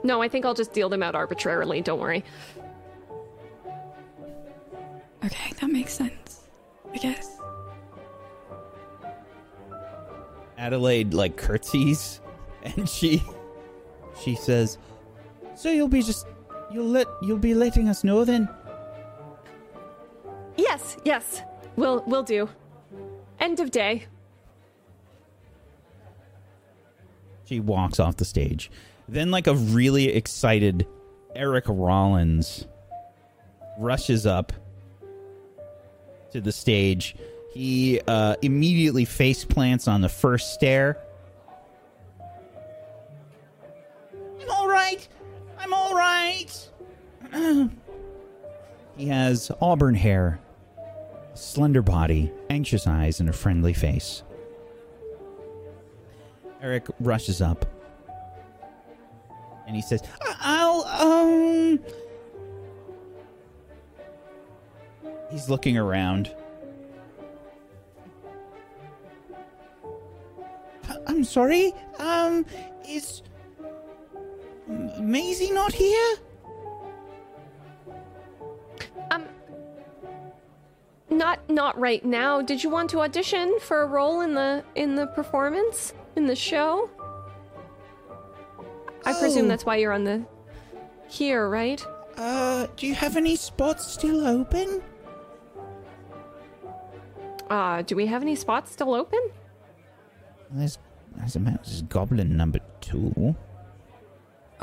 No, 0.04 0.22
I 0.22 0.28
think 0.28 0.44
I'll 0.44 0.54
just 0.54 0.72
deal 0.72 0.88
them 0.88 1.02
out 1.02 1.14
arbitrarily. 1.14 1.80
Don't 1.80 1.98
worry. 1.98 2.24
Okay, 5.24 5.52
that 5.60 5.70
makes 5.70 5.92
sense. 5.92 6.42
I 6.92 6.98
guess. 6.98 7.40
Adelaide 10.56 11.14
like 11.14 11.36
curtsies, 11.36 12.20
and 12.62 12.88
she 12.88 13.22
she 14.20 14.34
says, 14.34 14.78
"So 15.54 15.70
you'll 15.70 15.88
be 15.88 16.02
just 16.02 16.26
you'll 16.72 16.88
let 16.88 17.06
you'll 17.22 17.38
be 17.38 17.54
letting 17.54 17.88
us 17.88 18.04
know 18.04 18.24
then." 18.24 18.48
Yes, 20.56 20.96
yes, 21.04 21.42
we'll 21.76 22.02
we'll 22.06 22.22
do. 22.22 22.48
End 23.40 23.60
of 23.60 23.70
day. 23.70 24.06
She 27.44 27.60
walks 27.60 27.98
off 27.98 28.16
the 28.16 28.24
stage. 28.24 28.70
Then, 29.08 29.30
like 29.30 29.46
a 29.46 29.54
really 29.54 30.08
excited 30.08 30.86
Eric 31.34 31.64
Rollins 31.66 32.66
rushes 33.78 34.26
up 34.26 34.52
to 36.32 36.40
the 36.40 36.52
stage. 36.52 37.16
He 37.54 38.00
uh, 38.06 38.36
immediately 38.42 39.04
face 39.04 39.44
plants 39.44 39.88
on 39.88 40.02
the 40.02 40.08
first 40.08 40.52
stair. 40.52 40.98
he 48.96 49.06
has 49.08 49.50
auburn 49.60 49.94
hair, 49.94 50.38
slender 51.34 51.82
body, 51.82 52.32
anxious 52.50 52.86
eyes, 52.86 53.20
and 53.20 53.28
a 53.28 53.32
friendly 53.32 53.72
face. 53.72 54.22
Eric 56.60 56.86
rushes 57.00 57.40
up 57.40 57.64
and 59.66 59.76
he 59.76 59.82
says, 59.82 60.02
"I- 60.22 60.36
"I'll 60.40 60.84
um." 61.08 61.80
He's 65.30 65.48
looking 65.50 65.76
around. 65.76 66.34
"I- 70.88 70.96
I'm 71.06 71.22
sorry. 71.22 71.72
Um, 71.98 72.46
is 72.88 73.22
Maisie 74.68 75.50
not 75.50 75.72
here? 75.72 76.16
Um, 79.10 79.24
not 81.10 81.48
not 81.48 81.78
right 81.78 82.04
now. 82.04 82.42
Did 82.42 82.62
you 82.62 82.70
want 82.70 82.90
to 82.90 83.00
audition 83.00 83.58
for 83.60 83.82
a 83.82 83.86
role 83.86 84.20
in 84.20 84.34
the 84.34 84.62
in 84.74 84.94
the 84.94 85.06
performance 85.06 85.94
in 86.16 86.26
the 86.26 86.36
show? 86.36 86.90
I 89.04 89.14
presume 89.14 89.46
Oh. 89.46 89.48
that's 89.48 89.64
why 89.64 89.76
you're 89.76 89.92
on 89.92 90.04
the 90.04 90.24
here, 91.08 91.48
right? 91.48 91.84
Uh, 92.18 92.66
do 92.76 92.86
you 92.86 92.94
have 92.94 93.16
any 93.16 93.36
spots 93.36 93.86
still 93.86 94.26
open? 94.26 94.82
Uh, 97.48 97.80
do 97.82 97.96
we 97.96 98.04
have 98.06 98.20
any 98.20 98.34
spots 98.34 98.72
still 98.72 98.92
open? 98.94 99.20
There's, 100.50 100.78
as 101.22 101.36
a 101.36 101.38
there's 101.38 101.82
Goblin 101.82 102.36
number 102.36 102.58
two. 102.80 103.34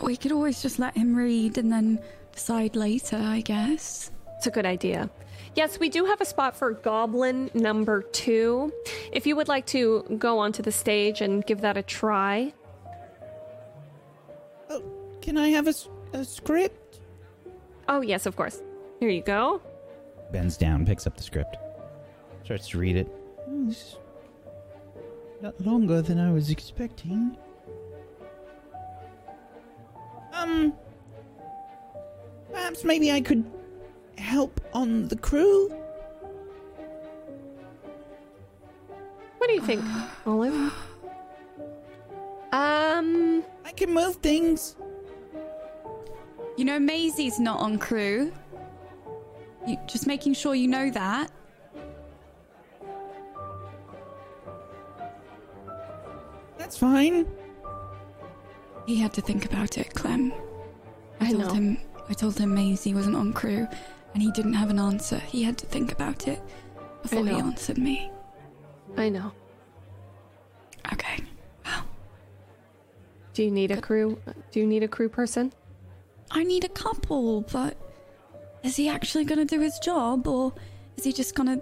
We 0.03 0.17
could 0.17 0.31
always 0.31 0.61
just 0.61 0.77
let 0.77 0.95
him 0.95 1.15
read 1.15 1.57
and 1.57 1.71
then 1.71 1.99
decide 2.31 2.75
later, 2.75 3.17
I 3.17 3.41
guess. 3.41 4.11
It's 4.37 4.47
a 4.47 4.51
good 4.51 4.65
idea. 4.65 5.09
Yes, 5.55 5.79
we 5.79 5.87
do 5.87 6.03
have 6.05 6.19
a 6.19 6.25
spot 6.25 6.55
for 6.57 6.73
Goblin 6.73 7.49
number 7.53 8.01
two. 8.01 8.73
If 9.13 9.25
you 9.25 9.37
would 9.37 9.47
like 9.47 9.65
to 9.67 10.03
go 10.19 10.37
onto 10.39 10.61
the 10.61 10.71
stage 10.71 11.21
and 11.21 11.45
give 11.45 11.61
that 11.61 11.77
a 11.77 11.81
try. 11.81 12.53
Oh, 14.69 14.83
can 15.21 15.37
I 15.37 15.49
have 15.49 15.67
a 15.67 16.25
script? 16.25 16.99
Oh, 17.87 18.01
yes, 18.01 18.25
of 18.25 18.35
course. 18.35 18.61
Here 18.99 19.09
you 19.09 19.21
go. 19.21 19.61
Bends 20.31 20.57
down, 20.57 20.85
picks 20.85 21.07
up 21.07 21.15
the 21.15 21.23
script, 21.23 21.55
starts 22.43 22.67
to 22.69 22.77
read 22.77 22.97
it. 22.97 23.07
Oh, 23.47 23.67
this 23.67 23.77
is 23.77 23.97
a 25.39 25.45
lot 25.45 25.61
longer 25.61 26.01
than 26.01 26.19
I 26.19 26.31
was 26.33 26.49
expecting. 26.49 27.37
Um, 30.45 30.73
perhaps 32.51 32.83
maybe 32.83 33.11
I 33.11 33.19
could 33.19 33.43
help 34.17 34.61
on 34.73 35.07
the 35.07 35.15
crew. 35.15 35.69
What 39.37 39.47
do 39.47 39.53
you 39.53 39.61
think, 39.61 39.83
Olive? 40.25 40.73
Um, 42.51 43.43
I 43.65 43.71
can 43.75 43.93
move 43.93 44.17
things. 44.17 44.75
You 46.57 46.65
know, 46.65 46.79
Maisie's 46.79 47.39
not 47.39 47.59
on 47.59 47.77
crew. 47.77 48.31
You, 49.67 49.77
just 49.87 50.05
making 50.05 50.35
sure 50.35 50.53
you 50.53 50.67
know 50.67 50.89
that. 50.91 51.31
That's 56.57 56.77
fine. 56.77 57.27
He 58.85 58.97
had 58.97 59.13
to 59.13 59.21
think 59.21 59.45
about 59.45 59.77
it, 59.77 59.93
Clem. 59.93 60.31
I, 61.19 61.27
I 61.27 61.31
told 61.31 61.43
know. 61.43 61.53
him 61.53 61.77
I 62.09 62.13
told 62.13 62.37
him 62.37 62.53
Maisie 62.53 62.93
wasn't 62.93 63.15
on 63.15 63.33
crew 63.33 63.67
and 64.13 64.21
he 64.21 64.31
didn't 64.31 64.53
have 64.53 64.69
an 64.69 64.79
answer. 64.79 65.17
He 65.17 65.43
had 65.43 65.57
to 65.59 65.65
think 65.65 65.91
about 65.91 66.27
it 66.27 66.41
before 67.01 67.25
he 67.25 67.33
answered 67.33 67.77
me. 67.77 68.11
I 68.95 69.09
know. 69.09 69.31
Okay. 70.93 71.19
Do 73.33 73.43
you 73.43 73.51
need 73.51 73.71
a 73.71 73.81
crew? 73.81 74.17
Do 74.51 74.61
you 74.61 74.65
need 74.65 74.83
a 74.83 74.87
crew 74.87 75.09
person? 75.09 75.51
I 76.31 76.43
need 76.43 76.63
a 76.63 76.69
couple, 76.69 77.41
but 77.41 77.75
is 78.63 78.77
he 78.77 78.87
actually 78.87 79.25
going 79.25 79.45
to 79.45 79.45
do 79.45 79.61
his 79.61 79.77
job 79.79 80.25
or 80.25 80.53
is 80.95 81.03
he 81.03 81.11
just 81.11 81.35
going 81.35 81.49
to 81.49 81.61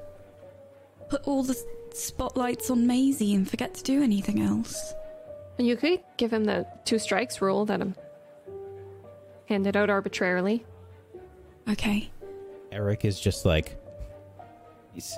put 1.09 1.23
all 1.27 1.41
the 1.41 1.57
spotlights 1.91 2.69
on 2.69 2.85
Maisie 2.85 3.33
and 3.33 3.49
forget 3.49 3.73
to 3.73 3.83
do 3.83 4.03
anything 4.03 4.39
else? 4.39 4.93
You 5.57 5.75
could 5.75 5.99
give 6.17 6.34
him 6.34 6.45
the 6.45 6.65
two 6.84 6.97
strikes 6.97 7.41
rule 7.41 7.65
that 7.65 7.81
I'm 7.81 7.95
handed 9.45 9.77
out 9.77 9.89
arbitrarily. 9.89 10.65
Okay. 11.69 12.09
Eric 12.71 13.05
is 13.05 13.19
just 13.19 13.45
like 13.45 13.77
he's 14.93 15.15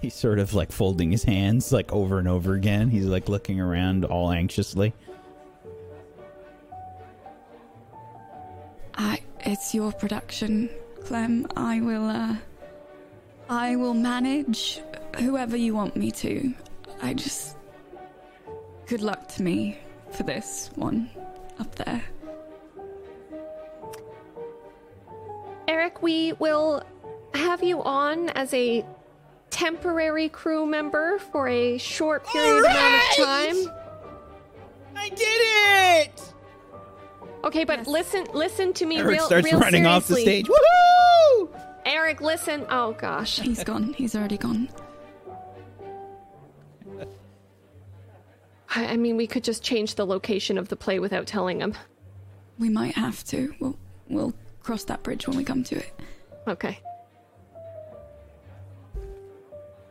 he's 0.00 0.14
sort 0.14 0.38
of 0.38 0.54
like 0.54 0.70
folding 0.70 1.10
his 1.10 1.24
hands 1.24 1.72
like 1.72 1.92
over 1.92 2.18
and 2.18 2.28
over 2.28 2.54
again. 2.54 2.90
He's 2.90 3.06
like 3.06 3.28
looking 3.28 3.60
around 3.60 4.04
all 4.04 4.30
anxiously. 4.30 4.92
I 8.94 9.20
it's 9.40 9.74
your 9.74 9.92
production, 9.92 10.70
Clem. 11.04 11.46
I 11.56 11.80
will 11.80 12.08
uh 12.08 12.36
I 13.48 13.76
will 13.76 13.94
manage 13.94 14.80
whoever 15.18 15.56
you 15.56 15.74
want 15.74 15.96
me 15.96 16.12
to. 16.12 16.54
I 17.02 17.14
just 17.14 17.56
good 18.92 19.00
luck 19.00 19.26
to 19.26 19.42
me 19.42 19.78
for 20.10 20.22
this 20.22 20.70
one 20.74 21.08
up 21.58 21.74
there. 21.76 22.04
Eric, 25.66 26.02
we 26.02 26.34
will 26.34 26.82
have 27.32 27.62
you 27.62 27.82
on 27.84 28.28
as 28.28 28.52
a 28.52 28.84
temporary 29.48 30.28
crew 30.28 30.66
member 30.66 31.18
for 31.18 31.48
a 31.48 31.78
short 31.78 32.26
period 32.26 32.66
amount 32.66 32.94
of 32.94 33.24
time. 33.24 33.72
I 34.94 35.08
did 35.08 35.20
it! 35.22 36.34
Okay, 37.44 37.64
but 37.64 37.86
listen, 37.86 38.26
listen 38.34 38.74
to 38.74 38.84
me 38.84 38.98
Eric 38.98 39.08
real, 39.08 39.24
starts 39.24 39.50
real 39.50 39.58
running 39.58 39.86
off 39.86 40.06
the 40.06 40.16
stage. 40.16 40.48
Woohoo! 40.48 41.48
Eric, 41.86 42.20
listen. 42.20 42.66
Oh 42.68 42.92
gosh. 42.92 43.38
He's 43.38 43.64
gone. 43.64 43.94
He's 43.94 44.14
already 44.14 44.36
gone. 44.36 44.68
I, 48.74 48.86
I 48.86 48.96
mean, 48.96 49.16
we 49.16 49.26
could 49.26 49.44
just 49.44 49.62
change 49.62 49.94
the 49.96 50.06
location 50.06 50.58
of 50.58 50.68
the 50.68 50.76
play 50.76 50.98
without 50.98 51.26
telling 51.26 51.60
him. 51.60 51.74
We 52.58 52.68
might 52.68 52.94
have 52.94 53.24
to. 53.24 53.54
We'll 53.60 53.78
we'll 54.08 54.34
cross 54.62 54.84
that 54.84 55.02
bridge 55.02 55.26
when 55.26 55.36
we 55.36 55.44
come 55.44 55.64
to 55.64 55.76
it. 55.76 55.92
Okay. 56.46 56.78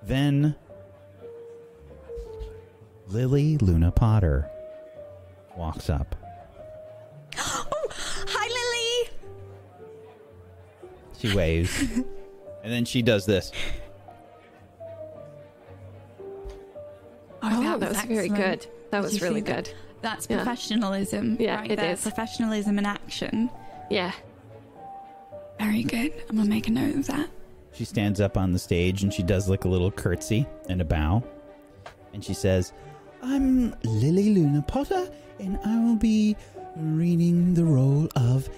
Then 0.04 0.56
Lily 3.08 3.58
Luna 3.58 3.92
Potter 3.92 4.50
walks 5.56 5.90
up. 5.90 6.16
Oh, 7.38 7.68
hi, 8.28 8.48
Lily. 8.48 9.10
She 11.18 11.36
waves. 11.36 11.78
and 12.64 12.72
then 12.72 12.86
she 12.86 13.02
does 13.02 13.26
this. 13.26 13.52
Oh, 17.44 17.62
that 17.80 17.84
oh, 17.84 17.90
was 17.90 18.02
very 18.04 18.30
good. 18.30 18.68
That 18.92 19.00
Did 19.00 19.04
was 19.04 19.14
you 19.14 19.20
see 19.20 19.26
really 19.26 19.42
that? 19.42 19.66
good. 19.66 19.74
That's 20.02 20.28
Yeah. 20.30 20.38
professionalism. 20.38 21.38
Yeah, 21.40 21.58
right 21.62 21.72
it 21.72 21.76
there. 21.78 21.94
is. 21.94 22.02
Professionalism 22.02 22.78
in 22.80 22.86
action. 22.86 23.50
Yeah. 23.90 24.12
Very 25.60 25.84
good. 25.84 26.14
I'm 26.30 26.38
gonna 26.38 26.50
make 26.50 26.68
a 26.68 26.72
note 26.72 26.96
of 26.96 27.08
that. 27.08 27.30
She 27.74 27.86
stands 27.86 28.20
up 28.20 28.38
on 28.38 28.52
the 28.52 28.60
stage 28.60 29.04
and 29.04 29.14
she 29.14 29.24
does 29.24 29.48
like 29.50 29.64
a 29.66 29.68
little 29.68 29.92
curtsy 29.92 30.46
and 30.70 30.82
a 30.82 30.86
bow. 30.86 31.24
And 32.14 32.24
she 32.24 32.34
says, 32.34 32.74
I'm 33.22 33.76
Lily 33.84 34.34
Luna 34.34 34.64
Potter, 34.68 35.10
and 35.40 35.58
I 35.64 35.78
will 35.86 35.96
be 35.96 36.36
reading 36.76 37.54
the 37.54 37.64
role 37.64 38.10
of 38.16 38.50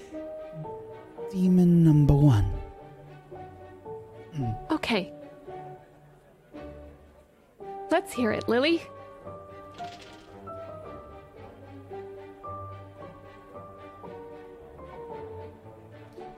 Demon 1.31 1.83
Number 1.83 2.13
One. 2.15 2.45
Hmm. 4.35 4.51
Okay. 4.71 5.11
Let's 7.93 8.11
hear 8.11 8.31
it, 8.31 8.49
Lily. 8.49 8.81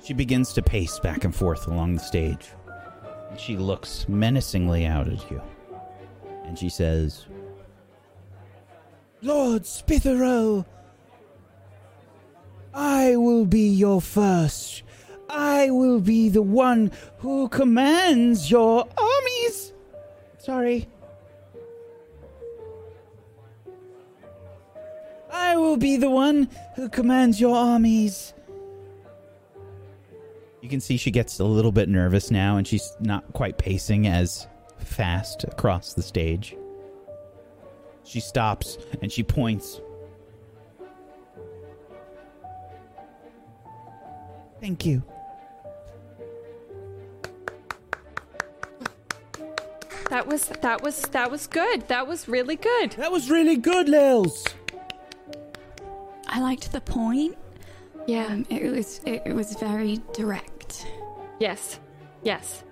She 0.04 0.12
begins 0.12 0.52
to 0.52 0.62
pace 0.62 1.00
back 1.00 1.24
and 1.24 1.34
forth 1.34 1.68
along 1.68 1.94
the 1.94 2.02
stage. 2.02 2.50
She 3.38 3.56
looks 3.56 4.06
menacingly 4.10 4.86
out 4.86 5.08
at 5.08 5.32
you. 5.32 5.42
And 6.44 6.60
she 6.60 6.68
says, 6.68 7.26
Lord 9.22 9.64
Spithero, 9.64 10.66
I 12.74 13.16
will 13.16 13.46
be 13.46 13.70
your 13.70 14.02
first. 14.02 14.84
I 15.30 15.72
will 15.72 16.02
be 16.02 16.28
the 16.28 16.42
one 16.42 16.92
who 17.20 17.48
commands 17.48 18.52
your 18.52 18.86
armies. 18.98 19.72
Sorry. 20.38 20.90
I 25.36 25.58
will 25.58 25.76
be 25.76 25.98
the 25.98 26.10
one 26.10 26.50
who 26.76 26.88
commands 26.88 27.42
your 27.42 27.56
armies. 27.56 28.34
You 30.62 30.70
can 30.70 30.80
see 30.80 30.96
she 30.96 31.12
gets 31.12 31.40
a 31.40 31.44
little 31.44 31.74
bit 31.74 31.90
nervous 31.90 32.32
now, 32.32 32.56
and 32.56 32.66
she's 32.66 32.96
not 33.02 33.34
quite 33.34 33.58
pacing 33.58 34.08
as 34.08 34.48
fast 34.80 35.44
across 35.44 35.94
the 35.94 36.02
stage. 36.02 36.56
She 38.06 38.22
stops 38.22 38.78
and 39.02 39.12
she 39.12 39.24
points. 39.24 39.82
Thank 44.62 44.86
you. 44.86 45.04
That 50.10 50.28
was 50.28 50.48
that 50.48 50.82
was 50.82 51.02
that 51.02 51.30
was 51.30 51.46
good. 51.48 51.88
That 51.90 52.08
was 52.08 52.30
really 52.30 52.56
good. 52.56 52.92
That 52.92 53.12
was 53.12 53.30
really 53.30 53.58
good, 53.58 53.90
Lils. 53.90 54.46
I 56.28 56.40
liked 56.42 56.72
the 56.72 56.82
point. 56.82 57.38
Yeah. 58.08 58.26
Um, 58.28 58.46
it 58.50 58.72
was 58.72 59.00
it, 59.06 59.24
it 59.26 59.34
was 59.34 59.56
very 59.56 60.02
direct. 60.14 60.86
Yes. 61.40 61.80
Yes. 62.24 62.64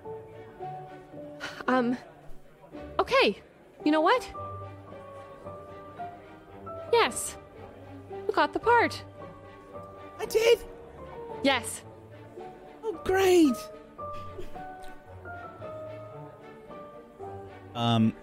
Um 1.68 1.96
Okay. 2.98 3.40
You 3.84 3.92
know 3.92 4.00
what? 4.00 4.28
Yes. 6.92 7.36
You 8.10 8.32
got 8.32 8.52
the 8.52 8.60
part. 8.60 9.02
I 10.18 10.26
did. 10.26 10.60
Yes. 11.42 11.82
Oh, 12.82 12.98
great. 13.04 13.56
Um, 17.74 18.14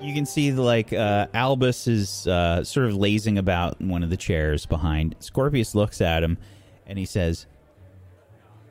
you 0.00 0.14
can 0.14 0.26
see 0.26 0.52
like 0.52 0.92
uh, 0.92 1.26
Albus 1.34 1.86
is 1.86 2.26
uh, 2.26 2.62
sort 2.64 2.86
of 2.86 2.96
lazing 2.96 3.38
about 3.38 3.80
in 3.80 3.88
one 3.88 4.02
of 4.02 4.10
the 4.10 4.16
chairs 4.16 4.66
behind. 4.66 5.16
Scorpius 5.20 5.74
looks 5.74 6.00
at 6.00 6.22
him, 6.22 6.38
and 6.86 6.98
he 6.98 7.04
says, 7.04 7.46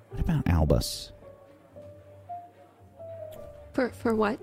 "What 0.09 0.21
about 0.21 0.47
Albus?" 0.47 1.11
For 3.73 3.89
for 3.89 4.15
what? 4.15 4.39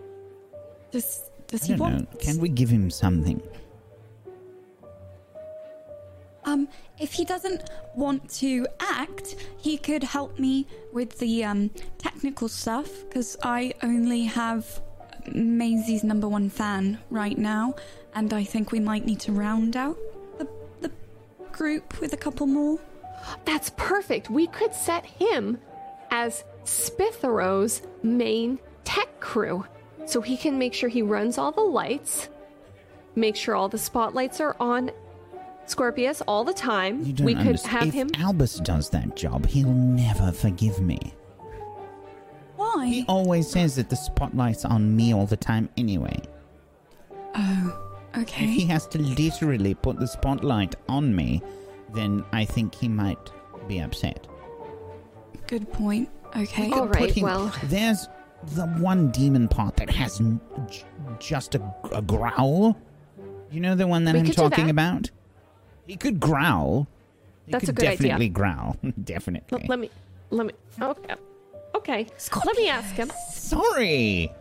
Does 0.91 1.31
does 1.47 1.63
I 1.65 1.67
he 1.67 1.73
don't 1.73 1.79
know. 1.79 1.85
want? 1.97 2.21
Can 2.21 2.39
we 2.39 2.49
give 2.49 2.69
him 2.69 2.91
something? 2.91 3.43
Um, 6.47 6.69
if 6.99 7.13
he 7.15 7.25
doesn't 7.25 7.71
want 7.95 8.29
to 8.35 8.67
act, 8.79 9.37
he 9.57 9.79
could 9.79 10.03
help 10.03 10.39
me 10.39 10.67
with 10.93 11.19
the 11.19 11.45
um 11.45 11.71
technical 11.99 12.49
stuff 12.49 12.91
because 13.09 13.37
I 13.43 13.73
only 13.83 14.25
have 14.25 14.81
Maisie's 15.33 16.05
number 16.05 16.29
one 16.29 16.51
fan 16.51 16.99
right 17.11 17.39
now, 17.39 17.75
and 18.15 18.33
I 18.33 18.45
think 18.45 18.73
we 18.73 18.81
might 18.81 19.07
need 19.07 19.21
to 19.21 19.33
round 19.33 19.77
out 19.77 19.97
the 20.39 20.49
the 20.81 20.91
group 21.53 22.01
with 22.01 22.13
a 22.13 22.17
couple 22.17 22.47
more. 22.47 22.79
That's 23.45 23.71
perfect. 23.77 24.31
We 24.31 24.47
could 24.49 24.75
set 24.75 25.07
him 25.07 25.59
as 26.11 26.45
Spithero's 26.65 27.83
main 28.03 28.59
tech 28.85 29.21
crew. 29.21 29.65
So 30.07 30.21
he 30.21 30.37
can 30.37 30.59
make 30.59 30.75
sure 30.75 30.89
he 30.89 31.03
runs 31.03 31.39
all 31.39 31.51
the 31.53 31.63
lights, 31.63 32.29
make 33.15 33.37
sure 33.37 33.55
all 33.55 33.71
the 33.71 33.79
spotlights 33.79 34.39
are 34.41 34.55
on 34.61 34.91
Scorpius 35.67 36.21
all 36.29 36.45
the 36.45 36.53
time. 36.53 37.03
You 37.05 37.15
don't 37.15 37.25
we 37.25 37.35
could 37.35 37.47
understand. 37.47 37.73
have 37.79 37.89
if 37.89 37.95
him. 37.95 38.11
Albus 38.19 38.57
does 38.57 38.91
that 38.91 39.17
job, 39.17 39.47
he'll 39.47 39.69
never 39.69 40.31
forgive 40.31 40.81
me. 40.81 41.15
Why? 42.57 42.87
He 42.87 43.05
always 43.09 43.49
says 43.51 43.77
that 43.77 43.91
the 43.91 43.97
spotlight's 43.97 44.65
on 44.65 44.95
me 44.95 45.13
all 45.15 45.27
the 45.27 45.37
time 45.37 45.69
anyway. 45.77 46.21
oh, 47.35 47.97
okay. 48.19 48.45
If 48.45 48.51
he 48.51 48.67
has 48.67 48.87
to 48.89 48.99
literally 49.01 49.75
put 49.75 49.99
the 49.99 50.07
spotlight 50.07 50.77
on 50.89 51.15
me, 51.15 51.43
then 51.93 52.25
I 52.33 52.45
think 52.45 52.75
he 52.75 52.89
might 52.89 53.31
be 53.69 53.79
upset. 53.81 54.27
Good 55.47 55.71
point. 55.73 56.09
Okay. 56.37 56.71
All 56.71 56.87
right, 56.89 57.11
him- 57.11 57.25
well. 57.25 57.53
There's 57.65 58.09
the 58.55 58.67
one 58.67 59.11
demon 59.11 59.49
part 59.49 59.77
that 59.77 59.91
has 59.91 60.21
n- 60.21 60.41
j- 60.71 60.85
just 61.19 61.55
a, 61.55 61.75
a 61.93 62.03
growl. 62.03 62.77
You 63.51 63.61
know 63.61 63.75
the 63.75 63.87
one 63.87 64.05
that 64.05 64.15
We 64.15 64.21
I'm 64.21 64.27
talking 64.27 64.67
that. 64.67 64.71
about? 64.71 65.11
He 65.87 65.97
could 65.97 66.19
growl. 66.21 66.89
He 67.47 67.53
That's 67.53 67.67
could 67.67 67.71
a 67.71 67.73
good 67.75 67.85
idea. 67.87 67.97
definitely 68.09 68.29
growl. 68.31 68.77
definitely. 69.05 69.59
Let, 69.59 69.69
let 69.69 69.79
me. 69.79 69.91
Let 70.31 70.47
me. 70.47 70.53
Oh, 70.81 70.91
okay. 70.91 71.15
Okay. 71.75 72.07
Let 72.45 72.57
me 72.57 72.69
ask 72.69 72.95
him. 72.95 73.11
Sorry. 73.31 74.33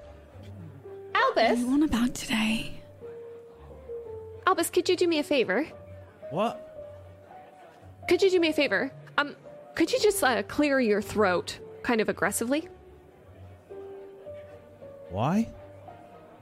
What 1.11 1.38
Albus. 1.38 1.55
do 1.55 1.65
you 1.65 1.69
want 1.69 1.84
about 1.84 2.14
today? 2.14 2.81
Albus, 4.45 4.69
could 4.69 4.88
you 4.88 4.95
do 4.95 5.07
me 5.07 5.19
a 5.19 5.23
favor? 5.23 5.65
What? 6.30 6.69
Could 8.07 8.22
you 8.22 8.30
do 8.30 8.39
me 8.39 8.49
a 8.49 8.53
favor? 8.53 8.91
Um, 9.18 9.35
could 9.76 9.91
you 9.91 9.99
just 9.99 10.23
uh, 10.23 10.43
clear 10.43 10.80
your 10.80 11.01
throat 11.01 11.60
kind 11.81 12.01
of 12.01 12.10
aggressively? 12.10 12.68
Why? 15.10 15.49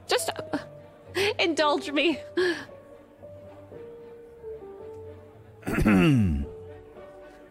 Just 0.06 0.30
uh, 0.30 0.58
indulge 1.38 1.90
me. 1.90 2.18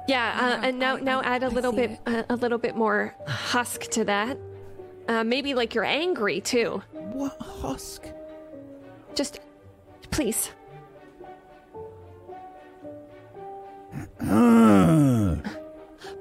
yeah, 0.08 0.58
uh, 0.62 0.66
and 0.68 0.80
now 0.80 0.98
I- 0.98 1.02
now 1.02 1.22
I- 1.22 1.24
add 1.36 1.44
a 1.44 1.50
little 1.50 1.72
bit 1.72 2.00
uh, 2.06 2.24
a 2.30 2.36
little 2.36 2.58
bit 2.58 2.76
more 2.76 3.16
husk 3.28 3.82
to 3.92 4.04
that. 4.06 4.38
Uh, 5.08 5.24
maybe 5.24 5.54
like 5.54 5.74
you're 5.76 5.84
angry 5.86 6.42
too. 6.42 6.82
What 6.94 7.38
husk? 7.42 8.06
Just 9.16 9.40
please. 10.12 10.52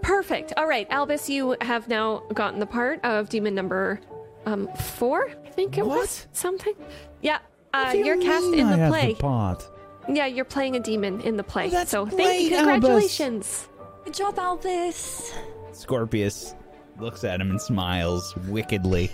Perfect. 0.02 0.52
All 0.56 0.66
right, 0.66 0.86
Albus, 0.90 1.28
you 1.28 1.56
have 1.60 1.88
now 1.88 2.20
gotten 2.34 2.58
the 2.60 2.66
part 2.66 3.00
of 3.04 3.28
demon 3.28 3.54
number 3.54 4.00
um 4.46 4.68
four. 4.96 5.28
I 5.46 5.50
think 5.50 5.78
it 5.78 5.86
was 5.86 6.26
something. 6.32 6.74
Yeah, 7.20 7.38
uh, 7.74 7.84
What 7.86 7.98
you 7.98 8.04
you're 8.06 8.20
cast 8.20 8.46
mean 8.46 8.60
in 8.60 8.66
I 8.66 8.70
the 8.72 8.76
have 8.78 8.90
play. 8.92 9.14
part? 9.14 9.68
Yeah, 10.08 10.26
you're 10.26 10.44
playing 10.46 10.76
a 10.76 10.80
demon 10.80 11.20
in 11.20 11.36
the 11.36 11.44
play. 11.44 11.66
Oh, 11.66 11.70
that's 11.70 11.90
so 11.90 12.06
thank 12.06 12.50
you. 12.50 12.56
Congratulations. 12.56 13.68
Albus. 13.68 13.68
Congratulations. 14.10 14.10
Good 14.10 14.14
job, 14.16 14.38
Albus. 14.38 15.32
Scorpius 15.72 16.54
looks 16.98 17.22
at 17.22 17.40
him 17.40 17.50
and 17.50 17.60
smiles 17.60 18.34
wickedly. 18.48 19.10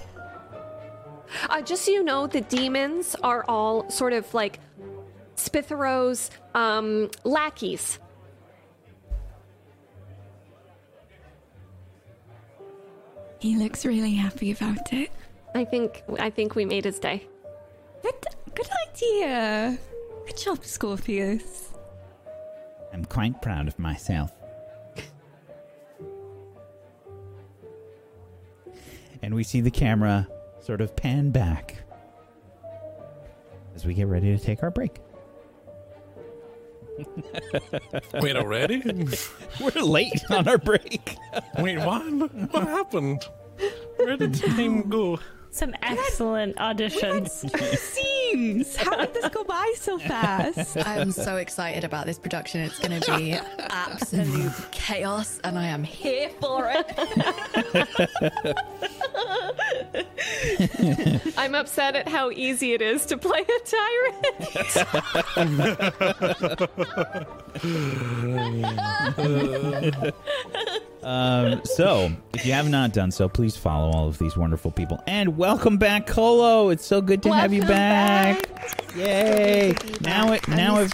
Uh, 1.50 1.60
just 1.60 1.84
so 1.84 1.90
you 1.90 2.02
know, 2.02 2.26
the 2.26 2.40
demons 2.42 3.14
are 3.22 3.44
all 3.46 3.88
sort 3.90 4.12
of 4.14 4.32
like 4.32 4.58
Spithero's 5.36 6.30
um, 6.54 7.10
lackeys. 7.24 7.98
He 13.38 13.56
looks 13.56 13.84
really 13.84 14.14
happy 14.14 14.52
about 14.52 14.92
it. 14.92 15.10
I 15.54 15.64
think 15.64 16.02
I 16.18 16.30
think 16.30 16.54
we 16.54 16.64
made 16.64 16.84
his 16.84 16.98
day. 16.98 17.26
Good, 18.02 18.14
good 18.54 18.68
idea. 18.88 19.78
Good 20.26 20.36
job, 20.38 20.64
Scorpius. 20.64 21.72
I'm 22.92 23.04
quite 23.04 23.42
proud 23.42 23.68
of 23.68 23.78
myself. 23.78 24.32
And 29.26 29.34
we 29.34 29.42
see 29.42 29.60
the 29.60 29.72
camera 29.72 30.28
sort 30.60 30.80
of 30.80 30.94
pan 30.94 31.30
back 31.30 31.74
as 33.74 33.84
we 33.84 33.92
get 33.92 34.06
ready 34.06 34.34
to 34.36 34.42
take 34.42 34.62
our 34.62 34.70
break. 34.70 35.00
Wait, 38.20 38.36
already? 38.36 38.84
We're 39.60 39.82
late 39.82 40.22
on 40.30 40.46
our 40.46 40.58
break. 40.58 41.16
Wait, 41.58 41.76
what? 41.78 42.02
What 42.52 42.62
happened? 42.68 43.28
Where 43.96 44.16
did 44.16 44.32
the 44.32 44.48
time 44.48 44.88
go? 44.88 45.18
Some 45.56 45.74
excellent 45.80 46.56
auditions. 46.56 47.30
Scenes. 47.78 48.76
How 48.76 48.94
did 48.94 49.14
this 49.14 49.26
go 49.30 49.42
by 49.42 49.72
so 49.78 49.98
fast? 49.98 50.76
I'm 50.86 51.10
so 51.10 51.36
excited 51.36 51.82
about 51.82 52.04
this 52.04 52.18
production. 52.18 52.60
It's 52.60 52.78
going 52.78 53.00
to 53.00 53.16
be 53.16 53.32
absolute 53.70 54.52
chaos, 54.70 55.40
and 55.44 55.58
I 55.58 55.68
am 55.68 55.82
here 55.82 56.28
for 56.42 56.70
it. 56.70 56.86
I'm 61.38 61.54
upset 61.54 61.96
at 61.96 62.06
how 62.06 62.30
easy 62.30 62.74
it 62.74 62.82
is 62.82 63.06
to 63.06 63.16
play 63.16 63.40
a 63.40 63.58
tyrant. 63.64 64.26
Um, 71.06 71.60
so, 71.64 72.10
if 72.34 72.44
you 72.44 72.52
have 72.52 72.68
not 72.68 72.92
done 72.92 73.12
so, 73.12 73.28
please 73.28 73.56
follow 73.56 73.92
all 73.92 74.08
of 74.08 74.18
these 74.18 74.36
wonderful 74.36 74.72
people. 74.72 75.00
And 75.06 75.36
welcome 75.38 75.78
back, 75.78 76.08
Colo. 76.08 76.70
It's 76.70 76.84
so 76.84 77.00
good 77.00 77.22
to 77.22 77.32
have 77.32 77.52
you 77.52 77.62
back. 77.62 78.52
back. 78.52 78.96
Yay! 78.96 79.76
Now 80.00 80.32
it 80.32 80.48
now 80.48 80.80
it 80.80 80.92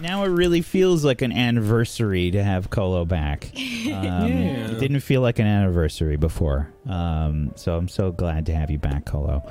now 0.00 0.24
it 0.24 0.28
really 0.28 0.62
feels 0.62 1.04
like 1.04 1.20
an 1.20 1.32
anniversary 1.32 2.30
to 2.30 2.42
have 2.42 2.70
Colo 2.70 3.04
back. 3.04 3.50
Um, 3.92 4.22
It 4.30 4.78
didn't 4.80 5.00
feel 5.00 5.20
like 5.20 5.38
an 5.38 5.46
anniversary 5.46 6.16
before. 6.16 6.72
Um, 6.88 7.52
so 7.56 7.76
I'm 7.76 7.88
so 7.88 8.10
glad 8.12 8.46
to 8.46 8.54
have 8.54 8.70
you 8.70 8.78
back, 8.78 9.04
Colo. 9.04 9.42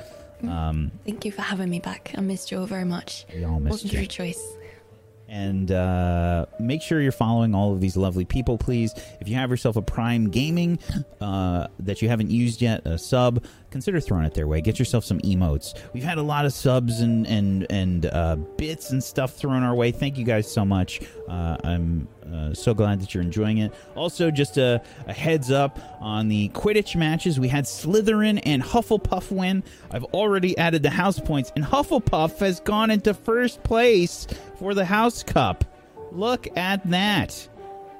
Um, 0.42 0.90
Thank 1.04 1.24
you 1.24 1.30
for 1.32 1.42
having 1.42 1.70
me 1.70 1.78
back. 1.78 2.12
I 2.16 2.20
missed 2.22 2.50
you 2.50 2.58
all 2.58 2.66
very 2.66 2.84
much. 2.86 3.24
we 3.32 3.44
all 3.44 3.60
missed 3.60 3.70
Wasn't 3.84 3.92
you. 3.92 3.98
your 4.00 4.08
choice. 4.08 4.42
And 5.32 5.72
uh, 5.72 6.44
make 6.60 6.82
sure 6.82 7.00
you're 7.00 7.10
following 7.10 7.54
all 7.54 7.72
of 7.72 7.80
these 7.80 7.96
lovely 7.96 8.26
people, 8.26 8.58
please. 8.58 8.92
If 9.18 9.30
you 9.30 9.36
have 9.36 9.48
yourself 9.48 9.76
a 9.76 9.82
Prime 9.82 10.28
Gaming 10.28 10.78
uh, 11.22 11.68
that 11.80 12.02
you 12.02 12.10
haven't 12.10 12.30
used 12.30 12.60
yet, 12.60 12.86
a 12.86 12.98
sub, 12.98 13.42
consider 13.72 13.98
throwing 13.98 14.24
it 14.24 14.34
their 14.34 14.46
way. 14.46 14.60
Get 14.60 14.78
yourself 14.78 15.04
some 15.04 15.18
emotes. 15.20 15.74
We've 15.92 16.04
had 16.04 16.18
a 16.18 16.22
lot 16.22 16.44
of 16.44 16.52
subs 16.52 17.00
and 17.00 17.26
and 17.26 17.66
and 17.70 18.06
uh, 18.06 18.36
bits 18.36 18.90
and 18.90 19.02
stuff 19.02 19.34
thrown 19.34 19.62
our 19.62 19.74
way. 19.74 19.90
Thank 19.90 20.18
you 20.18 20.24
guys 20.24 20.50
so 20.50 20.64
much. 20.64 21.00
Uh, 21.28 21.56
I'm 21.64 22.08
uh, 22.32 22.54
so 22.54 22.74
glad 22.74 23.00
that 23.00 23.14
you're 23.14 23.22
enjoying 23.22 23.58
it. 23.58 23.72
Also, 23.96 24.30
just 24.30 24.58
a, 24.58 24.80
a 25.06 25.12
heads 25.12 25.50
up 25.50 25.80
on 26.00 26.28
the 26.28 26.50
Quidditch 26.50 26.94
matches. 26.94 27.40
We 27.40 27.48
had 27.48 27.64
Slytherin 27.64 28.40
and 28.44 28.62
Hufflepuff 28.62 29.30
win. 29.30 29.64
I've 29.90 30.04
already 30.04 30.56
added 30.58 30.82
the 30.82 30.90
house 30.90 31.18
points, 31.18 31.52
and 31.56 31.64
Hufflepuff 31.64 32.38
has 32.38 32.60
gone 32.60 32.90
into 32.90 33.14
first 33.14 33.62
place 33.62 34.26
for 34.58 34.74
the 34.74 34.84
House 34.84 35.22
Cup. 35.22 35.64
Look 36.12 36.46
at 36.56 36.88
that. 36.90 37.48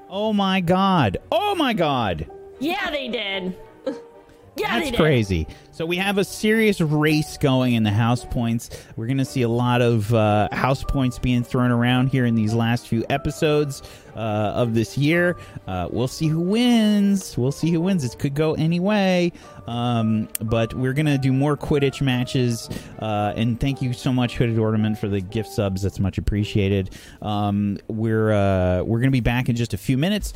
Oh 0.09 0.31
my 0.31 0.61
god. 0.61 1.17
Oh 1.31 1.55
my 1.55 1.73
god. 1.73 2.29
yeah, 2.59 2.91
they 2.91 3.07
did. 3.07 3.57
Yeah, 4.55 4.79
That's 4.79 4.95
crazy. 4.95 5.47
So 5.71 5.83
we 5.85 5.97
have 5.97 6.19
a 6.19 6.23
serious 6.23 6.79
race 6.79 7.37
going 7.37 7.73
in 7.73 7.81
the 7.81 7.91
house 7.91 8.23
points. 8.23 8.69
We're 8.95 9.07
going 9.07 9.17
to 9.17 9.25
see 9.25 9.41
a 9.41 9.49
lot 9.49 9.81
of 9.81 10.13
uh, 10.13 10.49
house 10.51 10.83
points 10.83 11.17
being 11.17 11.43
thrown 11.43 11.71
around 11.71 12.07
here 12.07 12.25
in 12.25 12.35
these 12.35 12.53
last 12.53 12.87
few 12.87 13.03
episodes 13.09 13.81
uh, 14.15 14.19
of 14.19 14.75
this 14.75 14.95
year. 14.95 15.37
Uh, 15.65 15.89
we'll 15.91 16.07
see 16.07 16.27
who 16.27 16.39
wins. 16.39 17.35
We'll 17.35 17.51
see 17.51 17.71
who 17.71 17.81
wins. 17.81 18.03
It 18.03 18.19
could 18.19 18.35
go 18.35 18.53
any 18.53 18.79
way. 18.79 19.31
Um, 19.65 20.29
but 20.39 20.75
we're 20.75 20.93
going 20.93 21.07
to 21.07 21.17
do 21.17 21.33
more 21.33 21.57
Quidditch 21.57 22.01
matches. 22.01 22.69
Uh, 22.99 23.33
and 23.35 23.59
thank 23.59 23.81
you 23.81 23.91
so 23.91 24.13
much, 24.13 24.37
Hooded 24.37 24.59
Ornament, 24.59 24.99
for 24.99 25.07
the 25.07 25.21
gift 25.21 25.49
subs. 25.49 25.81
That's 25.81 25.99
much 25.99 26.19
appreciated. 26.19 26.91
Um, 27.23 27.79
we're 27.87 28.31
uh, 28.31 28.83
we're 28.83 28.99
going 28.99 29.09
to 29.09 29.11
be 29.11 29.19
back 29.19 29.49
in 29.49 29.55
just 29.55 29.73
a 29.73 29.77
few 29.77 29.97
minutes 29.97 30.33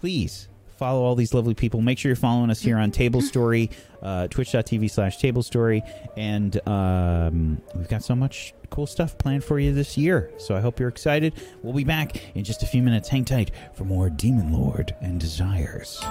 please 0.00 0.48
follow 0.80 1.02
all 1.02 1.14
these 1.14 1.34
lovely 1.34 1.52
people. 1.52 1.82
Make 1.82 1.98
sure 1.98 2.08
you're 2.08 2.16
following 2.16 2.50
us 2.50 2.60
here 2.60 2.78
on 2.78 2.90
Table 2.90 3.20
Story, 3.20 3.70
uh, 4.02 4.28
twitch.tv 4.28 4.90
slash 4.90 5.18
Table 5.18 5.42
Story. 5.42 5.82
And 6.16 6.58
um, 6.66 7.60
we've 7.76 7.88
got 7.88 8.02
so 8.02 8.16
much 8.16 8.54
cool 8.70 8.86
stuff 8.86 9.18
planned 9.18 9.44
for 9.44 9.60
you 9.60 9.74
this 9.74 9.98
year. 9.98 10.30
So 10.38 10.56
I 10.56 10.60
hope 10.60 10.80
you're 10.80 10.88
excited. 10.88 11.34
We'll 11.62 11.74
be 11.74 11.84
back 11.84 12.34
in 12.34 12.44
just 12.44 12.62
a 12.62 12.66
few 12.66 12.82
minutes. 12.82 13.10
Hang 13.10 13.26
tight 13.26 13.50
for 13.74 13.84
more 13.84 14.08
Demon 14.08 14.52
Lord 14.54 14.96
and 15.02 15.20
Desires. 15.20 16.02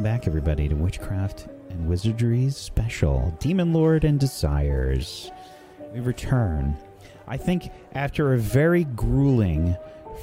Welcome 0.00 0.18
back, 0.18 0.26
everybody, 0.26 0.66
to 0.66 0.74
Witchcraft 0.74 1.48
and 1.68 1.86
Wizardry's 1.86 2.56
special 2.56 3.36
Demon 3.38 3.74
Lord 3.74 4.04
and 4.04 4.18
Desires. 4.18 5.30
We 5.92 6.00
return. 6.00 6.74
I 7.28 7.36
think 7.36 7.70
after 7.92 8.32
a 8.32 8.38
very 8.38 8.84
grueling 8.84 9.76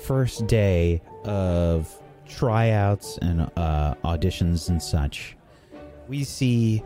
first 0.03 0.47
day 0.47 1.03
of 1.25 1.95
tryouts 2.27 3.19
and 3.19 3.51
uh, 3.55 3.93
auditions 4.03 4.69
and 4.69 4.81
such, 4.81 5.37
we 6.07 6.23
see 6.23 6.81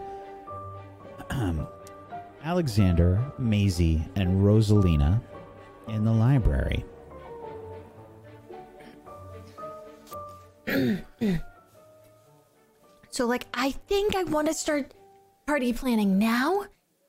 Alexander, 2.43 3.23
Maisie, 3.37 4.03
and 4.17 4.43
Rosalina 4.43 5.21
in 5.87 6.03
the 6.03 6.11
library. 6.11 6.83
So, 13.11 13.25
like, 13.27 13.45
I 13.53 13.71
think 13.71 14.15
I 14.15 14.23
want 14.23 14.47
to 14.47 14.53
start 14.53 14.93
party 15.45 15.73
planning 15.73 16.17
now, 16.17 16.65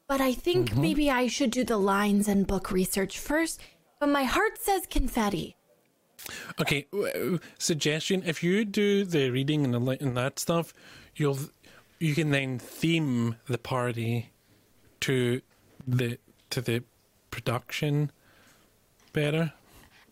but 0.09 0.21
I 0.21 0.33
think 0.35 0.71
Mm-hmm. 0.71 0.83
maybe 0.83 1.11
I 1.11 1.29
should 1.29 1.51
do 1.51 1.65
the 1.65 1.79
lines 1.79 2.29
and 2.29 2.47
book 2.47 2.71
research 2.71 3.19
first. 3.19 3.61
But 4.01 4.09
my 4.09 4.25
heart 4.25 4.59
says 4.61 4.83
confetti. 4.91 5.57
Okay, 6.61 6.87
suggestion: 7.59 8.23
if 8.27 8.43
you 8.43 8.65
do 8.65 9.05
the 9.05 9.31
reading 9.31 9.65
and, 9.65 9.75
the, 9.75 9.97
and 10.01 10.17
that 10.17 10.39
stuff, 10.39 10.73
you'll 11.17 11.39
you 11.99 12.15
can 12.15 12.31
then 12.31 12.59
theme 12.59 13.37
the 13.47 13.59
party 13.59 14.31
to 15.01 15.41
the 15.87 16.19
to 16.51 16.61
the 16.61 16.83
production 17.31 18.11
better. 19.13 19.53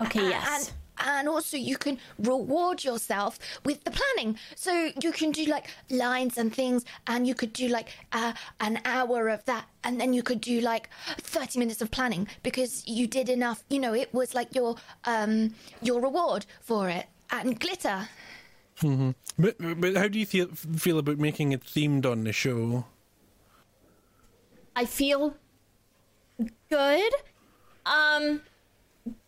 Okay, 0.01 0.29
yes. 0.29 0.73
And 1.01 1.21
and 1.21 1.29
also 1.29 1.57
you 1.59 1.77
can 1.77 1.99
reward 2.19 2.83
yourself 2.83 3.39
with 3.67 3.85
the 3.85 3.91
planning. 3.91 4.39
So 4.57 4.91
you 5.03 5.13
can 5.13 5.33
do 5.33 5.45
like 5.45 5.69
lines 5.91 6.39
and 6.39 6.55
things, 6.55 6.85
and 7.07 7.27
you 7.27 7.35
could 7.35 7.53
do 7.53 7.69
like 7.69 7.89
uh, 8.13 8.33
an 8.61 8.81
hour 8.87 9.29
of 9.29 9.45
that, 9.45 9.67
and 9.85 10.01
then 10.01 10.15
you 10.15 10.23
could 10.23 10.41
do 10.41 10.61
like 10.63 10.89
thirty 11.19 11.59
minutes 11.59 11.83
of 11.83 11.91
planning 11.91 12.27
because 12.43 12.83
you 12.87 13.07
did 13.07 13.29
enough. 13.29 13.63
You 13.69 13.81
know, 13.81 13.93
it 13.95 14.13
was 14.15 14.35
like 14.35 14.55
your 14.55 14.77
um 15.05 15.55
your 15.83 16.01
reward 16.01 16.47
for 16.61 16.89
it. 16.89 17.07
And 17.31 17.61
glitter. 17.61 18.09
But 19.39 19.57
but 19.59 19.97
how 19.97 20.09
do 20.09 20.19
you 20.19 20.27
feel 20.27 20.49
feel 20.49 20.99
about 20.99 21.19
making 21.19 21.53
it 21.53 21.63
themed 21.63 22.07
on 22.07 22.25
the 22.25 22.33
show? 22.33 22.87
I 24.75 24.87
feel 24.87 25.37
good. 26.71 27.13
Um, 27.85 28.41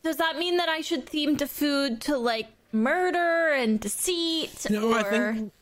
does 0.03 0.17
that 0.17 0.39
mean 0.39 0.57
that 0.57 0.69
I 0.69 0.81
should 0.81 1.07
theme 1.07 1.37
to 1.37 1.47
food 1.47 2.01
to 2.03 2.17
like 2.17 2.49
murder 2.73 3.53
and 3.53 3.79
deceit? 3.81 4.67
No, 4.71 4.93
or... 4.93 4.99
I 4.99 5.03
think 5.03 5.53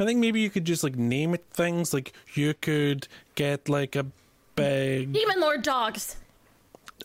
I 0.00 0.04
think 0.04 0.20
maybe 0.20 0.40
you 0.40 0.50
could 0.50 0.64
just 0.64 0.84
like 0.84 0.96
name 0.96 1.34
it 1.34 1.44
things. 1.50 1.92
Like 1.92 2.12
you 2.34 2.54
could 2.54 3.08
get 3.34 3.68
like 3.68 3.96
a 3.96 4.06
big. 4.54 5.12
Demon 5.12 5.40
Lord 5.40 5.62
dogs. 5.62 6.16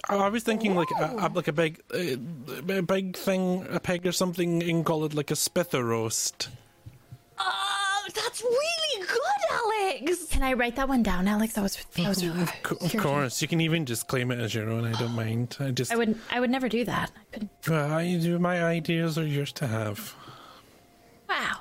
I 0.09 0.27
was 0.27 0.43
thinking 0.43 0.75
like 0.75 0.89
a, 0.99 1.29
like 1.33 1.47
a 1.47 1.53
big 1.53 1.79
uh, 1.93 2.17
a 2.67 2.81
big 2.81 3.15
thing, 3.15 3.65
a 3.69 3.79
peg 3.79 4.05
or 4.05 4.11
something, 4.11 4.61
and 4.63 4.85
call 4.85 5.05
it 5.05 5.13
like 5.13 5.31
a 5.31 5.35
spither 5.35 5.85
roast. 5.85 6.49
Oh, 7.39 8.07
that's 8.13 8.41
really 8.41 9.07
good, 9.07 9.22
Alex. 9.53 10.25
Can 10.27 10.43
I 10.43 10.53
write 10.53 10.75
that 10.75 10.87
one 10.89 11.03
down, 11.03 11.27
Alex? 11.27 11.53
That 11.53 11.61
was 11.61 11.77
that 11.95 12.07
was. 12.07 12.23
Co- 12.63 12.75
Of 12.77 12.97
course, 12.97 13.41
you 13.41 13.47
can 13.47 13.61
even 13.61 13.85
just 13.85 14.07
claim 14.07 14.31
it 14.31 14.39
as 14.39 14.53
your 14.53 14.69
own. 14.69 14.85
I 14.85 14.91
don't 14.99 15.13
mind. 15.15 15.57
I 15.59 15.71
just 15.71 15.91
I 15.91 15.95
would 15.95 16.17
I 16.31 16.39
would 16.39 16.49
never 16.49 16.67
do 16.69 16.83
that. 16.85 17.11
I 17.15 17.21
couldn't. 17.33 17.51
Well, 17.67 17.91
I 17.93 18.17
do. 18.17 18.39
My 18.39 18.63
ideas 18.63 19.17
are 19.17 19.25
yours 19.25 19.51
to 19.53 19.67
have. 19.67 20.15
Wow. 21.29 21.59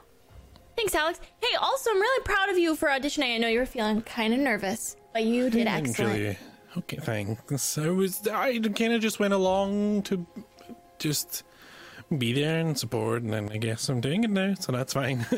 Thanks, 0.76 0.94
Alex. 0.94 1.20
Hey, 1.40 1.54
also, 1.60 1.90
I'm 1.90 2.00
really 2.00 2.24
proud 2.24 2.48
of 2.48 2.58
you 2.58 2.74
for 2.74 2.88
auditioning. 2.88 3.34
I 3.34 3.38
know 3.38 3.48
you 3.48 3.58
were 3.60 3.66
feeling 3.66 4.02
kind 4.02 4.32
of 4.34 4.40
nervous, 4.40 4.96
but 5.12 5.24
you 5.24 5.50
did 5.50 5.68
hmm, 5.68 5.74
excellent. 5.74 6.18
Really. 6.18 6.38
Okay, 6.78 6.96
thanks. 6.96 7.76
I 7.78 7.88
was 7.90 8.26
I 8.26 8.58
kind 8.58 8.94
of 8.94 9.00
just 9.02 9.20
went 9.20 9.34
along 9.34 10.02
to 10.04 10.26
just 10.98 11.44
be 12.18 12.32
there 12.32 12.58
and 12.60 12.78
support, 12.78 13.22
and 13.22 13.32
then 13.32 13.50
I 13.52 13.58
guess 13.58 13.88
I'm 13.88 14.00
doing 14.00 14.24
it 14.24 14.30
now, 14.30 14.54
so 14.54 14.72
that's 14.72 14.92
fine. 14.94 15.26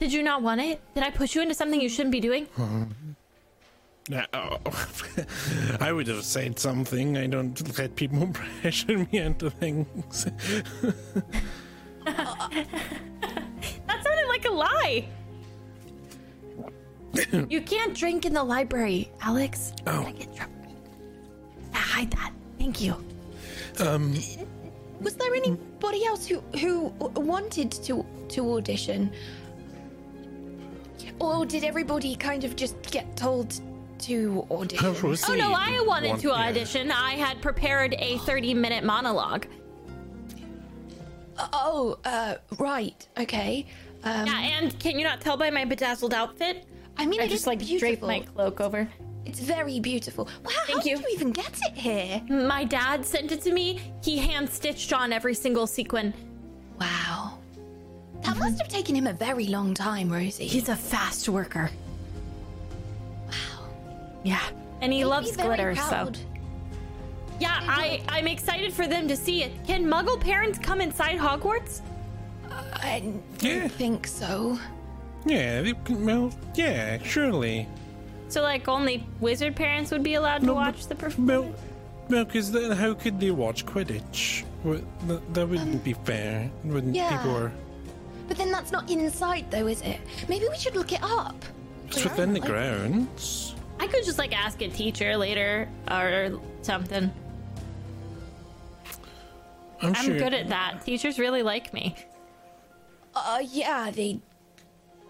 Did 0.00 0.12
you 0.12 0.22
not 0.22 0.42
want 0.42 0.60
it? 0.62 0.80
Did 0.94 1.04
I 1.04 1.10
push 1.10 1.34
you 1.34 1.42
into 1.42 1.54
something 1.54 1.80
you 1.80 1.88
shouldn't 1.88 2.12
be 2.12 2.20
doing? 2.20 2.46
No, 4.08 4.24
I 5.80 5.92
would 5.92 6.08
have 6.08 6.24
said 6.24 6.58
something. 6.58 7.16
I 7.16 7.28
don't 7.28 7.78
let 7.78 7.94
people 7.94 8.26
pressure 8.32 8.98
me 8.98 9.08
into 9.12 9.50
things. 9.50 10.24
That 12.04 12.26
sounded 13.86 14.26
like 14.28 14.46
a 14.46 14.50
lie. 14.50 15.08
you 17.48 17.60
can't 17.60 17.94
drink 17.94 18.24
in 18.26 18.32
the 18.32 18.42
library, 18.42 19.12
Alex. 19.20 19.74
Oh. 19.86 20.02
I 20.02 20.10
get. 20.12 20.28
Ah, 21.72 21.76
hide 21.76 22.10
that. 22.12 22.32
Thank 22.58 22.80
you. 22.80 22.96
Um, 23.78 24.14
Was 25.00 25.14
there 25.14 25.34
anybody 25.36 26.04
else 26.04 26.26
who 26.26 26.40
who 26.58 26.88
wanted 27.14 27.70
to 27.84 28.04
to 28.30 28.54
audition, 28.54 29.12
or 31.20 31.46
did 31.46 31.62
everybody 31.64 32.16
kind 32.16 32.44
of 32.44 32.56
just 32.56 32.80
get 32.90 33.16
told 33.16 33.60
to 34.00 34.46
audition? 34.50 34.86
Oh 35.28 35.34
no, 35.34 35.52
I 35.52 35.82
wanted 35.86 36.08
want- 36.10 36.20
to 36.22 36.28
yeah. 36.28 36.48
audition. 36.48 36.90
I 36.90 37.12
had 37.12 37.40
prepared 37.42 37.94
a 37.98 38.18
30 38.18 38.54
minute 38.54 38.82
monologue. 38.84 39.46
Oh, 41.52 41.98
uh, 42.04 42.34
right, 42.58 43.06
okay. 43.18 43.66
Um, 44.04 44.26
Yeah, 44.26 44.40
and 44.40 44.78
can 44.78 44.98
you 44.98 45.04
not 45.04 45.20
tell 45.20 45.36
by 45.36 45.50
my 45.50 45.64
bedazzled 45.64 46.12
outfit? 46.14 46.66
I 46.98 47.06
mean, 47.06 47.20
I 47.20 47.24
it 47.24 47.28
just 47.30 47.42
is 47.42 47.46
like 47.46 47.60
beautiful. 47.60 47.78
draped 47.78 48.02
my 48.02 48.20
cloak 48.20 48.60
over. 48.60 48.88
It's 49.24 49.40
very 49.40 49.80
beautiful. 49.80 50.26
Wow, 50.44 50.50
how 50.54 50.64
Thank 50.66 50.82
did 50.82 50.90
you. 50.90 50.98
you 50.98 51.06
even 51.14 51.30
get 51.30 51.58
it 51.62 51.74
here? 51.74 52.22
My 52.28 52.64
dad 52.64 53.04
sent 53.06 53.32
it 53.32 53.40
to 53.42 53.52
me. 53.52 53.80
He 54.02 54.18
hand 54.18 54.48
stitched 54.50 54.92
on 54.92 55.12
every 55.12 55.34
single 55.34 55.66
sequin. 55.66 56.12
Wow, 56.78 57.38
that 58.22 58.36
must 58.38 58.58
have 58.58 58.68
taken 58.68 58.94
him 58.94 59.06
a 59.06 59.12
very 59.12 59.46
long 59.46 59.74
time, 59.74 60.10
Rosie. 60.12 60.46
He's 60.46 60.68
a 60.68 60.76
fast 60.76 61.28
worker. 61.28 61.70
wow. 63.28 63.34
Yeah, 64.22 64.42
and 64.80 64.92
he 64.92 64.98
He'd 65.00 65.04
loves 65.06 65.36
glitter, 65.36 65.74
proud. 65.74 66.16
so. 66.16 66.22
Yeah, 67.40 67.58
I, 67.62 68.02
I'm 68.08 68.26
excited 68.26 68.72
for 68.72 68.86
them 68.86 69.08
to 69.08 69.16
see 69.16 69.42
it. 69.42 69.52
Can 69.66 69.84
muggle 69.86 70.20
parents 70.20 70.58
come 70.58 70.80
inside 70.82 71.16
Hogwarts? 71.18 71.80
I 72.82 73.00
don't 73.00 73.22
Yeah. 73.40 73.68
think 73.68 74.06
so. 74.06 74.58
yeah, 75.24 75.62
they, 75.62 75.72
well, 75.88 76.30
yeah, 76.54 76.98
surely. 77.02 77.66
So, 78.28 78.42
like, 78.42 78.68
only 78.68 79.06
wizard 79.20 79.56
parents 79.56 79.90
would 79.90 80.02
be 80.02 80.14
allowed 80.14 80.38
to 80.40 80.46
No, 80.46 80.54
watch 80.54 80.80
but- 80.80 80.88
the 80.90 80.94
performance? 80.96 81.46
Well, 81.46 81.54
no, 82.10 82.24
because 82.24 82.52
then 82.52 82.72
how 82.72 82.92
could 82.94 83.18
they 83.20 83.30
watch 83.30 83.64
Quidditch? 83.64 84.44
That, 84.64 85.34
that 85.34 85.48
wouldn't 85.48 85.76
um, 85.76 85.78
be 85.78 85.94
fair. 85.94 86.50
Wouldn't 86.64 86.94
yeah. 86.94 87.16
people 87.16 87.36
are 87.36 87.52
But 88.30 88.38
then 88.38 88.52
that's 88.52 88.70
not 88.70 88.88
inside, 88.88 89.50
though, 89.50 89.66
is 89.66 89.82
it? 89.82 89.98
Maybe 90.28 90.46
we 90.48 90.56
should 90.56 90.76
look 90.76 90.92
it 90.92 91.02
up. 91.02 91.34
it's 91.88 92.04
within 92.04 92.32
the 92.32 92.38
Like- 92.38 92.48
grounds. 92.48 93.56
I 93.80 93.88
could 93.88 94.04
just, 94.04 94.18
like, 94.18 94.32
ask 94.32 94.62
a 94.62 94.68
teacher 94.68 95.16
later 95.16 95.68
or 95.90 96.40
something. 96.62 97.12
I'm, 99.82 99.88
I'm 99.88 99.94
sure. 99.94 100.16
good 100.16 100.32
at 100.32 100.48
that. 100.48 100.84
Teachers 100.84 101.18
really 101.18 101.42
like 101.42 101.74
me. 101.74 101.96
Uh, 103.16 103.40
yeah, 103.50 103.90
they 103.90 104.20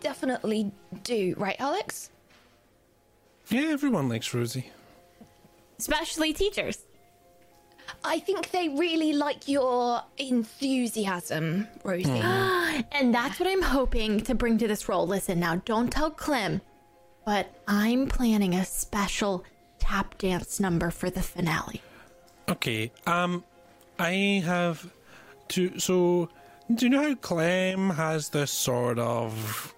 definitely 0.01 0.73
do, 1.05 1.35
right, 1.37 1.57
Alex? 1.59 2.09
Yeah, 3.51 3.69
everyone 3.69 4.09
likes 4.09 4.33
Rosie. 4.33 4.71
Especially 5.79 6.33
teachers. 6.33 6.79
I 8.05 8.19
think 8.19 8.51
they 8.51 8.69
really 8.69 9.13
like 9.13 9.49
your 9.49 10.03
enthusiasm, 10.17 11.69
Rosie. 11.85 12.23
And 12.93 13.15
that's 13.15 13.39
what 13.39 13.49
I'm 13.49 13.63
hoping 13.63 14.23
to 14.23 14.35
bring 14.35 14.57
to 14.59 14.67
this 14.67 14.89
role. 14.89 15.07
Listen, 15.07 15.39
now, 15.41 15.57
don't 15.57 15.91
tell 15.91 16.11
Clem, 16.11 16.63
but 17.27 17.53
I'm 17.69 18.07
planning 18.07 18.55
a 18.55 18.65
special 18.65 19.45
tap 19.79 20.17
dance 20.19 20.61
number 20.61 20.91
for 20.91 21.11
the 21.11 21.21
finale. 21.21 21.83
Okay, 22.49 22.91
um, 23.07 23.45
I 23.99 24.43
have 24.45 24.91
to. 25.49 25.79
So, 25.79 26.31
do 26.73 26.87
you 26.87 26.91
know 26.91 27.03
how 27.03 27.15
Clem 27.17 27.91
has 27.91 28.31
this 28.31 28.51
sort 28.51 28.99
of. 28.99 29.75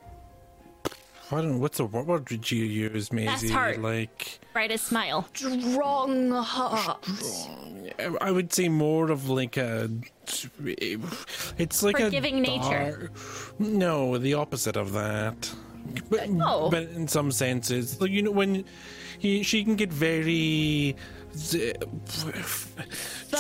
I 1.33 1.41
don't 1.41 1.61
what's 1.61 1.79
the 1.79 1.85
what 1.87 2.07
word 2.07 2.31
would 2.31 2.51
you 2.51 2.65
use, 2.65 3.13
Maisie? 3.13 3.49
heart. 3.49 3.81
Like. 3.81 4.41
Brightest 4.53 4.87
smile. 4.89 5.27
Strong 5.35 6.31
heart. 6.31 7.09
I 8.21 8.31
would 8.31 8.53
say 8.53 8.69
more 8.69 9.11
of 9.11 9.29
like 9.29 9.57
a. 9.57 9.91
It's 10.59 11.83
like 11.83 11.97
Forgiving 11.99 12.39
a 12.39 12.41
nature. 12.41 13.11
No, 13.59 14.19
the 14.19 14.35
opposite 14.35 14.77
of 14.77 14.93
that. 14.93 15.51
But, 16.09 16.29
Oh. 16.41 16.71
but 16.71 16.85
in 16.85 17.09
some 17.09 17.33
senses, 17.33 18.01
like 18.01 18.11
you 18.11 18.23
know, 18.23 18.31
when 18.31 18.65
he 19.19 19.43
she 19.43 19.65
can 19.65 19.75
get 19.77 19.93
very. 19.93 20.97
So 21.35 21.73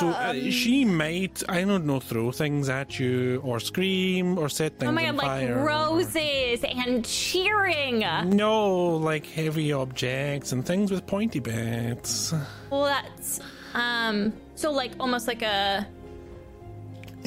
uh, 0.08 0.32
she 0.50 0.84
might, 0.84 1.42
I 1.48 1.62
don't 1.64 1.84
know, 1.84 2.00
throw 2.00 2.32
things 2.32 2.68
at 2.70 2.98
you 2.98 3.40
or 3.44 3.60
scream 3.60 4.38
or 4.38 4.48
set 4.48 4.78
things 4.78 4.88
Oh 4.88 4.92
my 4.92 5.08
on 5.08 5.16
god, 5.16 5.24
like 5.24 5.40
fire. 5.42 5.58
or- 5.58 5.64
roses 5.66 6.64
and 6.64 7.04
cheering. 7.04 8.00
No, 8.34 8.96
like 8.96 9.26
heavy 9.26 9.72
objects 9.72 10.52
and 10.52 10.64
things 10.64 10.90
with 10.90 11.06
pointy 11.06 11.40
bits. 11.40 12.32
Well, 12.70 12.84
that's 12.84 13.40
um. 13.74 14.32
So 14.54 14.70
like 14.72 14.92
almost 15.00 15.26
like 15.28 15.42
a 15.42 15.86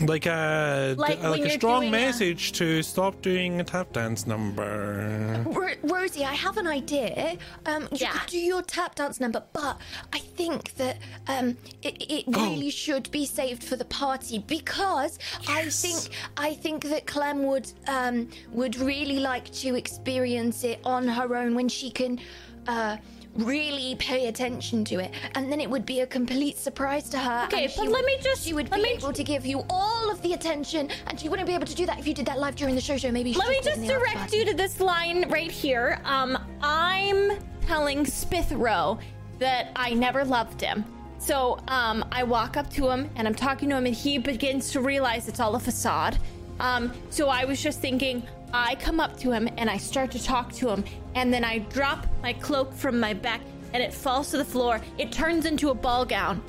Like 0.02 0.26
a 0.26 0.96
Like 0.98 1.22
like, 1.24 1.42
a 1.46 1.50
strong 1.52 1.82
doing 1.82 1.94
a- 1.94 1.98
message 1.98 2.52
to 2.54 2.84
stop 2.84 3.22
doing 3.22 3.60
a 3.62 3.64
tap 3.64 3.94
dance 3.94 4.28
number. 4.28 5.44
Ro- 5.48 5.70
Rosie, 5.84 6.26
I 6.26 6.34
have 6.34 6.58
an 6.58 6.68
idea. 6.68 7.38
Um, 7.66 7.84
you 7.92 8.00
Yeah. 8.02 8.12
could 8.12 8.30
do 8.30 8.38
your 8.38 8.62
tap 8.62 8.96
dance 8.96 9.20
number, 9.20 9.44
but 9.54 9.78
I 10.12 10.20
think 10.20 10.76
that 10.76 10.98
um, 11.28 11.58
it, 11.82 11.96
it 12.12 12.26
Oh. 12.34 12.50
really 12.52 12.70
should 12.72 13.10
be 13.12 13.26
saved 13.26 13.64
for 13.64 13.76
the 13.78 13.86
party 13.86 14.40
because 14.40 15.18
I 15.48 15.70
think 15.70 16.10
I 16.38 16.54
think 16.54 16.84
that 16.86 17.06
Clem 17.08 17.44
would 17.44 17.72
um, 17.88 18.30
would 18.52 18.78
really 18.78 19.20
like 19.20 19.52
to 19.64 19.76
experience 19.76 20.64
it 20.64 20.80
on 20.84 21.08
her 21.08 21.36
own 21.36 21.56
when 21.56 21.70
she 21.70 21.90
can. 21.90 22.20
Uh, 22.68 22.98
Really 23.36 23.96
pay 23.96 24.28
attention 24.28 24.86
to 24.86 25.00
it, 25.00 25.12
and 25.36 25.52
then 25.52 25.60
it 25.60 25.70
would 25.70 25.86
be 25.86 26.00
a 26.00 26.08
complete 26.08 26.58
surprise 26.58 27.10
to 27.10 27.18
her. 27.20 27.44
Okay, 27.46 27.68
but 27.76 27.88
let 27.90 28.06
me 28.06 28.18
just- 28.22 28.46
She 28.46 28.54
would 28.54 28.70
be 28.72 28.82
me- 28.82 28.90
able 28.92 29.12
to 29.12 29.24
give 29.26 29.46
you 29.46 29.66
all 29.70 30.10
of 30.10 30.22
the 30.22 30.32
attention, 30.34 30.90
and 31.08 31.20
she 31.20 31.28
wouldn't 31.28 31.46
be 31.48 31.54
able 31.54 31.68
to 31.68 31.76
do 31.76 31.86
that 31.86 32.00
if 32.00 32.08
you 32.08 32.14
did 32.14 32.26
that 32.28 32.40
live 32.40 32.56
during 32.56 32.76
the 32.76 32.82
show. 32.82 32.96
Show 32.96 33.12
maybe. 33.12 33.34
Let 33.34 33.50
me 33.50 33.60
just 33.62 33.78
in 33.80 33.88
the 33.88 33.94
after 33.94 34.06
direct 34.14 34.34
you 34.34 34.46
to 34.46 34.54
this 34.54 34.80
line 34.80 35.28
right 35.30 35.52
here. 35.52 36.00
Um, 36.06 36.38
I'm 36.62 37.38
telling 37.68 38.06
Spithero 38.06 39.00
that 39.40 39.72
I 39.76 39.94
never 39.94 40.24
loved 40.24 40.62
him. 40.62 40.86
So, 41.18 41.60
um, 41.68 42.06
I 42.12 42.24
walk 42.24 42.56
up 42.56 42.70
to 42.76 42.90
him 42.90 43.10
and 43.18 43.28
I'm 43.28 43.36
talking 43.36 43.68
to 43.70 43.76
him, 43.76 43.86
and 43.86 43.96
he 43.96 44.18
begins 44.18 44.72
to 44.72 44.80
realize 44.80 45.28
it's 45.28 45.42
all 45.42 45.56
a 45.56 45.60
facade. 45.60 46.18
Um, 46.62 46.94
so 47.10 47.28
I 47.28 47.44
was 47.44 47.62
just 47.62 47.82
thinking, 47.82 48.24
I 48.56 48.76
come 48.76 49.02
up 49.02 49.18
to 49.20 49.32
him 49.32 49.50
and 49.58 49.70
I 49.70 49.76
start 49.76 50.12
to 50.12 50.24
talk 50.24 50.54
to 50.54 50.70
him, 50.70 50.86
and 51.14 51.34
then 51.34 51.44
I 51.44 51.60
drop 51.60 52.08
my 52.24 52.32
cloak 52.32 52.74
from 52.74 53.00
my 53.00 53.14
back 53.14 53.42
and 53.74 53.84
it 53.84 53.94
falls 53.94 54.32
to 54.32 54.38
the 54.38 54.46
floor. 54.46 54.80
It 54.98 55.12
turns 55.12 55.46
into 55.46 55.70
a 55.70 55.74
ball 55.74 56.06
gown. 56.06 56.42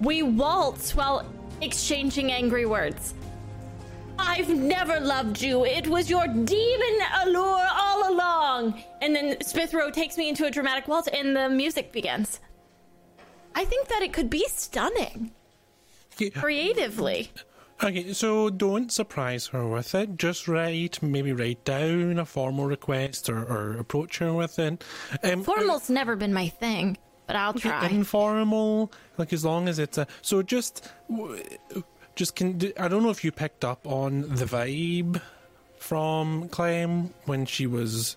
We 0.00 0.22
waltz 0.22 0.94
while 0.94 1.30
exchanging 1.60 2.32
angry 2.32 2.64
words. 2.64 3.12
I've 4.18 4.48
never 4.48 4.98
loved 4.98 5.42
you. 5.42 5.66
It 5.66 5.86
was 5.86 6.08
your 6.08 6.26
demon 6.26 6.98
allure 7.22 7.68
all 7.70 8.10
along. 8.10 8.82
And 9.02 9.14
then 9.14 9.36
Spithero 9.40 9.92
takes 9.92 10.16
me 10.16 10.30
into 10.30 10.46
a 10.46 10.50
dramatic 10.50 10.88
waltz 10.88 11.08
and 11.08 11.36
the 11.36 11.50
music 11.50 11.92
begins. 11.92 12.40
I 13.54 13.66
think 13.66 13.88
that 13.88 14.02
it 14.02 14.14
could 14.14 14.30
be 14.30 14.46
stunning 14.48 15.32
creatively. 16.34 17.30
Okay, 17.82 18.12
so 18.12 18.48
don't 18.48 18.92
surprise 18.92 19.48
her 19.48 19.66
with 19.66 19.94
it. 19.94 20.16
Just 20.16 20.46
write, 20.46 21.02
maybe 21.02 21.32
write 21.32 21.64
down 21.64 22.18
a 22.18 22.24
formal 22.24 22.66
request 22.66 23.28
or, 23.28 23.38
or 23.38 23.76
approach 23.76 24.18
her 24.18 24.32
with 24.32 24.58
it. 24.58 24.84
Um, 25.24 25.42
Formal's 25.42 25.90
never 25.90 26.14
been 26.14 26.32
my 26.32 26.48
thing, 26.48 26.96
but 27.26 27.34
I'll 27.34 27.54
try. 27.54 27.88
Informal, 27.88 28.92
like 29.18 29.32
as 29.32 29.44
long 29.44 29.68
as 29.68 29.80
it's 29.80 29.98
a. 29.98 30.06
So 30.20 30.42
just, 30.42 30.92
just 32.14 32.36
can. 32.36 32.60
I 32.78 32.86
don't 32.86 33.02
know 33.02 33.10
if 33.10 33.24
you 33.24 33.32
picked 33.32 33.64
up 33.64 33.84
on 33.84 34.22
the 34.22 34.44
vibe 34.44 35.20
from 35.78 36.48
Clem 36.50 37.12
when 37.24 37.46
she 37.46 37.66
was 37.66 38.16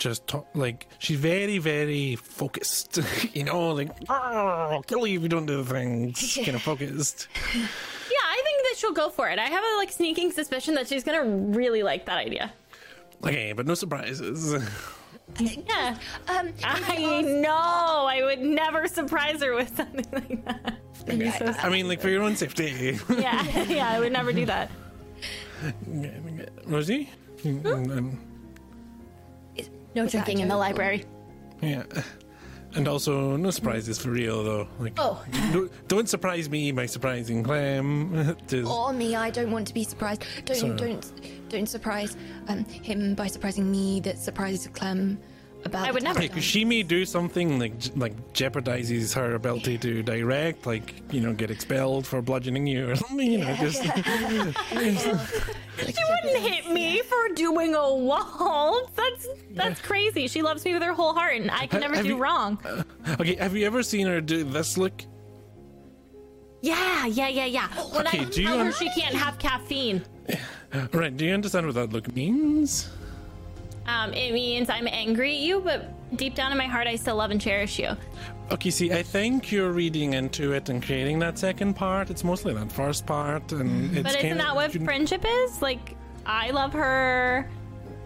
just 0.00 0.26
ta- 0.26 0.42
like 0.54 0.86
she's 0.98 1.18
very 1.20 1.58
very 1.58 2.16
focused 2.16 2.98
you 3.34 3.44
know 3.44 3.70
like 3.70 3.90
"Ah, 4.08 4.70
i'll 4.72 4.82
kill 4.82 5.06
you 5.06 5.18
if 5.18 5.22
you 5.22 5.28
don't 5.28 5.46
do 5.46 5.62
the 5.62 5.70
things 5.74 6.38
kind 6.44 6.56
of 6.56 6.62
focused 6.62 7.28
Yeah, 7.54 8.26
I 8.26 8.40
think 8.44 8.58
that 8.66 8.74
she'll 8.78 8.92
go 9.04 9.08
for 9.10 9.28
it. 9.28 9.38
I 9.38 9.46
have 9.48 9.62
a 9.62 9.76
like 9.76 9.92
sneaking 9.92 10.32
suspicion 10.32 10.74
that 10.74 10.88
she's 10.88 11.04
gonna 11.04 11.24
really 11.24 11.82
like 11.84 12.06
that 12.06 12.18
idea. 12.18 12.52
Okay, 13.24 13.52
but 13.52 13.66
no 13.66 13.74
surprises. 13.74 14.54
Yeah. 15.38 15.96
Um, 16.26 16.52
I 16.64 17.22
know. 17.22 18.06
I 18.10 18.20
would 18.24 18.40
never 18.40 18.88
surprise 18.88 19.40
her 19.44 19.54
with 19.54 19.70
something 19.76 20.04
like 20.12 20.44
that. 20.44 20.74
That'd 21.06 21.54
so 21.54 21.54
I 21.62 21.68
mean, 21.68 21.86
like 21.86 22.00
for 22.00 22.08
your 22.08 22.24
own 22.24 22.34
safety. 22.34 22.98
yeah, 23.08 23.62
yeah, 23.68 23.88
I 23.94 24.00
would 24.00 24.10
never 24.12 24.32
do 24.32 24.44
that. 24.46 24.70
Rosie? 26.66 27.08
Um, 27.44 28.18
No 29.94 30.02
Was 30.04 30.12
drinking 30.12 30.38
in 30.40 30.48
the 30.48 30.56
library. 30.56 31.04
yeah. 31.60 31.84
And 32.76 32.86
also, 32.86 33.36
no 33.36 33.50
surprises 33.50 33.98
for 33.98 34.10
real, 34.10 34.44
though. 34.44 34.68
Like, 34.78 34.92
Oh. 34.96 35.20
no, 35.52 35.68
don't 35.88 36.08
surprise 36.08 36.48
me 36.48 36.70
by 36.70 36.86
surprising 36.86 37.42
Clem. 37.42 38.36
Just- 38.46 38.70
or 38.70 38.92
me, 38.92 39.16
I 39.16 39.30
don't 39.30 39.50
want 39.50 39.66
to 39.66 39.74
be 39.74 39.82
surprised. 39.82 40.22
Don't 40.44 40.56
So- 40.56 40.76
don't 40.76 41.48
don't 41.48 41.66
surprise 41.68 42.16
um 42.46 42.64
him 42.64 43.16
by 43.16 43.26
surprising 43.26 43.68
me. 43.70 43.98
That 44.00 44.18
surprises 44.18 44.68
Clem 44.68 45.18
about. 45.64 45.86
I 45.86 45.90
would 45.90 46.02
never. 46.02 46.20
Yeah, 46.20 46.28
tap 46.28 46.34
'cause 46.36 46.44
she 46.44 46.64
may 46.64 46.82
do 46.82 47.04
something 47.04 47.58
like 47.58 47.72
like 47.96 48.32
jeopardizes 48.32 49.14
her 49.14 49.34
ability 49.34 49.78
to 49.78 50.02
direct, 50.02 50.66
like 50.66 50.94
you 51.12 51.20
know, 51.20 51.32
get 51.32 51.50
expelled 51.50 52.06
for 52.06 52.20
bludgeoning 52.22 52.66
you 52.66 52.90
or 52.90 52.96
something. 53.04 53.30
You 53.32 53.38
know, 53.38 53.54
just 53.56 53.82
She 55.80 56.02
wouldn't 56.10 56.42
hit 56.42 56.70
me 56.70 57.00
for 57.02 57.28
doing 57.34 57.74
a 57.74 57.94
waltz. 57.94 58.90
That's 58.94 59.28
that's 59.52 59.80
crazy. 59.80 60.28
She 60.28 60.42
loves 60.42 60.64
me 60.64 60.74
with 60.74 60.82
her 60.82 60.92
whole 60.92 61.14
heart, 61.14 61.36
and 61.36 61.50
I 61.50 61.66
can 61.66 61.80
never 61.80 61.94
have 61.96 62.04
do 62.04 62.10
you- 62.10 62.18
wrong. 62.18 62.58
Uh, 62.64 62.82
okay. 63.20 63.36
Have 63.36 63.56
you 63.56 63.66
ever 63.66 63.82
seen 63.82 64.06
her 64.06 64.20
do 64.20 64.44
this 64.44 64.76
look? 64.76 65.02
Yeah, 66.62 67.06
yeah, 67.06 67.28
yeah, 67.28 67.46
yeah. 67.46 67.68
When 67.94 68.06
Okay, 68.06 68.20
I 68.20 68.24
do 68.24 68.42
you 68.42 68.48
tell 68.48 68.58
her 68.58 68.64
un- 68.66 68.72
she 68.74 68.90
can't 68.90 69.14
have 69.14 69.38
caffeine, 69.38 70.02
Right? 70.92 71.16
Do 71.16 71.24
you 71.24 71.32
understand 71.32 71.64
what 71.64 71.74
that 71.76 71.90
look 71.90 72.14
means? 72.14 72.90
Um, 73.86 74.12
it 74.12 74.32
means 74.32 74.68
I'm 74.70 74.86
angry 74.88 75.34
at 75.34 75.40
you, 75.40 75.60
but 75.60 75.88
deep 76.16 76.34
down 76.34 76.52
in 76.52 76.58
my 76.58 76.66
heart, 76.66 76.86
I 76.86 76.96
still 76.96 77.16
love 77.16 77.30
and 77.30 77.40
cherish 77.40 77.78
you. 77.78 77.96
Okay, 78.52 78.70
see, 78.70 78.92
I 78.92 79.02
think 79.02 79.52
you're 79.52 79.70
reading 79.72 80.14
into 80.14 80.52
it 80.52 80.68
and 80.68 80.82
creating 80.82 81.18
that 81.20 81.38
second 81.38 81.74
part. 81.74 82.10
It's 82.10 82.24
mostly 82.24 82.52
that 82.54 82.70
first 82.72 83.06
part, 83.06 83.52
and 83.52 83.96
it's 83.96 84.02
But 84.02 84.16
isn't 84.24 84.38
that 84.38 84.54
what 84.54 84.74
you- 84.74 84.84
friendship 84.84 85.24
is? 85.26 85.62
Like, 85.62 85.96
I 86.26 86.50
love 86.50 86.72
her, 86.72 87.48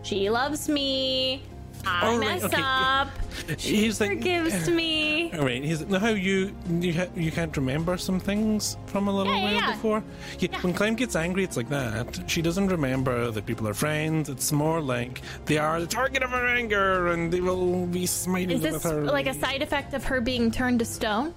she 0.03 0.29
loves 0.31 0.69
me, 0.69 1.43
I 1.87 2.01
Oh, 2.15 2.19
mess 2.19 2.43
okay. 2.45 2.57
up, 2.63 3.09
she 3.59 3.83
Here's 3.83 3.99
the- 3.99 4.07
forgives 4.09 4.69
me. 4.69 5.33
All 5.33 5.45
right, 5.45 5.63
here's 5.63 5.85
now 5.87 5.99
how 5.99 6.09
you 6.11 6.55
you 6.81 6.95
ha- 6.95 7.09
you 7.15 7.31
can't 7.31 7.55
remember 7.57 7.97
some 7.99 8.19
things 8.21 8.77
from 8.87 9.09
a 9.09 9.13
little 9.17 9.33
Yeah, 9.33 9.39
yeah, 9.39 9.45
while 9.45 9.55
yeah. 9.55 9.73
before. 9.73 10.05
Yeah, 10.39 10.61
When 10.61 10.73
Clem 10.75 10.95
gets 10.97 11.17
angry, 11.17 11.45
it's 11.45 11.57
like 11.57 11.69
that. 11.71 12.25
She 12.27 12.41
doesn't 12.43 12.69
remember 12.69 13.31
that 13.31 13.47
people 13.47 13.69
are 13.69 13.75
friends. 13.75 14.29
It's 14.29 14.53
more 14.53 14.81
like 14.81 15.21
they 15.47 15.59
are 15.59 15.81
the 15.81 15.87
target 15.87 16.23
of 16.23 16.31
her 16.31 16.47
anger, 16.47 17.09
and 17.09 17.33
they 17.33 17.41
will 17.41 17.87
be 17.87 18.07
smiting 18.07 18.57
Is 18.59 18.63
with 18.63 18.73
this 18.75 18.83
her. 18.85 19.03
like 19.05 19.27
a 19.27 19.35
side 19.35 19.63
effect 19.63 19.95
of 19.95 20.05
her 20.05 20.21
being 20.21 20.51
turned 20.51 20.79
to 20.79 20.85
stone? 20.85 21.35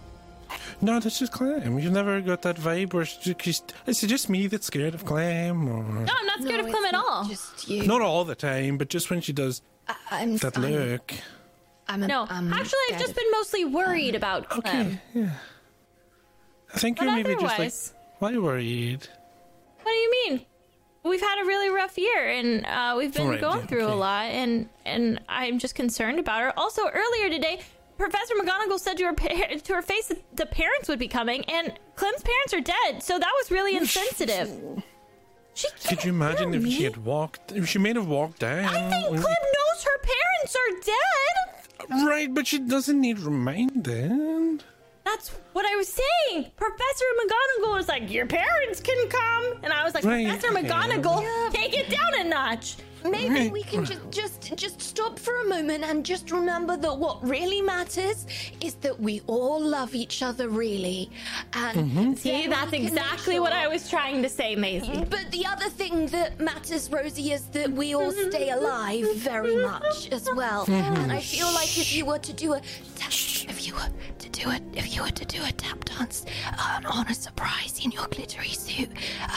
No, 0.80 0.99
that's 0.99 1.19
just 1.19 1.34
Clem. 1.34 1.78
You've 1.80 1.91
never 1.91 2.22
got 2.22 2.41
that 2.44 2.56
vibe 2.56 2.94
where 2.94 3.03
she, 3.03 3.36
she's, 3.41 3.64
it's 3.86 3.99
just 4.02 4.30
me 4.30 4.48
that's 4.48 4.68
scared 4.68 4.94
of 4.94 5.03
Clem, 5.03 5.68
or 5.68 5.84
No, 5.84 6.14
I'm 6.19 6.26
not 6.26 6.41
scared 6.41 6.61
No, 6.61 6.65
of 6.68 6.72
Clem 6.72 6.86
at 6.86 6.94
all. 6.95 7.26
Just 7.26 7.68
you. 7.68 7.84
not 7.86 8.02
all 8.02 8.24
the 8.24 8.36
time, 8.36 8.78
but 8.78 8.88
just 8.88 9.10
when 9.10 9.19
she 9.19 9.34
does 9.34 9.61
I, 9.89 9.95
I'm 10.11 10.38
that 10.38 10.57
I'm, 10.57 10.64
look. 10.72 11.14
I'm 11.88 12.03
a, 12.03 12.07
No, 12.07 12.26
I'm 12.30 12.51
actually, 12.53 12.80
I've 12.91 12.99
just 12.99 13.15
been 13.15 13.31
mostly 13.31 13.65
worried 13.65 14.15
about 14.15 14.49
Clem. 14.49 14.99
I 15.15 16.77
think 16.80 16.97
But 16.97 17.05
you're 17.05 17.15
maybe 17.15 17.31
just 17.34 17.43
like 17.43 17.53
otherwise- 17.53 17.93
why 18.19 18.38
worried. 18.38 19.07
What 19.84 19.91
do 19.91 19.97
you 19.97 20.11
mean? 20.11 20.45
We've 21.03 21.22
had 21.22 21.41
a 21.41 21.45
really 21.45 21.69
rough 21.69 21.97
year, 21.97 22.27
and 22.27 22.65
uh, 22.65 22.95
we've 22.97 23.14
been 23.14 23.27
Right, 23.30 23.39
going 23.39 23.59
yeah, 23.61 23.65
through 23.68 23.85
a 23.88 23.95
lot, 23.95 24.26
and 24.26 24.68
and 24.85 25.22
I'm 25.30 25.59
just 25.59 25.76
concerned 25.76 26.19
about 26.19 26.41
her. 26.41 26.51
Also, 26.59 26.81
earlier 26.89 27.30
today, 27.30 27.61
Professor 27.97 28.34
McGonagall 28.35 28.80
said 28.80 28.97
to 28.97 29.05
her 29.05 29.14
pa- 29.14 29.55
to 29.64 29.73
her 29.76 29.81
face 29.81 30.07
that 30.07 30.22
the 30.35 30.45
parents 30.47 30.89
would 30.89 30.99
be 30.99 31.07
coming, 31.07 31.45
and 31.45 31.72
Clem's 31.95 32.23
parents 32.23 32.53
are 32.53 32.59
dead, 32.59 33.01
so 33.01 33.18
that 33.18 33.31
was 33.39 33.51
really 33.51 33.77
insensitive. 33.77 34.49
She 35.57 35.67
Could 35.88 36.03
you 36.03 36.11
imagine 36.11 36.53
hear 36.53 36.61
if 36.61 36.67
she 36.67 36.84
had 36.84 36.97
walked? 36.97 37.51
If 37.51 37.67
she 37.67 37.79
may 37.79 37.91
have 37.93 38.07
walked 38.07 38.39
down. 38.39 38.65
I 38.65 38.89
think 38.91 39.07
Clem 39.07 39.21
knows 39.23 39.84
her 39.84 39.97
parents 40.13 40.55
are 40.55 40.71
dead. 40.85 42.05
Right, 42.07 42.31
but 42.31 42.45
she 42.45 42.59
doesn't 42.59 43.01
need 43.01 43.17
reminding. 43.17 44.61
That's 45.03 45.29
what 45.53 45.65
I 45.65 45.75
was 45.75 45.88
saying. 45.88 46.51
Professor 46.57 47.05
McGonagall 47.21 47.73
was 47.73 47.88
like, 47.88 48.11
"Your 48.11 48.27
parents 48.27 48.81
can 48.81 49.09
come," 49.09 49.45
and 49.63 49.73
I 49.73 49.84
was 49.84 49.95
like, 49.95 50.03
Right, 50.03 50.27
"Professor 50.27 50.55
okay. 50.55 50.67
McGonagall, 50.67 51.51
take 51.51 51.73
it 51.75 51.89
down 51.89 52.13
a 52.19 52.23
notch." 52.25 52.75
Maybe 53.03 53.30
Right. 53.30 53.52
we 53.52 53.64
can 53.64 53.86
just 53.86 54.11
just 54.11 54.56
just 54.56 54.82
stop 54.82 55.19
for 55.19 55.41
a 55.41 55.45
moment 55.48 55.84
and 55.84 56.06
just 56.06 56.32
remember 56.32 56.76
that 56.78 56.98
what 56.98 57.24
really 57.28 57.61
matters 57.61 58.26
is 58.61 58.76
that 58.76 58.99
we 58.99 59.22
all 59.28 59.60
love 59.61 59.94
each 59.95 60.22
other 60.24 60.49
really. 60.49 61.10
And 61.53 61.78
Mm-hmm. 61.78 62.14
See, 62.15 62.48
that's 62.48 62.72
we 62.72 62.78
can 62.78 62.84
make 62.84 62.91
exactly 62.91 63.40
what 63.40 63.53
I 63.53 63.68
was 63.68 63.90
trying 63.90 64.22
to 64.24 64.30
say, 64.30 64.56
Maisie. 64.56 65.06
But 65.10 65.32
the 65.32 65.45
other 65.45 65.69
thing 65.69 66.07
that 66.07 66.40
matters, 66.40 66.91
Rosie, 66.91 67.32
is 67.32 67.44
that 67.48 67.72
we 67.72 67.94
all 67.95 68.11
stay 68.11 68.49
alive 68.49 69.06
very 69.18 69.56
much 69.57 70.10
as 70.11 70.28
well. 70.36 70.65
And 70.69 71.11
I 71.11 71.19
feel 71.19 71.52
like 71.53 71.78
if 71.78 71.95
you 71.95 72.06
were 72.06 72.19
to 72.19 72.34
do 72.34 72.53
a 72.53 72.61
tap, 72.95 73.11
if 73.49 73.68
you 73.68 73.74
were 73.76 73.90
to 74.19 74.30
do 74.30 74.49
it, 74.52 74.61
if 74.74 74.95
you 74.95 75.03
were 75.03 75.10
to 75.11 75.26
do 75.26 75.40
a 75.44 75.52
tap 75.52 75.84
dance 75.86 76.26
uh, 76.57 76.82
on 76.90 77.07
a 77.07 77.14
surprise 77.14 77.80
in 77.84 77.91
your 77.91 78.07
glittery 78.07 78.49
suit 78.49 78.90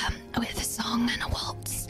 um, 0.07 0.15
with 0.39 0.57
a 0.61 0.65
song 0.65 1.09
and 1.13 1.23
a 1.23 1.29
waltz, 1.29 1.89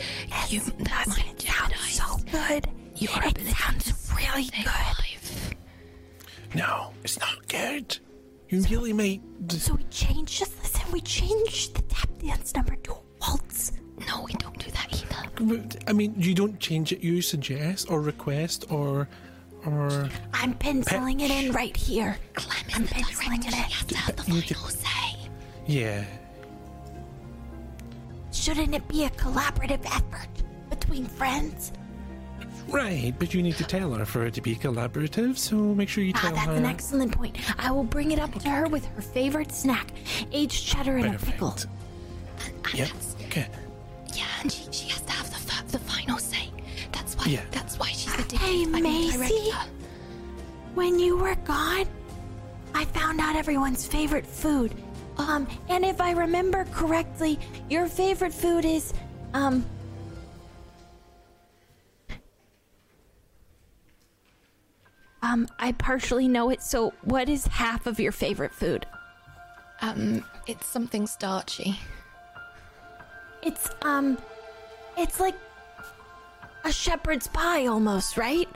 you 0.48 0.60
that 0.60 1.06
might 1.08 1.38
jeopardize 1.68 1.94
so 1.94 2.16
good. 2.30 2.68
Your 2.96 3.16
ability 3.18 3.52
to 3.80 3.94
really 4.16 4.44
good. 4.44 4.66
alive. 4.66 5.54
No, 6.54 6.92
it's 7.04 7.18
not 7.20 7.46
good. 7.48 7.98
You 8.48 8.62
really 8.62 8.92
might. 8.92 9.22
So 9.50 9.74
we 9.74 9.84
changed, 9.84 10.38
just 10.38 10.58
listen, 10.60 10.90
we 10.92 11.00
changed 11.00 11.74
the 11.76 11.82
tap 11.82 12.08
dance 12.18 12.54
number 12.54 12.74
to 12.76 12.92
a 12.92 12.98
waltz. 13.20 13.72
No, 14.08 14.22
we 14.24 14.32
don't 14.34 14.58
do 14.58 14.70
that 14.72 14.88
either. 14.92 15.78
I 15.86 15.92
mean, 15.92 16.14
you 16.18 16.34
don't 16.34 16.58
change 16.58 16.92
it. 16.92 17.00
You 17.00 17.22
suggest 17.22 17.90
or 17.90 18.00
request 18.00 18.64
or 18.70 19.08
or. 19.64 20.08
I'm 20.34 20.54
penciling 20.54 21.20
it 21.20 21.30
in 21.30 21.52
right 21.52 21.76
here. 21.76 22.16
Clem 22.34 22.66
is 22.68 22.74
I'm 22.76 22.82
the 22.86 22.88
penciling 22.94 23.40
director. 23.40 23.58
it 23.58 23.70
She 23.70 23.74
has 23.76 23.86
to 23.86 23.96
have 23.96 24.16
the 24.16 24.22
final 24.24 24.42
to- 24.42 24.70
say. 24.70 25.16
Yeah. 25.66 26.04
Shouldn't 28.32 28.74
it 28.74 28.86
be 28.88 29.04
a 29.04 29.10
collaborative 29.10 29.84
effort 29.86 30.28
between 30.90 31.06
friends? 31.06 31.72
Right, 32.68 33.12
but 33.18 33.32
you 33.34 33.42
need 33.42 33.56
to 33.56 33.64
tell 33.64 33.92
her 33.94 34.04
for 34.04 34.26
it 34.26 34.34
to 34.34 34.40
be 34.40 34.54
collaborative, 34.54 35.36
so 35.38 35.56
make 35.56 35.88
sure 35.88 36.04
you 36.04 36.12
Ah, 36.16 36.20
tell 36.20 36.32
that's 36.34 36.46
her. 36.46 36.52
an 36.54 36.66
excellent 36.66 37.12
point. 37.16 37.36
I 37.58 37.70
will 37.70 37.84
bring 37.84 38.10
it 38.12 38.18
up 38.18 38.32
to 38.40 38.48
her 38.48 38.68
with 38.68 38.84
her 38.86 39.00
favorite 39.02 39.50
snack, 39.52 39.90
aged 40.32 40.66
cheddar 40.66 40.96
and 40.98 41.14
a 41.14 41.18
pickle. 41.18 41.50
Perfect. 41.50 42.68
And 42.70 42.78
Yep. 42.78 42.88
Okay. 43.26 43.48
Yeah, 44.14 44.24
and 44.42 44.52
she, 44.52 44.64
she 44.72 44.88
has 44.90 45.00
to 45.02 45.12
have 45.12 45.30
the 45.30 45.36
f- 45.52 45.68
the 45.68 45.78
final 45.80 46.18
say. 46.18 46.48
That's 46.92 47.16
why. 47.16 47.26
Yeah. 47.26 47.42
That's 47.50 47.78
why 47.78 47.88
she's 47.88 48.14
the 48.16 48.36
Hey, 48.36 48.64
dictator. 48.64 48.76
I 48.76 48.80
mean, 48.80 49.20
Macy. 49.20 49.50
director. 49.50 49.70
When 50.74 50.98
you 50.98 51.16
were 51.16 51.34
gone, 51.44 51.86
I 52.74 52.84
found 52.86 53.20
out 53.20 53.34
everyone's 53.36 53.86
favorite 53.86 54.26
food. 54.26 54.74
Um, 55.18 55.48
and 55.68 55.84
if 55.84 56.00
I 56.00 56.12
remember 56.12 56.64
correctly, 56.72 57.38
your 57.68 57.86
favorite 57.88 58.32
food 58.34 58.64
is, 58.64 58.92
um, 59.34 59.64
Um, 65.30 65.46
I 65.60 65.70
partially 65.72 66.26
know 66.26 66.50
it. 66.50 66.60
So, 66.60 66.92
what 67.02 67.28
is 67.28 67.46
half 67.46 67.86
of 67.86 68.00
your 68.00 68.10
favorite 68.10 68.52
food? 68.52 68.84
Um, 69.80 70.24
it's 70.48 70.66
something 70.66 71.06
starchy. 71.06 71.78
it's, 73.42 73.70
um, 73.82 74.18
it's 74.98 75.20
like 75.20 75.36
a 76.64 76.72
shepherd's 76.72 77.28
pie 77.28 77.66
almost, 77.66 78.16
right? 78.16 78.48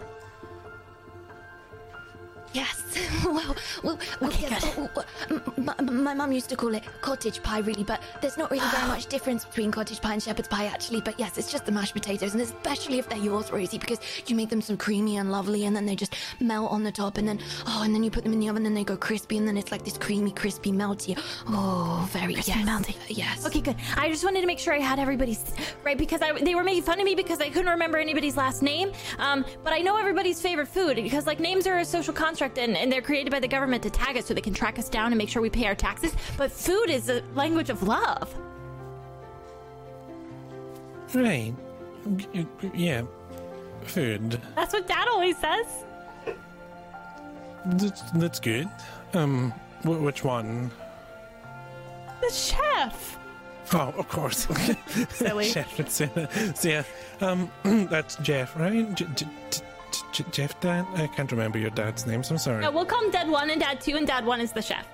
Yes. 2.55 2.82
well, 3.24 3.56
well, 3.82 3.98
well 4.20 4.31
Okay, 4.31 4.47
yes. 4.48 4.64
oh, 4.78 4.89
oh, 4.97 5.05
m- 5.59 5.70
m- 5.81 6.02
my 6.05 6.14
mum 6.14 6.31
used 6.31 6.48
to 6.51 6.56
call 6.56 6.72
it 6.74 6.85
cottage 7.01 7.43
pie, 7.43 7.59
really, 7.59 7.82
but 7.82 8.01
there's 8.20 8.39
not 8.39 8.51
really 8.51 8.66
very 8.68 8.86
much 8.86 9.06
difference 9.06 9.44
between 9.44 9.72
cottage 9.72 10.01
pie 10.01 10.12
and 10.12 10.22
shepherd's 10.22 10.47
pie, 10.47 10.66
actually. 10.66 11.01
But 11.01 11.18
yes, 11.18 11.36
it's 11.36 11.51
just 11.51 11.66
the 11.66 11.72
mashed 11.72 11.94
potatoes, 11.94 12.32
and 12.32 12.40
especially 12.40 12.98
if 13.01 13.09
they're 13.09 13.18
yours, 13.18 13.51
Rosie, 13.51 13.78
because 13.78 13.98
you 14.28 14.36
make 14.36 14.51
them 14.51 14.60
so 14.62 14.76
creamy 14.76 15.16
and 15.16 15.32
lovely, 15.32 15.64
and 15.64 15.74
then 15.74 15.85
they 15.85 15.97
just 15.97 16.14
melt 16.40 16.70
on 16.70 16.85
the 16.85 16.93
top, 16.93 17.18
and 17.18 17.26
then 17.26 17.40
oh, 17.66 17.82
and 17.85 17.93
then 17.93 18.05
you 18.05 18.10
put 18.10 18.22
them 18.22 18.32
in 18.32 18.39
the 18.39 18.48
oven, 18.48 18.66
and 18.66 18.76
they 18.76 18.85
go 18.85 18.97
crispy, 18.97 19.36
and 19.36 19.48
then 19.48 19.56
it's 19.56 19.72
like 19.72 19.85
this 19.85 19.98
creamy, 19.98 20.31
crispy, 20.31 20.70
melty. 20.70 21.18
Oh, 21.48 22.09
very 22.12 22.35
Crispy, 22.35 22.52
yes, 22.52 22.68
melty. 22.68 22.94
Yes. 23.09 23.47
Okay, 23.47 23.60
good. 23.62 23.76
I 23.97 24.09
just 24.09 24.22
wanted 24.24 24.43
to 24.43 24.47
make 24.47 24.60
sure 24.60 24.72
I 24.72 24.78
had 24.78 25.01
everybody's 25.01 25.43
right 25.82 25.98
because 25.98 26.22
I, 26.22 26.32
they 26.40 26.55
were 26.55 26.62
making 26.64 26.85
fun 26.85 27.01
of 27.01 27.05
me 27.05 27.16
because 27.16 27.40
I 27.40 27.48
couldn't 27.48 27.70
remember 27.70 27.98
anybody's 27.98 28.36
last 28.36 28.62
name. 28.62 28.93
Um, 29.18 29.44
but 29.64 29.72
I 29.72 29.78
know 29.78 29.97
everybody's 29.97 30.40
favorite 30.40 30.68
food 30.68 30.97
because 30.97 31.26
like 31.26 31.40
names 31.40 31.66
are 31.66 31.78
a 31.78 31.85
social 31.85 32.14
construct 32.14 32.44
and, 32.59 32.77
and 32.77 32.91
they're 32.93 33.03
created 33.03 33.31
by 33.31 33.41
the 33.41 33.49
government 33.49 33.83
to 33.85 33.91
tag 33.91 34.16
us 34.16 34.27
so 34.27 34.35
they 34.35 34.41
can 34.41 34.55
track 34.55 34.79
us 34.79 34.89
down 34.89 35.07
and 35.12 35.19
make 35.19 35.29
sure 35.29 35.41
we 35.43 35.51
pay 35.51 35.66
our 35.66 35.75
taxes. 35.75 36.12
But 36.37 36.51
food 36.53 36.91
is 36.91 37.09
a 37.09 37.23
language 37.35 37.71
of 37.71 37.83
love. 37.83 38.33
Right. 41.15 41.55
Y- 42.05 42.27
y- 42.35 42.71
Yeah. 42.75 43.03
Food. 43.85 44.41
That's 44.57 44.73
what 44.73 44.87
Dad 44.89 45.09
always 45.09 45.37
says. 45.39 45.66
That's, 47.66 48.03
that's 48.12 48.41
good. 48.41 48.69
Um, 49.15 49.51
wh- 49.83 50.03
which 50.03 50.25
one? 50.25 50.71
The 52.21 52.31
chef. 52.31 53.19
Oh, 53.73 53.95
of 53.97 54.09
course. 54.09 54.47
Silly. 55.11 55.45
Chef, 55.49 55.81
it's, 55.81 56.01
uh, 56.01 56.53
so 56.55 56.69
yeah, 56.69 56.83
um, 57.21 57.51
that's 57.91 58.16
Jeff, 58.16 58.55
right? 58.59 58.95
J- 58.95 59.07
J- 59.15 59.27
J- 59.51 59.61
J- 60.12 60.25
Jeff 60.31 60.59
Dad? 60.61 60.87
I 60.95 61.07
can't 61.07 61.31
remember 61.31 61.59
your 61.59 61.71
dad's 61.71 62.07
names. 62.07 62.31
I'm 62.31 62.39
sorry. 62.39 62.62
No, 62.62 62.71
we'll 62.71 62.85
call 62.85 63.05
him 63.05 63.11
Dad 63.11 63.29
One 63.29 63.51
and 63.51 63.61
Dad 63.61 63.81
Two, 63.81 63.97
and 63.97 64.07
Dad 64.07 64.25
One 64.25 64.41
is 64.41 64.53
the 64.53 64.62
chef. 64.62 64.87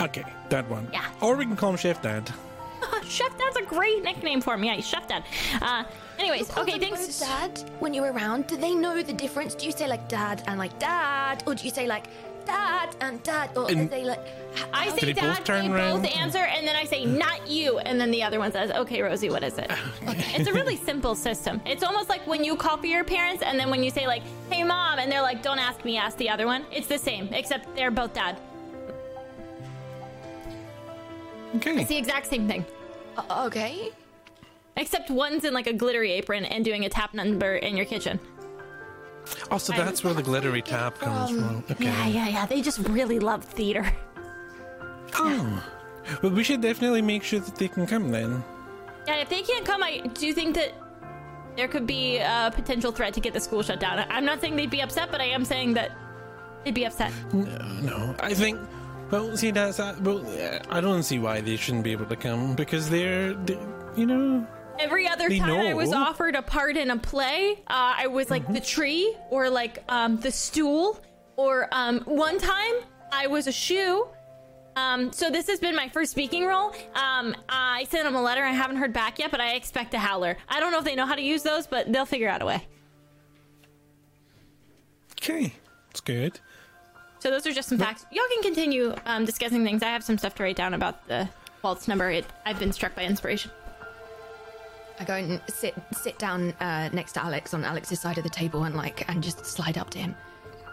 Okay, 0.00 0.24
Dad 0.48 0.68
one. 0.68 0.88
Yeah. 0.92 1.06
Or 1.20 1.36
we 1.36 1.44
can 1.44 1.56
call 1.56 1.70
him 1.70 1.76
Chef 1.76 2.00
Dad. 2.02 2.30
chef 3.04 3.36
Dad's 3.38 3.56
a 3.56 3.62
great 3.62 4.02
nickname 4.04 4.40
for 4.40 4.54
him. 4.54 4.64
Yeah, 4.64 4.74
he's 4.74 4.86
Chef 4.86 5.08
Dad. 5.08 5.24
Uh, 5.60 5.84
anyways, 6.18 6.56
okay, 6.56 6.78
thanks. 6.78 7.18
Dad, 7.20 7.70
when 7.80 7.92
you're 7.94 8.12
around, 8.12 8.46
do 8.46 8.56
they 8.56 8.74
know 8.74 9.02
the 9.02 9.12
difference? 9.12 9.54
Do 9.54 9.66
you 9.66 9.72
say 9.72 9.88
like 9.88 10.08
dad 10.08 10.42
and 10.46 10.58
like 10.58 10.78
dad, 10.78 11.42
or 11.46 11.54
do 11.54 11.64
you 11.64 11.70
say 11.70 11.86
like 11.86 12.06
dad 12.48 12.96
and 13.00 13.22
dad, 13.22 13.50
or 13.56 13.70
And- 13.70 13.88
they 13.90 14.02
like? 14.04 14.18
h- 14.56 14.64
I 14.72 14.84
how- 14.86 14.96
say 14.96 15.06
they 15.06 15.12
both 15.12 15.36
Dad, 15.36 15.44
turn 15.44 15.68
they 15.68 15.74
around? 15.76 16.02
both 16.02 16.16
answer, 16.16 16.38
and 16.54 16.66
then 16.66 16.74
I 16.74 16.84
say 16.84 17.04
not 17.04 17.46
you, 17.48 17.78
and 17.78 18.00
then 18.00 18.10
the 18.10 18.22
other 18.24 18.38
one 18.40 18.50
says, 18.50 18.70
"Okay, 18.72 19.00
Rosie, 19.02 19.30
what 19.30 19.44
is 19.44 19.56
it?" 19.58 19.70
it's 20.34 20.48
a 20.48 20.52
really 20.52 20.76
simple 20.76 21.14
system. 21.14 21.60
It's 21.66 21.82
almost 21.84 22.08
like 22.08 22.26
when 22.26 22.42
you 22.42 22.56
call 22.56 22.76
for 22.78 22.86
your 22.86 23.04
parents, 23.04 23.42
and 23.42 23.58
then 23.60 23.70
when 23.70 23.82
you 23.84 23.90
say 23.90 24.06
like, 24.06 24.22
"Hey, 24.50 24.64
mom," 24.64 24.98
and 24.98 25.10
they're 25.12 25.22
like, 25.22 25.42
"Don't 25.42 25.58
ask 25.60 25.84
me, 25.84 25.96
ask 25.98 26.16
the 26.16 26.28
other 26.30 26.46
one." 26.46 26.64
It's 26.72 26.88
the 26.88 26.98
same, 26.98 27.28
except 27.32 27.74
they're 27.76 27.90
both 27.92 28.14
dad. 28.14 28.36
Okay. 31.56 31.76
It's 31.80 31.88
the 31.88 31.96
exact 31.96 32.26
same 32.26 32.46
thing. 32.48 32.64
Uh, 33.16 33.44
okay. 33.46 33.90
Except 34.76 35.10
one's 35.10 35.44
in 35.44 35.54
like 35.54 35.66
a 35.66 35.72
glittery 35.72 36.12
apron 36.12 36.44
and 36.44 36.64
doing 36.64 36.84
a 36.84 36.88
tap 36.88 37.14
number 37.14 37.56
in 37.56 37.76
your 37.76 37.86
kitchen. 37.86 38.20
Also, 39.50 39.72
that's 39.72 40.04
where 40.04 40.14
the 40.14 40.22
glittery 40.22 40.62
tap 40.62 40.98
comes 40.98 41.30
from. 41.30 41.64
Okay. 41.70 41.84
Yeah, 41.84 42.06
yeah, 42.06 42.28
yeah. 42.28 42.46
They 42.46 42.60
just 42.60 42.78
really 42.88 43.18
love 43.18 43.44
theater. 43.44 43.90
Oh. 45.14 45.64
Well, 46.22 46.32
we 46.32 46.42
should 46.42 46.60
definitely 46.60 47.02
make 47.02 47.22
sure 47.22 47.40
that 47.40 47.56
they 47.56 47.68
can 47.68 47.86
come 47.86 48.10
then. 48.10 48.42
Yeah, 49.06 49.16
if 49.16 49.28
they 49.28 49.42
can't 49.42 49.64
come, 49.64 49.82
I 49.82 50.00
do 50.14 50.32
think 50.32 50.54
that 50.54 50.72
there 51.56 51.68
could 51.68 51.86
be 51.86 52.18
a 52.18 52.52
potential 52.54 52.92
threat 52.92 53.14
to 53.14 53.20
get 53.20 53.32
the 53.32 53.40
school 53.40 53.62
shut 53.62 53.80
down. 53.80 54.04
I'm 54.10 54.24
not 54.24 54.40
saying 54.40 54.56
they'd 54.56 54.70
be 54.70 54.80
upset, 54.80 55.10
but 55.10 55.20
I 55.20 55.26
am 55.26 55.44
saying 55.44 55.74
that 55.74 55.92
they'd 56.64 56.74
be 56.74 56.86
upset. 56.86 57.12
No, 57.32 58.14
I 58.20 58.34
think. 58.34 58.60
Well, 59.10 59.36
see, 59.36 59.50
that's 59.50 59.78
that. 59.78 60.00
Well, 60.02 60.24
uh, 60.38 60.58
I 60.68 60.80
don't 60.80 61.02
see 61.02 61.18
why 61.18 61.40
they 61.40 61.56
shouldn't 61.56 61.84
be 61.84 61.92
able 61.92 62.06
to 62.06 62.16
come 62.16 62.54
because 62.54 62.90
they're, 62.90 63.32
they, 63.32 63.58
you 63.96 64.06
know. 64.06 64.46
Every 64.78 65.08
other 65.08 65.28
They 65.28 65.38
time 65.38 65.50
I 65.50 65.74
was 65.74 65.92
offered 65.92 66.34
a 66.34 66.42
part 66.42 66.76
in 66.76 66.90
a 66.90 66.96
play, 66.96 67.54
uh, 67.66 67.94
I 67.98 68.06
was 68.06 68.30
like 68.30 68.46
the 68.52 68.60
tree 68.60 69.14
or 69.30 69.50
like 69.50 69.82
um, 69.88 70.18
the 70.18 70.30
stool. 70.30 71.00
Or 71.36 71.68
um, 71.72 72.00
one 72.00 72.38
time 72.38 72.74
I 73.12 73.26
was 73.28 73.46
a 73.46 73.52
shoe. 73.52 74.08
Um, 74.76 75.12
so 75.12 75.30
this 75.30 75.48
has 75.48 75.58
been 75.58 75.74
my 75.74 75.88
first 75.88 76.12
speaking 76.12 76.44
role. 76.44 76.72
Um, 76.94 77.34
I 77.48 77.86
sent 77.90 78.04
them 78.04 78.14
a 78.14 78.22
letter. 78.22 78.44
I 78.44 78.52
haven't 78.52 78.76
heard 78.76 78.92
back 78.92 79.18
yet, 79.18 79.30
but 79.30 79.40
I 79.40 79.54
expect 79.54 79.94
a 79.94 79.98
howler. 79.98 80.36
I 80.48 80.60
don't 80.60 80.70
know 80.70 80.78
if 80.78 80.84
they 80.84 80.94
know 80.94 81.06
how 81.06 81.14
to 81.14 81.22
use 81.22 81.42
those, 81.42 81.66
but 81.66 81.92
they'll 81.92 82.06
figure 82.06 82.28
out 82.28 82.42
a 82.42 82.46
way. 82.46 82.66
Okay, 85.20 85.52
that's 85.88 86.00
good. 86.00 86.38
So 87.18 87.30
those 87.30 87.46
are 87.46 87.52
just 87.52 87.68
some 87.68 87.78
facts. 87.78 88.06
Y'all 88.12 88.24
can 88.32 88.42
continue 88.42 88.94
um, 89.04 89.24
discussing 89.24 89.64
things. 89.64 89.82
I 89.82 89.88
have 89.88 90.04
some 90.04 90.16
stuff 90.16 90.36
to 90.36 90.44
write 90.44 90.56
down 90.56 90.74
about 90.74 91.08
the 91.08 91.28
waltz 91.62 91.88
number. 91.88 92.10
It, 92.10 92.24
I've 92.46 92.58
been 92.60 92.72
struck 92.72 92.94
by 92.94 93.04
inspiration. 93.04 93.50
I 95.00 95.04
go 95.04 95.14
and 95.14 95.40
sit 95.48 95.74
sit 95.92 96.18
down 96.18 96.52
uh, 96.60 96.88
next 96.92 97.12
to 97.12 97.22
Alex 97.24 97.54
on 97.54 97.64
Alex's 97.64 98.00
side 98.00 98.18
of 98.18 98.24
the 98.24 98.30
table 98.30 98.64
and 98.64 98.74
like 98.74 99.08
and 99.08 99.22
just 99.22 99.44
slide 99.46 99.78
up 99.78 99.90
to 99.90 99.98
him. 99.98 100.14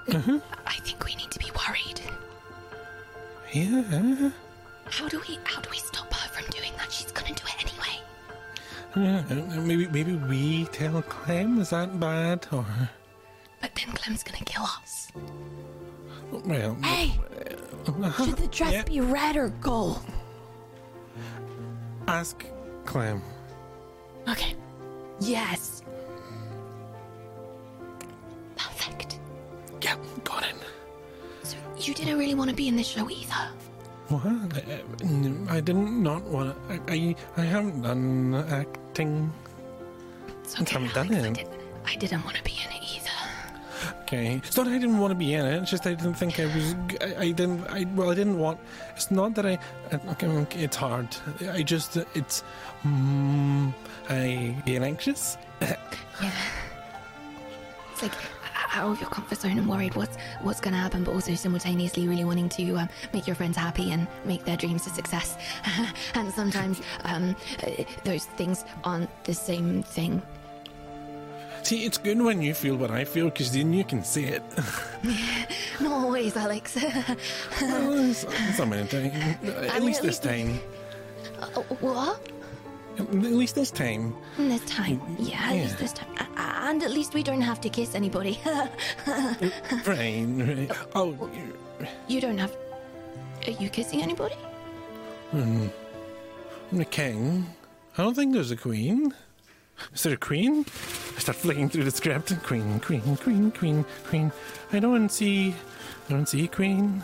I 0.07 0.75
think 0.83 1.03
we 1.05 1.15
need 1.15 1.31
to 1.31 1.39
be 1.39 1.51
worried. 1.67 2.01
Yeah. 3.51 4.29
How 4.89 5.07
do 5.07 5.21
we 5.27 5.37
how 5.43 5.61
do 5.61 5.69
we 5.69 5.77
stop 5.77 6.11
her 6.13 6.29
from 6.29 6.49
doing 6.51 6.71
that? 6.77 6.91
She's 6.91 7.11
gonna 7.11 7.33
do 7.33 7.43
it 7.47 7.65
anyway. 7.65 7.95
yeah. 8.95 9.23
uh, 9.57 9.61
Maybe 9.61 9.87
maybe 9.87 10.15
we 10.15 10.65
tell 10.65 11.01
Clem. 11.03 11.59
Is 11.59 11.69
that 11.71 11.99
bad 11.99 12.45
or? 12.51 12.65
But 13.61 13.71
then 13.75 13.93
Clem's 13.95 14.23
gonna 14.23 14.43
kill 14.45 14.63
us. 14.63 15.07
Well, 16.31 16.75
Hey, 16.83 17.13
should 18.17 18.37
the 18.37 18.47
dress 18.51 18.73
Yeah. 18.73 18.83
be 18.83 18.99
red 19.01 19.37
or 19.37 19.49
gold? 19.61 20.01
ask 22.07 22.45
Clem. 22.85 23.21
Okay. 24.27 24.55
Yes. 25.19 25.83
Perfect. 28.57 29.19
Yeah, 29.81 29.95
got 30.23 30.43
it. 30.43 30.55
So 31.43 31.57
you 31.77 31.93
didn't 31.93 32.17
really 32.17 32.33
want 32.35 32.49
to 32.49 32.55
be 32.55 32.67
in 32.67 32.75
this 32.75 32.87
show 32.87 33.09
either. 33.09 33.49
What? 34.09 34.25
I, 34.25 35.57
I 35.57 35.59
didn't 35.61 36.03
not 36.03 36.23
want 36.23 36.55
to. 36.67 36.73
I, 36.73 36.79
I, 36.93 37.15
I 37.37 37.41
haven't 37.41 37.81
done 37.81 38.35
acting. 38.49 39.31
It's 40.43 40.55
I 40.57 40.61
okay, 40.61 40.73
haven't 40.79 40.93
done 40.93 41.13
Alex. 41.13 41.39
I, 41.39 41.41
it. 41.41 41.49
did, 41.49 41.59
I 41.85 41.95
didn't 41.95 42.23
want 42.23 42.37
to 42.37 42.43
be 42.43 42.51
in 42.51 42.71
it 42.75 42.83
either. 42.95 43.04
Okay. 44.01 44.41
It's 44.45 44.55
not 44.57 44.65
that 44.65 44.73
I 44.73 44.77
didn't 44.77 44.99
want 44.99 45.11
to 45.11 45.15
be 45.15 45.33
in 45.33 45.45
it. 45.45 45.61
It's 45.61 45.71
just 45.71 45.85
I 45.87 45.93
didn't 45.93 46.15
think 46.15 46.39
I 46.39 46.45
was. 46.45 46.75
I 47.17 47.31
didn't. 47.31 47.65
I 47.67 47.85
well, 47.95 48.11
I 48.11 48.15
didn't 48.15 48.37
want. 48.39 48.59
It's 48.95 49.11
not 49.11 49.33
that 49.35 49.45
I. 49.45 49.57
I- 49.91 49.99
Okay, 50.11 50.63
it's 50.63 50.75
hard. 50.77 51.07
I 51.51 51.61
just. 51.63 51.97
It's. 52.13 52.43
Mm, 52.83 53.73
I 54.09 54.55
get 54.65 54.81
anxious. 54.83 55.37
Yeah. 56.21 56.31
It's 57.91 58.01
like 58.03 58.11
out 58.73 58.91
of 58.91 58.99
your 59.01 59.09
comfort 59.09 59.37
zone 59.39 59.57
and 59.57 59.67
worried 59.67 59.95
what's 59.95 60.17
what's 60.41 60.59
going 60.59 60.73
to 60.73 60.79
happen, 60.79 61.03
but 61.03 61.13
also 61.13 61.33
simultaneously 61.35 62.07
really 62.07 62.25
wanting 62.25 62.49
to 62.49 62.75
um, 62.77 62.89
make 63.13 63.25
your 63.27 63.35
friends 63.35 63.57
happy 63.57 63.91
and 63.91 64.07
make 64.25 64.43
their 64.45 64.57
dreams 64.57 64.85
a 64.87 64.89
success. 64.89 65.37
and 66.13 66.31
sometimes 66.33 66.81
um, 67.03 67.35
those 68.03 68.25
things 68.37 68.65
aren't 68.83 69.09
the 69.23 69.33
same 69.33 69.81
thing. 69.83 70.21
See, 71.65 71.83
it's 71.83 71.97
good 71.97 72.21
when 72.21 72.41
you 72.43 72.53
feel 72.53 72.75
what 72.77 72.91
I 72.91 73.03
feel 73.05 73.25
because 73.25 73.51
then 73.51 73.73
you 73.73 73.83
can 73.83 74.03
see 74.03 74.25
it. 74.25 74.43
Not 75.81 75.91
always, 75.91 76.37
Alex. 76.37 76.77
Well, 77.61 78.13
Some 78.13 78.71
of 78.71 78.89
the 78.89 79.09
time. 79.09 79.11
At 79.75 79.81
least 79.81 80.03
this 80.03 80.19
time. 80.19 80.59
Uh, 81.41 81.47
what? 81.81 82.21
At 82.99 83.11
least 83.13 83.55
this 83.55 83.71
time. 83.71 84.15
This 84.37 84.63
time, 84.65 85.01
yeah, 85.17 85.41
at 85.49 85.55
Yeah. 85.55 85.61
least 85.63 85.77
this 85.79 85.93
time, 85.93 86.15
and 86.37 86.83
at 86.83 86.91
least 86.91 87.13
we 87.15 87.23
don't 87.23 87.41
have 87.41 87.59
to 87.61 87.69
kiss 87.69 87.95
anybody. 87.95 88.39
Right. 89.87 90.23
right. 90.27 90.69
Oh, 90.95 91.11
you- 91.33 91.57
you 92.07 92.21
don't 92.21 92.37
have. 92.37 92.55
Are 93.47 93.51
you 93.51 93.69
kissing 93.69 94.01
anybody? 94.03 94.35
I'm 95.33 95.71
the 96.71 96.85
king. 96.85 97.47
I 97.97 98.03
don't 98.03 98.13
think 98.15 98.33
there's 98.33 98.51
a 98.51 98.55
queen. 98.55 99.13
Is 99.93 100.03
there 100.03 100.13
a 100.13 100.17
queen? 100.17 100.65
I 101.15 101.19
start 101.19 101.37
flicking 101.37 101.69
through 101.69 101.83
the 101.85 101.91
script. 101.91 102.33
Queen, 102.43 102.79
queen, 102.79 103.17
queen, 103.17 103.51
queen, 103.51 103.85
queen. 104.05 104.31
I 104.73 104.79
don't 104.79 105.09
see. 105.09 105.55
I 106.09 106.13
don't 106.13 106.27
see 106.27 106.45
a 106.45 106.47
queen. 106.47 107.03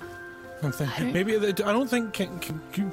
I 0.00 0.62
don't 0.62 0.74
think. 0.74 0.90
don't- 0.96 1.12
Maybe 1.12 1.36
they, 1.38 1.48
I 1.64 1.72
don't 1.72 1.88
think 1.88 2.12
king, 2.12 2.38
king, 2.40 2.60
king- 2.72 2.92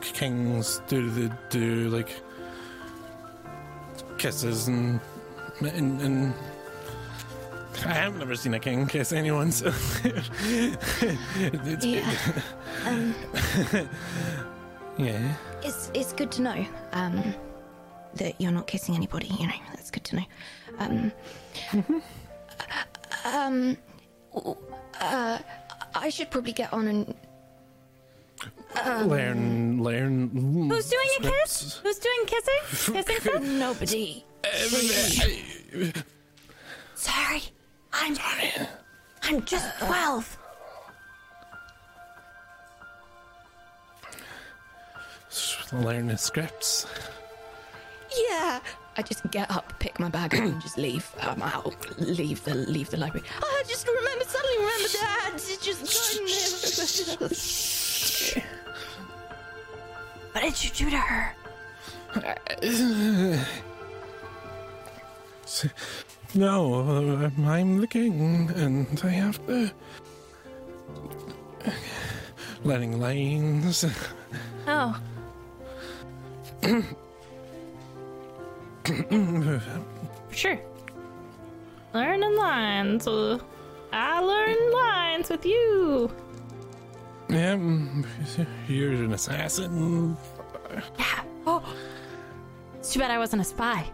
kings 0.00 0.80
do 0.88 1.08
the 1.10 1.30
do 1.50 1.88
like 1.90 2.20
kisses 4.18 4.68
and 4.68 5.00
and. 5.60 6.00
and 6.02 6.34
I 7.84 7.94
have 7.94 8.16
never 8.16 8.36
seen 8.36 8.54
a 8.54 8.60
king 8.60 8.86
kiss 8.86 9.12
anyone, 9.12 9.50
so 9.50 9.72
it's 10.04 11.84
Yeah. 11.84 12.14
Um, 12.86 13.14
yeah. 14.98 15.34
it's 15.62 15.90
it's 15.94 16.12
good 16.12 16.30
to 16.32 16.42
know 16.42 16.66
um, 16.92 17.34
that 18.16 18.40
you're 18.40 18.52
not 18.52 18.66
kissing 18.66 18.94
anybody. 18.94 19.28
You 19.38 19.46
know, 19.46 19.54
that's 19.74 19.90
good 19.90 20.04
to 20.04 20.16
know. 20.16 20.24
Um, 20.78 21.12
um, 23.24 23.76
uh, 25.00 25.38
I 25.94 26.08
should 26.08 26.30
probably 26.30 26.52
get 26.52 26.72
on 26.72 26.88
and 26.88 27.14
learn, 29.08 29.82
learn. 29.82 30.30
Who's 30.70 30.88
doing 30.88 31.08
a 31.20 31.22
kiss? 31.22 31.80
Who's 31.82 31.98
doing 31.98 32.26
kissing? 32.26 32.94
Kissing 32.94 33.20
stuff? 33.20 33.42
nobody. 33.42 34.24
Sorry. 36.94 37.42
I'm 37.92 38.14
Sorry. 38.14 38.52
I'm 39.24 39.44
just 39.44 39.78
12. 39.78 40.38
learn 45.72 46.06
the 46.06 46.18
scripts. 46.18 46.86
Yeah. 48.16 48.60
I 48.96 49.02
just 49.02 49.28
get 49.30 49.50
up, 49.50 49.72
pick 49.78 49.98
my 49.98 50.10
bag 50.10 50.34
up, 50.34 50.40
and 50.42 50.60
just 50.60 50.76
leave. 50.76 51.10
Um, 51.20 51.40
out, 51.42 51.74
leave 51.98 52.44
the 52.44 52.54
leave 52.54 52.90
the 52.90 52.98
library. 52.98 53.26
Oh, 53.42 53.60
I 53.60 53.62
just 53.66 53.86
remember 53.88 54.24
suddenly 54.24 54.58
remember 54.58 54.88
that. 54.88 55.30
It's 55.34 55.56
just 55.56 55.82
What 60.32 60.42
did 60.42 60.64
you 60.64 60.70
do 60.70 60.90
to 60.90 60.98
her? 60.98 61.34
No, 66.34 66.80
uh, 66.80 67.30
I'm 67.44 67.78
the 67.78 67.86
king, 67.86 68.50
and 68.56 69.00
I 69.04 69.08
have 69.08 69.46
to. 69.46 69.70
Learning 72.64 72.98
lines. 72.98 73.84
Oh. 74.66 74.98
sure. 80.32 80.58
Learning 81.94 82.36
lines. 82.36 83.06
I 83.92 84.20
learn 84.20 84.72
lines 84.72 85.28
with 85.28 85.44
you. 85.44 86.10
Yeah, 87.28 87.56
you're 88.68 88.92
an 88.92 89.12
assassin. 89.12 90.16
Yeah. 90.98 91.22
Oh. 91.46 91.74
It's 92.78 92.92
too 92.92 93.00
bad 93.00 93.10
I 93.10 93.18
wasn't 93.18 93.42
a 93.42 93.44
spy. 93.44 93.86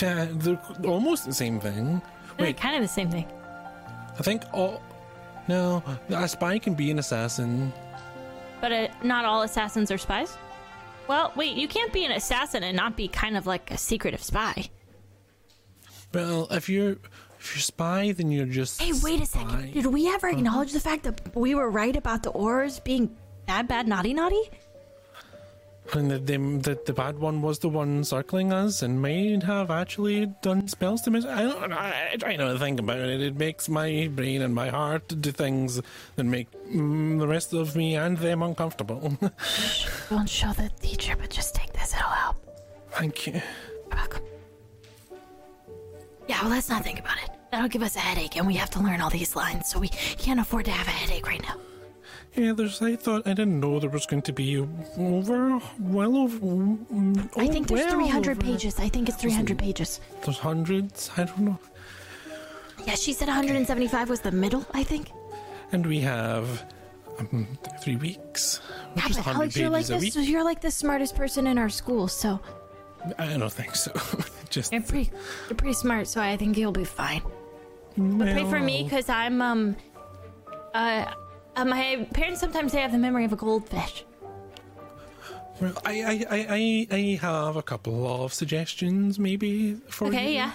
Yeah, 0.00 0.26
they're 0.30 0.60
almost 0.84 1.26
the 1.26 1.34
same 1.34 1.60
thing. 1.60 2.00
They're 2.38 2.46
Wait, 2.46 2.56
kind 2.56 2.76
of 2.76 2.82
the 2.82 2.88
same 2.88 3.10
thing. 3.10 3.26
I 4.18 4.22
think 4.22 4.42
all. 4.52 4.82
No, 5.48 5.82
a 6.08 6.28
spy 6.28 6.58
can 6.58 6.74
be 6.74 6.90
an 6.90 6.98
assassin. 6.98 7.72
But 8.60 8.72
uh, 8.72 8.88
not 9.02 9.24
all 9.24 9.42
assassins 9.42 9.90
are 9.90 9.98
spies? 9.98 10.36
Well, 11.08 11.32
wait, 11.36 11.56
you 11.56 11.68
can't 11.68 11.92
be 11.92 12.04
an 12.04 12.12
assassin 12.12 12.62
and 12.62 12.76
not 12.76 12.96
be 12.96 13.08
kind 13.08 13.36
of 13.36 13.46
like 13.46 13.70
a 13.70 13.78
secretive 13.78 14.22
spy. 14.22 14.70
Well, 16.14 16.46
if 16.50 16.68
you're 16.68 16.92
if 17.40 17.54
you're 17.54 17.60
spy, 17.62 18.12
then 18.12 18.30
you're 18.30 18.46
just. 18.46 18.80
Hey, 18.80 18.92
wait 19.02 19.20
a 19.20 19.26
spy. 19.26 19.40
second. 19.40 19.74
Did 19.74 19.86
we 19.86 20.08
ever 20.12 20.28
acknowledge 20.28 20.72
the 20.72 20.80
fact 20.80 21.04
that 21.04 21.34
we 21.34 21.54
were 21.54 21.70
right 21.70 21.96
about 21.96 22.22
the 22.22 22.30
ores 22.30 22.78
being 22.80 23.16
Bad, 23.46 23.66
bad, 23.68 23.88
naughty, 23.88 24.14
naughty? 24.14 24.40
And 25.94 26.10
the, 26.10 26.18
the, 26.18 26.38
the, 26.38 26.80
the 26.86 26.92
bad 26.92 27.18
one 27.18 27.42
was 27.42 27.58
the 27.58 27.68
one 27.68 28.04
circling 28.04 28.52
us 28.52 28.82
and 28.82 29.02
might 29.02 29.42
have 29.42 29.70
actually 29.70 30.26
done 30.40 30.66
spells 30.68 31.02
to 31.02 31.10
me. 31.10 31.26
I 31.26 31.42
don't 31.42 31.72
I, 31.72 32.12
I 32.12 32.16
try 32.16 32.36
not 32.36 32.52
to 32.52 32.58
think 32.58 32.80
about 32.80 32.98
it. 32.98 33.20
It 33.20 33.36
makes 33.36 33.68
my 33.68 34.08
brain 34.14 34.40
and 34.40 34.54
my 34.54 34.70
heart 34.70 35.08
do 35.20 35.32
things 35.32 35.82
that 36.16 36.24
make 36.24 36.50
mm, 36.66 37.18
the 37.18 37.28
rest 37.28 37.52
of 37.52 37.76
me 37.76 37.96
and 37.96 38.16
them 38.16 38.42
uncomfortable. 38.42 39.18
Don't 40.08 40.28
show 40.28 40.52
the 40.52 40.70
teacher, 40.80 41.14
but 41.18 41.28
just 41.28 41.54
take 41.54 41.72
this. 41.74 41.92
It'll 41.92 42.06
help. 42.08 42.36
Thank 42.92 43.26
you. 43.26 43.34
You're 43.34 43.42
welcome. 43.92 44.22
Yeah, 46.28 46.40
well, 46.42 46.50
let's 46.50 46.68
not 46.70 46.84
think 46.84 47.00
about 47.00 47.18
it. 47.22 47.30
That'll 47.50 47.68
give 47.68 47.82
us 47.82 47.96
a 47.96 48.00
headache, 48.00 48.36
and 48.36 48.46
we 48.46 48.54
have 48.54 48.70
to 48.70 48.80
learn 48.80 49.02
all 49.02 49.10
these 49.10 49.36
lines, 49.36 49.68
so 49.68 49.78
we 49.78 49.88
can't 49.88 50.40
afford 50.40 50.64
to 50.66 50.70
have 50.70 50.86
a 50.86 50.90
headache 50.90 51.26
right 51.26 51.42
now. 51.42 51.56
Yeah, 52.34 52.52
there's. 52.54 52.80
I 52.80 52.96
thought 52.96 53.26
I 53.26 53.34
didn't 53.34 53.60
know 53.60 53.78
there 53.78 53.90
was 53.90 54.06
going 54.06 54.22
to 54.22 54.32
be 54.32 54.56
over, 54.56 55.60
well 55.78 56.16
over. 56.16 56.38
mm, 56.38 57.30
I 57.36 57.46
oh, 57.46 57.52
think 57.52 57.68
there's 57.68 57.84
well 57.84 58.00
300 58.00 58.40
pages. 58.40 58.78
I 58.78 58.88
think 58.88 59.08
it's 59.08 59.18
300 59.18 59.58
pages. 59.58 60.00
There's 60.24 60.38
hundreds. 60.38 61.10
I 61.16 61.24
don't 61.24 61.38
know. 61.40 61.58
Yeah, 62.86 62.94
she 62.94 63.12
said 63.12 63.28
175 63.28 64.08
was 64.08 64.20
the 64.20 64.32
middle, 64.32 64.64
I 64.72 64.82
think. 64.82 65.08
And 65.72 65.86
we 65.86 66.00
have 66.00 66.64
um, 67.18 67.46
three 67.80 67.96
weeks. 67.96 68.60
Yeah, 68.96 69.02
which 69.02 69.10
is 69.10 69.16
but 69.18 69.26
100 69.26 69.40
Alex, 69.42 69.56
you're 69.56 69.68
like 69.70 69.86
pages 69.86 69.90
a 69.90 70.04
this. 70.04 70.16
week. 70.16 70.28
You're 70.28 70.44
like 70.44 70.60
the 70.62 70.70
smartest 70.70 71.14
person 71.14 71.46
in 71.46 71.58
our 71.58 71.68
school, 71.68 72.08
so 72.08 72.40
I 73.18 73.36
don't 73.36 73.52
think 73.52 73.74
so. 73.74 73.92
Just 74.50 74.72
You're 74.72 74.82
pretty, 74.82 75.10
you're 75.48 75.56
pretty 75.56 75.74
smart, 75.74 76.06
so 76.08 76.20
I 76.20 76.36
think 76.36 76.56
you'll 76.58 76.72
be 76.72 76.84
fine. 76.84 77.22
but 77.96 78.32
Pray 78.32 78.44
for 78.44 78.60
me, 78.60 78.84
because 78.84 79.08
I'm, 79.08 79.40
um, 79.40 79.76
uh, 80.74 81.12
uh, 81.56 81.64
my 81.64 82.06
parents 82.14 82.40
sometimes 82.40 82.72
they 82.72 82.80
have 82.80 82.92
the 82.92 82.98
memory 82.98 83.24
of 83.24 83.32
a 83.32 83.36
goldfish. 83.36 84.04
Well, 85.60 85.74
I, 85.84 86.02
I, 86.02 86.26
I, 86.30 86.46
I, 86.50 86.96
I 86.96 87.18
have 87.20 87.56
a 87.56 87.62
couple 87.62 88.24
of 88.24 88.32
suggestions, 88.34 89.18
maybe 89.18 89.74
for 89.88 90.08
Okay, 90.08 90.30
you. 90.30 90.34
yeah. 90.36 90.52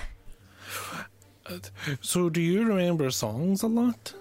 So, 2.02 2.30
do 2.30 2.42
you 2.42 2.66
remember 2.66 3.10
songs 3.10 3.64
a 3.64 3.68
lot? 3.68 4.14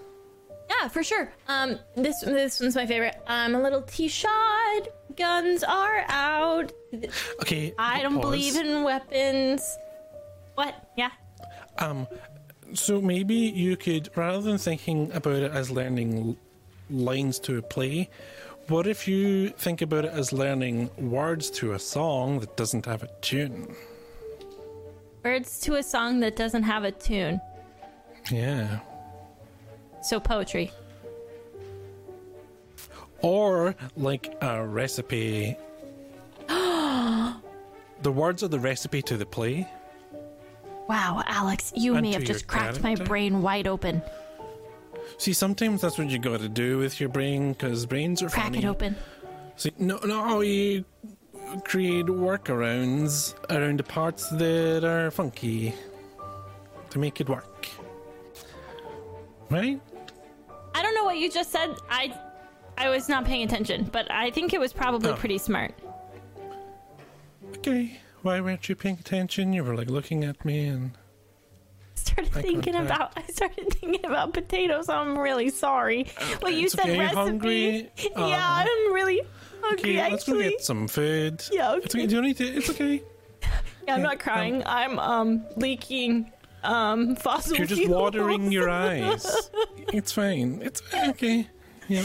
Yeah, 0.69 0.87
for 0.87 1.03
sure. 1.03 1.33
Um, 1.49 1.77
this 1.95 2.21
this 2.21 2.59
one's 2.61 2.75
my 2.75 2.85
favorite. 2.85 3.15
I'm 3.27 3.55
a 3.55 3.61
little 3.61 3.81
T-shot. 3.81 4.87
Guns 5.17 5.63
are 5.63 6.05
out. 6.07 6.71
Okay, 7.41 7.73
I 7.77 8.01
don't 8.01 8.15
pause. 8.15 8.21
believe 8.21 8.55
in 8.55 8.83
weapons. 8.83 9.77
What? 10.55 10.89
Yeah. 10.95 11.09
Um, 11.79 12.07
so 12.73 13.01
maybe 13.01 13.35
you 13.35 13.75
could, 13.75 14.09
rather 14.15 14.41
than 14.41 14.57
thinking 14.57 15.11
about 15.13 15.35
it 15.37 15.51
as 15.51 15.69
learning 15.69 16.37
lines 16.89 17.39
to 17.39 17.57
a 17.57 17.61
play, 17.61 18.09
what 18.67 18.85
if 18.85 19.07
you 19.07 19.49
think 19.49 19.81
about 19.81 20.03
it 20.05 20.11
as 20.11 20.33
learning 20.33 20.89
words 20.97 21.49
to 21.51 21.73
a 21.73 21.79
song 21.79 22.39
that 22.41 22.57
doesn't 22.57 22.85
have 22.85 23.01
a 23.01 23.07
tune? 23.21 23.73
Words 25.23 25.59
to 25.61 25.75
a 25.75 25.83
song 25.83 26.19
that 26.19 26.35
doesn't 26.35 26.63
have 26.63 26.83
a 26.83 26.91
tune. 26.91 27.39
Yeah. 28.29 28.79
So 30.01 30.19
poetry. 30.19 30.71
Or 33.21 33.75
like 33.95 34.35
a 34.41 34.65
recipe. 34.65 35.55
the 36.47 37.41
words 38.03 38.43
are 38.43 38.47
the 38.47 38.59
recipe 38.59 39.01
to 39.03 39.17
the 39.17 39.25
play. 39.25 39.67
wow, 40.89 41.23
Alex, 41.25 41.71
you 41.75 41.95
And 41.95 42.03
may 42.03 42.13
have 42.13 42.23
just 42.23 42.47
cracked 42.47 42.83
my 42.83 42.95
brain 42.95 43.41
wide 43.41 43.67
open. 43.67 44.01
See, 45.17 45.33
sometimes 45.33 45.81
that's 45.81 45.97
what 45.97 46.09
you 46.09 46.19
got 46.19 46.39
to 46.41 46.49
do 46.49 46.77
with 46.77 46.99
your 46.99 47.09
brain 47.09 47.53
because 47.53 47.85
brains 47.85 48.21
are 48.21 48.29
Crack 48.29 48.45
funny. 48.45 48.59
it 48.59 48.65
open. 48.65 48.95
See, 49.55 49.71
no, 49.79 49.97
no, 50.05 50.41
you 50.41 50.85
create 51.63 52.05
workarounds 52.05 53.33
around 53.49 53.79
the 53.79 53.83
parts 53.83 54.29
that 54.29 54.83
are 54.83 55.09
funky 55.09 55.73
to 56.91 56.99
make 56.99 57.19
it 57.19 57.29
work. 57.29 57.67
Right? 59.49 59.81
I 60.75 60.81
don't 60.83 60.93
know 60.93 61.03
what 61.05 61.17
you 61.17 61.31
just 61.31 61.51
said. 61.51 61.75
I 61.89 62.13
I 62.77 62.89
was 62.89 63.09
not 63.09 63.25
paying 63.25 63.41
attention, 63.43 63.85
but 63.91 64.11
I 64.11 64.29
think 64.29 64.53
it 64.53 64.59
was 64.59 64.71
probably 64.71 65.09
Oh. 65.11 65.15
pretty 65.15 65.39
smart. 65.39 65.73
Okay. 67.57 67.99
Why 68.21 68.39
weren't 68.41 68.69
you 68.69 68.75
paying 68.75 68.99
attention? 68.99 69.53
You 69.53 69.63
were 69.63 69.75
like 69.75 69.89
looking 69.89 70.23
at 70.23 70.43
me 70.45 70.67
and. 70.67 70.91
I 72.17 72.23
started 72.23 72.37
Eye 72.37 72.41
thinking 72.41 72.75
about 72.75 73.13
I 73.17 73.23
started 73.31 73.69
thinking 73.73 74.05
about 74.05 74.33
potatoes. 74.33 74.89
I'm 74.89 75.17
really 75.17 75.49
sorry. 75.49 76.07
Well, 76.41 76.51
you 76.51 76.69
said 76.69 76.81
okay, 76.85 76.97
recipe. 76.99 77.15
hungry. 77.15 77.91
Uh, 78.15 78.27
yeah, 78.27 78.65
I'm 78.67 78.93
really 78.93 79.21
hungry. 79.61 79.99
Okay, 79.99 80.11
let's 80.11 80.23
go 80.25 80.39
get 80.39 80.61
some 80.61 80.87
food. 80.87 81.43
Yeah, 81.51 81.75
It's 81.83 81.93
okay. 81.95 82.05
Do 82.07 82.15
you 82.15 82.21
need 82.21 82.37
to? 82.37 82.45
It's 82.47 82.69
okay. 82.69 83.03
yeah, 83.87 83.95
I'm 83.95 84.01
not 84.01 84.19
crying. 84.19 84.63
I'm 84.65 84.99
um 84.99 85.45
leaking 85.55 86.31
um 86.63 87.15
fossil 87.15 87.57
You're 87.57 87.67
just 87.67 87.81
fuels. 87.81 88.01
watering 88.01 88.51
your 88.51 88.69
eyes. 88.85 89.49
It's 89.93 90.11
fine. 90.11 90.61
It's 90.63 90.81
okay. 91.09 91.47
Yeah. 91.87 92.03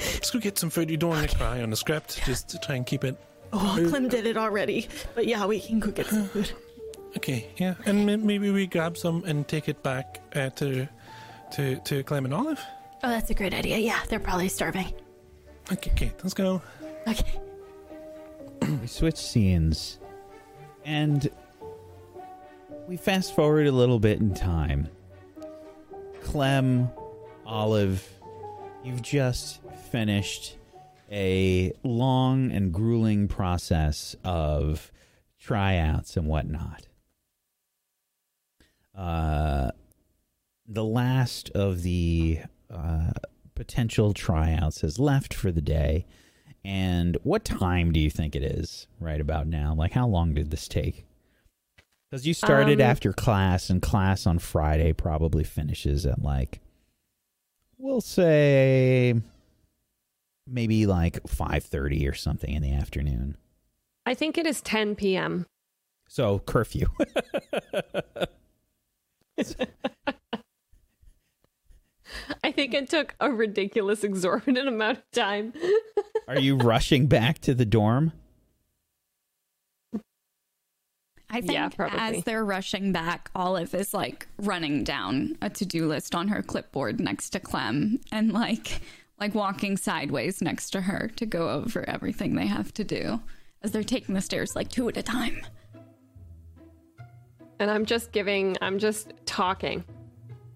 Let's 0.00 0.30
go 0.30 0.38
get 0.38 0.58
some 0.58 0.70
food. 0.70 0.90
You 0.90 0.96
don't 0.96 1.10
want 1.10 1.28
to 1.30 1.36
cry 1.36 1.62
on 1.62 1.70
the 1.70 1.76
script. 1.76 2.20
Just 2.26 2.48
to 2.50 2.58
try 2.58 2.74
and 2.76 2.84
keep 2.86 3.04
it. 3.04 3.16
Oh, 3.52 3.78
Clem 3.88 4.08
did 4.08 4.26
it 4.26 4.36
already. 4.36 4.88
But 5.14 5.26
yeah, 5.26 5.46
we 5.46 5.60
can 5.60 5.78
go 5.78 5.90
get 5.92 6.06
some 6.06 6.26
food. 6.28 6.52
Okay. 7.16 7.48
Yeah. 7.56 7.74
And 7.86 8.06
may- 8.06 8.16
maybe 8.16 8.50
we 8.50 8.66
grab 8.66 8.96
some 8.96 9.24
and 9.24 9.46
take 9.46 9.68
it 9.68 9.82
back 9.82 10.20
uh, 10.34 10.50
to 10.50 10.88
to 11.52 11.76
to 11.76 12.02
Clem 12.02 12.24
and 12.24 12.34
Olive. 12.34 12.60
Oh, 13.02 13.08
that's 13.08 13.30
a 13.30 13.34
great 13.34 13.54
idea. 13.54 13.78
Yeah, 13.78 14.00
they're 14.08 14.18
probably 14.20 14.48
starving. 14.48 14.92
Okay. 15.72 15.90
Okay. 15.92 16.12
Let's 16.22 16.34
go. 16.34 16.62
Okay. 17.06 17.40
we 18.80 18.86
switch 18.86 19.16
scenes 19.16 19.98
and 20.84 21.28
we 22.88 22.96
fast 22.96 23.34
forward 23.34 23.66
a 23.66 23.72
little 23.72 23.98
bit 23.98 24.20
in 24.20 24.34
time. 24.34 24.88
Clem, 26.22 26.88
Olive, 27.46 28.06
you've 28.82 29.02
just 29.02 29.60
finished 29.90 30.56
a 31.10 31.72
long 31.82 32.50
and 32.50 32.72
grueling 32.72 33.28
process 33.28 34.16
of 34.24 34.90
tryouts 35.38 36.16
and 36.16 36.26
whatnot. 36.26 36.86
Uh, 38.96 39.70
the 40.66 40.84
last 40.84 41.50
of 41.50 41.82
the 41.82 42.40
uh, 42.70 43.10
potential 43.54 44.14
tryouts 44.14 44.80
has 44.82 44.98
left 44.98 45.34
for 45.34 45.50
the 45.52 45.60
day. 45.60 46.06
And 46.64 47.18
what 47.22 47.44
time 47.44 47.92
do 47.92 48.00
you 48.00 48.08
think 48.10 48.34
it 48.34 48.42
is 48.42 48.86
right 48.98 49.20
about 49.20 49.46
now? 49.46 49.74
Like, 49.74 49.92
how 49.92 50.06
long 50.06 50.32
did 50.34 50.50
this 50.50 50.66
take? 50.68 51.04
Because 52.10 52.26
you 52.26 52.32
started 52.32 52.80
Um, 52.80 52.86
after 52.88 53.12
class, 53.12 53.68
and 53.68 53.82
class 53.82 54.26
on 54.26 54.38
Friday 54.38 54.92
probably 54.92 55.44
finishes 55.44 56.06
at 56.06 56.22
like, 56.22 56.60
we'll 57.76 58.00
say, 58.00 59.14
maybe 60.46 60.86
like 60.86 61.26
five 61.28 61.64
thirty 61.64 62.06
or 62.08 62.14
something 62.14 62.54
in 62.54 62.62
the 62.62 62.72
afternoon. 62.72 63.36
I 64.06 64.14
think 64.14 64.38
it 64.38 64.46
is 64.46 64.60
10 64.60 64.94
p.m. 64.96 65.46
So 66.08 66.38
curfew. 66.40 66.86
I 72.42 72.52
think 72.52 72.74
it 72.74 72.88
took 72.88 73.14
a 73.20 73.30
ridiculous, 73.32 74.04
exorbitant 74.04 74.68
amount 74.68 74.98
of 74.98 75.10
time. 75.12 75.52
Are 76.28 76.38
you 76.38 76.56
rushing 76.56 77.06
back 77.06 77.38
to 77.40 77.54
the 77.54 77.64
dorm? 77.64 78.12
I 81.30 81.40
think 81.40 81.52
Yeah, 81.52 81.68
probably. 81.68 81.98
as 81.98 82.24
they're 82.24 82.44
rushing 82.44 82.92
back, 82.92 83.30
Olive 83.34 83.74
is 83.74 83.92
like 83.92 84.28
running 84.38 84.84
down 84.84 85.36
a 85.42 85.50
to-do 85.50 85.88
list 85.88 86.14
on 86.14 86.28
her 86.28 86.42
clipboard 86.42 87.00
next 87.00 87.30
to 87.30 87.40
Clem 87.40 87.98
and 88.12 88.32
like 88.32 88.80
like 89.18 89.34
walking 89.34 89.76
sideways 89.76 90.40
next 90.42 90.70
to 90.70 90.82
her 90.82 91.10
to 91.16 91.26
go 91.26 91.48
over 91.50 91.88
everything 91.88 92.34
they 92.34 92.46
have 92.46 92.72
to 92.74 92.84
do 92.84 93.20
as 93.62 93.72
they're 93.72 93.82
taking 93.82 94.14
the 94.14 94.20
stairs 94.20 94.54
like 94.54 94.68
two 94.68 94.88
at 94.88 94.96
a 94.96 95.02
time. 95.02 95.40
And 97.64 97.70
I'm 97.70 97.86
just 97.86 98.12
giving, 98.12 98.58
I'm 98.60 98.78
just 98.78 99.14
talking 99.24 99.84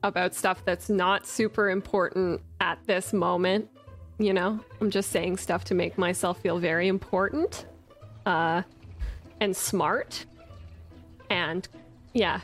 about 0.03 0.35
stuff 0.35 0.63
that's 0.67 0.91
not 0.91 1.27
super 1.27 1.71
important 1.71 2.43
at 2.61 2.79
this 2.87 3.15
moment. 3.15 3.71
You 4.19 4.35
know, 4.35 4.61
I'm 4.79 4.91
just 4.91 5.09
saying 5.09 5.39
stuff 5.39 5.65
to 5.65 5.75
make 5.75 5.97
myself 5.97 6.39
feel 6.43 6.59
very 6.59 6.87
important 6.87 7.65
uh, 8.27 8.61
and 9.41 9.57
smart. 9.57 10.27
And 11.31 11.67
yeah. 12.13 12.41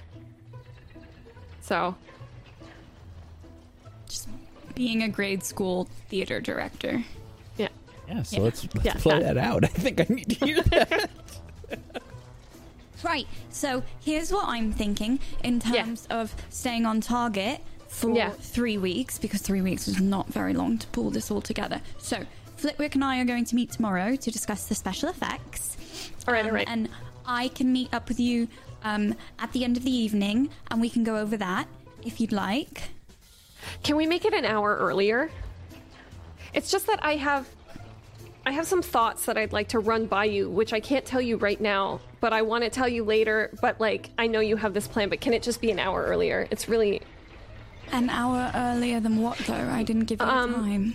So, 1.60 1.94
Just 4.08 4.30
being 4.74 5.02
a 5.02 5.08
grade 5.10 5.44
school 5.44 5.90
theater 6.08 6.40
director. 6.40 7.04
yeah. 7.58 7.68
Yeah, 8.08 8.22
so 8.22 8.40
let's, 8.40 8.66
let's 8.72 8.86
Yeah, 8.86 8.94
play 8.94 9.18
that- 9.20 9.34
that 9.34 9.36
out. 9.36 9.64
I 9.64 9.68
think 9.68 10.00
I 10.00 10.06
need 10.08 10.30
to 10.30 10.46
hear 10.46 10.62
that. 10.62 11.10
Right. 13.04 13.26
So 13.50 13.82
here's 14.00 14.32
what 14.32 14.46
I'm 14.48 14.72
thinking 14.72 15.20
in 15.44 15.60
Yeah. 15.66 15.84
terms 15.84 16.06
of 16.10 16.34
staying 16.50 16.86
on 16.86 17.00
target 17.00 17.60
for 17.88 18.10
Yeah. 18.10 18.30
three 18.30 18.78
weeks 18.78 19.18
because 19.18 19.42
three 19.42 19.60
weeks 19.60 19.86
is 19.86 20.00
not 20.00 20.26
very 20.28 20.54
long 20.54 20.78
to 20.78 20.86
pull 20.88 21.10
this 21.10 21.30
all 21.30 21.40
together. 21.42 21.80
So 21.98 22.24
Flitwick 22.56 22.94
and 22.94 23.04
I 23.04 23.20
are 23.20 23.24
going 23.24 23.44
to 23.44 23.54
meet 23.54 23.70
tomorrow 23.72 24.16
to 24.16 24.30
discuss 24.30 24.66
the 24.66 24.74
special 24.74 25.10
effects. 25.10 25.76
All 26.26 26.32
right, 26.32 26.40
Um, 26.40 26.46
all 26.48 26.54
right. 26.54 26.68
And 26.68 26.88
I 27.26 27.48
can 27.48 27.72
meet 27.72 27.92
up 27.92 28.08
with 28.08 28.18
you 28.18 28.48
um, 28.82 29.14
at 29.38 29.52
the 29.52 29.64
end 29.64 29.76
of 29.76 29.84
the 29.84 29.90
evening, 29.94 30.50
and 30.70 30.80
we 30.80 30.88
can 30.90 31.04
go 31.04 31.16
over 31.16 31.36
that 31.38 31.66
if 32.04 32.20
you'd 32.20 32.32
like. 32.32 32.82
Can 33.82 33.96
we 33.96 34.06
make 34.06 34.24
it 34.24 34.34
an 34.34 34.44
hour 34.44 34.76
earlier? 34.76 35.30
It's 36.52 36.70
just 36.70 36.86
that 36.86 37.02
I 37.04 37.16
have 37.16 37.48
I 38.46 38.52
have 38.52 38.66
some 38.66 38.82
thoughts 38.82 39.24
that 39.24 39.38
I'd 39.38 39.52
like 39.52 39.68
to 39.68 39.78
run 39.78 40.06
by 40.06 40.26
you, 40.26 40.50
which 40.50 40.72
I 40.74 40.80
can't 40.80 41.04
tell 41.04 41.20
you 41.20 41.36
right 41.38 41.60
now, 41.60 42.00
but 42.20 42.32
I 42.34 42.42
want 42.42 42.62
to 42.64 42.70
tell 42.70 42.88
you 42.88 43.02
later, 43.04 43.50
but 43.62 43.80
like 43.80 44.10
I 44.18 44.26
know 44.26 44.40
you 44.40 44.56
have 44.56 44.74
this 44.74 44.86
plan, 44.86 45.08
but 45.08 45.20
can 45.20 45.32
it 45.32 45.42
just 45.42 45.60
be 45.60 45.70
an 45.70 45.78
hour 45.78 46.04
earlier? 46.04 46.46
It's 46.50 46.68
really 46.68 47.00
An 47.92 48.10
hour 48.10 48.50
earlier 48.54 49.00
than 49.00 49.16
what, 49.22 49.38
though? 49.38 49.54
I 49.54 49.82
didn't 49.82 50.04
give 50.04 50.20
you 50.20 50.26
Um, 50.26 50.54
time. 50.54 50.94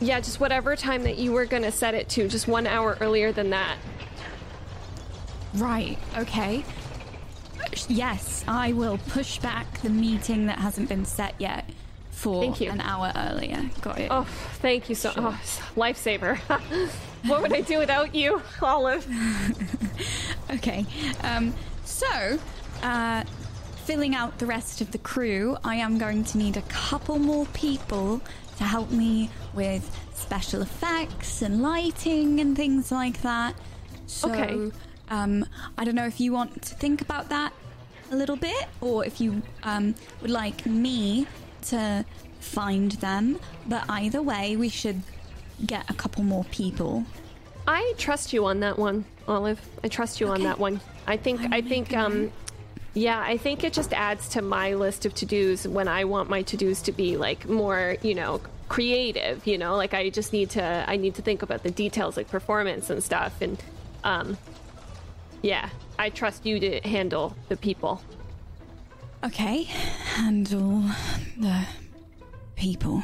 yeah, 0.00 0.20
just 0.20 0.38
whatever 0.38 0.76
time 0.76 1.02
that 1.04 1.18
you 1.18 1.32
were 1.32 1.44
going 1.44 1.62
to 1.64 1.72
set 1.72 1.94
it 1.94 2.08
to, 2.10 2.28
just 2.28 2.46
1 2.46 2.66
hour 2.66 2.96
earlier 3.00 3.32
than 3.32 3.50
that. 3.50 3.78
Right, 5.54 5.98
okay. 6.16 6.64
Yes, 7.88 8.44
I 8.46 8.72
will 8.72 8.98
push 9.08 9.38
back 9.38 9.80
the 9.82 9.90
meeting 9.90 10.46
that 10.46 10.58
hasn't 10.58 10.88
been 10.88 11.04
set 11.04 11.34
yet 11.38 11.64
for 12.18 12.42
Thank 12.42 12.60
you. 12.60 12.70
an 12.70 12.80
hour 12.80 13.12
earlier. 13.14 13.70
Got 13.80 14.00
it. 14.00 14.08
Oh, 14.10 14.24
thank 14.60 14.88
you 14.88 14.96
so 14.96 15.12
oh, 15.16 15.40
lifesaver. 15.76 16.36
what 17.28 17.42
would 17.42 17.52
I 17.52 17.60
do 17.60 17.78
without 17.78 18.14
you, 18.14 18.42
Olive? 18.60 19.06
Okay. 20.50 20.86
Um, 21.24 21.52
so, 21.84 22.38
uh, 22.82 23.22
filling 23.84 24.14
out 24.14 24.38
the 24.38 24.46
rest 24.46 24.80
of 24.80 24.90
the 24.92 24.98
crew, 24.98 25.58
I 25.62 25.74
am 25.76 25.98
going 25.98 26.24
to 26.24 26.38
need 26.38 26.56
a 26.56 26.62
couple 26.62 27.18
more 27.18 27.44
people 27.52 28.22
to 28.56 28.64
help 28.64 28.90
me 28.90 29.28
with 29.52 29.84
special 30.14 30.62
effects 30.62 31.42
and 31.42 31.60
lighting 31.60 32.40
and 32.40 32.56
things 32.56 32.90
like 32.90 33.20
that. 33.20 33.54
So, 34.06 34.30
Okay. 34.30 34.72
um, 35.10 35.44
I 35.76 35.84
don't 35.84 35.94
know 35.94 36.06
if 36.06 36.18
you 36.18 36.32
want 36.32 36.62
to 36.62 36.74
think 36.76 37.02
about 37.02 37.28
that 37.28 37.52
a 38.10 38.16
little 38.16 38.36
bit 38.36 38.68
or 38.80 39.04
if 39.04 39.20
you 39.20 39.42
um, 39.64 39.94
would 40.22 40.30
like 40.30 40.64
me 40.64 41.26
to 41.62 42.04
find 42.40 42.92
them. 42.92 43.38
But 43.66 43.84
either 43.88 44.22
way, 44.22 44.56
we 44.56 44.68
should 44.68 45.02
get 45.66 45.88
a 45.90 45.94
couple 45.94 46.24
more 46.24 46.44
people. 46.44 47.04
I 47.66 47.92
trust 47.98 48.32
you 48.32 48.46
on 48.46 48.60
that 48.60 48.78
one, 48.78 49.04
Olive. 49.26 49.60
I 49.84 49.88
trust 49.88 50.20
you 50.20 50.28
on 50.28 50.42
that 50.44 50.58
one. 50.58 50.80
I 51.06 51.16
think 51.16 51.40
I'm 51.42 51.52
I 51.52 51.60
think 51.60 51.94
um 51.94 52.32
yeah, 52.94 53.20
I 53.20 53.36
think 53.36 53.62
it 53.62 53.72
just 53.72 53.92
adds 53.92 54.30
to 54.30 54.42
my 54.42 54.74
list 54.74 55.06
of 55.06 55.14
to-dos 55.14 55.68
when 55.68 55.86
I 55.86 56.04
want 56.04 56.30
my 56.30 56.42
to-dos 56.42 56.82
to 56.82 56.92
be 56.92 57.16
like 57.16 57.48
more, 57.48 57.96
you 58.02 58.14
know, 58.14 58.40
creative, 58.68 59.46
you 59.46 59.58
know? 59.58 59.76
Like 59.76 59.94
I 59.94 60.08
just 60.10 60.32
need 60.32 60.50
to 60.50 60.84
I 60.88 60.96
need 60.96 61.14
to 61.16 61.22
think 61.22 61.42
about 61.42 61.62
the 61.62 61.70
details 61.70 62.16
like 62.16 62.28
performance 62.28 62.88
and 62.90 63.04
stuff 63.04 63.40
and 63.42 63.62
um 64.04 64.38
yeah, 65.42 65.68
I 65.98 66.10
trust 66.10 66.46
you 66.46 66.58
to 66.60 66.80
handle 66.80 67.36
the 67.48 67.56
people. 67.56 68.00
Okay, 69.24 69.64
handle 69.64 70.84
the 71.36 71.66
people. 72.54 73.02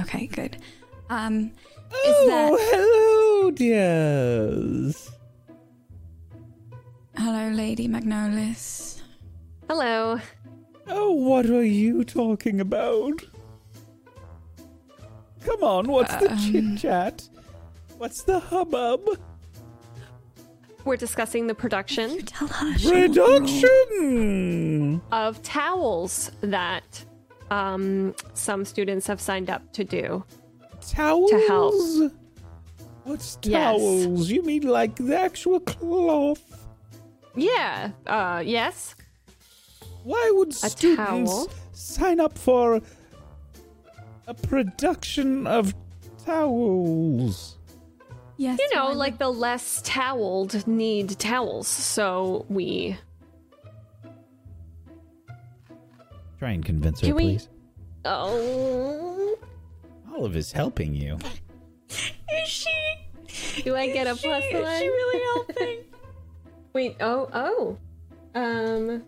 Okay, 0.00 0.26
good. 0.26 0.56
Um, 1.08 1.52
is 2.04 2.26
there? 2.26 2.50
Oh, 2.52 2.58
hello, 2.70 3.50
dears. 3.52 5.10
Hello, 7.16 7.48
Lady 7.50 7.86
Magnolis. 7.86 9.02
Hello. 9.68 10.20
Oh, 10.88 11.12
what 11.12 11.46
are 11.46 11.64
you 11.64 12.02
talking 12.04 12.60
about? 12.60 13.22
Come 15.44 15.62
on, 15.62 15.86
what's 15.86 16.14
the 16.16 16.28
chit 16.50 16.78
chat? 16.78 17.28
What's 17.98 18.22
the 18.22 18.40
hubbub? 18.40 19.18
We're 20.84 20.96
discussing 20.96 21.46
the 21.46 21.54
production 21.54 22.20
Tell 22.26 22.48
her. 22.48 22.78
she 22.78 22.88
won't 22.90 23.16
roll. 23.16 23.26
Production! 23.38 25.02
of 25.12 25.42
towels 25.42 26.30
that 26.40 27.04
um, 27.50 28.14
some 28.34 28.64
students 28.64 29.06
have 29.06 29.20
signed 29.20 29.50
up 29.50 29.72
to 29.74 29.84
do. 29.84 30.24
Towels? 30.88 31.30
To 31.30 31.38
help. 31.48 32.12
What's 33.04 33.38
Yes. 33.42 33.78
towels? 33.78 34.30
You 34.30 34.42
mean 34.42 34.62
like 34.62 34.96
the 34.96 35.18
actual 35.18 35.60
cloth? 35.60 36.40
Yeah. 37.34 37.90
Uh, 38.06 38.42
yes. 38.44 38.94
Why 40.04 40.30
would 40.34 40.54
students 40.54 40.96
towel? 41.30 41.48
sign 41.72 42.20
up 42.20 42.36
for 42.38 42.80
a 44.26 44.34
production 44.34 45.46
of 45.46 45.74
towels? 46.24 47.56
Yes. 48.40 48.58
You 48.58 48.74
know, 48.74 48.92
like 48.92 49.18
the 49.18 49.28
less 49.28 49.82
toweled 49.82 50.66
need 50.66 51.10
towels. 51.18 51.68
So 51.68 52.46
we. 52.48 52.96
Try 56.38 56.52
and 56.52 56.64
convince 56.64 57.00
her, 57.00 57.08
Can 57.08 57.16
we- 57.16 57.22
please. 57.34 57.50
Oh. 58.06 59.36
Olive 60.10 60.36
is 60.36 60.52
helping 60.52 60.94
you. 60.94 61.18
Is 61.90 62.48
she? 62.48 63.62
Do 63.62 63.76
I 63.76 63.90
get 63.92 64.06
a 64.06 64.14
plus 64.14 64.42
she, 64.44 64.54
one? 64.54 64.64
Is 64.64 64.78
she 64.78 64.88
really 64.88 65.22
helping? 65.34 65.78
Wait. 66.72 66.96
Oh. 67.00 67.28
Oh. 67.34 67.78
Um. 68.34 69.02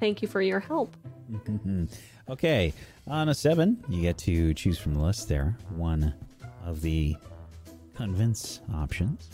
Thank 0.00 0.22
you 0.22 0.26
for 0.26 0.42
your 0.42 0.58
help. 0.58 0.96
Okay, 2.28 2.72
on 3.06 3.28
a 3.28 3.34
seven, 3.34 3.82
you 3.88 4.02
get 4.02 4.18
to 4.18 4.52
choose 4.54 4.78
from 4.78 4.94
the 4.94 5.00
list 5.00 5.28
there 5.28 5.56
one 5.70 6.14
of 6.64 6.80
the 6.80 7.16
convince 7.94 8.60
options. 8.74 9.30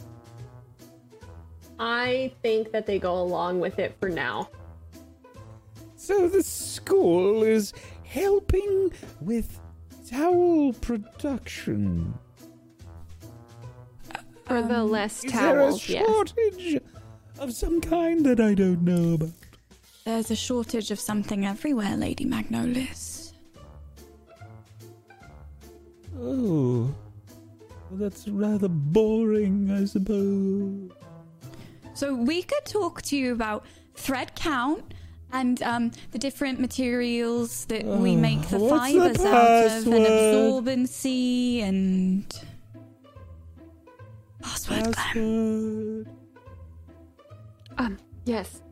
I 1.78 2.32
think 2.42 2.70
that 2.72 2.86
they 2.86 2.98
go 2.98 3.14
along 3.20 3.60
with 3.60 3.78
it 3.78 3.96
for 3.98 4.08
now. 4.08 4.48
So 5.96 6.28
the 6.28 6.42
school 6.42 7.42
is 7.42 7.72
helping 8.04 8.92
with 9.20 9.58
towel 10.08 10.72
production. 10.74 12.14
For 14.44 14.62
the 14.62 14.80
um, 14.80 14.90
less 14.90 15.24
Is 15.24 15.32
there 15.32 15.58
a 15.58 15.62
towels, 15.62 15.88
yes. 15.88 16.06
shortage 16.06 16.80
of 17.38 17.52
some 17.52 17.80
kind 17.80 18.24
that 18.26 18.38
I 18.40 18.54
don't 18.54 18.82
know 18.82 19.14
about? 19.14 19.30
There's 20.04 20.30
a 20.30 20.36
shortage 20.36 20.90
of 20.90 21.00
something 21.00 21.46
everywhere, 21.46 21.96
Lady 21.96 22.24
Magnolis. 22.24 23.11
Oh, 26.24 26.94
well, 27.90 27.98
that's 27.98 28.28
rather 28.28 28.68
boring, 28.68 29.70
I 29.70 29.84
suppose. 29.86 30.90
So 31.94 32.14
we 32.14 32.42
could 32.42 32.64
talk 32.64 33.02
to 33.02 33.16
you 33.16 33.32
about 33.32 33.66
thread 33.94 34.34
count 34.34 34.94
and 35.32 35.62
um, 35.62 35.90
the 36.12 36.18
different 36.18 36.60
materials 36.60 37.64
that 37.66 37.84
we 37.84 38.12
Oh, 38.12 38.16
make 38.16 38.42
the 38.48 38.58
what's 38.58 38.92
the 38.92 38.98
fibers 39.00 39.24
out 39.24 39.66
of, 39.66 39.86
and 39.88 40.06
absorbency 40.06 41.62
and 41.62 42.40
password. 44.42 44.82
Clem. 44.84 44.92
Password. 44.92 46.08
Um, 47.78 47.98
yes. 48.24 48.62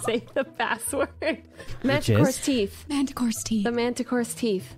say 0.04 0.24
the 0.34 0.44
password. 0.44 1.42
Manticore's 1.82 2.40
teeth. 2.40 2.84
Manticore's 2.88 3.42
teeth. 3.42 3.64
The 3.64 3.72
Manticore's 3.72 4.34
teeth. 4.34 4.74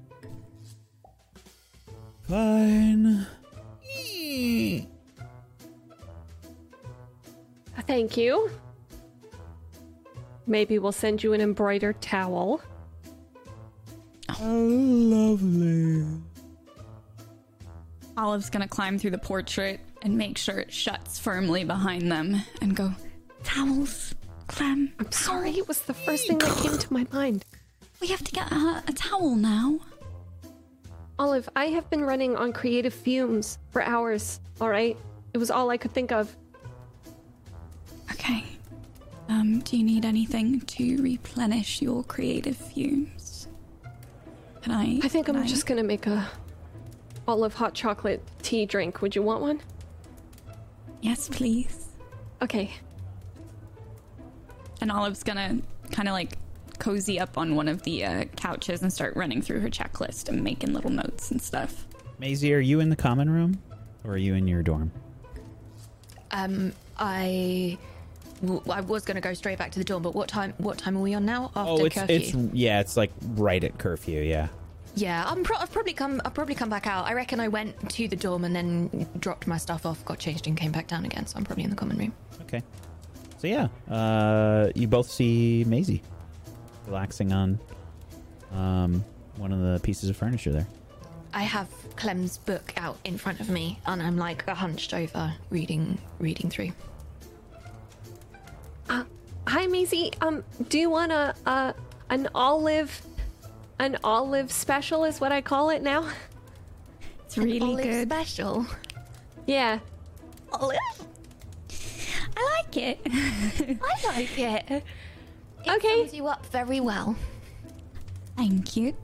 Fine. 2.28 3.27
Thank 7.86 8.16
you. 8.16 8.51
Maybe 10.47 10.78
we'll 10.78 10.93
send 10.93 11.23
you 11.23 11.32
an 11.32 11.40
embroidered 11.40 12.01
towel. 12.01 12.62
lovely. 14.40 16.07
Olive's 18.16 18.51
gonna 18.51 18.69
climb 18.69 18.99
through 18.99 19.11
the 19.11 19.19
portrait 19.19 19.81
and 20.03 20.16
make 20.16 20.39
sure 20.39 20.59
it 20.59 20.73
shuts 20.73 21.19
firmly 21.19 21.65
behind 21.65 22.11
them 22.11 22.43
and 22.61 22.74
go, 22.77 22.93
Towels, 23.44 24.15
Clem. 24.53 24.93
I'm 24.99 25.11
sorry, 25.11 25.51
it 25.59 25.66
was 25.66 25.81
the 25.81 25.95
first 25.95 26.27
thing 26.27 26.39
that 26.39 26.57
came 26.59 26.77
to 26.77 26.93
my 26.93 27.07
mind. 27.11 27.45
We 28.01 28.09
have 28.09 28.23
to 28.23 28.33
get 28.33 28.49
her 28.53 28.83
a 28.87 28.93
towel 28.93 29.35
now. 29.35 29.81
Olive, 31.19 31.49
I 31.57 31.66
have 31.66 31.89
been 31.89 32.03
running 32.05 32.37
on 32.37 32.53
creative 32.53 32.93
fumes 32.93 33.59
for 33.70 33.83
hours, 33.83 34.41
alright? 34.61 34.97
It 35.33 35.39
was 35.39 35.51
all 35.51 35.70
I 35.70 35.79
could 35.79 35.93
think 35.93 36.12
of. 36.12 36.37
Okay. 38.11 38.45
Um, 39.29 39.61
do 39.61 39.79
you 39.79 39.85
need 39.85 40.05
anything 40.05 40.61
to 40.61 41.03
replenish 41.03 41.81
your 41.81 42.05
creative 42.05 42.57
fumes? 42.57 43.49
Can 44.62 44.73
I? 44.73 45.01
I 45.03 45.09
think 45.09 45.29
I'm 45.29 45.47
just 45.47 45.66
gonna 45.66 45.83
make 45.83 46.07
a 46.07 46.29
olive 47.27 47.55
hot 47.55 47.73
chocolate 47.73 48.23
tea 48.43 48.66
drink. 48.66 49.01
Would 49.01 49.16
you 49.16 49.23
want 49.23 49.41
one? 49.41 49.61
Yes, 51.01 51.29
please. 51.29 51.87
Okay. 52.43 52.73
And 54.83 54.91
Olive's 54.91 55.23
gonna 55.23 55.59
kind 55.93 56.09
of 56.09 56.13
like 56.13 56.37
cozy 56.81 57.21
up 57.21 57.39
on 57.39 57.55
one 57.55 57.69
of 57.69 57.83
the 57.85 58.05
uh, 58.05 58.25
couches 58.37 58.83
and 58.83 58.93
start 58.93 59.15
running 59.15 59.41
through 59.41 59.61
her 59.61 59.71
checklist 59.71 60.29
and 60.29 60.43
making 60.43 60.73
little 60.73 60.91
notes 60.91 61.31
and 61.31 61.41
stuff. 61.41 61.87
Maisie, 62.19 62.53
are 62.53 62.59
you 62.59 62.81
in 62.81 62.89
the 62.91 62.97
common 62.97 63.31
room? 63.31 63.63
Or 64.05 64.15
are 64.15 64.17
you 64.17 64.35
in 64.35 64.49
your 64.49 64.65
dorm? 64.65 64.91
Um, 66.33 66.73
I. 66.99 67.79
w- 68.41 68.63
I 68.69 68.81
was 68.81 69.05
going 69.05 69.15
to 69.15 69.21
go 69.21 69.33
straight 69.35 69.59
back 69.59 69.71
to 69.73 69.79
the 69.79 69.85
dorm, 69.85 70.03
but 70.03 70.15
what 70.17 70.29
time? 70.29 70.55
What 70.59 70.79
time 70.79 70.97
are 70.97 71.01
we 71.01 71.15
on 71.15 71.25
now? 71.25 71.53
After 71.55 71.61
oh, 71.83 71.85
it's 71.85 71.95
curfew. 71.95 72.17
it's 72.17 72.35
yeah, 72.53 72.81
it's 72.81 72.97
like 72.97 73.13
right 73.35 73.63
at 73.63 73.79
curfew. 73.79 74.21
Yeah. 74.21 74.49
Yeah, 74.97 75.25
I'm 75.25 75.45
pro- 75.45 75.59
I've 75.59 75.71
probably 75.71 75.93
come. 75.93 76.21
I've 76.25 76.35
probably 76.35 76.57
come 76.57 76.69
back 76.71 76.89
out. 76.89 77.07
I 77.07 77.13
reckon 77.15 77.39
I 77.39 77.47
went 77.47 77.91
to 77.91 78.09
the 78.09 78.17
dorm 78.17 78.45
and 78.45 78.57
then 78.57 79.07
dropped 79.21 79.47
my 79.47 79.59
stuff 79.59 79.87
off, 79.87 80.05
got 80.05 80.19
changed, 80.19 80.49
and 80.49 80.57
came 80.57 80.73
back 80.73 80.89
down 80.89 81.05
again. 81.05 81.27
So 81.27 81.39
I'm 81.39 81.45
probably 81.45 81.63
in 81.63 81.71
the 81.71 81.77
common 81.77 81.97
room. 81.97 82.13
Okay. 82.43 82.63
So 83.43 83.48
yeah, 83.48 83.66
uh, 83.90 84.70
you 84.77 84.86
both 84.86 85.10
see 85.10 85.64
Maisie 85.66 86.01
relaxing 86.86 87.32
on 87.32 87.59
um, 88.52 89.05
one 89.36 89.51
of 89.51 89.59
the 89.59 89.81
pieces 89.82 90.09
of 90.09 90.16
furniture 90.16 90.52
there. 90.52 90.69
I 91.35 91.43
have 91.43 91.69
Clem's 91.97 92.39
book 92.39 92.73
out 92.77 92.98
in 93.02 93.19
front 93.19 93.40
of 93.40 93.51
me, 93.51 93.81
and 93.85 94.01
I'm 94.01 94.16
like 94.16 94.48
hunched 94.48 94.94
over, 94.94 95.35
reading, 95.51 95.98
reading 96.20 96.51
through. 96.51 96.70
Uh, 98.89 99.02
hi, 99.48 99.66
Maisie. 99.66 100.12
Um, 100.20 100.44
do 100.69 100.78
you 100.78 100.89
want 100.89 101.10
a, 101.10 101.35
uh, 101.44 101.73
an 102.10 102.28
olive, 102.36 103.02
an 103.81 103.98
olive 104.05 104.52
special 104.52 105.02
is 105.02 105.20
what 105.20 105.32
I 105.32 105.40
call 105.40 105.70
it 105.70 105.82
now? 105.82 106.09
It's 107.27 107.36
really 107.36 107.60
Olive 107.60 107.82
good. 107.82 108.09
special. 108.09 108.66
Yeah. 109.47 109.81
Olive. 110.52 110.78
I 112.37 112.63
like 112.65 112.77
it. 112.77 113.01
I 113.83 114.07
like 114.17 114.39
it. 114.39 114.71
It 114.71 114.85
Okay. 115.69 115.99
sums 116.01 116.15
you 116.15 116.27
up 116.27 116.45
very 116.47 116.81
well. 116.81 117.17
Thank 118.37 118.77
you. 118.77 118.97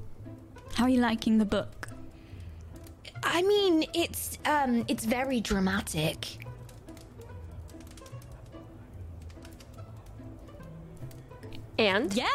How 0.74 0.84
are 0.84 0.88
you 0.88 1.00
liking 1.00 1.38
the 1.38 1.44
book? 1.44 1.88
I 3.22 3.42
mean, 3.42 3.84
it's 3.94 4.38
um, 4.44 4.84
it's 4.88 5.04
very 5.04 5.40
dramatic. 5.40 6.38
And 11.78 12.12
Yeah. 12.14 12.26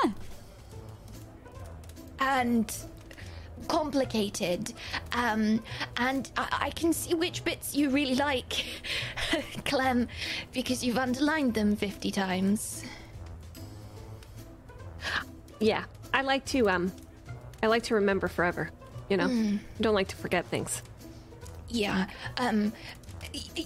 and 2.19 2.73
complicated. 3.67 4.73
Um, 5.13 5.63
and 5.97 6.29
I, 6.37 6.57
I 6.61 6.69
can 6.71 6.93
see 6.93 7.13
which 7.13 7.43
bits 7.43 7.75
you 7.75 7.89
really 7.89 8.15
like, 8.15 8.65
Clem, 9.65 10.07
because 10.51 10.83
you've 10.83 10.97
underlined 10.97 11.53
them 11.53 11.75
50 11.75 12.11
times. 12.11 12.83
yeah, 15.59 15.85
I 16.13 16.21
like 16.21 16.45
to 16.45 16.69
um, 16.69 16.91
I 17.61 17.67
like 17.67 17.83
to 17.83 17.95
remember 17.95 18.27
forever. 18.27 18.69
You 19.09 19.17
know, 19.17 19.27
I 19.27 19.59
don't 19.81 19.93
like 19.93 20.07
to 20.09 20.15
forget 20.15 20.45
things. 20.45 20.81
Yeah. 21.69 22.07
Um. 22.37 22.73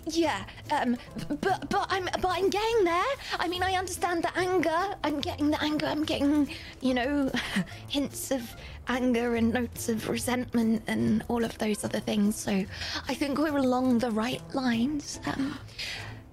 Yeah. 0.05 0.45
Um. 0.71 0.97
But 1.27 1.69
but 1.69 1.87
I'm 1.89 2.05
but 2.21 2.29
I'm 2.29 2.49
getting 2.49 2.83
there. 2.83 3.13
I 3.39 3.47
mean, 3.47 3.63
I 3.63 3.73
understand 3.73 4.23
the 4.23 4.37
anger. 4.37 4.95
I'm 5.03 5.19
getting 5.19 5.51
the 5.51 5.61
anger. 5.63 5.87
I'm 5.87 6.03
getting, 6.03 6.49
you 6.81 6.93
know, 6.93 7.31
hints 7.87 8.31
of 8.31 8.55
anger 8.89 9.35
and 9.35 9.53
notes 9.53 9.89
of 9.89 10.07
resentment 10.09 10.83
and 10.87 11.23
all 11.27 11.43
of 11.43 11.57
those 11.57 11.83
other 11.83 11.99
things. 11.99 12.35
So, 12.35 12.65
I 13.07 13.13
think 13.13 13.37
we're 13.37 13.57
along 13.57 13.99
the 13.99 14.11
right 14.11 14.41
lines. 14.53 15.19
Um, 15.25 15.57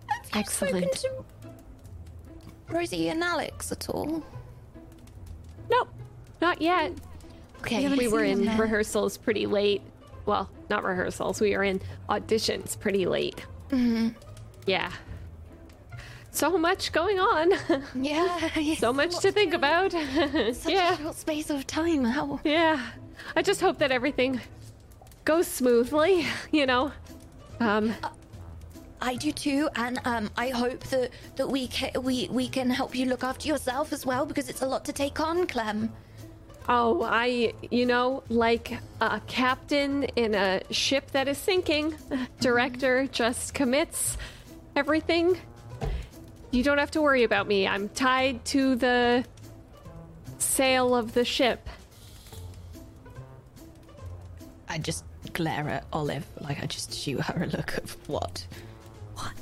have 0.09 0.35
you 0.35 0.41
Excellent. 0.41 0.95
spoken 0.95 1.11
to 1.11 2.75
Rosie 2.75 3.09
and 3.09 3.23
Alex 3.23 3.73
at 3.73 3.89
all? 3.89 4.23
Nope, 5.71 5.89
not 6.41 6.61
yet. 6.61 6.93
Okay. 7.61 7.89
we 7.97 8.09
were 8.09 8.25
in 8.25 8.45
there. 8.45 8.59
rehearsals 8.59 9.17
pretty 9.17 9.47
late. 9.47 9.81
Well, 10.27 10.51
not 10.69 10.85
rehearsals. 10.85 11.41
We 11.41 11.57
were 11.57 11.65
in 11.65 11.81
auditions 12.09 12.79
pretty 12.79 13.07
late. 13.07 13.45
Mm-hmm. 13.71 14.09
Yeah. 14.67 14.91
So 16.35 16.59
much 16.59 16.91
going 16.91 17.21
on. 17.21 17.53
Yeah. 17.95 18.51
yes, 18.57 18.81
so 18.81 18.93
much 18.93 19.17
to 19.21 19.31
think 19.31 19.55
about. 19.55 19.93
Such 19.93 20.73
yeah. 20.73 20.95
a 20.95 20.97
short 20.97 21.15
space 21.15 21.49
of 21.49 21.65
time. 21.67 22.05
How? 22.05 22.41
Yeah. 22.45 22.85
I 23.37 23.43
just 23.43 23.61
hope 23.61 23.79
that 23.79 23.93
everything 23.93 24.41
goes 25.25 25.47
smoothly, 25.47 26.27
you 26.51 26.67
know. 26.67 26.93
Um 27.61 27.95
I 29.01 29.15
do 29.17 29.31
too, 29.33 29.69
and 29.77 30.01
um, 30.07 30.31
I 30.37 30.49
hope 30.49 30.81
that 30.85 31.11
that 31.37 31.47
we 31.47 31.69
can 31.69 31.91
we 32.03 32.29
we 32.31 32.49
can 32.49 32.69
help 32.71 32.97
you 32.97 33.07
look 33.07 33.23
after 33.23 33.47
yourself 33.47 33.93
as 33.93 34.05
well 34.05 34.27
because 34.27 34.49
it's 34.49 34.63
a 34.63 34.67
lot 34.67 34.85
to 34.87 34.93
take 34.93 35.21
on, 35.21 35.47
Clem. 35.47 35.93
oh, 36.69 37.03
I 37.03 37.53
you 37.71 37.87
know, 37.87 38.25
like 38.29 38.79
a 39.01 39.21
captain 39.27 40.05
in 40.17 40.35
a 40.35 40.63
ship 40.71 41.11
that 41.13 41.29
is 41.29 41.39
sinking, 41.39 41.95
director 42.41 43.07
just 43.13 43.55
commits 43.55 44.17
everything. 44.75 45.39
You 46.55 46.63
don't 46.63 46.79
have 46.79 46.93
to 46.93 47.03
worry 47.03 47.25
about 47.25 47.49
me. 47.49 47.67
I'm 47.67 47.89
tied 47.89 48.45
to 48.47 48.77
the 48.77 49.25
sail 50.39 50.95
of 50.95 51.13
the 51.13 51.25
ship. 51.25 51.69
I 54.69 54.79
just 54.79 55.05
glare 55.33 55.69
at 55.69 55.85
Olive, 55.93 56.25
like 56.41 56.63
I 56.63 56.67
just 56.67 56.95
shoot 56.95 57.21
her 57.23 57.43
a 57.43 57.47
look 57.49 57.77
of 57.79 57.97
what? 58.09 58.47
What? 59.17 59.35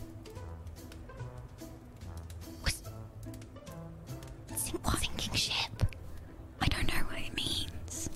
Sink, 4.57 4.81
sinking 4.99 5.35
ship. 5.35 5.85
I 6.63 6.67
don't 6.69 6.87
know 6.87 7.01
what 7.11 7.19
it 7.19 7.35
means. 7.35 8.09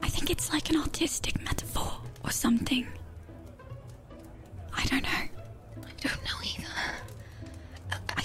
I 0.00 0.08
think 0.08 0.30
it's 0.30 0.52
like 0.52 0.70
an 0.70 0.76
artistic 0.76 1.42
metaphor 1.42 1.94
or 2.22 2.30
something. 2.30 2.86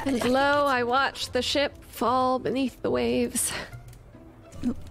And 0.06 0.24
lo, 0.24 0.66
I 0.68 0.84
watched 0.84 1.34
the 1.34 1.42
ship 1.42 1.84
fall 1.84 2.38
beneath 2.38 2.82
the 2.84 2.92
waves. 2.92 3.52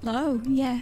Lo, 0.03 0.41
yeah. 0.45 0.81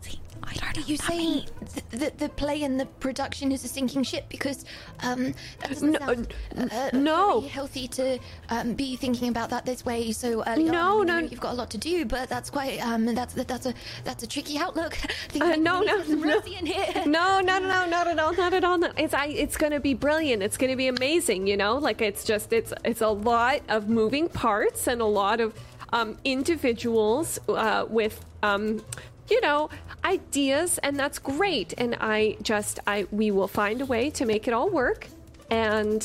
See, 0.00 0.18
I 0.42 0.54
don't 0.54 0.76
know. 0.76 0.82
You 0.86 0.96
what 0.96 1.06
that 1.06 1.90
say 1.90 1.98
the 1.98 2.12
the 2.16 2.28
play 2.30 2.62
and 2.62 2.80
the 2.80 2.86
production 2.86 3.52
is 3.52 3.64
a 3.64 3.68
sinking 3.68 4.02
ship 4.02 4.24
because 4.28 4.64
um 5.02 5.34
No, 5.82 5.96
sound 5.98 6.34
uh, 6.56 6.90
no. 6.92 7.40
healthy 7.42 7.88
to 7.88 8.18
um, 8.50 8.74
be 8.74 8.96
thinking 8.96 9.28
about 9.28 9.50
that 9.50 9.64
this 9.66 9.84
way 9.84 10.12
so 10.12 10.42
early 10.46 10.64
No, 10.64 11.00
on. 11.00 11.06
no. 11.06 11.18
You've 11.18 11.40
got 11.40 11.52
a 11.52 11.56
lot 11.56 11.70
to 11.70 11.78
do, 11.78 12.04
but 12.04 12.28
that's 12.28 12.50
quite 12.50 12.78
um 12.86 13.06
that's 13.14 13.34
that's 13.34 13.66
a 13.66 13.74
that's 14.04 14.22
a 14.22 14.26
tricky 14.26 14.58
outlook. 14.58 14.96
Uh, 15.38 15.54
no, 15.56 15.80
no, 15.82 16.02
no. 16.02 16.16
Rosie 16.34 16.56
in 16.56 16.64
here. 16.64 16.86
No, 17.06 17.40
no, 17.40 17.58
no, 17.58 17.68
no, 17.68 17.86
not 17.86 18.06
at 18.06 18.18
all, 18.18 18.32
not 18.34 18.54
at 18.54 18.64
all. 18.64 18.78
Not. 18.78 18.98
It's 18.98 19.12
I. 19.12 19.26
It's 19.26 19.56
gonna 19.56 19.80
be 19.80 19.92
brilliant. 19.92 20.42
It's 20.42 20.56
gonna 20.56 20.76
be 20.76 20.86
amazing. 20.88 21.46
You 21.46 21.56
know, 21.58 21.76
like 21.76 22.00
it's 22.00 22.24
just 22.24 22.52
it's 22.54 22.72
it's 22.84 23.02
a 23.02 23.08
lot 23.08 23.60
of 23.68 23.88
moving 23.88 24.28
parts 24.30 24.86
and 24.86 25.02
a 25.02 25.04
lot 25.04 25.40
of 25.40 25.52
um, 25.92 26.16
individuals 26.24 27.38
uh, 27.48 27.84
with 27.88 28.24
um, 28.42 28.82
you 29.30 29.40
know 29.40 29.68
ideas, 30.04 30.78
and 30.78 30.98
that's 30.98 31.18
great. 31.18 31.74
And 31.78 31.96
I 32.00 32.36
just 32.42 32.78
I 32.86 33.06
we 33.10 33.30
will 33.30 33.48
find 33.48 33.80
a 33.80 33.86
way 33.86 34.10
to 34.10 34.24
make 34.24 34.46
it 34.48 34.54
all 34.54 34.68
work, 34.70 35.08
and 35.50 36.02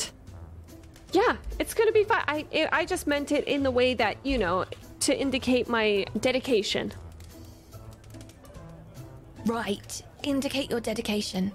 Yeah, 1.13 1.35
it's 1.59 1.73
gonna 1.73 1.91
be 1.91 2.03
fine. 2.05 2.23
I 2.27 2.45
it, 2.51 2.69
I 2.71 2.85
just 2.85 3.05
meant 3.07 3.31
it 3.31 3.45
in 3.47 3.63
the 3.63 3.71
way 3.71 3.93
that 3.95 4.17
you 4.23 4.37
know 4.37 4.65
to 5.01 5.19
indicate 5.19 5.67
my 5.67 6.05
dedication. 6.19 6.93
Right. 9.45 10.01
Indicate 10.23 10.69
your 10.69 10.79
dedication. 10.79 11.51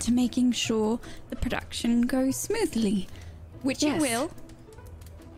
To 0.00 0.12
making 0.12 0.52
sure 0.52 1.00
the 1.28 1.36
production 1.36 2.02
goes 2.02 2.36
smoothly, 2.36 3.08
which 3.62 3.82
Yes. 3.82 3.96
it 3.96 4.00
will. 4.00 4.30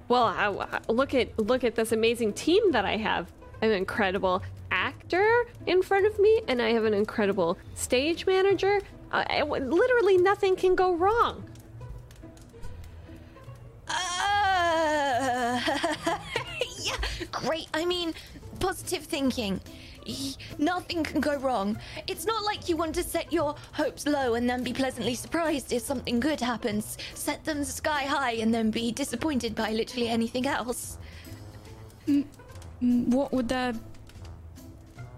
Well, 0.09 0.25
I, 0.25 0.49
I- 0.49 0.93
look 0.93 1.15
at 1.15 1.39
look 1.39 1.65
at 1.65 1.75
this 1.77 1.93
amazing 1.93 2.35
team 2.35 2.73
that 2.73 2.85
I 2.85 2.97
have. 2.99 3.31
I'm 3.63 3.71
incredible 3.71 4.43
actor 4.71 5.47
in 5.67 5.83
front 5.83 6.07
of 6.07 6.19
me, 6.19 6.43
and 6.49 6.61
I 6.61 6.71
have 6.71 6.85
an 6.85 6.95
incredible 6.95 7.59
stage 7.75 8.27
manager. 8.27 8.81
Uh, 9.13 9.25
I- 9.29 9.43
literally, 9.43 10.19
nothing 10.19 10.57
can 10.57 10.75
go 10.75 10.95
wrong. 10.95 11.45
Uh, 13.89 15.61
yeah, 16.81 16.97
great. 17.33 17.67
I 17.75 17.85
mean, 17.85 18.15
positive 18.61 19.05
thinking. 19.05 19.61
Nothing 20.59 21.05
can 21.05 21.21
go 21.21 21.37
wrong. 21.37 21.79
It's 22.07 22.25
not 22.25 22.45
like 22.45 22.69
you 22.69 22.77
want 22.77 22.95
to 22.97 23.03
set 23.03 23.33
your 23.33 23.55
hopes 23.73 24.07
low 24.07 24.35
and 24.35 24.49
then 24.49 24.65
be 24.65 24.73
pleasantly 24.73 25.15
surprised 25.15 25.73
if 25.73 25.83
something 25.83 26.21
good 26.21 26.41
happens. 26.41 26.97
Set 27.15 27.45
them 27.45 27.65
sky 27.65 28.05
high 28.05 28.33
and 28.33 28.53
then 28.53 28.71
be 28.71 28.93
disappointed 28.93 29.55
by 29.55 29.73
literally 29.73 30.09
anything 30.09 30.47
else. 30.47 30.99
What 32.81 33.33
would 33.33 33.49
there 33.49 33.75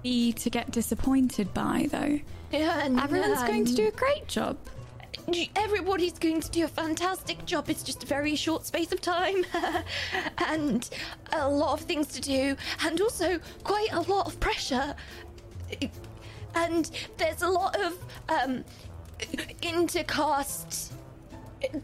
be 0.03 0.33
to 0.35 0.51
get 0.51 0.71
disappointed 0.71 1.53
by, 1.55 1.89
though? 1.91 2.21
Yeah, 2.51 2.85
and, 2.85 3.01
Everyone's 3.01 3.43
going 3.45 3.65
to 3.65 3.75
do 3.75 3.89
a 3.89 3.93
great 3.93 4.29
job. 4.29 4.57
Everybody's 5.57 6.19
going 6.19 6.41
to 6.41 6.51
do 6.51 6.65
a 6.65 6.69
fantastic 6.69 7.45
job. 7.47 7.71
It's 7.71 7.83
just 7.83 8.03
a 8.03 8.07
very 8.07 8.35
short 8.35 8.67
space 8.67 8.93
of 8.93 9.01
time, 9.01 9.45
and 10.39 10.89
a 11.33 11.49
lot 11.49 11.79
of 11.79 11.87
things 11.87 12.09
to 12.09 12.21
do, 12.21 12.57
and 12.85 13.01
also 13.01 13.39
quite 13.63 13.93
a 13.93 14.01
lot 14.01 14.27
of 14.27 14.39
pressure. 14.41 14.95
And 16.55 16.91
there's 17.17 17.43
a 17.43 17.49
lot 17.49 17.77
of 17.81 17.99
um, 18.29 18.65
intercast 19.63 20.93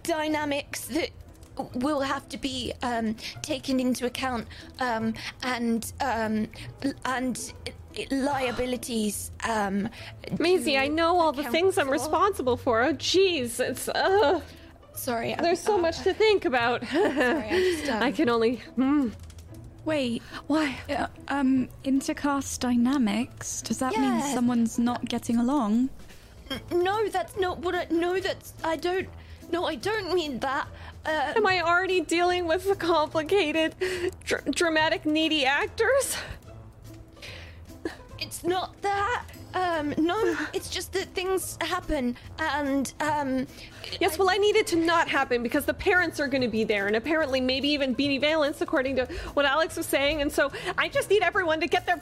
dynamics 0.02 0.86
that 0.86 1.10
will 1.74 2.00
have 2.00 2.28
to 2.28 2.38
be 2.38 2.72
um, 2.82 3.14
taken 3.42 3.80
into 3.80 4.06
account, 4.06 4.46
um, 4.80 5.14
and 5.42 5.92
um, 6.00 6.48
and 7.04 7.52
liabilities. 8.10 9.30
Um, 9.48 9.88
Maisie, 10.38 10.78
I 10.78 10.88
know 10.88 11.18
all 11.20 11.32
the 11.32 11.40
account 11.40 11.54
things 11.54 11.78
I'm 11.78 11.90
responsible 11.90 12.56
for. 12.56 12.82
Oh, 12.82 12.92
jeez, 12.94 13.60
it's 13.60 13.88
uh, 13.88 14.40
Sorry, 14.94 15.32
I'm- 15.34 15.42
there's 15.42 15.60
so 15.60 15.74
uh, 15.76 15.78
much 15.78 16.00
to 16.02 16.12
think 16.14 16.44
about. 16.44 16.86
Sorry, 16.92 17.12
I 17.48 17.58
just 17.76 17.90
um, 17.90 18.02
I 18.02 18.12
can 18.12 18.28
only. 18.28 18.56
Hmm. 18.76 19.08
Wait, 19.84 20.22
Why? 20.48 20.76
uh, 20.90 21.06
um, 21.28 21.68
intercast 21.84 22.58
dynamics. 22.60 23.62
Does 23.62 23.78
that 23.78 23.96
mean 23.96 24.20
someone's 24.34 24.78
not 24.78 25.04
getting 25.08 25.36
along? 25.38 25.88
No, 26.72 27.08
that's 27.08 27.36
not 27.38 27.60
what 27.60 27.74
I. 27.74 27.86
No, 27.90 28.18
that's. 28.20 28.52
I 28.64 28.76
don't. 28.76 29.08
No, 29.50 29.64
I 29.64 29.76
don't 29.76 30.12
mean 30.14 30.40
that. 30.40 30.68
Uh, 31.06 31.32
Am 31.36 31.46
I 31.46 31.62
already 31.62 32.02
dealing 32.02 32.46
with 32.46 32.66
the 32.68 32.74
complicated, 32.74 33.74
dr- 34.24 34.44
dramatic, 34.54 35.06
needy 35.06 35.46
actors? 35.46 36.16
it's 38.20 38.44
not 38.44 38.80
that. 38.82 39.24
Um, 39.54 39.94
no, 39.96 40.36
it's 40.52 40.68
just 40.70 40.92
that 40.92 41.06
things 41.14 41.56
happen, 41.60 42.16
and 42.38 42.92
um. 43.00 43.46
Yes, 44.00 44.18
well, 44.18 44.28
I 44.30 44.36
need 44.36 44.56
it 44.56 44.66
to 44.68 44.76
not 44.76 45.08
happen 45.08 45.42
because 45.42 45.64
the 45.64 45.74
parents 45.74 46.20
are 46.20 46.28
going 46.28 46.42
to 46.42 46.48
be 46.48 46.64
there, 46.64 46.86
and 46.86 46.96
apparently, 46.96 47.40
maybe 47.40 47.68
even 47.68 47.94
Beanie 47.96 48.20
Valence, 48.20 48.60
according 48.60 48.96
to 48.96 49.06
what 49.34 49.46
Alex 49.46 49.76
was 49.76 49.86
saying. 49.86 50.20
And 50.20 50.30
so, 50.30 50.52
I 50.76 50.88
just 50.88 51.08
need 51.10 51.22
everyone 51.22 51.60
to 51.60 51.66
get 51.66 51.86
their 51.86 52.00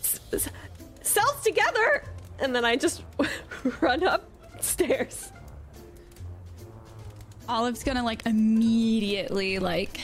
s- 0.00 0.20
s- 0.32 0.48
selves 1.02 1.42
together, 1.42 2.04
and 2.38 2.54
then 2.54 2.64
I 2.64 2.76
just 2.76 3.02
run 3.80 4.02
upstairs. 4.04 5.32
Olive's 7.48 7.82
gonna 7.84 8.04
like 8.04 8.24
immediately 8.26 9.58
like. 9.58 10.00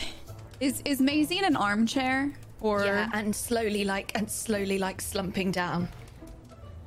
Is 0.60 0.82
is 0.84 1.00
Maisie 1.00 1.38
in 1.38 1.44
an 1.44 1.56
armchair 1.56 2.32
or 2.62 2.84
Yeah, 2.84 3.10
and 3.12 3.34
slowly, 3.34 3.84
like, 3.84 4.12
and 4.14 4.30
slowly, 4.30 4.78
like, 4.78 5.00
slumping 5.00 5.50
down. 5.50 5.88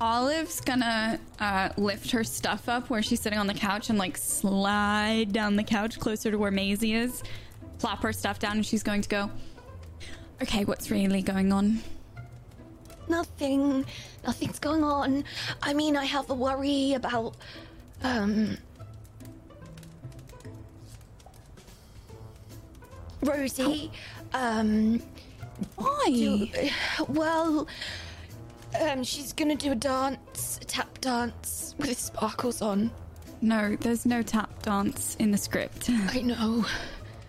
Olive's 0.02 0.60
gonna 0.60 1.20
uh, 1.40 1.70
lift 1.78 2.12
her 2.12 2.24
stuff 2.24 2.68
up 2.68 2.90
where 2.90 3.02
she's 3.02 3.22
sitting 3.22 3.40
on 3.40 3.48
the 3.48 3.54
couch 3.54 3.90
and 3.90 3.98
like 3.98 4.18
slide 4.18 5.32
down 5.32 5.56
the 5.56 5.64
couch 5.64 6.00
closer 6.00 6.30
to 6.32 6.38
where 6.38 6.52
Maisie 6.52 6.94
is, 6.94 7.24
plop 7.80 8.02
her 8.02 8.12
stuff 8.12 8.40
down, 8.40 8.58
and 8.58 8.66
she's 8.66 8.84
going 8.84 9.02
to 9.02 9.10
go. 9.10 9.32
Okay, 10.42 10.66
what's 10.66 10.92
really 10.92 11.22
going 11.22 11.54
on? 11.54 11.80
Nothing. 13.08 13.86
Nothing's 14.26 14.60
going 14.60 14.84
on. 14.84 15.24
I 15.62 15.74
mean, 15.74 15.96
I 15.96 16.06
have 16.06 16.30
a 16.30 16.34
worry 16.34 16.94
about. 16.94 17.36
Um. 18.04 18.58
Rosie. 23.22 23.92
Um. 24.34 25.02
Why? 25.76 26.52
Well, 27.08 27.68
um, 28.82 29.04
she's 29.04 29.34
gonna 29.34 29.56
do 29.56 29.72
a 29.72 29.76
dance, 29.76 30.60
a 30.62 30.66
tap 30.66 31.00
dance 31.02 31.76
with 31.78 31.98
sparkles 32.00 32.62
on. 32.62 32.92
No, 33.42 33.76
there's 33.80 34.06
no 34.06 34.22
tap 34.22 34.62
dance 34.64 35.16
in 35.20 35.32
the 35.32 35.38
script. 35.38 35.90
I 35.90 36.22
know. 36.22 36.66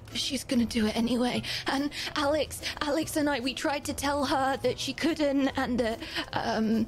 but 0.07 0.19
She's 0.19 0.45
gonna 0.45 0.65
do 0.65 0.87
it 0.87 0.97
anyway. 0.97 1.43
And 1.67 1.91
Alex, 2.17 2.61
Alex 2.81 3.17
and 3.17 3.29
I, 3.29 3.41
we 3.41 3.55
tried 3.55 3.85
to 3.85 3.93
tell 3.93 4.25
her 4.27 4.57
that 4.59 4.79
she 4.79 4.93
couldn't, 4.93 5.49
and 5.57 5.79
that, 5.81 5.99
um, 6.33 6.87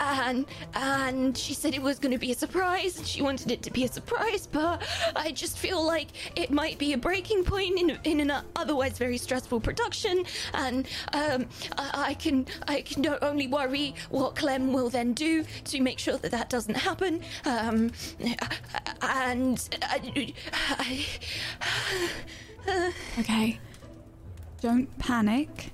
and 0.00 0.46
and 0.74 1.36
she 1.36 1.54
said 1.54 1.74
it 1.74 1.82
was 1.82 1.98
going 1.98 2.12
to 2.12 2.18
be 2.18 2.32
a 2.32 2.34
surprise, 2.34 2.98
and 2.98 3.06
she 3.06 3.22
wanted 3.22 3.50
it 3.50 3.62
to 3.62 3.70
be 3.70 3.84
a 3.84 3.88
surprise. 3.88 4.46
But 4.46 4.82
I 5.14 5.32
just 5.32 5.58
feel 5.58 5.84
like 5.84 6.08
it 6.36 6.50
might 6.50 6.78
be 6.78 6.92
a 6.92 6.98
breaking 6.98 7.44
point 7.44 7.78
in 7.78 7.98
in 8.04 8.20
an 8.30 8.44
otherwise 8.54 8.98
very 8.98 9.18
stressful 9.18 9.60
production, 9.60 10.24
and 10.54 10.86
um, 11.12 11.46
I, 11.78 12.10
I 12.10 12.14
can 12.14 12.46
I 12.68 12.82
can 12.82 13.02
not 13.02 13.22
only 13.22 13.46
worry 13.46 13.94
what 14.10 14.36
Clem 14.36 14.72
will 14.72 14.90
then 14.90 15.12
do 15.12 15.44
to 15.64 15.80
make 15.80 15.98
sure 15.98 16.16
that 16.18 16.30
that 16.30 16.50
doesn't 16.50 16.76
happen, 16.76 17.22
um, 17.44 17.92
and 19.02 19.68
I, 19.82 20.34
I, 20.78 21.04
Okay. 23.18 23.58
Don't 24.60 24.98
panic. 24.98 25.70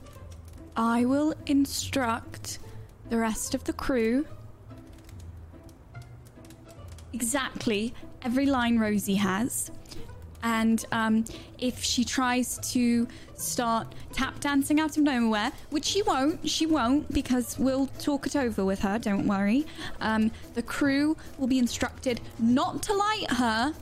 I 0.76 1.04
will 1.04 1.34
instruct 1.46 2.58
the 3.12 3.18
rest 3.18 3.54
of 3.54 3.62
the 3.64 3.74
crew 3.74 4.24
exactly 7.12 7.92
every 8.22 8.46
line 8.46 8.78
Rosie 8.78 9.16
has. 9.16 9.70
And 10.42 10.82
um, 10.92 11.26
if 11.58 11.84
she 11.84 12.04
tries 12.06 12.56
to 12.72 13.06
start 13.34 13.94
tap 14.14 14.40
dancing 14.40 14.80
out 14.80 14.96
of 14.96 15.02
nowhere, 15.02 15.52
which 15.68 15.84
she 15.84 16.00
won't, 16.00 16.48
she 16.48 16.64
won't, 16.64 17.12
because 17.12 17.58
we'll 17.58 17.88
talk 17.98 18.26
it 18.26 18.34
over 18.34 18.64
with 18.64 18.80
her, 18.80 18.98
don't 18.98 19.26
worry. 19.26 19.66
Um, 20.00 20.30
the 20.54 20.62
crew 20.62 21.14
will 21.36 21.48
be 21.48 21.58
instructed 21.58 22.18
not 22.38 22.82
to 22.84 22.94
light 22.94 23.30
her 23.32 23.74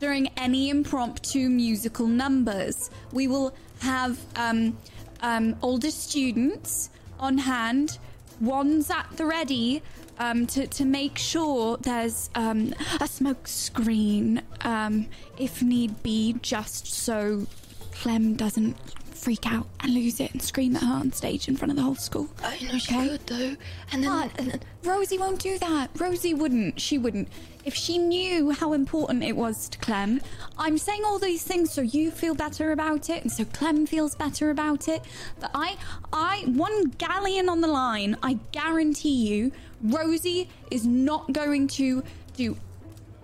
during 0.00 0.30
any 0.36 0.68
impromptu 0.68 1.48
musical 1.48 2.08
numbers. 2.08 2.90
We 3.12 3.28
will 3.28 3.54
have 3.82 4.18
um, 4.34 4.76
um, 5.20 5.54
older 5.62 5.92
students 5.92 6.90
on 7.20 7.38
hand, 7.38 7.98
wands 8.40 8.90
at 8.90 9.06
the 9.16 9.26
ready. 9.26 9.82
Um, 10.20 10.48
to, 10.48 10.66
to 10.66 10.84
make 10.84 11.16
sure 11.16 11.76
there's 11.76 12.28
um, 12.34 12.74
a 13.00 13.06
smoke 13.06 13.46
screen, 13.46 14.42
um, 14.62 15.06
if 15.38 15.62
need 15.62 16.02
be, 16.02 16.34
just 16.42 16.88
so 16.88 17.46
Clem 17.92 18.34
doesn't 18.34 18.76
freak 19.18 19.46
out 19.46 19.66
and 19.80 19.92
lose 19.92 20.20
it 20.20 20.32
and 20.32 20.40
scream 20.40 20.76
at 20.76 20.82
her 20.82 20.92
on 20.94 21.12
stage 21.12 21.48
in 21.48 21.56
front 21.56 21.70
of 21.70 21.76
the 21.76 21.82
whole 21.82 21.94
school. 21.96 22.28
I 22.42 22.58
know 22.64 22.78
she 22.78 22.94
Okay. 22.94 23.08
could 23.08 23.26
though, 23.26 23.56
and 23.92 24.02
then, 24.04 24.10
But 24.10 24.30
and 24.40 24.50
then 24.52 24.60
Rosie 24.84 25.18
won't 25.18 25.40
do 25.40 25.58
that. 25.58 25.90
Rosie 25.98 26.34
wouldn't. 26.34 26.80
She 26.80 26.98
wouldn't. 26.98 27.28
If 27.64 27.74
she 27.74 27.98
knew 27.98 28.50
how 28.50 28.72
important 28.72 29.22
it 29.24 29.36
was 29.36 29.68
to 29.68 29.78
Clem, 29.78 30.20
I'm 30.56 30.78
saying 30.78 31.02
all 31.04 31.18
these 31.18 31.42
things 31.42 31.70
so 31.72 31.82
you 31.82 32.10
feel 32.10 32.34
better 32.34 32.72
about 32.72 33.10
it 33.10 33.22
and 33.22 33.30
so 33.30 33.44
Clem 33.44 33.84
feels 33.86 34.14
better 34.14 34.48
about 34.50 34.88
it. 34.88 35.02
But 35.38 35.50
I, 35.54 35.76
I, 36.12 36.44
one 36.46 36.90
galleon 36.96 37.48
on 37.50 37.60
the 37.60 37.68
line, 37.68 38.16
I 38.22 38.38
guarantee 38.52 39.26
you, 39.28 39.52
Rosie 39.82 40.48
is 40.70 40.86
not 40.86 41.32
going 41.32 41.68
to 41.68 42.02
do 42.36 42.56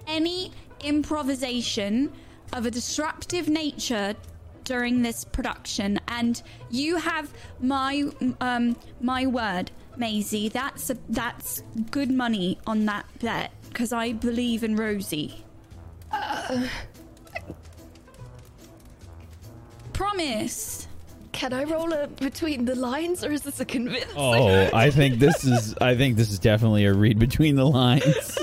any 0.06 0.52
improvisation 0.80 2.12
of 2.52 2.66
a 2.66 2.70
disruptive 2.70 3.48
nature 3.48 4.14
during 4.64 5.02
this 5.02 5.24
production 5.24 6.00
and 6.08 6.42
you 6.70 6.96
have 6.96 7.30
my 7.60 8.04
um 8.40 8.76
my 9.00 9.26
word 9.26 9.70
Maisie 9.96 10.48
that's 10.48 10.90
a, 10.90 10.96
that's 11.08 11.62
good 11.90 12.10
money 12.10 12.58
on 12.66 12.86
that 12.86 13.06
bet 13.20 13.52
because 13.68 13.92
I 13.92 14.12
believe 14.12 14.64
in 14.64 14.76
Rosie 14.76 15.44
Promise. 19.92 20.88
Can 21.32 21.52
I 21.52 21.64
roll 21.64 21.92
a 21.92 22.06
between 22.06 22.64
the 22.64 22.74
lines, 22.74 23.24
or 23.24 23.32
is 23.32 23.42
this 23.42 23.60
a 23.60 23.64
convince? 23.64 24.06
Oh, 24.16 24.70
I 24.74 24.90
think 24.90 25.18
this 25.18 25.44
is. 25.44 25.74
I 25.80 25.96
think 25.96 26.16
this 26.16 26.30
is 26.30 26.38
definitely 26.38 26.84
a 26.84 26.92
read 26.92 27.18
between 27.18 27.56
the 27.56 27.66
lines. 27.66 28.38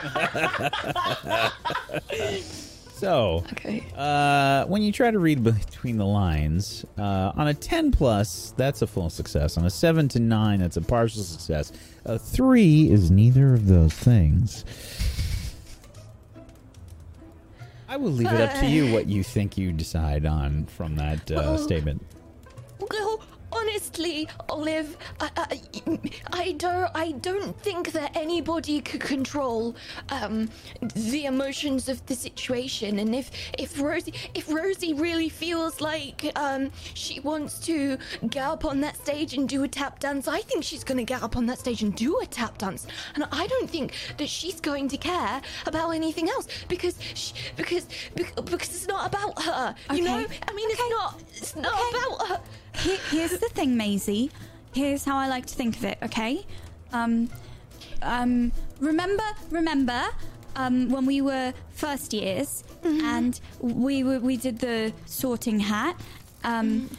so, 2.93 3.43
Okay. 3.53 3.83
uh, 3.95 4.65
when 4.65 4.81
you 4.81 4.91
try 4.91 5.11
to 5.11 5.19
read 5.19 5.43
between 5.43 5.97
the 5.97 6.05
lines, 6.05 6.85
uh, 6.97 7.31
on 7.35 7.47
a 7.47 7.53
10 7.53 7.91
plus, 7.91 8.53
that's 8.57 8.81
a 8.81 8.87
full 8.87 9.09
success. 9.09 9.57
On 9.57 9.65
a 9.65 9.69
7 9.69 10.07
to 10.09 10.19
9, 10.19 10.59
that's 10.59 10.77
a 10.77 10.81
partial 10.81 11.23
success. 11.23 11.71
A 12.05 12.17
3 12.17 12.89
is 12.91 13.11
neither 13.11 13.53
of 13.53 13.67
those 13.67 13.93
things. 13.93 14.65
I 17.89 17.95
will 17.97 18.11
leave 18.11 18.31
it 18.31 18.41
up 18.41 18.53
to 18.59 18.65
you 18.65 18.91
what 18.91 19.07
you 19.07 19.23
think 19.23 19.57
you 19.57 19.71
decide 19.71 20.25
on 20.25 20.65
from 20.65 20.97
that 20.97 21.31
uh, 21.31 21.57
statement. 21.57 22.05
Well, 22.79 23.21
honestly, 23.51 24.27
Olive, 24.49 24.97
I, 25.19 25.29
I, 25.37 25.61
I 26.33 26.51
don't, 26.53 26.89
I 26.95 27.11
don't 27.13 27.59
think 27.61 27.91
that 27.93 28.15
anybody 28.15 28.81
could 28.81 29.01
control 29.01 29.75
um, 30.09 30.49
the 30.95 31.25
emotions 31.25 31.89
of 31.89 32.05
the 32.05 32.15
situation. 32.15 32.99
And 32.99 33.15
if, 33.15 33.31
if 33.57 33.79
Rosie, 33.79 34.13
if 34.33 34.51
Rosie 34.51 34.93
really 34.93 35.29
feels 35.29 35.81
like 35.81 36.31
um, 36.35 36.71
she 36.93 37.19
wants 37.19 37.59
to 37.59 37.97
get 38.29 38.43
up 38.45 38.65
on 38.65 38.81
that 38.81 38.95
stage 38.97 39.33
and 39.33 39.47
do 39.47 39.63
a 39.63 39.67
tap 39.67 39.99
dance, 39.99 40.27
I 40.27 40.39
think 40.41 40.63
she's 40.63 40.83
going 40.83 40.97
to 40.97 41.03
get 41.03 41.23
up 41.23 41.37
on 41.37 41.45
that 41.47 41.59
stage 41.59 41.81
and 41.81 41.95
do 41.95 42.19
a 42.19 42.25
tap 42.25 42.57
dance. 42.57 42.87
And 43.15 43.25
I 43.31 43.47
don't 43.47 43.69
think 43.69 43.93
that 44.17 44.29
she's 44.29 44.59
going 44.59 44.87
to 44.89 44.97
care 44.97 45.41
about 45.65 45.91
anything 45.91 46.29
else 46.29 46.47
because, 46.67 46.97
she, 47.13 47.33
because, 47.55 47.87
bec- 48.15 48.35
because 48.35 48.69
it's 48.69 48.87
not 48.87 49.07
about 49.07 49.41
her. 49.43 49.75
You 49.91 49.95
Okay. 49.95 50.03
know, 50.03 50.25
I 50.47 50.53
mean, 50.53 50.69
it's 50.71 50.89
not, 50.89 51.21
it's 51.35 51.55
not 51.55 51.73
Okay. 51.73 51.97
about 51.97 52.27
her. 52.27 52.41
Here, 52.79 52.99
here's 53.09 53.31
the 53.31 53.49
thing, 53.49 53.75
Maisie. 53.75 54.31
Here's 54.73 55.03
how 55.03 55.17
I 55.17 55.27
like 55.27 55.45
to 55.47 55.55
think 55.55 55.77
of 55.77 55.83
it. 55.85 55.97
Okay. 56.03 56.45
Um. 56.93 57.29
Um. 58.01 58.51
Remember. 58.79 59.23
Remember. 59.49 60.03
Um. 60.55 60.89
When 60.89 61.05
we 61.05 61.21
were 61.21 61.53
first 61.71 62.13
years, 62.13 62.63
and 62.83 63.39
we 63.59 64.03
were, 64.03 64.19
we 64.19 64.37
did 64.37 64.59
the 64.59 64.93
sorting 65.05 65.59
hat. 65.59 65.99
Um. 66.43 66.89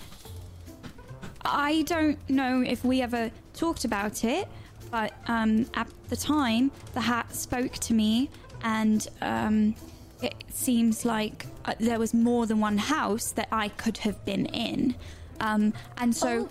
I 1.45 1.83
don't 1.83 2.19
know 2.29 2.63
if 2.63 2.85
we 2.85 3.01
ever 3.01 3.31
talked 3.55 3.85
about 3.85 4.25
it, 4.25 4.49
but 4.91 5.13
um, 5.29 5.67
at 5.75 5.89
the 6.09 6.17
time, 6.17 6.71
the 6.95 7.01
hat 7.01 7.35
spoke 7.35 7.73
to 7.75 7.95
me, 7.95 8.29
and 8.63 9.07
um, 9.23 9.75
it 10.23 10.35
seems 10.51 11.05
like 11.05 11.47
uh, 11.65 11.75
there 11.79 11.99
was 11.99 12.13
more 12.13 12.47
than 12.47 12.61
one 12.61 12.77
house 12.77 13.33
that 13.33 13.49
I 13.53 13.69
could 13.69 13.99
have 13.99 14.23
been 14.25 14.47
in. 14.47 14.95
Um, 15.41 15.73
and 15.97 16.15
so 16.15 16.49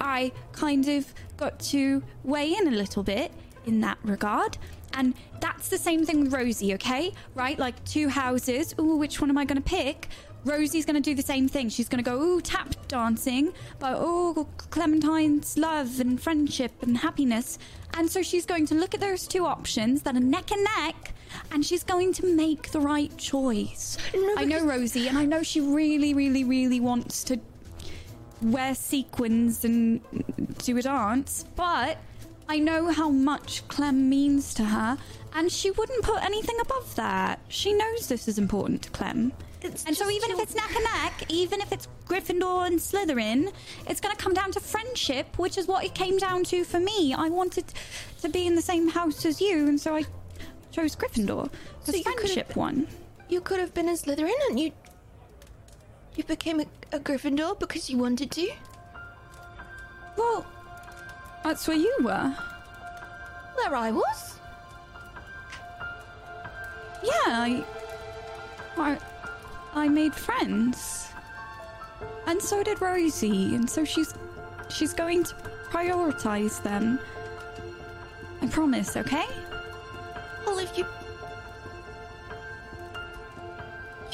I 0.00 0.32
kind 0.52 0.88
of 0.88 1.12
got 1.36 1.58
to 1.60 2.02
weigh 2.22 2.54
in 2.54 2.68
a 2.68 2.72
little 2.72 3.02
bit 3.02 3.32
in 3.66 3.80
that 3.80 3.98
regard. 4.02 4.58
And 4.92 5.14
that's 5.40 5.68
the 5.68 5.78
same 5.78 6.04
thing 6.04 6.20
with 6.22 6.32
Rosie, 6.32 6.74
okay? 6.74 7.12
Right? 7.34 7.58
Like 7.58 7.84
two 7.84 8.08
houses. 8.08 8.74
Ooh, 8.78 8.96
which 8.96 9.20
one 9.20 9.30
am 9.30 9.38
I 9.38 9.44
going 9.44 9.60
to 9.60 9.68
pick? 9.68 10.08
Rosie's 10.44 10.84
going 10.84 10.94
to 10.94 11.00
do 11.00 11.14
the 11.14 11.22
same 11.22 11.48
thing. 11.48 11.68
She's 11.70 11.88
going 11.88 12.04
to 12.04 12.08
go, 12.08 12.20
ooh, 12.20 12.40
tap 12.40 12.74
dancing, 12.86 13.52
but 13.78 13.94
oh, 13.98 14.46
Clementine's 14.70 15.56
love 15.56 16.00
and 16.00 16.20
friendship 16.20 16.70
and 16.82 16.98
happiness. 16.98 17.58
And 17.94 18.10
so 18.10 18.22
she's 18.22 18.44
going 18.44 18.66
to 18.66 18.74
look 18.74 18.94
at 18.94 19.00
those 19.00 19.26
two 19.26 19.46
options 19.46 20.02
that 20.02 20.16
are 20.16 20.20
neck 20.20 20.52
and 20.52 20.62
neck, 20.64 21.14
and 21.50 21.64
she's 21.64 21.82
going 21.82 22.12
to 22.14 22.26
make 22.36 22.72
the 22.72 22.80
right 22.80 23.16
choice. 23.16 23.96
No, 24.14 24.34
I 24.36 24.44
know 24.44 24.64
Rosie, 24.64 25.08
and 25.08 25.16
I 25.16 25.24
know 25.24 25.42
she 25.42 25.60
really, 25.60 26.12
really, 26.12 26.44
really 26.44 26.80
wants 26.80 27.24
to 27.24 27.40
wear 28.44 28.74
sequins 28.74 29.64
and 29.64 30.00
do 30.58 30.76
a 30.78 30.82
dance, 30.82 31.44
but 31.56 31.98
I 32.48 32.58
know 32.58 32.90
how 32.92 33.08
much 33.08 33.66
Clem 33.68 34.08
means 34.08 34.52
to 34.54 34.64
her, 34.64 34.98
and 35.34 35.50
she 35.50 35.70
wouldn't 35.70 36.02
put 36.04 36.22
anything 36.22 36.56
above 36.60 36.94
that. 36.96 37.40
She 37.48 37.72
knows 37.72 38.06
this 38.08 38.28
is 38.28 38.38
important 38.38 38.82
to 38.82 38.90
Clem. 38.90 39.32
It's 39.62 39.84
and 39.86 39.96
so 39.96 40.10
even 40.10 40.30
if 40.30 40.38
it's 40.40 40.54
neck 40.54 40.74
and 40.74 40.84
neck, 40.84 41.24
even 41.30 41.62
if 41.62 41.72
it's 41.72 41.88
Gryffindor 42.06 42.66
and 42.66 42.78
Slytherin, 42.78 43.50
it's 43.88 43.98
going 44.00 44.14
to 44.14 44.22
come 44.22 44.34
down 44.34 44.52
to 44.52 44.60
friendship, 44.60 45.38
which 45.38 45.56
is 45.56 45.66
what 45.66 45.84
it 45.84 45.94
came 45.94 46.18
down 46.18 46.44
to 46.44 46.64
for 46.64 46.78
me. 46.80 47.14
I 47.14 47.30
wanted 47.30 47.64
to 48.20 48.28
be 48.28 48.46
in 48.46 48.56
the 48.56 48.62
same 48.62 48.88
house 48.90 49.24
as 49.24 49.40
you, 49.40 49.66
and 49.66 49.80
so 49.80 49.96
I 49.96 50.04
chose 50.70 50.94
Gryffindor. 50.94 51.50
The 51.86 51.92
So 51.92 51.96
you 51.96 52.02
friendship 52.04 52.48
been- 52.48 52.56
one. 52.58 52.88
You 53.30 53.40
could 53.40 53.58
have 53.58 53.72
been 53.72 53.88
a 53.88 53.92
Slytherin, 53.92 54.34
and 54.50 54.60
you 54.60 54.72
you 56.16 56.24
became 56.24 56.60
a, 56.60 56.66
a 56.92 56.98
Gryffindor 56.98 57.58
because 57.58 57.90
you 57.90 57.98
wanted 57.98 58.30
to. 58.32 58.50
Well, 60.16 60.46
that's 61.42 61.66
where 61.66 61.76
you 61.76 61.96
were. 62.02 62.36
There 63.56 63.76
I 63.76 63.90
was. 63.90 64.38
Yeah, 67.02 67.10
I, 67.26 67.64
I, 68.76 68.98
I 69.74 69.88
made 69.88 70.14
friends, 70.14 71.08
and 72.26 72.40
so 72.40 72.62
did 72.62 72.80
Rosie, 72.80 73.54
and 73.54 73.68
so 73.68 73.84
she's, 73.84 74.14
she's 74.70 74.94
going 74.94 75.24
to 75.24 75.34
prioritize 75.70 76.62
them. 76.62 76.98
I 78.40 78.46
promise, 78.46 78.96
okay? 78.96 79.26
Well, 80.46 80.58
if 80.58 80.78
you 80.78 80.86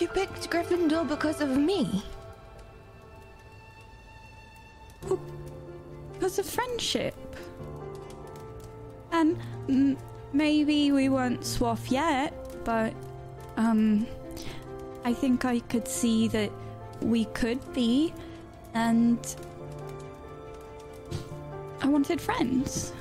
you 0.00 0.08
picked 0.08 0.50
Gryffindor 0.50 1.06
because 1.06 1.40
of 1.40 1.56
me. 1.56 2.02
Because 6.12 6.38
of 6.38 6.46
friendship. 6.46 7.14
And 9.12 9.38
maybe 10.32 10.92
we 10.92 11.08
weren't 11.08 11.44
swaff 11.44 11.90
yet, 11.90 12.32
but 12.64 12.94
um, 13.56 14.06
I 15.04 15.12
think 15.12 15.44
I 15.44 15.60
could 15.60 15.88
see 15.88 16.28
that 16.28 16.50
we 17.00 17.24
could 17.26 17.60
be, 17.72 18.14
and 18.74 19.18
I 21.82 21.88
wanted 21.88 22.20
friends. 22.20 22.92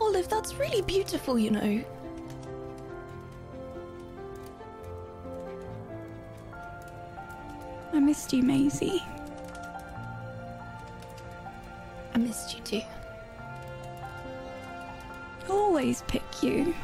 Olive, 0.00 0.28
that's 0.28 0.54
really 0.54 0.82
beautiful, 0.82 1.38
you 1.38 1.50
know. 1.50 1.84
I 7.92 8.00
missed 8.00 8.32
you, 8.32 8.42
Maisie. 8.42 9.02
I 12.14 12.18
missed 12.18 12.54
you 12.54 12.60
too. 12.62 12.82
I'll 15.48 15.56
always 15.56 16.02
pick 16.02 16.42
you. 16.42 16.74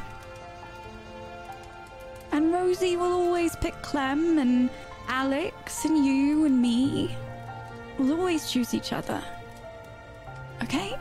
And 2.31 2.51
Rosie 2.51 2.97
will 2.97 3.11
always 3.11 3.55
pick 3.55 3.79
Clem 3.81 4.39
and 4.39 4.69
Alex 5.07 5.85
and 5.85 6.05
you 6.05 6.45
and 6.45 6.61
me. 6.61 7.15
We'll 7.97 8.19
always 8.19 8.51
choose 8.51 8.73
each 8.73 8.91
other. 8.91 9.23
Okay? 10.63 10.97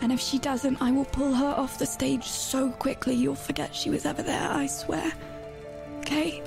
And 0.00 0.10
if 0.10 0.20
she 0.20 0.38
doesn't, 0.38 0.80
I 0.80 0.90
will 0.90 1.04
pull 1.04 1.34
her 1.34 1.54
off 1.56 1.78
the 1.78 1.86
stage 1.86 2.24
so 2.24 2.70
quickly 2.70 3.14
you'll 3.14 3.34
forget 3.34 3.74
she 3.74 3.90
was 3.90 4.06
ever 4.06 4.22
there, 4.22 4.50
I 4.50 4.66
swear. 4.66 5.12
Okay? 5.98 6.42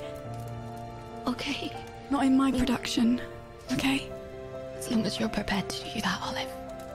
Okay, 1.26 1.72
Not 2.10 2.24
in 2.24 2.36
my 2.36 2.52
production. 2.52 3.20
Okay? 3.72 4.10
as 4.84 4.90
long 4.90 5.06
as 5.06 5.18
you're 5.18 5.28
prepared 5.30 5.66
to 5.70 5.94
do 5.94 6.00
that, 6.02 6.20
Olive. 6.22 6.48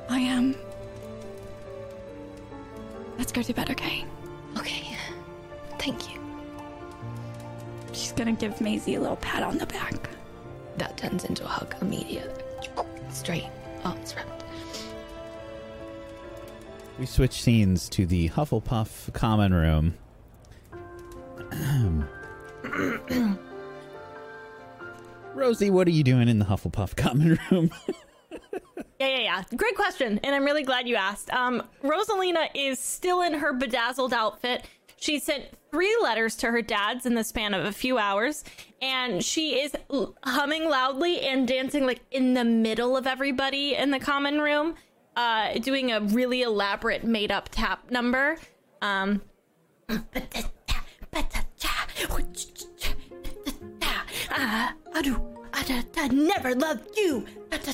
I 0.10 0.19
am. 0.19 0.56
Let's 3.18 3.31
go 3.31 3.41
to 3.41 3.53
bed, 3.53 3.72
okay? 3.72 4.06
Okay. 4.57 4.95
Thank 5.80 6.14
you. 6.14 6.19
She's 7.91 8.11
gonna 8.11 8.34
give 8.34 8.61
Maisie 8.61 8.95
a 8.95 9.01
little 9.01 9.15
pat 9.15 9.41
on 9.41 9.57
the 9.57 9.65
back. 9.65 9.95
That 10.77 10.97
turns 10.97 11.26
into 11.26 11.43
a 11.43 11.47
hug 11.47 11.76
immediately. 11.81 12.43
Straight 13.10 13.47
arms 13.84 14.15
wrapped. 14.15 14.43
We 16.99 17.06
switch 17.07 17.41
scenes 17.41 17.89
to 17.89 18.06
the 18.06 18.30
Hufflepuff 18.30 19.11
common 19.14 19.53
room. 19.53 19.95
Rosie, 25.49 25.71
what 25.71 25.88
are 25.88 25.91
you 25.91 26.03
doing 26.03 26.30
in 26.30 26.38
the 26.38 26.45
Hufflepuff 26.45 26.95
common 26.95 27.39
room? 27.49 27.71
Yeah, 28.99 29.07
yeah, 29.07 29.19
yeah. 29.19 29.43
Great 29.55 29.76
question, 29.77 30.19
and 30.26 30.35
I'm 30.35 30.43
really 30.43 30.63
glad 30.63 30.85
you 30.85 30.95
asked. 30.95 31.31
Um, 31.31 31.63
Rosalina 31.81 32.49
is 32.53 32.80
still 32.80 33.21
in 33.21 33.34
her 33.34 33.53
bedazzled 33.53 34.13
outfit. 34.13 34.65
She 34.97 35.19
sent 35.19 35.45
three 35.71 35.95
letters 36.03 36.35
to 36.38 36.51
her 36.51 36.61
dads 36.61 37.05
in 37.05 37.15
the 37.15 37.23
span 37.23 37.53
of 37.53 37.63
a 37.65 37.71
few 37.71 37.97
hours, 37.97 38.43
and 38.81 39.23
she 39.23 39.61
is 39.61 39.73
l- 39.89 40.15
humming 40.23 40.69
loudly 40.69 41.21
and 41.21 41.47
dancing 41.47 41.85
like 41.85 42.01
in 42.11 42.34
the 42.34 42.43
middle 42.43 42.97
of 42.97 43.07
everybody 43.07 43.73
in 43.76 43.89
the 43.91 43.99
common 43.99 44.41
room, 44.41 44.76
uh, 45.15 45.53
doing 45.53 45.93
a 45.93 46.01
really 46.01 46.41
elaborate 46.41 47.05
made 47.05 47.31
up 47.31 47.47
tap 47.49 47.89
number. 47.89 48.38
Um, 48.81 49.21
Never 56.11 56.56
loved 56.56 56.98
you. 56.98 57.26
and 57.52 57.73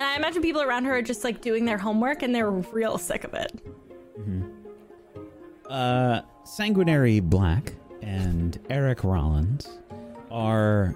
I 0.00 0.16
imagine 0.16 0.42
people 0.42 0.62
around 0.62 0.84
her 0.84 0.96
are 0.96 1.02
just 1.02 1.24
like 1.24 1.40
doing 1.40 1.64
their 1.64 1.78
homework 1.78 2.22
and 2.22 2.34
they're 2.34 2.50
real 2.50 2.98
sick 2.98 3.24
of 3.24 3.34
it. 3.34 3.60
Uh, 5.68 6.22
Sanguinary 6.44 7.20
Black 7.20 7.74
and 8.02 8.58
Eric 8.70 9.04
Rollins 9.04 9.78
are 10.30 10.94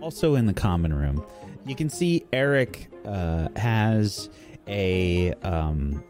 also 0.00 0.34
in 0.34 0.46
the 0.46 0.54
common 0.54 0.92
room. 0.92 1.24
You 1.66 1.76
can 1.76 1.88
see 1.88 2.24
Eric 2.32 2.88
uh, 3.04 3.48
has 3.56 4.30
a 4.66 5.32
um, 5.42 6.02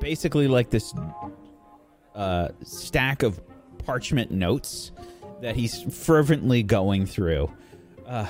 basically 0.00 0.48
like 0.48 0.70
this 0.70 0.94
uh, 2.14 2.48
stack 2.62 3.22
of 3.22 3.40
parchment 3.84 4.30
notes 4.30 4.92
that 5.40 5.56
he's 5.56 5.82
fervently 5.82 6.62
going 6.62 7.06
through. 7.06 7.50
Uh, 8.06 8.26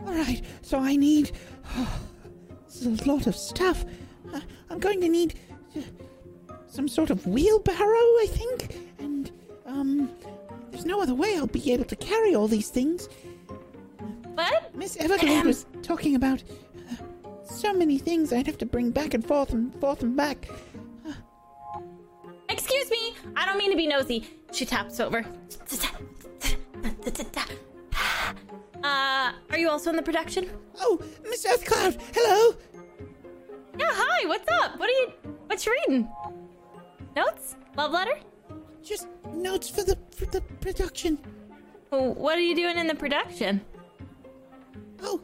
All 0.00 0.14
right, 0.14 0.42
so 0.62 0.78
I 0.78 0.96
need. 0.96 1.32
this 2.66 2.82
is 2.82 3.00
a 3.00 3.08
lot 3.08 3.26
of 3.26 3.36
stuff. 3.36 3.84
Uh, 4.32 4.40
I'm 4.70 4.78
going 4.78 5.00
to 5.00 5.08
need 5.08 5.38
uh, 5.76 5.80
some 6.66 6.88
sort 6.88 7.10
of 7.10 7.26
wheelbarrow, 7.26 7.78
I 7.78 8.26
think, 8.28 8.76
and 8.98 9.30
um, 9.66 10.10
there's 10.70 10.86
no 10.86 11.00
other 11.00 11.14
way 11.14 11.36
I'll 11.36 11.46
be 11.46 11.72
able 11.72 11.84
to 11.84 11.96
carry 11.96 12.34
all 12.34 12.48
these 12.48 12.70
things. 12.70 13.08
What? 14.34 14.74
Miss 14.74 14.96
Everglade 14.96 15.44
was 15.44 15.66
talking 15.82 16.14
about 16.14 16.42
uh, 16.90 16.94
so 17.44 17.72
many 17.74 17.98
things 17.98 18.32
I'd 18.32 18.46
have 18.46 18.58
to 18.58 18.66
bring 18.66 18.90
back 18.90 19.14
and 19.14 19.24
forth 19.24 19.52
and 19.52 19.74
forth 19.80 20.02
and 20.02 20.16
back. 20.16 20.48
Excuse 22.48 22.90
me, 22.90 23.14
I 23.36 23.46
don't 23.46 23.58
mean 23.58 23.70
to 23.70 23.76
be 23.76 23.86
nosy. 23.86 24.26
She 24.52 24.64
taps 24.66 25.00
over. 25.00 25.24
Uh, 28.84 29.32
are 29.50 29.58
you 29.58 29.68
also 29.70 29.90
in 29.90 29.96
the 29.96 30.02
production? 30.02 30.50
Oh, 30.80 31.00
Miss 31.22 31.46
Earthcloud, 31.46 31.98
hello. 32.14 32.54
Yeah, 33.78 33.86
hi, 33.90 34.26
what's 34.26 34.48
up? 34.60 34.78
What 34.78 34.88
are 34.88 34.92
you, 34.92 35.12
what 35.46 35.64
you 35.64 35.72
reading? 35.86 36.08
Notes? 37.14 37.56
Love 37.76 37.92
letter? 37.92 38.18
Just 38.82 39.06
notes 39.32 39.68
for 39.70 39.82
the 39.84 39.96
for 40.10 40.26
the 40.26 40.40
production. 40.60 41.18
Well, 41.90 42.14
What 42.14 42.36
are 42.36 42.40
you 42.42 42.56
doing 42.56 42.76
in 42.78 42.86
the 42.88 42.94
production? 42.94 43.60
Oh, 45.02 45.20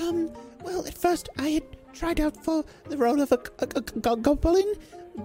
um, 0.00 0.30
well, 0.62 0.86
at 0.86 0.96
first 0.96 1.28
I 1.38 1.48
had 1.48 1.62
tried 1.94 2.20
out 2.20 2.36
for 2.44 2.64
the 2.88 2.96
role 2.98 3.20
of 3.22 3.32
a, 3.32 3.38
a, 3.60 3.68
a 3.76 3.80
go- 3.80 4.16
goblin, 4.16 4.74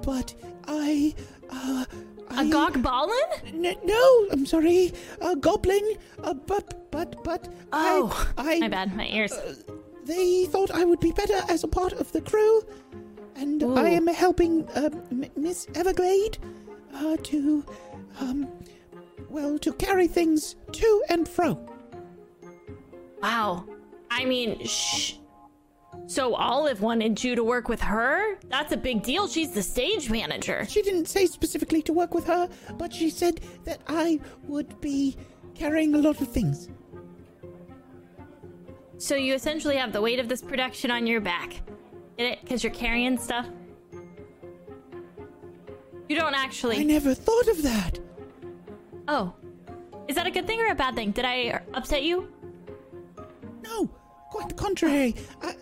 but 0.02 0.34
I, 0.68 1.14
uh, 1.50 1.86
A 2.32 2.36
I, 2.40 2.50
gog 2.50 2.82
ballin? 2.82 3.20
N- 3.48 3.76
no, 3.84 4.28
I'm 4.32 4.46
sorry, 4.46 4.94
a 5.22 5.36
goblin, 5.36 5.84
uh, 6.24 6.34
but, 6.34 6.90
but, 6.92 7.24
but, 7.24 7.48
Oh, 7.72 8.32
I, 8.38 8.56
I, 8.56 8.60
My 8.60 8.68
bad, 8.70 8.96
my 8.96 9.08
ears. 9.08 9.34
they 10.06 10.46
thought 10.46 10.72
I 10.72 10.86
would 10.86 11.00
be 11.00 11.12
better 11.12 11.40
as 11.50 11.64
a 11.64 11.68
part 11.68 11.94
of 11.94 12.12
the 12.12 12.22
crew, 12.22 12.62
and 13.36 13.62
Ooh. 13.64 13.76
I 13.76 13.90
am 13.90 14.08
helping 14.08 14.68
uh, 14.70 14.90
M- 15.12 15.26
Miss 15.36 15.68
Everglade 15.76 16.38
uh, 16.96 17.18
to, 17.24 17.66
um, 18.20 18.48
well, 19.30 19.58
to 19.60 19.74
carry 19.74 20.08
things 20.08 20.56
to 20.74 21.04
and 21.10 21.28
fro. 21.28 21.58
Wow. 23.22 23.66
I 24.12 24.26
mean, 24.26 24.64
shh. 24.66 25.16
So 26.06 26.36
Olive 26.36 26.82
wanted 26.82 27.24
you 27.24 27.36
to 27.36 27.44
work 27.44 27.70
with 27.70 27.82
her? 27.82 28.38
That's 28.50 28.74
a 28.74 28.78
big 28.78 29.04
deal. 29.04 29.28
She's 29.28 29.52
the 29.52 29.64
stage 29.64 30.10
manager. 30.10 30.66
She 30.68 30.82
didn't 30.82 31.08
say 31.08 31.26
specifically 31.26 31.82
to 31.84 31.94
work 31.94 32.14
with 32.14 32.28
her, 32.28 32.50
but 32.78 32.94
she 32.94 33.10
said 33.10 33.40
that 33.64 33.82
I 33.88 34.20
would 34.44 34.80
be 34.82 35.16
carrying 35.56 35.96
a 35.96 35.98
lot 35.98 36.20
of 36.20 36.28
things. 36.28 36.70
So 38.98 39.16
you 39.16 39.34
essentially 39.34 39.78
have 39.78 39.92
the 39.92 40.02
weight 40.02 40.20
of 40.20 40.30
this 40.30 40.42
production 40.42 40.92
on 40.92 41.08
your 41.08 41.22
back. 41.22 41.62
Get 42.18 42.34
it? 42.34 42.42
Because 42.42 42.64
you're 42.64 42.74
carrying 42.74 43.18
stuff? 43.18 43.48
You 46.10 46.16
don't 46.18 46.36
actually. 46.36 46.80
I 46.80 46.84
never 46.84 47.14
thought 47.14 47.48
of 47.48 47.64
that. 47.64 48.00
Oh. 49.08 49.34
Is 50.08 50.16
that 50.16 50.28
a 50.28 50.32
good 50.32 50.46
thing 50.46 50.60
or 50.60 50.68
a 50.68 50.76
bad 50.76 50.96
thing? 50.96 51.12
Did 51.12 51.26
I 51.26 51.62
upset 51.74 52.04
you? 52.04 52.28
No, 53.64 53.88
quite 54.30 54.50
the 54.50 54.56
contrary. 54.56 55.16
I, 55.42 55.56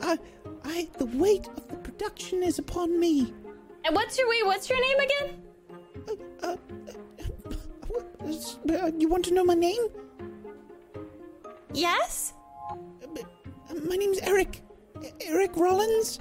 I, 0.00 0.18
I, 0.64 0.88
the 0.98 1.06
weight 1.06 1.48
of 1.48 1.68
the 1.68 1.76
production 1.76 2.42
is 2.42 2.58
upon 2.58 2.98
me. 2.98 3.32
And 3.84 3.94
what's 3.94 4.18
your 4.18 4.28
wait, 4.28 4.44
what's 4.46 4.68
your 4.68 4.80
name 4.80 4.98
again? 4.98 5.42
Uh, 6.08 6.46
uh, 6.46 6.56
uh, 8.26 8.86
uh, 8.86 8.90
you 8.98 9.08
want 9.08 9.24
to 9.26 9.34
know 9.34 9.44
my 9.44 9.54
name? 9.54 9.88
Yes? 11.72 12.34
Uh, 12.70 13.74
my 13.88 13.96
name's 13.96 14.18
Eric. 14.18 14.62
Eric 15.20 15.56
Rollins. 15.56 16.20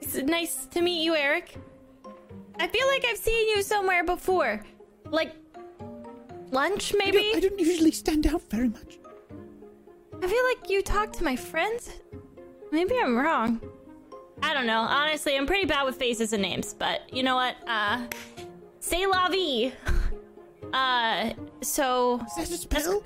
It's 0.00 0.16
nice 0.16 0.66
to 0.66 0.80
meet 0.80 1.02
you, 1.02 1.14
Eric. 1.14 1.56
I 2.58 2.66
feel 2.66 2.86
like 2.88 3.04
I've 3.08 3.16
seen 3.16 3.48
you 3.48 3.62
somewhere 3.62 4.04
before. 4.04 4.62
Like 5.04 5.34
lunch, 6.50 6.94
I 6.94 6.98
maybe? 6.98 7.18
don't, 7.18 7.36
I 7.36 7.40
don't 7.40 7.58
usually 7.58 7.92
stand 7.92 8.26
out 8.26 8.42
very 8.50 8.68
much. 8.68 8.98
I 10.22 10.26
feel 10.26 10.44
like 10.44 10.68
you 10.68 10.82
talk 10.82 11.12
to 11.14 11.24
my 11.24 11.36
friends. 11.36 11.90
Maybe 12.70 12.96
I'm 12.98 13.16
wrong. 13.16 13.60
I 14.42 14.54
don't 14.54 14.66
know. 14.66 14.80
Honestly, 14.80 15.36
I'm 15.36 15.46
pretty 15.46 15.66
bad 15.66 15.84
with 15.84 15.96
faces 15.96 16.32
and 16.32 16.42
names, 16.42 16.74
but 16.74 17.02
you 17.12 17.22
know 17.22 17.34
what? 17.36 17.56
Uh, 17.66 18.06
say 18.80 19.06
la 19.06 19.28
vie. 19.28 19.72
Uh, 20.72 21.32
so 21.62 22.20
Is 22.26 22.34
that 22.36 22.50
a 22.54 22.56
spell? 22.56 23.02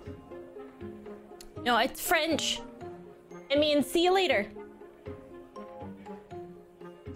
no, 1.64 1.78
it's 1.78 1.98
French. 1.98 2.60
It 3.48 3.58
means 3.58 3.86
see 3.86 4.04
you 4.04 4.12
later. 4.12 4.46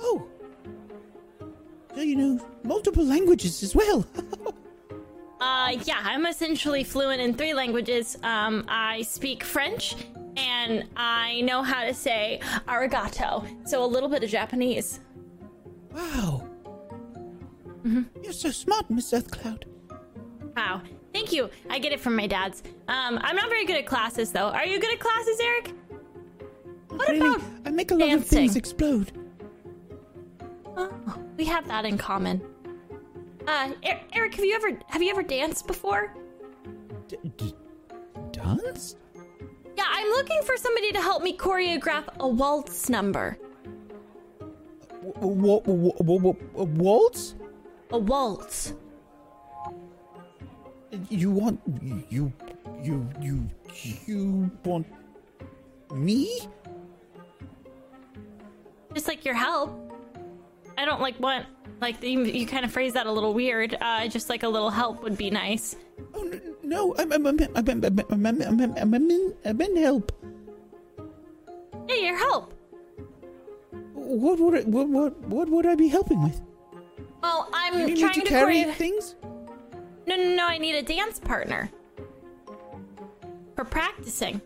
Oh. 0.01 0.27
So 1.95 2.01
you 2.01 2.17
know 2.17 2.41
multiple 2.65 3.05
languages 3.05 3.63
as 3.63 3.75
well. 3.75 4.07
Uh, 5.41 5.77
yeah, 5.85 6.01
I'm 6.03 6.27
essentially 6.27 6.83
fluent 6.83 7.21
in 7.21 7.33
three 7.33 7.55
languages. 7.55 8.19
Um, 8.25 8.65
I 8.67 9.03
speak 9.03 9.45
French, 9.45 9.95
and 10.39 10.85
I 10.97 11.41
know 11.43 11.63
how 11.63 11.85
to 11.85 11.93
say 11.95 12.41
arigato, 12.67 13.47
so 13.69 13.85
a 13.85 13.87
little 13.87 14.09
bit 14.09 14.23
of 14.25 14.31
Japanese. 14.31 15.01
wow. 15.93 16.47
Mm-hmm. 17.85 18.03
You're 18.23 18.33
so 18.33 18.51
smart, 18.51 18.91
Miss 18.91 19.13
Earthcloud. 19.13 19.65
Wow. 20.57 20.83
Thank 21.13 21.33
you. 21.33 21.49
I 21.71 21.79
get 21.79 21.93
it 21.93 22.01
from 22.01 22.17
my 22.17 22.27
dad's. 22.27 22.63
Um, 22.89 23.19
I'm 23.23 23.37
not 23.37 23.49
very 23.49 23.65
good 23.65 23.77
at 23.77 23.87
classes, 23.87 24.31
though. 24.33 24.49
Are 24.49 24.67
you 24.67 24.79
good 24.81 24.93
at 24.93 25.01
classes, 25.01 25.41
Eric? 25.41 25.73
What 26.89 27.09
really, 27.09 27.21
about 27.37 27.43
I 27.65 27.71
make 27.71 27.91
a 27.91 27.95
lot 27.95 28.13
of 28.13 28.27
things 28.27 28.57
explode. 28.57 29.13
Oh, 30.77 30.91
we 31.37 31.45
have 31.45 31.67
that 31.69 31.85
in 31.85 31.97
common. 31.99 32.43
Uh, 33.47 33.73
Er- 33.87 34.01
Eric, 34.13 34.35
have 34.35 34.45
you 34.45 34.55
ever 34.55 34.79
have 34.89 35.03
you 35.03 35.11
ever 35.11 35.23
danced 35.23 35.67
before? 35.67 36.15
D- 37.09 37.17
d- 37.37 37.55
dance? 38.33 38.97
Yeah, 39.79 39.85
I'm 39.89 40.09
looking 40.09 40.43
for 40.43 40.57
somebody 40.57 40.91
to 40.91 41.01
help 41.01 41.23
me 41.23 41.37
choreograph 41.37 42.03
a 42.19 42.27
waltz 42.27 42.89
number. 42.89 43.39
W- 45.21 45.61
w- 45.61 45.93
w- 46.01 46.19
w- 46.19 46.37
waltz? 46.83 47.37
A 47.93 47.99
waltz. 47.99 48.75
You 51.09 51.31
want 51.31 51.61
you 52.11 52.33
you 52.83 53.09
you 53.21 53.49
you 54.09 54.51
want 54.65 54.85
me? 55.95 56.41
Just 58.95 59.07
like 59.07 59.25
your 59.25 59.37
help. 59.37 59.71
I 60.77 60.87
don't 60.87 61.01
like 61.01 61.21
want 61.21 61.47
like 61.81 62.03
you, 62.03 62.25
you 62.25 62.49
kind 62.49 62.65
of 62.65 62.73
phrase 62.73 62.95
that 62.95 63.07
a 63.07 63.13
little 63.13 63.33
weird. 63.33 63.77
Uh, 63.81 64.09
just 64.09 64.29
like 64.29 64.43
a 64.43 64.49
little 64.49 64.71
help 64.71 65.05
would 65.05 65.17
be 65.17 65.31
nice. 65.31 65.77
Oh, 66.15 66.31
no, 66.63 66.95
I'm 66.99 67.13
I'm 67.13 67.27
I'm 67.27 67.39
I'm 67.55 67.85
I, 69.45 69.53
meant 69.53 69.79
help. 69.79 70.13
Yeah, 71.89 71.97
your 71.97 72.17
help. 72.17 72.55
What 73.95 74.39
would 74.39 74.55
I, 74.55 74.61
what, 74.63 74.89
what, 74.89 75.21
what 75.23 75.49
would 75.49 75.67
I 75.67 75.75
be 75.75 75.89
helping 75.89 76.23
with? 76.23 76.41
Well, 77.23 77.49
I'm 77.53 77.89
you 77.89 77.97
trying 77.97 78.15
to, 78.15 78.21
to 78.21 78.27
carry 78.27 78.63
create... 78.63 78.77
things. 78.77 79.17
No, 80.07 80.17
no, 80.17 80.35
no! 80.35 80.47
I 80.47 80.59
need 80.59 80.75
a 80.77 80.83
dance 80.83 81.19
partner 81.19 81.71
for 83.55 83.65
practicing. 83.65 84.41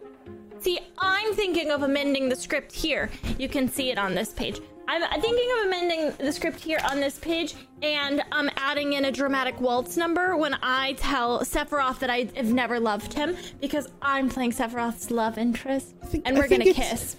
See, 0.60 0.80
I'm 0.98 1.34
thinking 1.34 1.70
of 1.70 1.82
amending 1.82 2.28
the 2.28 2.36
script 2.36 2.72
here. 2.72 3.10
You 3.38 3.48
can 3.48 3.68
see 3.68 3.90
it 3.90 3.98
on 3.98 4.14
this 4.14 4.32
page. 4.32 4.60
I'm 4.94 5.20
thinking 5.20 5.48
of 5.58 5.66
amending 5.66 6.12
the 6.18 6.32
script 6.32 6.60
here 6.60 6.78
on 6.90 7.00
this 7.00 7.18
page 7.18 7.54
and 7.82 8.22
um 8.32 8.50
adding 8.56 8.92
in 8.92 9.06
a 9.06 9.12
dramatic 9.12 9.58
waltz 9.60 9.96
number 9.96 10.36
when 10.36 10.54
I 10.62 10.92
tell 10.94 11.40
Sephiroth 11.40 11.98
that 12.00 12.10
I 12.10 12.28
have 12.36 12.52
never 12.52 12.78
loved 12.78 13.14
him 13.14 13.36
because 13.60 13.88
I'm 14.02 14.28
playing 14.28 14.52
Sephiroth's 14.52 15.10
love 15.10 15.38
interest 15.38 15.94
think- 16.06 16.24
and 16.26 16.36
we're 16.36 16.48
gonna 16.48 16.72
kiss. 16.72 17.16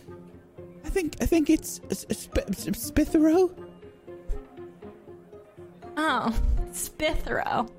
I 0.86 0.90
think 0.90 1.16
I 1.22 1.26
think 1.26 1.50
it's 1.50 1.80
a, 1.90 2.12
a 2.12 2.14
sp- 2.14 2.46
sp- 2.54 2.78
Spithero. 2.78 3.50
Oh, 5.98 6.36
Spithero. 6.72 7.70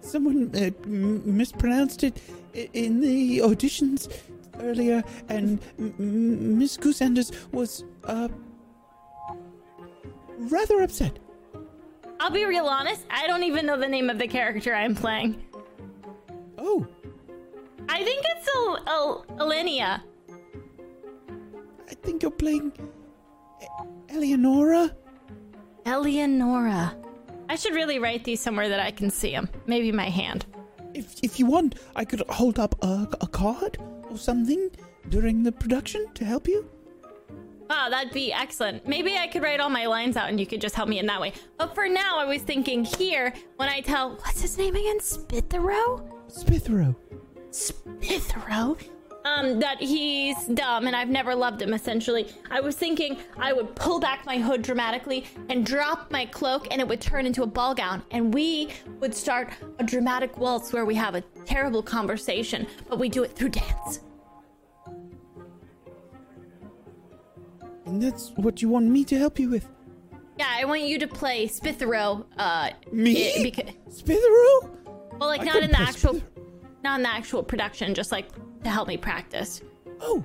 Someone 0.00 0.50
uh, 0.54 0.70
m- 0.84 1.36
mispronounced 1.36 2.04
it 2.04 2.18
in 2.72 3.00
the 3.00 3.38
auditions 3.38 4.08
earlier, 4.60 5.02
and 5.28 5.60
Miss 5.78 6.76
Goosanders 6.76 7.32
was 7.52 7.84
uh 8.04 8.28
rather 10.38 10.82
upset. 10.82 11.18
I'll 12.20 12.30
be 12.30 12.44
real 12.44 12.66
honest, 12.66 13.04
I 13.10 13.26
don't 13.26 13.42
even 13.42 13.66
know 13.66 13.78
the 13.78 13.88
name 13.88 14.08
of 14.08 14.18
the 14.18 14.28
character 14.28 14.74
I'm 14.74 14.94
playing. 14.94 15.42
Oh, 16.58 16.86
I 17.88 18.02
think 18.02 18.24
it's 18.30 18.48
El- 18.54 18.82
El- 18.86 19.24
Elenia. 19.38 20.00
I 21.90 21.94
think 22.02 22.22
you're 22.22 22.30
playing 22.30 22.72
E- 23.62 23.66
Eleonora. 24.08 24.94
Eleonora. 25.84 26.96
I 27.48 27.56
should 27.56 27.74
really 27.74 27.98
write 27.98 28.24
these 28.24 28.40
somewhere 28.40 28.68
that 28.70 28.80
I 28.80 28.90
can 28.90 29.10
see 29.10 29.32
them. 29.32 29.48
Maybe 29.66 29.92
my 29.92 30.08
hand. 30.08 30.46
If 30.94 31.16
if 31.22 31.38
you 31.38 31.46
want, 31.46 31.74
I 31.94 32.04
could 32.04 32.22
hold 32.28 32.58
up 32.58 32.74
a, 32.82 33.06
a 33.20 33.26
card 33.26 33.78
or 34.08 34.16
something 34.16 34.70
during 35.10 35.42
the 35.42 35.52
production 35.52 36.06
to 36.14 36.24
help 36.24 36.48
you. 36.48 36.64
Wow, 37.68 37.88
that'd 37.88 38.12
be 38.12 38.32
excellent. 38.32 38.86
Maybe 38.86 39.16
I 39.16 39.26
could 39.26 39.42
write 39.42 39.60
all 39.60 39.70
my 39.70 39.86
lines 39.86 40.16
out 40.16 40.28
and 40.28 40.38
you 40.38 40.46
could 40.46 40.60
just 40.60 40.74
help 40.74 40.88
me 40.88 40.98
in 40.98 41.06
that 41.06 41.20
way. 41.20 41.32
But 41.56 41.74
for 41.74 41.88
now, 41.88 42.18
I 42.18 42.24
was 42.24 42.42
thinking 42.42 42.84
here 42.84 43.32
when 43.56 43.68
I 43.68 43.80
tell 43.80 44.16
what's 44.16 44.42
his 44.42 44.58
name 44.58 44.76
again, 44.76 44.98
Spithero, 45.00 46.02
Spithero. 46.28 46.94
Spithero, 47.50 48.76
um, 49.24 49.58
that 49.60 49.80
he's 49.80 50.36
dumb 50.48 50.86
and 50.86 50.94
I've 50.94 51.08
never 51.08 51.34
loved 51.34 51.62
him. 51.62 51.72
Essentially, 51.72 52.28
I 52.50 52.60
was 52.60 52.76
thinking 52.76 53.16
I 53.38 53.52
would 53.52 53.74
pull 53.76 53.98
back 53.98 54.26
my 54.26 54.38
hood 54.38 54.60
dramatically 54.60 55.24
and 55.48 55.64
drop 55.64 56.10
my 56.10 56.26
cloak, 56.26 56.68
and 56.70 56.80
it 56.80 56.88
would 56.88 57.00
turn 57.00 57.24
into 57.24 57.42
a 57.44 57.46
ball 57.46 57.74
gown, 57.74 58.02
and 58.10 58.34
we 58.34 58.70
would 59.00 59.14
start 59.14 59.50
a 59.78 59.84
dramatic 59.84 60.36
waltz 60.36 60.72
where 60.72 60.84
we 60.84 60.94
have 60.96 61.14
a 61.14 61.22
terrible 61.46 61.82
conversation, 61.82 62.66
but 62.88 62.98
we 62.98 63.08
do 63.08 63.22
it 63.22 63.32
through 63.32 63.50
dance. 63.50 64.00
And 67.86 68.02
that's 68.02 68.30
what 68.36 68.62
you 68.62 68.68
want 68.68 68.86
me 68.86 69.04
to 69.04 69.18
help 69.18 69.38
you 69.38 69.50
with. 69.50 69.68
Yeah, 70.38 70.48
I 70.50 70.64
want 70.64 70.82
you 70.82 70.98
to 70.98 71.06
play 71.06 71.46
Spithero. 71.46 72.24
Uh, 72.36 72.70
Me? 72.90 73.34
i- 73.34 73.38
beca- 73.50 73.74
Spithero? 73.88 74.70
well, 75.18 75.28
like 75.28 75.42
I 75.42 75.44
not 75.44 75.62
in 75.62 75.70
the 75.70 75.80
actual, 75.80 76.14
Spithero. 76.14 76.22
not 76.82 76.96
in 76.98 77.02
the 77.02 77.08
actual 77.14 77.42
production, 77.42 77.94
just 77.94 78.10
like 78.10 78.28
to 78.64 78.70
help 78.70 78.88
me 78.88 78.96
practice. 78.96 79.60
Oh, 80.00 80.24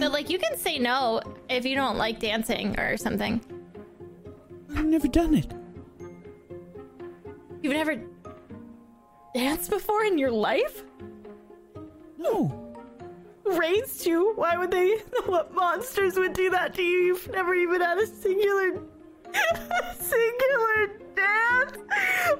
But 0.00 0.12
like, 0.12 0.30
you 0.30 0.38
can 0.38 0.56
say 0.56 0.78
no 0.78 1.20
if 1.48 1.64
you 1.64 1.74
don't 1.74 1.96
like 1.96 2.20
dancing 2.20 2.78
or 2.78 2.96
something. 2.96 3.40
I've 4.76 4.84
never 4.84 5.08
done 5.08 5.34
it. 5.34 5.50
You've 7.62 7.72
never 7.72 8.00
danced 9.34 9.70
before 9.70 10.04
in 10.04 10.16
your 10.18 10.30
life? 10.30 10.84
No. 12.16 12.67
Raised 13.56 14.06
you? 14.06 14.32
Why 14.34 14.56
would 14.56 14.70
they? 14.70 14.98
What 15.26 15.54
monsters 15.54 16.16
would 16.16 16.32
do 16.32 16.50
that 16.50 16.74
to 16.74 16.82
you? 16.82 16.98
You've 16.98 17.30
never 17.32 17.54
even 17.54 17.80
had 17.80 17.98
a 17.98 18.06
singular, 18.06 18.80
singular 20.00 20.98
dance. 21.14 21.78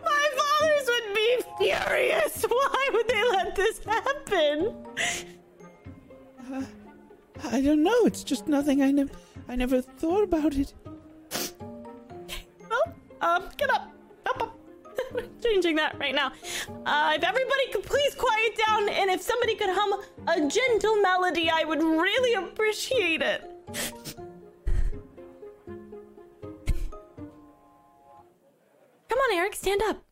My 0.04 0.28
fathers 0.38 0.86
would 0.86 1.14
be 1.14 1.40
furious. 1.58 2.42
Why 2.48 2.88
would 2.92 3.08
they 3.08 3.22
let 3.30 3.56
this 3.56 3.80
happen? 3.84 4.74
I 7.44 7.60
don't 7.60 7.82
know. 7.82 8.04
It's 8.04 8.24
just 8.24 8.48
nothing. 8.48 8.82
I 8.82 8.90
never, 8.90 9.10
I 9.48 9.56
never 9.56 9.80
thought 9.80 10.24
about 10.24 10.54
it. 10.54 10.74
Well, 12.68 12.94
um, 13.20 13.48
get 13.56 13.70
up. 13.70 13.92
Up, 14.26 14.42
up. 14.42 14.57
Changing 15.42 15.76
that 15.76 15.98
right 15.98 16.14
now. 16.14 16.32
Uh, 16.86 17.12
if 17.16 17.24
everybody 17.24 17.72
could 17.72 17.84
please 17.84 18.14
quiet 18.14 18.56
down, 18.66 18.88
and 18.88 19.10
if 19.10 19.20
somebody 19.20 19.54
could 19.54 19.70
hum 19.70 20.00
a 20.26 20.48
gentle 20.48 20.96
melody, 20.96 21.50
I 21.50 21.64
would 21.64 21.82
really 21.82 22.34
appreciate 22.34 23.22
it. 23.22 23.44
Come 29.08 29.18
on, 29.18 29.36
Eric, 29.36 29.54
stand 29.54 29.82
up. 29.82 30.02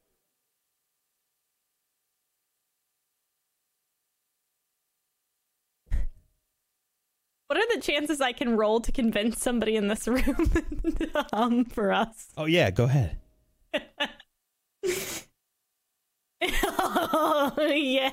What 7.49 7.59
are 7.59 7.77
the 7.77 7.81
chances 7.81 8.21
I 8.21 8.33
can 8.33 8.57
roll 8.57 8.81
to 8.81 8.91
convince 8.91 9.41
somebody 9.41 9.77
in 9.77 9.87
this 9.87 10.09
room 10.09 10.23
to 10.99 11.27
hum 11.33 11.65
for 11.65 11.93
us? 11.93 12.33
Oh 12.37 12.47
yeah, 12.47 12.71
go 12.71 12.85
ahead. 12.85 13.19
oh 16.43 17.53
yeah. 17.75 18.13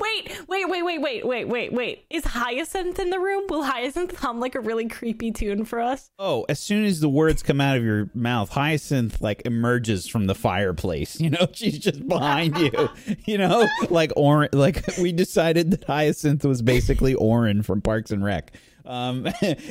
Wait, 0.00 0.32
wait, 0.48 0.68
wait, 0.68 0.82
wait, 0.82 0.98
wait, 0.98 1.26
wait, 1.26 1.46
wait, 1.46 1.72
wait. 1.72 2.04
Is 2.10 2.24
Hyacinth 2.24 2.98
in 2.98 3.10
the 3.10 3.20
room? 3.20 3.44
Will 3.48 3.62
Hyacinth 3.62 4.16
hum 4.18 4.40
like 4.40 4.54
a 4.54 4.60
really 4.60 4.88
creepy 4.88 5.30
tune 5.30 5.64
for 5.66 5.78
us? 5.78 6.10
Oh, 6.18 6.46
as 6.48 6.58
soon 6.58 6.84
as 6.84 7.00
the 7.00 7.08
words 7.08 7.42
come 7.42 7.60
out 7.60 7.76
of 7.76 7.84
your 7.84 8.10
mouth, 8.14 8.48
Hyacinth 8.48 9.20
like 9.20 9.42
emerges 9.44 10.08
from 10.08 10.26
the 10.26 10.34
fireplace. 10.34 11.20
You 11.28 11.30
know, 11.30 11.46
she's 11.52 11.78
just 11.78 12.08
behind 12.08 12.56
you. 12.56 12.88
You 13.26 13.36
know, 13.38 13.68
like 13.90 14.10
Orin. 14.16 14.48
Like 14.52 14.84
we 14.98 15.12
decided 15.12 15.70
that 15.72 15.84
Hyacinth 15.84 16.44
was 16.44 16.62
basically 16.62 17.14
Orin 17.14 17.62
from 17.62 17.82
Parks 17.82 18.10
and 18.10 18.24
Rec. 18.24 18.52
Um, 18.86 19.28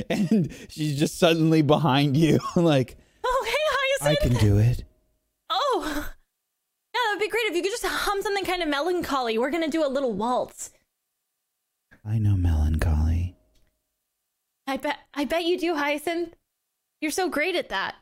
and 0.09 0.56
she's 0.69 0.98
just 0.98 1.17
suddenly 1.17 1.64
behind 1.64 2.16
you. 2.16 2.40
like 2.56 2.98
Oh, 3.24 3.45
hey, 3.45 4.06
Hyacinth. 4.06 4.24
I 4.24 4.30
can 4.30 4.48
do 4.48 4.58
it. 4.59 4.84
Oh, 5.50 5.84
yeah, 6.93 7.00
that'd 7.09 7.19
be 7.19 7.30
great 7.30 7.45
if 7.45 7.56
you 7.56 7.61
could 7.61 7.72
just 7.72 7.85
hum 7.85 8.22
something 8.22 8.45
kind 8.45 8.61
of 8.61 8.69
melancholy. 8.69 9.38
We're 9.38 9.51
gonna 9.51 9.69
do 9.69 9.85
a 9.85 9.88
little 9.88 10.14
waltz. 10.14 10.72
I 12.06 12.17
know 12.17 12.35
melancholy. 12.35 13.35
I 14.66 14.77
bet, 14.77 14.98
I 15.14 15.26
bet 15.26 15.45
you 15.45 15.58
do, 15.58 15.76
Hyacinth. 15.76 16.35
You're 17.01 17.11
so 17.11 17.30
great 17.30 17.56
at 17.56 17.69
that. 17.69 17.95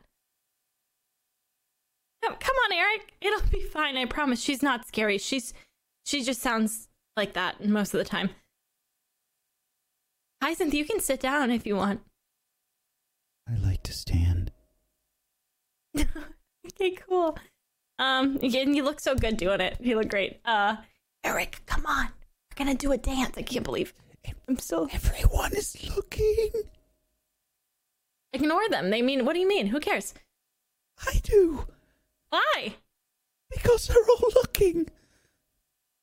Oh, 2.24 2.36
come 2.40 2.56
on, 2.64 2.72
Eric. 2.72 3.12
It'll 3.20 3.48
be 3.50 3.62
fine. 3.62 3.96
I 3.96 4.04
promise. 4.06 4.40
She's 4.40 4.62
not 4.62 4.86
scary. 4.86 5.18
She's, 5.18 5.54
she 6.04 6.24
just 6.24 6.40
sounds 6.40 6.88
like 7.16 7.34
that 7.34 7.64
most 7.64 7.94
of 7.94 7.98
the 7.98 8.04
time. 8.04 8.30
Hyacinth, 10.42 10.74
you 10.74 10.84
can 10.84 11.00
sit 11.00 11.20
down 11.20 11.50
if 11.50 11.66
you 11.66 11.76
want. 11.76 12.00
I 13.48 13.56
like 13.64 13.82
to 13.84 13.92
stand. 13.92 14.50
Okay, 16.76 16.96
cool. 17.08 17.36
Um, 17.98 18.38
and 18.42 18.76
you 18.76 18.82
look 18.84 19.00
so 19.00 19.14
good 19.14 19.38
doing 19.38 19.60
it. 19.60 19.78
You 19.80 19.96
look 19.96 20.08
great. 20.08 20.40
Uh, 20.44 20.76
Eric, 21.24 21.62
come 21.66 21.86
on. 21.86 22.06
We're 22.06 22.64
gonna 22.64 22.74
do 22.74 22.92
a 22.92 22.98
dance. 22.98 23.36
I 23.36 23.42
can't 23.42 23.64
believe. 23.64 23.94
I'm 24.48 24.58
so. 24.58 24.88
Everyone 24.92 25.54
is 25.54 25.76
looking. 25.96 26.50
Ignore 28.32 28.68
them. 28.68 28.90
They 28.90 29.00
mean, 29.00 29.24
what 29.24 29.32
do 29.32 29.40
you 29.40 29.48
mean? 29.48 29.68
Who 29.68 29.80
cares? 29.80 30.12
I 31.06 31.20
do 31.22 31.66
Why? 32.30 32.74
because 33.50 33.86
they're 33.86 33.96
all 33.96 34.30
looking. 34.34 34.86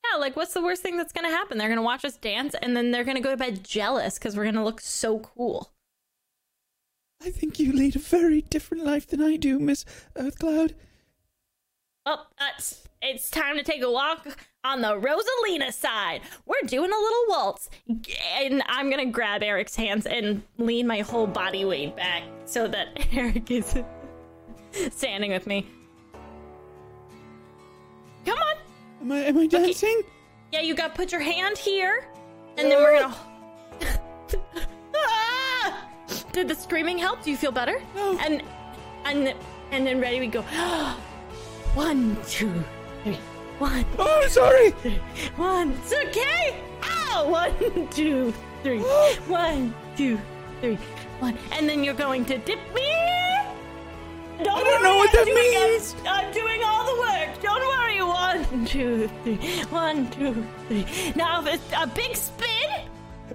Yeah, 0.04 0.18
like 0.18 0.36
what's 0.36 0.54
the 0.54 0.62
worst 0.62 0.82
thing 0.82 0.96
that's 0.96 1.12
gonna 1.12 1.28
happen? 1.28 1.58
They're 1.58 1.68
gonna 1.68 1.82
watch 1.82 2.04
us 2.04 2.16
dance 2.16 2.54
and 2.60 2.76
then 2.76 2.90
they're 2.90 3.04
gonna 3.04 3.20
go 3.20 3.30
to 3.30 3.36
bed 3.36 3.64
jealous 3.64 4.18
because 4.18 4.36
we're 4.36 4.44
gonna 4.44 4.64
look 4.64 4.80
so 4.80 5.18
cool. 5.20 5.70
I 7.24 7.30
think 7.30 7.58
you 7.58 7.72
lead 7.72 7.96
a 7.96 8.00
very 8.00 8.42
different 8.42 8.84
life 8.84 9.06
than 9.06 9.22
I 9.22 9.36
do, 9.36 9.58
Miss 9.58 9.84
Earthcloud. 10.16 10.74
Well, 12.04 12.26
it's 12.56 12.86
it's 13.00 13.30
time 13.30 13.56
to 13.56 13.62
take 13.62 13.82
a 13.82 13.90
walk 13.90 14.26
on 14.62 14.82
the 14.82 14.88
Rosalina 14.88 15.72
side. 15.72 16.20
We're 16.44 16.60
doing 16.66 16.90
a 16.90 16.94
little 16.94 17.24
waltz, 17.28 17.70
and 17.88 18.62
I'm 18.66 18.90
gonna 18.90 19.06
grab 19.06 19.42
Eric's 19.42 19.74
hands 19.74 20.04
and 20.06 20.42
lean 20.58 20.86
my 20.86 21.00
whole 21.00 21.26
body 21.26 21.64
weight 21.64 21.96
back 21.96 22.24
so 22.44 22.68
that 22.68 22.88
Eric 23.12 23.50
is 23.50 23.74
standing 24.90 25.30
with 25.30 25.46
me. 25.46 25.66
Come 28.26 28.38
on, 28.38 28.54
Am 29.00 29.12
I 29.12 29.18
am 29.24 29.38
I 29.38 29.46
dancing? 29.46 30.02
yeah, 30.52 30.60
you 30.60 30.74
got 30.74 30.88
to 30.88 30.94
put 30.96 31.10
your 31.12 31.20
hand 31.22 31.56
here, 31.56 32.06
and 32.58 32.70
then 32.70 32.82
we're 32.82 33.00
gonna. 33.00 33.16
Ah! 33.16 34.66
Did 36.34 36.48
the 36.48 36.54
screaming 36.56 36.98
help? 36.98 37.22
Do 37.22 37.30
you 37.30 37.36
feel 37.36 37.52
better? 37.52 37.80
No. 37.94 38.18
And 38.18 38.42
and 39.04 39.32
and 39.70 39.86
then 39.86 40.00
ready 40.00 40.18
we 40.18 40.26
go. 40.26 40.42
One, 41.74 42.16
two, 42.26 42.52
three. 43.04 43.18
One, 43.58 43.84
Oh, 44.00 44.26
sorry. 44.28 44.70
Three, 44.82 44.98
one. 45.36 45.70
It's 45.78 45.92
okay. 45.92 46.56
Ow! 46.82 47.28
One, 47.30 47.88
two, 47.88 48.34
three. 48.64 48.80
One, 49.28 49.72
two, 49.96 50.18
three, 50.60 50.74
one. 51.20 51.38
And 51.52 51.68
then 51.68 51.84
you're 51.84 51.94
going 51.94 52.24
to 52.26 52.38
dip 52.38 52.58
me. 52.74 52.90
Don't 54.42 54.48
I 54.58 54.62
don't 54.64 54.82
know 54.82 54.96
what 54.96 55.12
that 55.12 55.20
I'm 55.20 55.26
doing 55.26 55.50
means. 55.52 55.94
I'm 56.04 56.32
doing 56.32 56.60
all 56.64 56.84
the 56.84 57.00
work. 57.00 57.40
Don't 57.42 57.62
worry. 57.78 58.02
One, 58.02 58.64
two, 58.66 59.08
three. 59.22 59.36
One, 59.70 60.10
two, 60.10 60.44
three. 60.66 60.84
Now 61.14 61.44
a, 61.46 61.56
a 61.80 61.86
big 61.86 62.16
spin. 62.16 62.70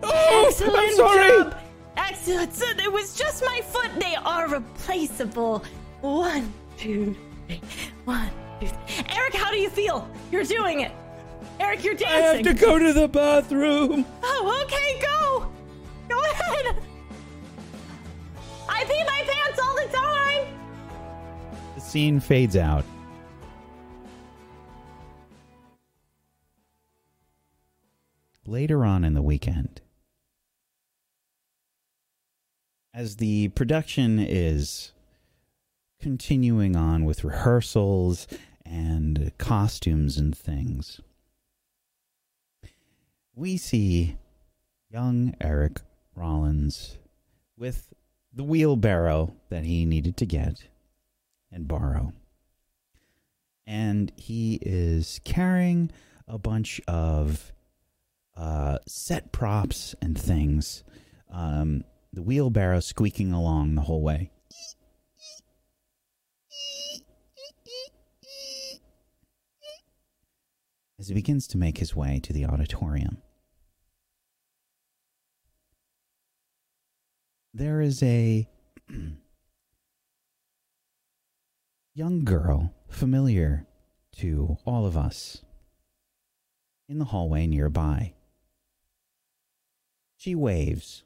Oh, 0.03 0.45
Excellent 0.49 0.77
I'm 0.77 0.93
sorry. 0.95 1.29
job. 1.43 1.58
Excellent. 1.99 2.53
So 2.53 2.65
it 2.65 2.91
was 2.91 3.15
just 3.15 3.43
my 3.43 3.61
foot. 3.65 3.91
They 3.99 4.15
are 4.15 4.47
replaceable. 4.47 5.63
One, 6.01 6.53
two, 6.77 7.15
three. 7.47 7.61
One, 8.05 8.29
two, 8.59 8.67
three. 8.67 9.05
Eric, 9.09 9.33
how 9.33 9.51
do 9.51 9.57
you 9.57 9.69
feel? 9.69 10.09
You're 10.31 10.45
doing 10.45 10.81
it. 10.81 10.91
Eric, 11.59 11.83
you're 11.83 11.93
dancing. 11.93 12.17
I 12.17 12.19
have 12.37 12.43
to 12.43 12.53
go 12.53 12.79
to 12.79 12.93
the 12.93 13.07
bathroom. 13.07 14.05
Oh, 14.23 14.63
okay, 14.63 14.99
go. 15.01 15.51
Go 16.07 16.19
ahead. 16.19 16.75
I 18.69 18.83
pee 18.85 19.03
my 19.03 19.23
pants 19.27 19.59
all 19.61 19.75
the 19.75 19.87
time. 19.91 20.47
The 21.75 21.81
scene 21.81 22.19
fades 22.19 22.55
out. 22.55 22.85
Later 28.45 28.85
on 28.85 29.03
in 29.03 29.13
the 29.13 29.21
weekend, 29.21 29.81
as 32.99 33.15
the 33.15 33.47
production 33.49 34.19
is 34.19 34.91
continuing 36.01 36.75
on 36.75 37.05
with 37.05 37.23
rehearsals 37.23 38.27
and 38.65 39.31
costumes 39.37 40.17
and 40.17 40.37
things, 40.37 40.99
we 43.33 43.55
see 43.55 44.17
young 44.89 45.33
Eric 45.39 45.79
Rollins 46.13 46.97
with 47.57 47.93
the 48.33 48.43
wheelbarrow 48.43 49.33
that 49.47 49.63
he 49.63 49.85
needed 49.85 50.17
to 50.17 50.25
get 50.25 50.67
and 51.53 51.69
borrow. 51.69 52.11
And 53.65 54.11
he 54.17 54.59
is 54.61 55.21
carrying 55.23 55.89
a 56.27 56.37
bunch 56.37 56.81
of 56.85 57.53
uh, 58.35 58.79
set 58.85 59.31
props 59.31 59.95
and 60.01 60.19
things. 60.19 60.83
Um, 61.31 61.85
the 62.11 62.21
wheelbarrow 62.21 62.79
squeaking 62.79 63.31
along 63.31 63.75
the 63.75 63.81
whole 63.81 64.01
way. 64.01 64.31
As 70.99 71.07
he 71.07 71.13
begins 71.13 71.47
to 71.47 71.57
make 71.57 71.77
his 71.77 71.95
way 71.95 72.19
to 72.23 72.33
the 72.33 72.45
auditorium, 72.45 73.21
there 77.53 77.79
is 77.79 78.03
a 78.03 78.49
young 81.93 82.25
girl 82.25 82.73
familiar 82.89 83.65
to 84.17 84.57
all 84.65 84.85
of 84.85 84.97
us 84.97 85.43
in 86.89 86.99
the 86.99 87.05
hallway 87.05 87.47
nearby. 87.47 88.13
She 90.17 90.35
waves. 90.35 91.03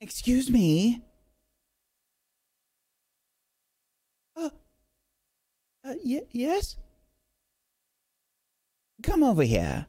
Excuse 0.00 0.50
me. 0.50 1.02
Uh, 4.36 4.48
uh 5.84 5.94
y- 6.04 6.26
yes? 6.32 6.76
Come 9.02 9.22
over 9.22 9.42
here. 9.42 9.86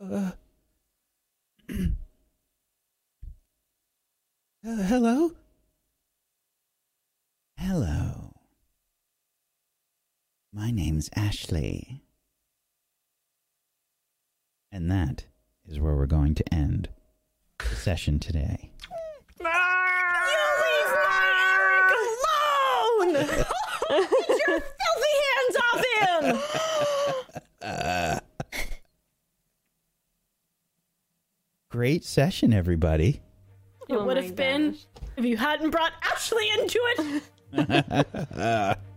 Uh, 0.00 0.32
uh, 1.70 1.84
hello? 4.64 5.32
Hello. 7.56 8.23
My 10.56 10.70
name's 10.70 11.10
Ashley. 11.16 12.04
And 14.70 14.88
that 14.88 15.24
is 15.66 15.80
where 15.80 15.96
we're 15.96 16.06
going 16.06 16.36
to 16.36 16.54
end 16.54 16.90
the 17.58 17.74
session 17.74 18.20
today. 18.20 18.70
You 19.40 19.46
leave 19.46 20.90
my 21.08 21.26
Eric 21.50 21.90
alone. 23.10 23.14
Get 23.26 24.38
your 24.46 24.60
filthy 24.60 25.14
hands 25.34 25.56
off 25.72 25.82
him. 27.60 28.20
Great 31.68 32.04
session, 32.04 32.52
everybody. 32.52 33.22
Oh 33.90 33.94
it 33.94 33.96
Oh 33.98 34.04
would 34.04 34.16
my 34.18 34.22
have 34.22 34.36
been 34.36 34.76
if 35.16 35.24
you 35.24 35.36
hadn't 35.36 35.70
brought 35.70 35.94
Ashley 36.04 36.48
into 36.56 36.78
it. 37.52 38.78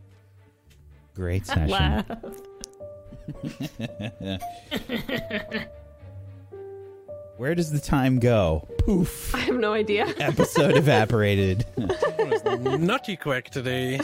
Great 1.18 1.46
session. 1.48 1.70
Laugh. 1.70 2.06
Where 7.38 7.56
does 7.56 7.72
the 7.72 7.80
time 7.80 8.20
go? 8.20 8.68
Poof. 8.86 9.34
I 9.34 9.40
have 9.40 9.56
no 9.58 9.74
idea. 9.74 10.06
Episode 10.20 10.78
evaporated. 10.78 11.66
Nutty 12.80 13.18
quick 13.18 13.50
today. 13.50 14.00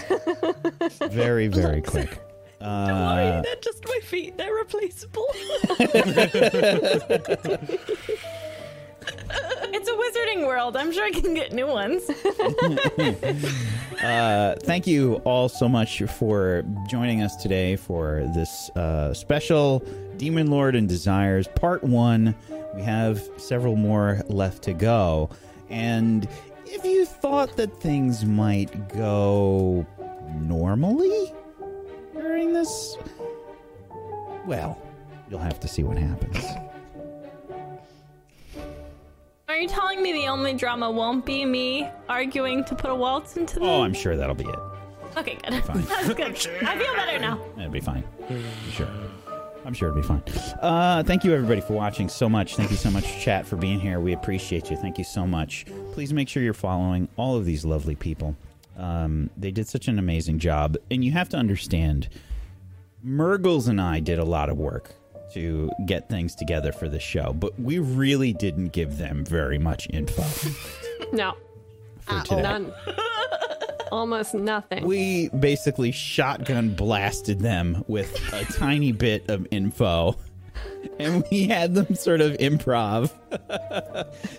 very, 1.11 1.48
very 1.50 1.83
quick. 1.83 2.19
Uh, 2.59 3.43
They're 3.43 3.56
just 3.61 3.85
my 3.85 4.00
feet. 4.03 4.35
They're 4.35 4.56
replaceable. 4.56 5.27
It's 9.74 9.90
a 9.90 9.93
wizarding 9.93 10.45
world. 10.48 10.77
I'm 10.77 10.92
sure 10.92 11.03
I 11.03 11.11
can 11.11 11.34
get 11.34 11.52
new 11.52 11.68
ones. 11.68 12.08
uh, 14.03 14.56
thank 14.61 14.85
you 14.85 15.16
all 15.26 15.50
so 15.50 15.68
much 15.68 16.03
for 16.03 16.64
joining 16.88 17.22
us 17.24 17.35
today 17.38 17.76
for 17.76 18.30
this 18.35 18.69
uh, 18.76 19.14
special 19.14 19.80
Demon 20.18 20.48
Lord 20.48 20.76
and 20.76 20.88
Desires 20.88 21.48
Part 21.56 21.84
1. 21.84 22.35
We 22.76 22.82
have 22.84 23.27
several 23.38 23.76
more 23.76 24.22
left 24.27 24.64
to 24.64 24.74
go. 24.74 25.30
And 25.69 26.27
if 26.66 26.85
you 26.85 27.06
thought 27.06 27.56
that 27.58 27.82
things 27.82 28.26
might 28.26 28.90
go 28.90 29.85
normally 30.35 31.34
during 32.14 32.53
this, 32.53 32.98
well, 34.45 34.80
you'll 35.30 35.40
have 35.40 35.60
to 35.61 35.68
see 35.68 35.84
what 35.84 35.98
happens. 35.98 36.45
Are 39.49 39.57
you 39.57 39.67
telling 39.67 40.01
me 40.01 40.13
the 40.13 40.27
only 40.27 40.53
drama 40.53 40.89
won't 40.89 41.25
be 41.25 41.45
me 41.45 41.89
arguing 42.07 42.63
to 42.65 42.75
put 42.75 42.89
a 42.89 42.95
waltz 42.95 43.35
into 43.35 43.59
the? 43.59 43.65
Oh, 43.65 43.81
I'm 43.81 43.93
sure 43.93 44.15
that'll 44.15 44.35
be 44.35 44.45
it. 44.45 44.59
Okay, 45.17 45.38
good. 45.43 45.63
Fine. 45.65 45.81
That's 45.89 46.07
good. 46.13 46.63
I 46.63 46.77
feel 46.77 46.93
better 46.95 47.19
now. 47.19 47.39
It'll 47.57 47.69
be 47.69 47.81
fine. 47.81 48.03
I'm 48.30 48.72
sure. 48.72 48.88
I'm 49.65 49.73
sure 49.73 49.89
it'll 49.89 50.01
be 50.01 50.07
fine. 50.07 50.23
Uh, 50.61 51.03
thank 51.03 51.23
you, 51.23 51.33
everybody, 51.33 51.61
for 51.61 51.73
watching 51.73 52.09
so 52.09 52.27
much. 52.27 52.55
Thank 52.55 52.72
you 52.72 52.77
so 52.77 52.89
much, 52.89 53.22
chat, 53.22 53.45
for 53.45 53.55
being 53.55 53.80
here. 53.80 53.99
We 53.99 54.13
appreciate 54.13 54.72
you. 54.72 54.77
Thank 54.77 54.97
you 54.97 55.03
so 55.03 55.27
much. 55.27 55.65
Please 55.91 56.13
make 56.13 56.27
sure 56.27 56.41
you're 56.41 56.53
following 56.53 57.07
all 57.17 57.35
of 57.38 57.45
these 57.45 57.63
lovely 57.63 57.95
people. 57.95 58.35
Um, 58.77 59.30
they 59.38 59.51
did 59.51 59.67
such 59.67 59.88
an 59.88 59.99
amazing 59.99 60.39
job. 60.39 60.77
And 60.89 61.03
you 61.03 61.11
have 61.11 61.30
to 61.30 61.38
understand, 61.38 62.09
Mergles 63.05 63.67
and 63.67 63.80
I 63.80 63.99
did 63.99 64.19
a 64.19 64.25
lot 64.25 64.49
of 64.49 64.57
work 64.57 64.95
to 65.33 65.69
get 65.85 66.09
things 66.09 66.35
together 66.35 66.71
for 66.71 66.87
the 66.89 66.99
show, 66.99 67.33
but 67.33 67.59
we 67.59 67.79
really 67.79 68.33
didn't 68.33 68.69
give 68.69 68.97
them 68.97 69.23
very 69.25 69.57
much 69.57 69.87
info 69.91 70.23
No, 71.13 71.33
for 72.01 72.21
today. 72.21 72.41
none. 72.41 72.73
Almost 73.91 74.33
nothing. 74.33 74.85
We 74.87 75.29
basically 75.29 75.91
shotgun 75.91 76.73
blasted 76.73 77.39
them 77.41 77.83
with 77.87 78.11
a 78.33 78.43
tiny 78.53 78.91
bit 78.91 79.29
of 79.29 79.45
info, 79.51 80.15
and 80.97 81.23
we 81.29 81.43
had 81.45 81.75
them 81.75 81.93
sort 81.93 82.19
of 82.21 82.33
improv. 82.37 83.11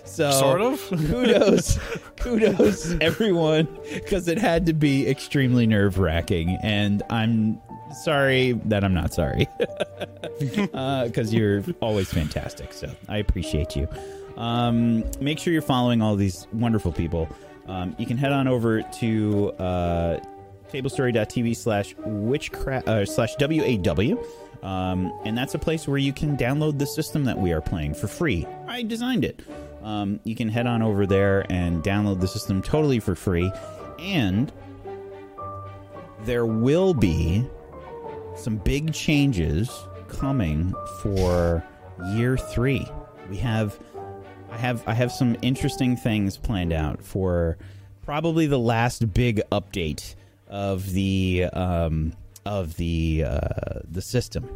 so 0.05 0.31
Sort 0.31 0.61
of? 0.61 0.79
kudos, 0.89 1.79
kudos 2.17 2.95
everyone, 2.99 3.67
because 3.93 4.27
it 4.27 4.37
had 4.39 4.65
to 4.65 4.73
be 4.73 5.07
extremely 5.07 5.65
nerve 5.65 5.99
wracking, 5.99 6.57
and 6.61 7.01
I'm 7.09 7.57
sorry 8.03 8.53
that 8.65 8.83
I'm 8.83 8.93
not 8.93 9.13
sorry, 9.13 9.47
because 10.39 11.33
you're 11.33 11.63
always 11.81 12.11
fantastic. 12.11 12.73
So 12.73 12.89
I 13.09 13.17
appreciate 13.17 13.75
you. 13.75 13.87
Um, 14.37 15.03
make 15.19 15.39
sure 15.39 15.53
you're 15.53 15.61
following 15.61 16.01
all 16.01 16.15
these 16.15 16.47
wonderful 16.51 16.91
people. 16.91 17.29
Um, 17.67 17.95
you 17.97 18.05
can 18.05 18.17
head 18.17 18.31
on 18.31 18.47
over 18.47 18.81
to 18.81 19.51
uh, 19.53 20.19
tablestory.tv 20.71 21.55
slash 21.55 21.95
witchcraft 21.99 22.87
uh, 22.87 23.05
slash 23.05 23.35
waw 23.35 24.17
um, 24.63 25.13
and 25.25 25.37
that's 25.37 25.53
a 25.53 25.59
place 25.59 25.87
where 25.87 25.97
you 25.97 26.11
can 26.11 26.35
download 26.37 26.79
the 26.79 26.87
system 26.87 27.23
that 27.25 27.37
we 27.37 27.51
are 27.51 27.61
playing 27.61 27.93
for 27.93 28.07
free 28.07 28.45
i 28.67 28.81
designed 28.83 29.23
it 29.23 29.41
um, 29.83 30.19
you 30.23 30.35
can 30.35 30.49
head 30.49 30.65
on 30.67 30.81
over 30.81 31.05
there 31.05 31.45
and 31.51 31.83
download 31.83 32.19
the 32.19 32.27
system 32.27 32.61
totally 32.61 32.99
for 32.99 33.15
free 33.15 33.51
and 33.99 34.51
there 36.23 36.45
will 36.45 36.93
be 36.93 37.45
some 38.35 38.57
big 38.57 38.93
changes 38.93 39.69
coming 40.09 40.73
for 41.01 41.63
year 42.13 42.37
three. 42.37 42.87
We 43.29 43.37
have, 43.37 43.79
I 44.51 44.57
have, 44.57 44.83
I 44.87 44.93
have 44.93 45.11
some 45.11 45.35
interesting 45.41 45.95
things 45.97 46.37
planned 46.37 46.73
out 46.73 47.01
for 47.03 47.57
probably 48.03 48.45
the 48.47 48.59
last 48.59 49.13
big 49.13 49.41
update 49.51 50.15
of 50.47 50.91
the 50.91 51.45
um, 51.53 52.13
of 52.45 52.75
the 52.77 53.23
uh, 53.27 53.79
the 53.89 54.01
system. 54.01 54.47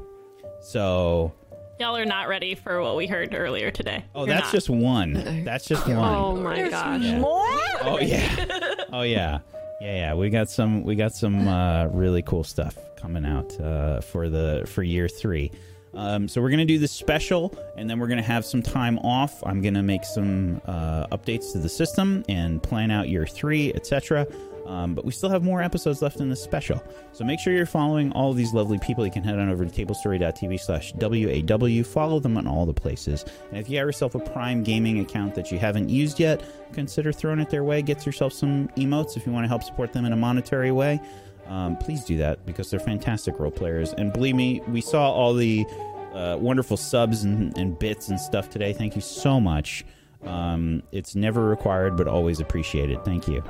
So, 0.62 1.34
Y'all 1.80 1.96
are 1.96 2.06
not 2.06 2.28
ready 2.28 2.54
for 2.56 2.82
what 2.82 2.96
we 2.98 3.08
heard 3.08 3.34
earlier 3.34 3.72
today. 3.72 4.04
oh, 4.14 4.26
You're 4.26 4.36
that's 4.36 4.48
not. 4.48 4.52
just 4.54 4.70
one. 4.70 5.44
That's 5.46 5.66
just 5.66 5.88
one. 5.88 5.98
Oh 5.98 6.36
my 6.36 6.70
gosh. 6.70 7.02
Yeah. 7.02 7.22
Oh 7.24 8.00
yeah. 8.02 8.76
Oh 8.92 9.02
yeah. 9.02 9.40
Yeah, 9.82 9.96
yeah. 9.96 10.14
We 10.14 10.30
got 10.30 10.50
some 10.50 10.84
we 10.84 10.96
got 10.96 11.14
some 11.14 11.48
uh, 11.48 11.88
really 11.88 12.22
cool 12.22 12.44
stuff 12.44 12.78
coming 12.98 13.26
out 13.26 13.60
uh, 13.60 14.02
for 14.02 14.30
the 14.30 14.64
for 14.68 14.84
year 14.84 15.08
3. 15.08 15.52
Um, 15.94 16.28
so 16.28 16.42
we're 16.42 16.52
gonna 16.52 16.66
do 16.66 16.78
the 16.78 16.88
special, 16.88 17.58
and 17.76 17.90
then 17.90 18.00
we're 18.00 18.08
gonna 18.08 18.22
have 18.22 18.46
some 18.46 18.62
time 18.62 19.00
off. 19.00 19.42
I'm 19.44 19.62
gonna 19.62 19.82
make 19.82 20.04
some 20.04 20.62
uh, 20.66 21.08
updates 21.08 21.52
to 21.54 21.58
the 21.58 21.70
system 21.70 22.24
and 22.30 22.62
plan 22.62 22.92
out 22.92 23.10
year 23.10 23.26
three, 23.26 23.74
etc. 23.74 24.28
Um, 24.70 24.94
but 24.94 25.04
we 25.04 25.12
still 25.12 25.30
have 25.30 25.44
more 25.44 25.64
episodes 25.64 26.04
left 26.04 26.20
in 26.20 26.30
this 26.30 26.44
special. 26.44 26.82
So 27.12 27.24
make 27.24 27.40
sure 27.40 27.54
you're 27.54 27.66
following 27.66 28.12
all 28.12 28.34
these 28.34 28.54
lovely 28.54 28.78
people. 28.78 29.04
You 29.04 29.12
can 29.12 29.24
head 29.24 29.40
on 29.40 29.50
over 29.50 29.66
to 29.66 29.72
tablestory.tv 29.72 30.60
slash 30.60 30.94
WAW. 30.94 31.84
Follow 31.84 32.20
them 32.20 32.38
on 32.38 32.46
all 32.46 32.68
the 32.68 32.74
places. 32.74 33.26
And 33.50 33.60
if 33.60 33.68
you 33.68 33.80
have 33.80 33.88
yourself 33.88 34.14
a 34.14 34.20
Prime 34.20 34.62
Gaming 34.62 35.00
account 35.00 35.34
that 35.34 35.52
you 35.52 35.58
haven't 35.58 35.90
used 35.90 36.20
yet, 36.20 36.44
consider 36.72 37.12
throwing 37.12 37.40
it 37.40 37.50
their 37.50 37.64
way. 37.64 37.82
Get 37.82 38.06
yourself 38.06 38.32
some 38.32 38.68
emotes 38.78 39.18
if 39.18 39.26
you 39.26 39.34
want 39.34 39.44
to 39.46 39.48
help 39.48 39.64
support 39.64 39.92
them 39.92 40.06
in 40.06 40.14
a 40.14 40.16
monetary 40.16 40.72
way. 40.72 41.02
Um, 41.48 41.76
please 41.76 42.06
do 42.06 42.18
that 42.18 42.46
because 42.46 42.70
they're 42.70 42.80
fantastic 42.80 43.40
role 43.40 43.50
players. 43.50 43.94
And 43.94 44.14
believe 44.14 44.36
me, 44.36 44.62
we 44.68 44.82
saw 44.82 45.12
all 45.12 45.34
the 45.34 45.66
uh, 46.14 46.38
wonderful 46.40 46.78
subs 46.78 47.24
and, 47.24 47.58
and 47.58 47.78
bits 47.80 48.10
and 48.10 48.20
stuff 48.20 48.52
today. 48.52 48.74
Thank 48.74 48.96
you 48.96 49.02
so 49.02 49.40
much. 49.40 49.84
Um, 50.24 50.84
it's 50.92 51.16
never 51.16 51.50
required, 51.50 51.98
but 51.98 52.08
always 52.08 52.40
appreciated. 52.40 53.04
Thank 53.04 53.28
you. 53.28 53.44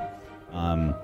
Um, 0.52 0.94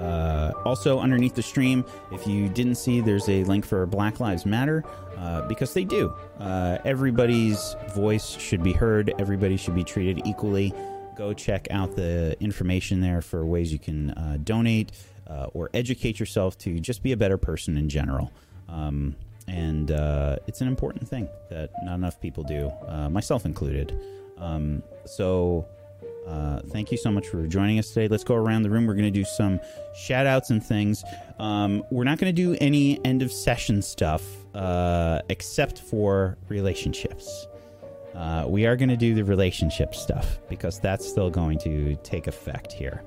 uh, 0.00 0.52
also, 0.64 0.98
underneath 0.98 1.34
the 1.34 1.42
stream, 1.42 1.84
if 2.10 2.26
you 2.26 2.48
didn't 2.48 2.76
see, 2.76 3.00
there's 3.00 3.28
a 3.28 3.44
link 3.44 3.66
for 3.66 3.84
Black 3.86 4.18
Lives 4.18 4.46
Matter 4.46 4.82
uh, 5.18 5.42
because 5.42 5.74
they 5.74 5.84
do. 5.84 6.14
Uh, 6.38 6.78
everybody's 6.84 7.76
voice 7.94 8.30
should 8.30 8.62
be 8.62 8.72
heard, 8.72 9.12
everybody 9.18 9.56
should 9.56 9.74
be 9.74 9.84
treated 9.84 10.26
equally. 10.26 10.72
Go 11.16 11.34
check 11.34 11.68
out 11.70 11.96
the 11.96 12.34
information 12.40 13.02
there 13.02 13.20
for 13.20 13.44
ways 13.44 13.72
you 13.72 13.78
can 13.78 14.10
uh, 14.12 14.38
donate 14.42 14.92
uh, 15.26 15.48
or 15.52 15.68
educate 15.74 16.18
yourself 16.18 16.56
to 16.58 16.80
just 16.80 17.02
be 17.02 17.12
a 17.12 17.16
better 17.16 17.36
person 17.36 17.76
in 17.76 17.90
general. 17.90 18.32
Um, 18.70 19.16
and 19.46 19.90
uh, 19.90 20.36
it's 20.46 20.62
an 20.62 20.68
important 20.68 21.06
thing 21.08 21.28
that 21.50 21.70
not 21.82 21.96
enough 21.96 22.20
people 22.20 22.44
do, 22.44 22.72
myself 23.10 23.44
included. 23.44 23.98
Um, 24.38 24.82
so, 25.04 25.66
uh, 26.26 26.60
thank 26.68 26.92
you 26.92 26.98
so 26.98 27.10
much 27.10 27.26
for 27.28 27.46
joining 27.46 27.78
us 27.78 27.88
today. 27.88 28.08
Let's 28.08 28.24
go 28.24 28.34
around 28.34 28.62
the 28.62 28.70
room. 28.70 28.86
We're 28.86 28.94
going 28.94 29.04
to 29.04 29.10
do 29.10 29.24
some 29.24 29.60
shout 29.94 30.26
outs 30.26 30.50
and 30.50 30.64
things. 30.64 31.02
Um, 31.38 31.82
we're 31.90 32.04
not 32.04 32.18
going 32.18 32.34
to 32.34 32.42
do 32.42 32.56
any 32.60 33.04
end 33.04 33.22
of 33.22 33.32
session 33.32 33.82
stuff 33.82 34.22
uh, 34.54 35.20
except 35.28 35.80
for 35.80 36.36
relationships. 36.48 37.46
Uh, 38.14 38.44
we 38.48 38.66
are 38.66 38.76
going 38.76 38.88
to 38.88 38.96
do 38.96 39.14
the 39.14 39.24
relationship 39.24 39.94
stuff 39.94 40.38
because 40.48 40.80
that's 40.80 41.08
still 41.08 41.30
going 41.30 41.58
to 41.58 41.96
take 42.02 42.26
effect 42.26 42.72
here. 42.72 43.02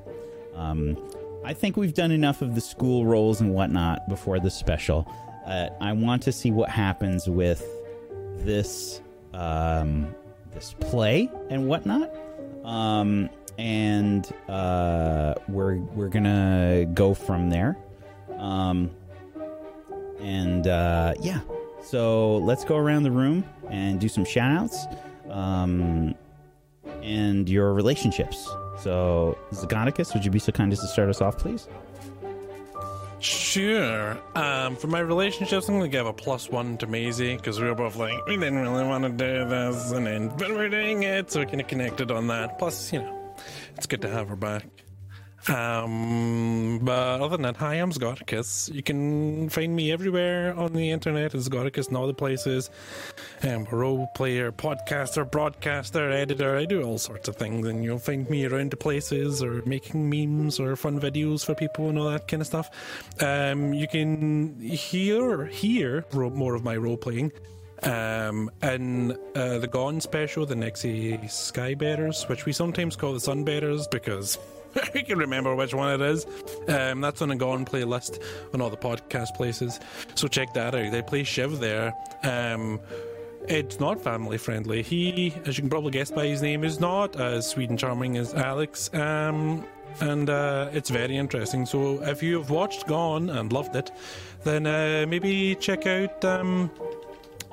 Um, 0.56 0.98
I 1.44 1.54
think 1.54 1.76
we've 1.78 1.94
done 1.94 2.12
enough 2.12 2.42
of 2.42 2.56
the 2.56 2.62
school 2.62 3.06
roles 3.06 3.42
and 3.42 3.54
whatnot 3.54 4.08
before 4.08 4.40
the 4.40 4.50
special. 4.50 5.08
Uh, 5.46 5.70
I 5.82 5.92
want 5.92 6.24
to 6.24 6.32
see 6.32 6.52
what 6.52 6.70
happens 6.70 7.28
with 7.28 7.66
this 8.38 9.02
um, 9.34 10.16
this 10.54 10.74
play 10.80 11.30
and 11.50 11.68
whatnot. 11.68 12.10
Um, 12.64 13.30
and 13.58 14.32
uh, 14.48 15.36
we're 15.48 15.76
we're 15.78 16.10
gonna 16.10 16.86
go 16.94 17.14
from 17.14 17.50
there. 17.50 17.78
Um, 18.38 18.92
and 20.20 20.68
uh, 20.68 21.14
yeah, 21.22 21.42
so 21.84 22.38
let's 22.38 22.64
go 22.64 22.78
around 22.78 23.04
the 23.04 23.12
room 23.12 23.44
and 23.70 24.00
do 24.00 24.08
some 24.08 24.26
shout 24.26 24.52
outs 24.52 24.86
um, 25.30 26.16
and 27.02 27.48
your 27.50 27.74
relationships. 27.74 28.50
So, 28.80 29.38
Zagonicus, 29.52 30.14
would 30.14 30.26
you 30.26 30.32
be 30.32 30.40
so 30.40 30.52
kind 30.52 30.72
as 30.74 30.80
to 30.80 30.88
start 30.88 31.10
us 31.10 31.22
off, 31.22 31.38
please? 31.38 31.68
Sure. 33.24 34.18
Um, 34.36 34.76
for 34.76 34.88
my 34.88 35.00
relationships, 35.00 35.70
I'm 35.70 35.76
gonna 35.76 35.88
give 35.88 36.06
a 36.06 36.12
plus 36.12 36.50
one 36.50 36.78
to 36.80 36.88
Maisie 36.88 37.38
because 37.38 37.60
we 37.60 37.68
were 37.68 37.76
both 37.76 37.96
like, 37.96 38.14
we 38.28 38.36
didn't 38.36 38.60
really 38.60 38.84
want 38.84 39.06
to 39.06 39.10
do 39.10 39.48
this, 39.48 39.92
and 39.92 40.06
then 40.06 40.28
but 40.28 40.50
we're 40.50 40.68
doing 40.68 41.04
it, 41.04 41.32
so 41.32 41.40
we 41.40 41.46
kind 41.46 41.62
of 41.62 41.68
connected 41.68 42.12
on 42.12 42.28
that. 42.28 42.60
Plus, 42.60 42.92
you 42.92 43.00
know, 43.00 43.36
it's 43.78 43.86
good 43.86 44.02
to 44.02 44.10
have 44.10 44.28
her 44.28 44.36
back. 44.36 44.66
Um, 45.50 46.80
but 46.84 47.22
other 47.22 47.36
than 47.36 47.42
that, 47.42 47.58
hi, 47.58 47.76
I'm 47.76 47.92
Scoticus. 47.92 48.74
You 48.74 48.82
can 48.82 49.50
find 49.50 49.76
me 49.76 49.92
everywhere 49.92 50.54
on 50.58 50.74
the 50.74 50.92
internet 50.92 51.36
as 51.36 51.50
Scoticus 51.50 51.90
and 51.90 51.98
all 51.98 52.08
the 52.08 52.14
places. 52.14 52.70
I'm 53.42 53.68
a 53.70 53.76
role 53.76 54.08
player, 54.16 54.52
podcaster, 54.52 55.30
broadcaster, 55.30 56.12
editor. 56.12 56.56
I 56.56 56.66
do 56.66 56.82
all 56.84 56.98
sorts 56.98 57.28
of 57.28 57.36
things, 57.36 57.68
and 57.68 57.84
you'll 57.84 58.00
find 58.00 58.30
me 58.30 58.46
around 58.46 58.72
the 58.72 58.78
places 58.78 59.44
or 59.44 59.62
making 59.66 60.10
memes 60.10 60.60
or 60.60 60.76
fun 60.78 61.00
videos 61.00 61.46
for 61.46 61.56
people 61.56 61.90
and 61.90 62.00
all 62.00 62.10
that 62.10 62.28
kind 62.28 62.42
of 62.42 62.48
stuff. 62.48 62.70
Um, 63.22 63.74
you 63.74 63.88
can 63.88 64.60
hear 64.62 65.46
hear 65.46 66.06
more 66.14 66.56
of 66.56 66.64
my 66.64 66.78
role 66.78 66.98
playing. 66.98 67.32
Um, 67.82 68.50
in 68.62 69.12
uh, 69.36 69.58
the 69.58 69.68
Gone 69.68 70.00
special, 70.00 70.46
the 70.46 70.56
Nexie 70.56 71.22
Skybearers, 71.26 72.30
which 72.30 72.46
we 72.46 72.54
sometimes 72.54 72.96
call 72.96 73.12
the 73.14 73.20
Sunbearers 73.20 73.88
because 73.90 74.38
I 74.96 75.02
can 75.02 75.18
remember 75.18 75.56
which 75.56 75.74
one 75.74 76.00
it 76.00 76.02
is. 76.02 76.26
Um, 76.68 77.02
that's 77.02 77.22
on 77.22 77.32
a 77.32 77.36
Gone 77.36 77.66
playlist 77.66 78.22
on 78.54 78.62
all 78.62 78.70
the 78.70 78.78
podcast 78.78 79.36
places. 79.36 79.80
So 80.16 80.28
check 80.28 80.54
that 80.54 80.76
out. 80.76 80.92
They 80.92 81.02
play 81.02 81.24
Shiv 81.24 81.60
there. 81.60 81.94
Um, 82.24 82.80
it's 83.48 83.80
not 83.80 84.02
family 84.02 84.38
friendly. 84.38 84.82
He, 84.82 85.34
as 85.46 85.58
you 85.58 85.64
can 85.64 85.70
probably 85.70 85.92
guess 85.92 86.12
by 86.12 86.28
his 86.28 86.42
name, 86.42 86.64
is 86.64 86.80
not 86.80 87.20
as 87.20 87.50
sweet 87.50 87.70
and 87.70 87.78
charming 87.78 88.18
as 88.18 88.34
Alex. 88.34 88.94
Um, 88.94 89.66
and 90.00 90.30
uh, 90.30 90.70
it's 90.72 90.90
very 90.90 91.18
interesting. 91.18 91.66
So 91.66 92.02
if 92.04 92.24
you 92.24 92.38
have 92.38 92.50
watched 92.50 92.88
Gone 92.88 93.30
and 93.30 93.52
loved 93.52 93.76
it, 93.76 93.92
then 94.44 94.66
uh, 94.66 95.06
maybe 95.08 95.56
check 95.56 95.86
out 95.86 96.24
um, 96.26 96.72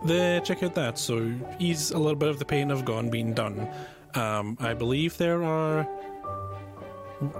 the 0.04 0.40
check 0.44 0.62
out 0.62 0.74
that. 0.76 0.98
So 0.98 1.32
ease 1.58 1.90
a 1.90 1.98
little 1.98 2.16
bit 2.16 2.28
of 2.28 2.38
the 2.38 2.44
pain 2.44 2.70
of 2.70 2.84
Gone 2.84 3.10
being 3.10 3.34
done. 3.34 3.68
Um, 4.14 4.56
I 4.60 4.74
believe 4.74 5.18
there 5.18 5.42
are 5.42 5.86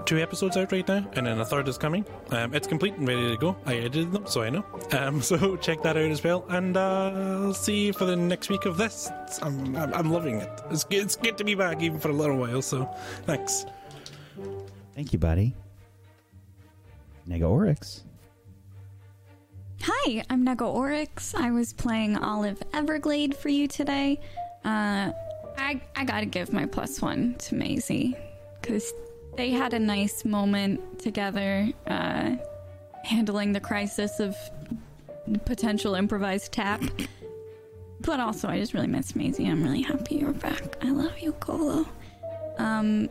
two 0.05 0.19
episodes 0.19 0.57
out 0.57 0.71
right 0.71 0.87
now, 0.87 1.07
and 1.13 1.25
then 1.25 1.39
a 1.39 1.45
third 1.45 1.67
is 1.67 1.77
coming. 1.77 2.05
Um, 2.29 2.53
it's 2.53 2.67
complete 2.67 2.93
and 2.95 3.07
ready 3.07 3.29
to 3.29 3.37
go. 3.37 3.55
I 3.65 3.75
edited 3.75 4.11
them, 4.11 4.25
so 4.27 4.41
I 4.43 4.49
know. 4.49 4.65
Um, 4.91 5.21
so 5.29 5.55
check 5.57 5.81
that 5.83 5.97
out 5.97 6.11
as 6.11 6.23
well, 6.23 6.45
and 6.49 6.77
uh, 6.77 7.11
I'll 7.15 7.53
see 7.53 7.87
you 7.87 7.93
for 7.93 8.05
the 8.05 8.15
next 8.15 8.49
week 8.49 8.65
of 8.65 8.77
this. 8.77 9.09
I'm, 9.41 9.75
I'm, 9.75 9.93
I'm 9.93 10.11
loving 10.11 10.35
it. 10.41 10.49
It's, 10.69 10.83
good- 10.83 11.03
it's 11.03 11.15
good 11.15 11.37
to 11.37 11.43
be 11.43 11.55
back, 11.55 11.81
even 11.81 11.99
for 11.99 12.09
a 12.09 12.13
little 12.13 12.37
while. 12.37 12.61
So 12.61 12.85
thanks. 13.25 13.65
Thank 14.95 15.13
you, 15.13 15.19
buddy. 15.19 15.55
Nega 17.27 17.49
Oryx. 17.49 18.03
Hi, 19.83 20.23
I'm 20.29 20.45
Nega 20.45 20.71
Oryx. 20.71 21.33
I 21.33 21.49
was 21.51 21.73
playing 21.73 22.15
Olive 22.17 22.61
Everglade 22.73 23.35
for 23.35 23.49
you 23.49 23.67
today. 23.67 24.19
Uh, 24.63 25.11
I 25.57 25.81
I 25.95 26.03
gotta 26.05 26.25
give 26.27 26.53
my 26.53 26.65
plus 26.67 27.01
one 27.01 27.35
to 27.39 27.55
Maisie 27.55 28.15
because 28.61 28.93
they 29.41 29.49
had 29.49 29.73
a 29.73 29.79
nice 29.79 30.23
moment 30.23 30.99
together, 30.99 31.67
uh, 31.87 32.35
handling 33.03 33.53
the 33.53 33.59
crisis 33.59 34.19
of 34.19 34.37
potential 35.45 35.95
improvised 35.95 36.51
tap. 36.51 36.79
But 38.01 38.19
also, 38.19 38.47
I 38.47 38.59
just 38.59 38.75
really 38.75 38.85
miss 38.85 39.15
Maisie. 39.15 39.47
I'm 39.47 39.63
really 39.63 39.81
happy 39.81 40.17
you're 40.17 40.31
back. 40.31 40.77
I 40.83 40.91
love 40.91 41.17
you, 41.17 41.31
Colo. 41.33 41.87
Um, 42.59 43.09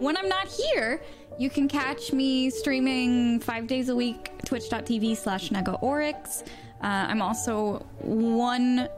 when 0.00 0.16
I'm 0.16 0.28
not 0.28 0.48
here, 0.48 1.00
you 1.38 1.48
can 1.48 1.68
catch 1.68 2.12
me 2.12 2.50
streaming 2.50 3.38
five 3.38 3.68
days 3.68 3.88
a 3.88 3.94
week, 3.94 4.32
twitch.tv 4.44 5.16
slash. 5.16 5.52
Uh, 5.52 5.62
I'm 6.80 7.22
also 7.22 7.86
one 8.00 8.88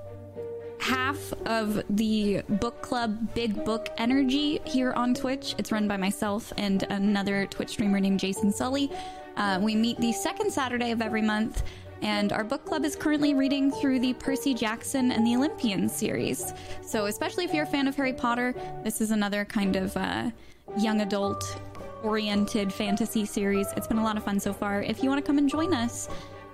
half 0.80 1.32
of 1.46 1.82
the 1.90 2.42
book 2.48 2.82
club 2.82 3.34
Big 3.34 3.64
Book 3.64 3.88
Energy 3.98 4.60
here 4.64 4.92
on 4.92 5.14
Twitch. 5.14 5.54
It's 5.58 5.72
run 5.72 5.88
by 5.88 5.96
myself 5.96 6.52
and 6.56 6.84
another 6.84 7.46
Twitch 7.46 7.70
streamer 7.70 8.00
named 8.00 8.20
Jason 8.20 8.52
Sully. 8.52 8.90
Uh, 9.36 9.58
we 9.62 9.74
meet 9.74 9.98
the 9.98 10.12
second 10.12 10.52
Saturday 10.52 10.90
of 10.90 11.00
every 11.00 11.22
month, 11.22 11.62
and 12.02 12.32
our 12.32 12.44
book 12.44 12.64
club 12.64 12.84
is 12.84 12.96
currently 12.96 13.34
reading 13.34 13.70
through 13.70 14.00
the 14.00 14.14
Percy 14.14 14.54
Jackson 14.54 15.12
and 15.12 15.26
the 15.26 15.36
Olympians 15.36 15.94
series. 15.94 16.52
So, 16.82 17.06
especially 17.06 17.44
if 17.44 17.54
you're 17.54 17.64
a 17.64 17.66
fan 17.66 17.86
of 17.88 17.96
Harry 17.96 18.12
Potter, 18.12 18.54
this 18.82 19.00
is 19.00 19.10
another 19.10 19.44
kind 19.44 19.76
of 19.76 19.96
uh, 19.96 20.30
young 20.78 21.00
adult 21.00 21.60
oriented 22.02 22.72
fantasy 22.72 23.24
series. 23.24 23.66
It's 23.76 23.86
been 23.86 23.98
a 23.98 24.04
lot 24.04 24.16
of 24.16 24.24
fun 24.24 24.38
so 24.38 24.52
far. 24.52 24.82
If 24.82 25.02
you 25.02 25.08
want 25.08 25.24
to 25.24 25.26
come 25.26 25.38
and 25.38 25.48
join 25.48 25.74
us, 25.74 26.08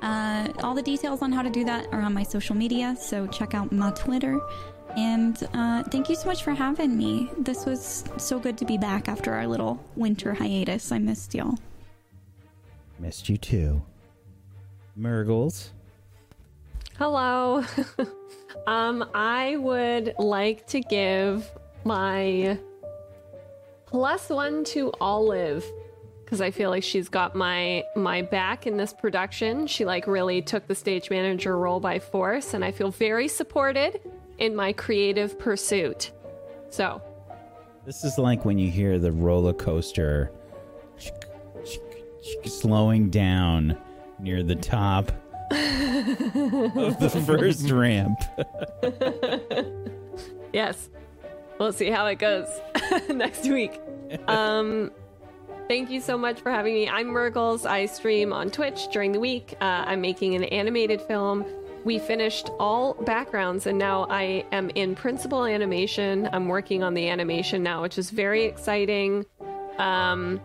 uh, 0.05 0.53
all 0.63 0.75
the 0.75 0.83
details 0.83 1.23
on 1.23 1.33
how 1.33 1.41
to 1.41 1.49
do 1.49 1.65
that 1.65 1.87
are 1.91 2.03
on 2.03 2.13
my 2.13 2.23
social 2.23 2.55
media, 2.55 2.95
so 3.01 3.27
check 3.27 3.55
out 3.55 3.73
my 3.73 3.91
Twitter. 3.93 4.39
And 4.99 5.43
uh, 5.55 5.83
thank 5.85 6.11
you 6.11 6.15
so 6.15 6.27
much 6.27 6.45
for 6.45 6.53
having 6.53 6.97
me. 6.97 7.31
This 7.39 7.65
was 7.65 8.05
so 8.19 8.39
good 8.39 8.59
to 8.59 8.67
be 8.67 8.77
back 8.77 9.09
after 9.09 9.33
our 9.33 9.47
little 9.47 9.83
winter 9.97 10.35
hiatus. 10.35 10.93
I 10.93 10.99
missed 10.99 11.35
y'all. 11.35 11.59
Missed 12.99 13.31
you 13.31 13.39
too. 13.39 13.83
Murgles. 14.95 15.71
Hello. 16.99 17.65
um, 18.67 19.09
I 19.15 19.57
would 19.57 20.15
like 20.19 20.67
to 20.69 20.81
give 20.81 21.51
my 21.85 22.59
plus 23.87 24.29
one 24.29 24.65
to 24.65 24.93
Olive 25.01 25.65
because 26.25 26.41
I 26.41 26.51
feel 26.51 26.71
like 26.71 26.83
she's 26.83 27.09
got 27.09 27.35
my 27.35 27.85
my 27.97 28.23
back 28.23 28.67
in 28.67 28.77
this 28.77 28.93
production. 28.93 29.67
She 29.67 29.85
like 29.85 30.07
really 30.07 30.43
took 30.43 30.67
the 30.67 30.75
stage 30.75 31.11
manager 31.11 31.57
role 31.59 31.81
by 31.81 31.99
force, 31.99 32.55
and 32.55 32.65
I 32.65 32.71
feel 32.73 32.91
very 32.91 33.29
supported 33.29 34.01
in 34.39 34.57
my 34.57 34.73
creative 34.73 35.39
pursuit. 35.39 36.11
So, 36.71 37.01
This 37.87 38.03
is 38.05 38.19
like 38.19 38.45
when 38.45 38.59
you 38.59 38.71
hear 38.71 38.99
the 38.99 39.13
roller 39.13 39.53
coaster 39.53 40.33
slowing 42.45 43.11
down 43.11 43.77
near 44.19 44.43
the 44.43 44.57
top 44.57 45.11
of 45.51 46.99
the 46.99 47.23
first 47.27 47.71
ramp. 47.71 48.19
yes, 50.53 50.89
we'll 51.59 51.73
see 51.73 51.91
how 51.91 52.07
it 52.07 52.19
goes 52.19 52.49
next 53.09 53.47
week. 53.49 53.81
Um, 54.27 54.91
thank 55.69 55.91
you 55.91 56.01
so 56.01 56.17
much 56.17 56.41
for 56.41 56.51
having 56.51 56.75
me. 56.75 56.89
I'm 56.89 57.09
Murgles. 57.09 57.67
I 57.67 57.87
stream 57.87 58.33
on 58.33 58.51
Twitch 58.51 58.89
during 58.93 59.13
the 59.13 59.21
week. 59.21 59.55
Uh, 59.61 59.85
I'm 59.87 60.01
making 60.01 60.35
an 60.35 60.45
animated 60.45 61.01
film. 61.03 61.45
We 61.85 61.99
finished 61.99 62.51
all 62.59 62.95
backgrounds, 62.95 63.67
and 63.67 63.79
now 63.79 64.07
I 64.09 64.47
am 64.53 64.71
in 64.71 64.95
principal 64.95 65.45
animation. 65.45 66.29
I'm 66.33 66.49
working 66.49 66.83
on 66.83 66.95
the 66.95 67.09
animation 67.09 67.63
now, 67.63 67.83
which 67.83 67.99
is 67.99 68.11
very 68.11 68.45
exciting. 68.45 69.27
Um, 69.79 70.41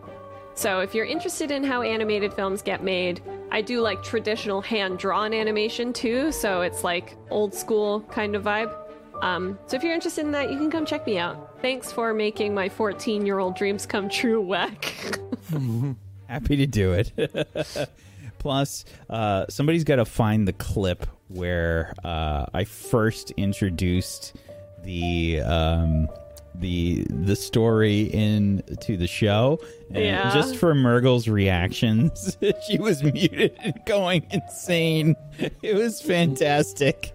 so 0.54 0.82
if 0.82 0.94
you're 0.94 1.06
interested 1.06 1.52
in 1.52 1.64
how 1.64 1.82
animated 1.82 2.34
films 2.34 2.62
get 2.62 2.84
made, 2.84 3.22
I 3.52 3.62
do 3.62 3.80
like 3.80 4.04
traditional 4.04 4.62
hand 4.62 5.00
drawn 5.00 5.34
animation 5.34 5.94
too. 5.94 6.34
So 6.34 6.62
it's 6.62 6.84
like 6.84 7.16
old 7.30 7.54
school 7.54 8.02
kind 8.02 8.36
of 8.36 8.44
vibe. 8.44 8.76
Um, 9.22 9.60
so 9.68 9.76
if 9.76 9.84
you're 9.84 9.94
interested 9.94 10.26
in 10.26 10.32
that, 10.32 10.52
you 10.52 10.58
can 10.58 10.72
come 10.72 10.86
check 10.86 11.06
me 11.06 11.18
out. 11.18 11.62
Thanks 11.62 11.92
for 11.92 12.14
making 12.14 12.54
my 12.54 12.70
14 12.70 13.26
year 13.26 13.40
old 13.40 13.56
dreams 13.56 13.86
come 13.86 14.10
true, 14.10 14.48
Vic. 14.48 15.20
Happy 16.28 16.56
to 16.58 16.68
do 16.68 16.94
it. 16.94 17.90
Plus, 18.40 18.86
uh, 19.10 19.46
somebody's 19.50 19.84
got 19.84 19.98
to 19.98 20.06
find 20.06 20.48
the 20.48 20.54
clip 20.54 21.06
where 21.28 21.94
uh, 22.04 22.46
I 22.54 22.64
first 22.64 23.32
introduced 23.32 24.36
the 24.84 25.42
um, 25.42 26.08
the 26.56 27.06
the 27.10 27.36
story 27.36 28.04
in 28.04 28.64
to 28.82 28.98
the 28.98 29.08
show. 29.08 29.60
And 29.90 30.04
Yeah. 30.04 30.34
Just 30.34 30.56
for 30.56 30.74
Murgle's 30.74 31.28
reactions, 31.28 32.38
she 32.68 32.78
was 32.78 33.04
muted 33.04 33.56
and 33.60 33.74
going 33.86 34.26
insane. 34.32 35.16
It 35.62 35.76
was 35.76 36.02
fantastic. 36.02 37.14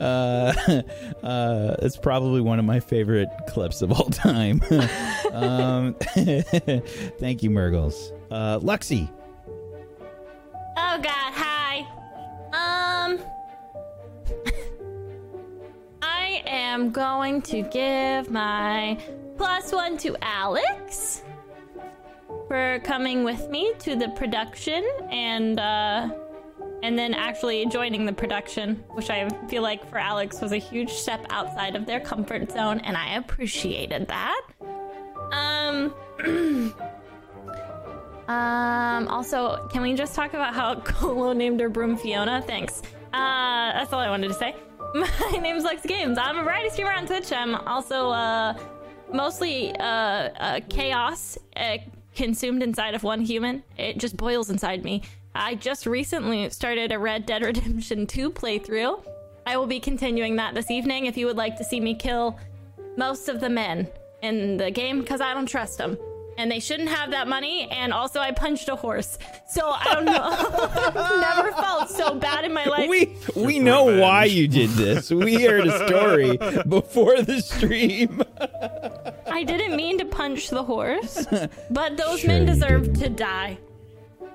Uh, 0.00 0.52
uh, 1.22 1.76
it's 1.82 1.96
probably 1.96 2.40
one 2.40 2.58
of 2.58 2.64
my 2.64 2.80
favorite 2.80 3.28
clips 3.48 3.82
of 3.82 3.92
all 3.92 4.10
time. 4.10 4.62
um, 5.32 5.94
thank 7.18 7.42
you, 7.42 7.50
Murgles. 7.50 8.12
Uh, 8.30 8.58
Luxie. 8.60 9.10
Oh 10.76 10.98
god, 11.00 11.32
hi. 11.32 11.86
Um 12.52 13.18
I 16.02 16.42
am 16.46 16.90
going 16.90 17.42
to 17.42 17.62
give 17.62 18.30
my 18.30 18.98
plus 19.36 19.72
one 19.72 19.96
to 19.98 20.16
Alex 20.22 21.22
for 22.48 22.80
coming 22.84 23.24
with 23.24 23.48
me 23.50 23.72
to 23.80 23.96
the 23.96 24.08
production 24.10 24.84
and 25.10 25.58
uh 25.60 26.10
and 26.84 26.98
then 26.98 27.14
actually 27.14 27.64
joining 27.64 28.04
the 28.04 28.12
production, 28.12 28.74
which 28.90 29.08
I 29.08 29.26
feel 29.48 29.62
like 29.62 29.88
for 29.88 29.96
Alex 29.96 30.42
was 30.42 30.52
a 30.52 30.58
huge 30.58 30.90
step 30.90 31.24
outside 31.30 31.76
of 31.76 31.86
their 31.86 31.98
comfort 31.98 32.52
zone, 32.52 32.78
and 32.80 32.94
I 32.94 33.14
appreciated 33.14 34.06
that. 34.08 34.42
Um 35.32 35.94
Um, 38.26 39.06
also, 39.08 39.68
can 39.70 39.82
we 39.82 39.92
just 39.92 40.14
talk 40.14 40.32
about 40.32 40.54
how 40.54 40.76
Colo 40.80 41.34
named 41.34 41.60
her 41.60 41.68
broom 41.68 41.94
Fiona? 41.94 42.40
Thanks. 42.40 42.80
Uh, 43.12 43.72
that's 43.72 43.92
all 43.92 44.00
I 44.00 44.08
wanted 44.08 44.28
to 44.28 44.34
say. 44.34 44.56
My 44.94 45.38
name's 45.42 45.62
Lex 45.62 45.82
Games. 45.84 46.16
I'm 46.16 46.38
a 46.38 46.42
variety 46.42 46.70
streamer 46.70 46.92
on 46.92 47.06
Twitch. 47.06 47.30
I'm 47.32 47.54
also, 47.54 48.08
uh, 48.08 48.58
mostly, 49.12 49.76
uh, 49.76 49.82
uh 49.84 50.60
chaos 50.70 51.36
uh, 51.56 51.76
consumed 52.16 52.62
inside 52.62 52.94
of 52.94 53.02
one 53.02 53.20
human. 53.20 53.62
It 53.76 53.98
just 53.98 54.16
boils 54.16 54.48
inside 54.48 54.84
me. 54.84 55.02
I 55.34 55.56
just 55.56 55.86
recently 55.86 56.48
started 56.50 56.92
a 56.92 56.98
Red 56.98 57.26
Dead 57.26 57.42
Redemption 57.42 58.06
2 58.08 58.30
playthrough. 58.30 59.04
I 59.46 59.56
will 59.56 59.66
be 59.66 59.80
continuing 59.80 60.36
that 60.36 60.54
this 60.54 60.70
evening 60.70 61.06
if 61.06 61.16
you 61.16 61.26
would 61.26 61.36
like 61.36 61.56
to 61.56 61.64
see 61.64 61.80
me 61.80 61.94
kill 61.94 62.38
most 62.96 63.28
of 63.28 63.40
the 63.40 63.50
men 63.50 63.88
in 64.22 64.56
the 64.56 64.70
game 64.70 65.00
because 65.00 65.20
I 65.20 65.34
don't 65.34 65.46
trust 65.46 65.78
them. 65.78 65.98
And 66.36 66.50
they 66.50 66.58
shouldn't 66.58 66.88
have 66.88 67.12
that 67.12 67.28
money. 67.28 67.68
And 67.70 67.92
also, 67.92 68.18
I 68.18 68.32
punched 68.32 68.68
a 68.68 68.74
horse. 68.74 69.18
So 69.48 69.68
I 69.70 69.94
don't 69.94 70.04
know. 70.04 70.20
I've 70.20 71.20
never 71.36 71.52
felt 71.52 71.90
so 71.90 72.14
bad 72.16 72.44
in 72.44 72.52
my 72.52 72.64
life. 72.64 72.88
We 72.88 73.16
we 73.36 73.60
know 73.60 73.84
why 73.84 74.24
you 74.24 74.48
did 74.48 74.70
this. 74.70 75.12
We 75.12 75.44
heard 75.44 75.64
a 75.66 75.86
story 75.86 76.36
before 76.68 77.22
the 77.22 77.40
stream. 77.40 78.20
I 79.30 79.44
didn't 79.44 79.76
mean 79.76 79.96
to 79.98 80.06
punch 80.06 80.48
the 80.50 80.64
horse, 80.64 81.24
but 81.70 81.96
those 81.96 82.20
Sure 82.20 82.30
men 82.30 82.46
deserve 82.46 82.92
to 82.94 83.08
die. 83.08 83.58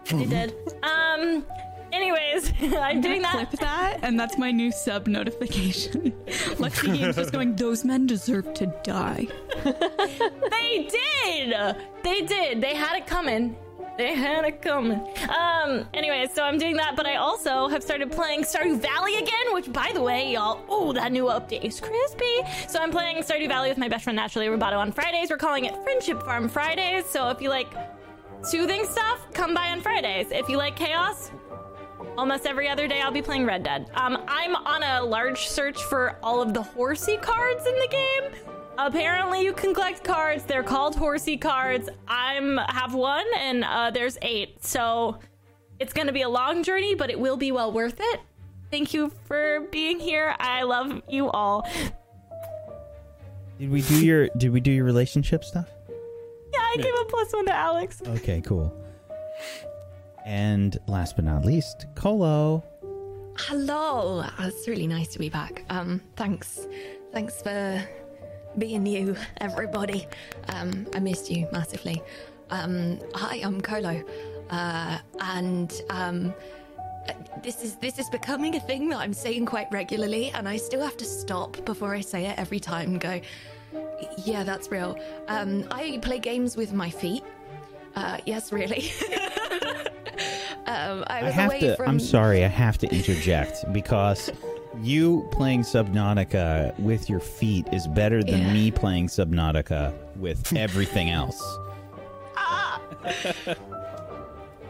They 0.09 0.25
did. 0.25 0.55
Um. 0.83 1.45
Anyways, 1.91 2.53
I'm 2.77 3.01
doing 3.01 3.21
that. 3.23 3.33
Clip 3.49 3.59
that, 3.61 3.99
and 4.03 4.19
that's 4.19 4.37
my 4.37 4.51
new 4.51 4.71
sub 4.71 5.07
notification. 5.07 6.11
Lexi 6.27 6.95
Games 6.95 7.15
just 7.15 7.31
going, 7.31 7.55
those 7.55 7.83
men 7.83 8.05
deserve 8.05 8.53
to 8.55 8.67
die. 8.83 9.27
They 10.51 10.87
did. 10.87 11.75
They 12.03 12.21
did. 12.21 12.61
They 12.61 12.75
had 12.75 12.95
it 12.97 13.07
coming. 13.07 13.55
They 13.97 14.13
had 14.13 14.45
it 14.45 14.61
coming. 14.61 15.01
Um. 15.29 15.85
Anyway, 15.93 16.27
so 16.33 16.43
I'm 16.43 16.57
doing 16.57 16.77
that, 16.77 16.95
but 16.95 17.05
I 17.05 17.15
also 17.15 17.67
have 17.67 17.83
started 17.83 18.11
playing 18.11 18.43
Stardew 18.43 18.79
Valley 18.79 19.15
again. 19.15 19.53
Which, 19.53 19.71
by 19.73 19.91
the 19.93 20.01
way, 20.01 20.31
y'all, 20.31 20.63
oh, 20.69 20.93
that 20.93 21.11
new 21.11 21.25
update 21.25 21.63
is 21.63 21.79
crispy. 21.79 22.43
So 22.67 22.79
I'm 22.79 22.91
playing 22.91 23.17
Stardew 23.23 23.47
Valley 23.47 23.69
with 23.69 23.77
my 23.77 23.89
best 23.89 24.03
friend 24.03 24.15
Naturally 24.15 24.47
Roboto 24.47 24.77
on 24.77 24.91
Fridays. 24.91 25.29
We're 25.29 25.37
calling 25.37 25.65
it 25.65 25.75
Friendship 25.83 26.21
Farm 26.23 26.47
Fridays. 26.47 27.05
So 27.05 27.29
if 27.29 27.41
you 27.41 27.49
like 27.49 27.67
soothing 28.41 28.85
stuff, 28.85 29.25
come 29.33 29.53
by 29.53 29.69
on 29.69 29.81
Fridays. 29.81 30.31
If 30.31 30.49
you 30.49 30.57
like 30.57 30.75
chaos, 30.75 31.31
almost 32.17 32.45
every 32.45 32.67
other 32.67 32.87
day 32.87 33.01
I'll 33.01 33.11
be 33.11 33.21
playing 33.21 33.45
Red 33.45 33.63
Dead. 33.63 33.89
Um, 33.95 34.23
I'm 34.27 34.55
on 34.55 34.83
a 34.83 35.03
large 35.03 35.47
search 35.47 35.81
for 35.83 36.17
all 36.23 36.41
of 36.41 36.53
the 36.53 36.61
horsey 36.61 37.17
cards 37.17 37.65
in 37.65 37.75
the 37.75 37.87
game. 37.89 38.31
Apparently, 38.77 39.43
you 39.43 39.51
can 39.51 39.73
collect 39.73 40.05
cards. 40.05 40.43
They're 40.43 40.63
called 40.63 40.95
horsey 40.95 41.35
cards. 41.35 41.89
I'm 42.07 42.57
have 42.57 42.93
one, 42.93 43.25
and 43.37 43.65
uh, 43.65 43.91
there's 43.91 44.17
eight. 44.21 44.63
So 44.63 45.19
it's 45.79 45.91
gonna 45.91 46.13
be 46.13 46.21
a 46.21 46.29
long 46.29 46.63
journey, 46.63 46.95
but 46.95 47.09
it 47.09 47.19
will 47.19 47.35
be 47.35 47.51
well 47.51 47.73
worth 47.73 47.99
it. 47.99 48.21
Thank 48.71 48.93
you 48.93 49.11
for 49.25 49.67
being 49.71 49.99
here. 49.99 50.33
I 50.39 50.63
love 50.63 51.01
you 51.09 51.29
all. 51.29 51.67
Did 53.59 53.69
we 53.69 53.81
do 53.81 54.05
your 54.05 54.29
Did 54.37 54.51
we 54.51 54.61
do 54.61 54.71
your 54.71 54.85
relationship 54.85 55.43
stuff? 55.43 55.67
Yeah, 56.75 56.81
I 56.81 56.83
gave 56.83 56.93
a 56.93 57.05
plus 57.05 57.33
one 57.33 57.45
to 57.45 57.53
Alex. 57.55 58.01
Okay, 58.07 58.41
cool. 58.41 58.73
And 60.25 60.77
last 60.87 61.15
but 61.15 61.25
not 61.25 61.45
least, 61.45 61.87
Colo. 61.95 62.63
Hello. 63.37 64.19
Uh, 64.19 64.31
It's 64.47 64.67
really 64.67 64.87
nice 64.87 65.07
to 65.09 65.19
be 65.19 65.29
back. 65.29 65.63
Um, 65.69 66.01
thanks, 66.15 66.67
thanks 67.11 67.41
for 67.41 67.81
being 68.57 68.85
you, 68.85 69.15
everybody. 69.37 70.07
Um, 70.49 70.85
I 70.93 70.99
missed 70.99 71.31
you 71.31 71.47
massively. 71.51 72.01
Um, 72.49 72.99
hi, 73.15 73.37
I'm 73.43 73.61
Colo, 73.61 74.03
uh, 74.49 74.97
and 75.21 75.71
um, 75.91 76.33
uh, 77.07 77.13
this 77.43 77.63
is 77.63 77.75
this 77.75 77.99
is 77.99 78.09
becoming 78.09 78.55
a 78.55 78.59
thing 78.59 78.89
that 78.89 78.97
I'm 78.97 79.13
saying 79.13 79.45
quite 79.45 79.71
regularly, 79.71 80.31
and 80.31 80.49
I 80.49 80.57
still 80.57 80.81
have 80.81 80.97
to 80.97 81.05
stop 81.05 81.63
before 81.65 81.93
I 81.93 82.01
say 82.01 82.25
it 82.25 82.37
every 82.39 82.59
time. 82.59 82.93
and 82.93 82.99
Go, 82.99 83.21
yeah, 84.25 84.43
that's 84.43 84.69
real. 84.71 84.97
Um, 85.27 85.65
I 85.71 85.99
play 86.01 86.19
games 86.19 86.55
with 86.57 86.73
my 86.73 86.89
feet. 86.89 87.23
Uh, 87.95 88.17
yes, 88.25 88.51
really. 88.51 88.91
um, 90.65 91.03
I 91.07 91.21
I 91.25 91.29
have 91.29 91.59
to. 91.59 91.75
from. 91.75 91.87
I'm 91.87 91.99
sorry. 91.99 92.43
I 92.43 92.47
have 92.47 92.77
to 92.79 92.87
interject 92.87 93.71
because 93.73 94.31
You 94.81 95.27
playing 95.31 95.61
Subnautica 95.63 96.77
with 96.79 97.09
your 97.09 97.19
feet 97.19 97.67
is 97.73 97.85
better 97.87 98.23
than 98.23 98.39
Yeah. 98.41 98.53
me 98.53 98.71
playing 98.71 99.07
Subnautica 99.07 99.93
with 100.15 100.55
everything 100.55 101.09
else. 101.09 101.41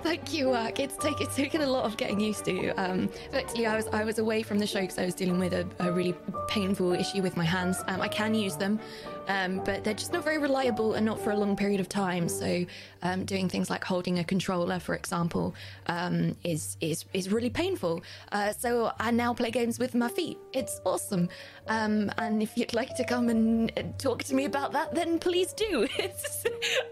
Thank 0.02 0.34
you, 0.34 0.50
work. 0.50 0.80
It's 0.80 0.95
taken 0.95 1.24
it's 1.24 1.36
taken 1.36 1.61
a 1.61 1.68
lot 1.68 1.84
of 1.84 1.98
getting 1.98 2.22
used 2.22 2.45
to. 2.45 2.69
Um, 2.72 3.10
effectively, 3.28 3.66
I 3.66 3.76
was 3.76 3.88
I 3.88 4.06
was 4.06 4.18
away 4.18 4.44
from 4.44 4.58
the 4.58 4.66
show 4.66 4.80
because 4.80 4.98
I 4.98 5.06
was 5.06 5.14
dealing 5.14 5.40
with 5.40 5.53
a, 5.53 5.68
a 5.80 5.92
really 5.92 6.16
painful 6.48 6.94
issue 6.94 7.22
with 7.22 7.36
my 7.36 7.44
hands. 7.44 7.78
Um, 7.88 8.00
I 8.00 8.08
can 8.08 8.34
use 8.34 8.56
them, 8.56 8.80
um, 9.28 9.61
but 9.66 9.84
they're 9.84 9.94
just 9.94 10.14
not 10.14 10.24
very 10.24 10.38
reliable 10.38 10.94
and 10.94 11.06
not 11.06 11.19
for 11.19 11.32
a 11.32 11.36
long 11.36 11.56
period 11.56 11.82
of 11.82 11.90
time. 11.90 12.30
So, 12.30 12.66
um, 13.02 13.26
doing 13.26 13.50
things 13.50 13.69
like 13.69 13.84
holding 13.84 14.19
a 14.19 14.24
controller, 14.24 14.80
for 14.80 14.95
example, 14.95 15.56
um, 15.88 16.36
is 16.44 16.78
is 16.82 17.06
is 17.14 17.32
really 17.32 17.50
painful. 17.50 18.02
Uh, 18.32 18.52
so 18.53 18.92
I 19.00 19.11
now 19.11 19.34
play 19.34 19.52
games 19.52 19.80
with 19.80 19.95
my 19.95 20.10
feet. 20.10 20.38
It's 20.53 20.82
awesome. 20.86 21.30
Um, 21.68 22.11
and 22.18 22.42
if 22.42 22.58
you'd 22.58 22.74
like 22.74 22.95
to 22.95 23.03
come 23.03 23.30
and 23.30 23.72
uh, 23.78 23.84
talk 23.98 24.24
to 24.26 24.36
me 24.36 24.45
about 24.45 24.72
that, 24.74 24.94
then 24.95 25.19
please 25.19 25.53
do. 25.53 25.88
It's, 26.00 26.45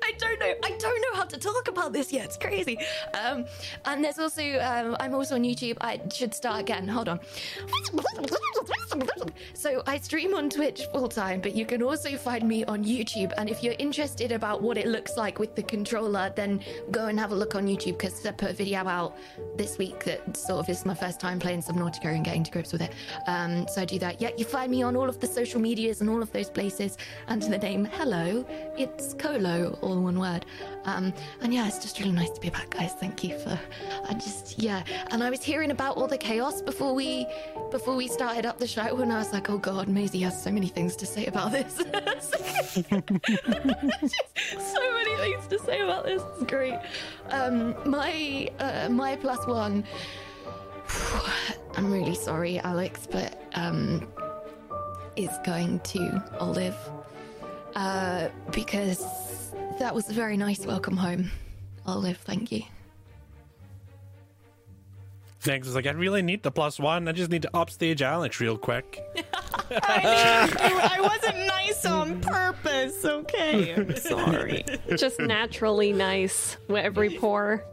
I 0.03 0.11
don't 0.17 0.39
know. 0.39 0.53
I 0.63 0.69
don't 0.77 1.01
know 1.01 1.15
how 1.15 1.23
to 1.23 1.37
talk 1.37 1.67
about 1.67 1.93
this 1.93 2.11
yet. 2.11 2.25
It's 2.25 2.37
crazy. 2.37 2.77
Um, 3.13 3.45
and 3.85 4.03
there's 4.03 4.19
also 4.19 4.43
um, 4.59 4.95
I'm 4.99 5.13
also 5.13 5.35
on 5.35 5.43
YouTube. 5.43 5.77
I 5.81 6.01
should 6.13 6.33
start 6.33 6.59
again. 6.61 6.87
Hold 6.87 7.09
on. 7.09 7.19
So 9.53 9.81
I 9.85 9.97
stream 9.97 10.33
on 10.35 10.49
Twitch 10.49 10.85
full 10.93 11.07
time, 11.07 11.41
but 11.41 11.55
you 11.55 11.65
can 11.65 11.81
also 11.81 12.15
find 12.17 12.47
me 12.47 12.63
on 12.65 12.83
YouTube. 12.83 13.33
And 13.37 13.49
if 13.49 13.63
you're 13.63 13.75
interested 13.79 14.31
about 14.31 14.61
what 14.61 14.77
it 14.77 14.87
looks 14.87 15.17
like 15.17 15.39
with 15.39 15.55
the 15.55 15.63
controller, 15.63 15.96
then 16.35 16.61
go 16.91 17.07
and 17.07 17.19
have 17.19 17.31
a 17.31 17.35
look 17.35 17.55
on 17.55 17.67
YouTube 17.67 17.97
because 17.97 18.25
I 18.25 18.31
put 18.31 18.51
a 18.51 18.53
video 18.53 18.87
out 18.87 19.17
this 19.55 19.77
week 19.77 20.03
that 20.05 20.37
sort 20.37 20.59
of 20.59 20.69
is 20.69 20.85
my 20.85 20.93
first 20.93 21.19
time 21.19 21.39
playing 21.39 21.61
Subnautica 21.61 22.05
and 22.05 22.23
getting 22.23 22.43
to 22.43 22.51
grips 22.51 22.71
with 22.71 22.81
it. 22.81 22.93
Um, 23.27 23.67
so 23.67 23.81
I 23.81 23.85
do 23.85 23.99
that. 23.99 24.21
Yeah, 24.21 24.29
you 24.37 24.45
find 24.45 24.71
me 24.71 24.83
on 24.83 24.95
all 24.95 25.09
of 25.09 25.19
the 25.19 25.27
social 25.27 25.59
medias 25.59 26.01
and 26.01 26.09
all 26.09 26.21
of 26.21 26.31
those 26.31 26.49
places 26.49 26.97
under 27.27 27.47
the 27.47 27.57
name 27.57 27.85
Hello. 27.85 28.45
It's 28.77 29.13
Colo, 29.13 29.77
all 29.81 30.01
one 30.01 30.19
word. 30.19 30.45
Um, 30.85 31.13
and 31.41 31.53
yeah, 31.53 31.67
it's 31.67 31.79
just 31.79 31.99
really 31.99 32.11
nice 32.11 32.29
to 32.29 32.41
be 32.41 32.49
back, 32.49 32.69
guys. 32.69 32.93
Thank 32.93 33.23
you 33.23 33.37
for. 33.39 33.59
I 34.07 34.13
just 34.13 34.61
yeah. 34.61 34.83
And 35.11 35.23
I 35.23 35.29
was 35.29 35.43
hearing 35.43 35.71
about 35.71 35.97
all 35.97 36.07
the 36.07 36.17
chaos 36.17 36.61
before 36.61 36.93
we 36.93 37.27
before 37.71 37.95
we 37.95 38.07
started 38.07 38.45
up 38.45 38.57
the 38.57 38.67
show, 38.67 38.97
and 38.97 39.11
I 39.11 39.17
was 39.17 39.33
like, 39.33 39.49
oh 39.49 39.57
god, 39.57 39.87
Maisie 39.87 40.21
has 40.21 40.41
so 40.41 40.51
many 40.51 40.67
things 40.67 40.95
to 40.97 41.05
say 41.05 41.25
about 41.25 41.51
this. 41.51 41.75
so 44.57 44.93
many 44.93 45.06
things 45.17 45.47
to 45.47 45.59
say 45.59 45.81
about 45.81 46.05
this. 46.05 46.21
It's 46.33 46.43
great. 46.43 46.79
Um, 47.29 47.75
my 47.89 48.49
uh, 48.59 48.89
my 48.89 49.15
plus 49.15 49.45
one. 49.47 49.83
I'm 51.75 51.91
really 51.91 52.15
sorry, 52.15 52.59
Alex, 52.59 53.07
but 53.09 53.41
um, 53.53 54.07
is 55.15 55.29
going 55.45 55.79
to 55.81 56.23
Olive 56.39 56.77
uh, 57.75 58.29
because 58.51 59.51
that 59.79 59.93
was 59.93 60.09
a 60.09 60.13
very 60.13 60.37
nice 60.37 60.65
welcome 60.65 60.97
home. 60.97 61.31
Olive, 61.85 62.17
thank 62.17 62.51
you. 62.51 62.63
Next 65.47 65.67
is 65.67 65.75
like, 65.75 65.87
I 65.87 65.91
really 65.91 66.21
need 66.21 66.43
the 66.43 66.51
plus 66.51 66.79
one. 66.79 67.07
I 67.07 67.13
just 67.13 67.31
need 67.31 67.41
to 67.43 67.49
upstage 67.53 68.01
Alex 68.01 68.39
real 68.39 68.57
quick. 68.57 69.01
I 69.71 70.97
I, 70.97 71.01
wasn't 71.01 71.47
nice 71.47 71.85
on 71.85 72.19
purpose, 72.21 73.03
okay? 73.05 73.73
I'm 73.73 73.95
sorry. 73.95 74.65
Just 74.97 75.19
naturally 75.19 75.93
nice 75.93 76.57
with 76.67 76.83
every 76.83 77.17
pour. 77.17 77.65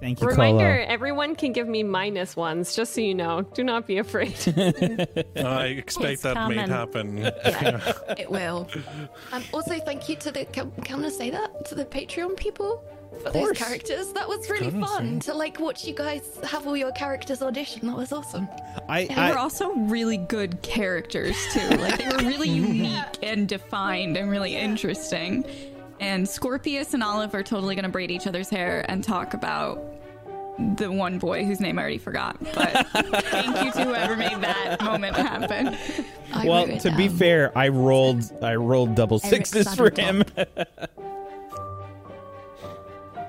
Thank 0.00 0.20
you, 0.20 0.26
Reminder: 0.26 0.74
Colo. 0.76 0.86
everyone 0.88 1.34
can 1.36 1.52
give 1.52 1.66
me 1.66 1.82
minus 1.82 2.36
ones, 2.36 2.76
just 2.76 2.92
so 2.92 3.00
you 3.00 3.14
know. 3.14 3.42
Do 3.42 3.64
not 3.64 3.86
be 3.86 3.98
afraid. 3.98 4.34
I 5.36 5.66
expect 5.66 6.12
It's 6.12 6.22
that 6.22 6.48
may 6.48 6.56
coming. 6.56 6.68
happen. 6.68 7.18
Yeah, 7.44 7.92
it 8.18 8.30
will. 8.30 8.68
Um, 9.32 9.42
also, 9.54 9.78
thank 9.78 10.08
you 10.08 10.16
to 10.16 10.30
the. 10.30 10.44
Can, 10.46 10.70
can 10.84 11.04
I 11.04 11.08
say 11.08 11.30
that 11.30 11.64
to 11.66 11.74
the 11.74 11.84
Patreon 11.84 12.36
people 12.36 12.84
for 13.18 13.30
those 13.30 13.32
course. 13.32 13.58
characters? 13.58 14.12
That 14.12 14.28
was 14.28 14.48
really 14.50 14.70
fun 14.70 15.20
to 15.20 15.34
like 15.34 15.60
watch 15.60 15.84
you 15.84 15.94
guys 15.94 16.38
have 16.44 16.66
all 16.66 16.76
your 16.76 16.92
characters 16.92 17.42
audition. 17.42 17.86
That 17.86 17.96
was 17.96 18.12
awesome. 18.12 18.48
I, 18.88 19.06
They 19.06 19.30
were 19.30 19.38
also 19.38 19.72
really 19.72 20.16
good 20.16 20.62
characters 20.62 21.36
too. 21.52 21.60
Like 21.82 21.98
they 21.98 22.06
were 22.06 22.28
really 22.28 22.48
mm-hmm. 22.48 22.74
unique 22.74 23.18
and 23.22 23.48
defined 23.48 24.16
and 24.16 24.30
really 24.30 24.54
interesting. 24.56 25.44
And 26.00 26.28
Scorpius 26.28 26.94
and 26.94 27.02
Olive 27.02 27.34
are 27.34 27.42
totally 27.42 27.74
going 27.74 27.84
to 27.84 27.88
braid 27.88 28.10
each 28.10 28.26
other's 28.26 28.48
hair 28.48 28.84
and 28.88 29.02
talk 29.02 29.34
about 29.34 29.82
the 30.76 30.90
one 30.90 31.18
boy 31.18 31.44
whose 31.44 31.60
name 31.60 31.78
I 31.78 31.82
already 31.82 31.98
forgot. 31.98 32.36
But 32.54 32.86
thank 32.92 33.64
you 33.64 33.72
to 33.72 33.84
whoever 33.84 34.16
made 34.16 34.40
that 34.40 34.82
moment 34.82 35.16
happen. 35.16 35.76
I 36.32 36.46
well, 36.46 36.66
wrote 36.66 36.76
it 36.76 36.80
to 36.80 36.94
be 36.94 37.08
fair, 37.08 37.56
I 37.56 37.68
rolled 37.68 38.30
I 38.42 38.54
rolled 38.54 38.94
double 38.94 39.20
Eric 39.24 39.46
sixes 39.46 39.74
for 39.74 39.90
him. 39.90 40.24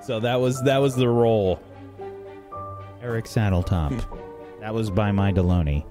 so 0.06 0.20
that 0.20 0.40
was 0.40 0.62
that 0.64 0.78
was 0.80 0.96
the 0.96 1.10
role. 1.10 1.62
Eric 3.02 3.26
Saddletop. 3.26 4.04
that 4.60 4.74
was 4.74 4.90
by 4.90 5.12
my 5.12 5.32
Deloney. 5.32 5.86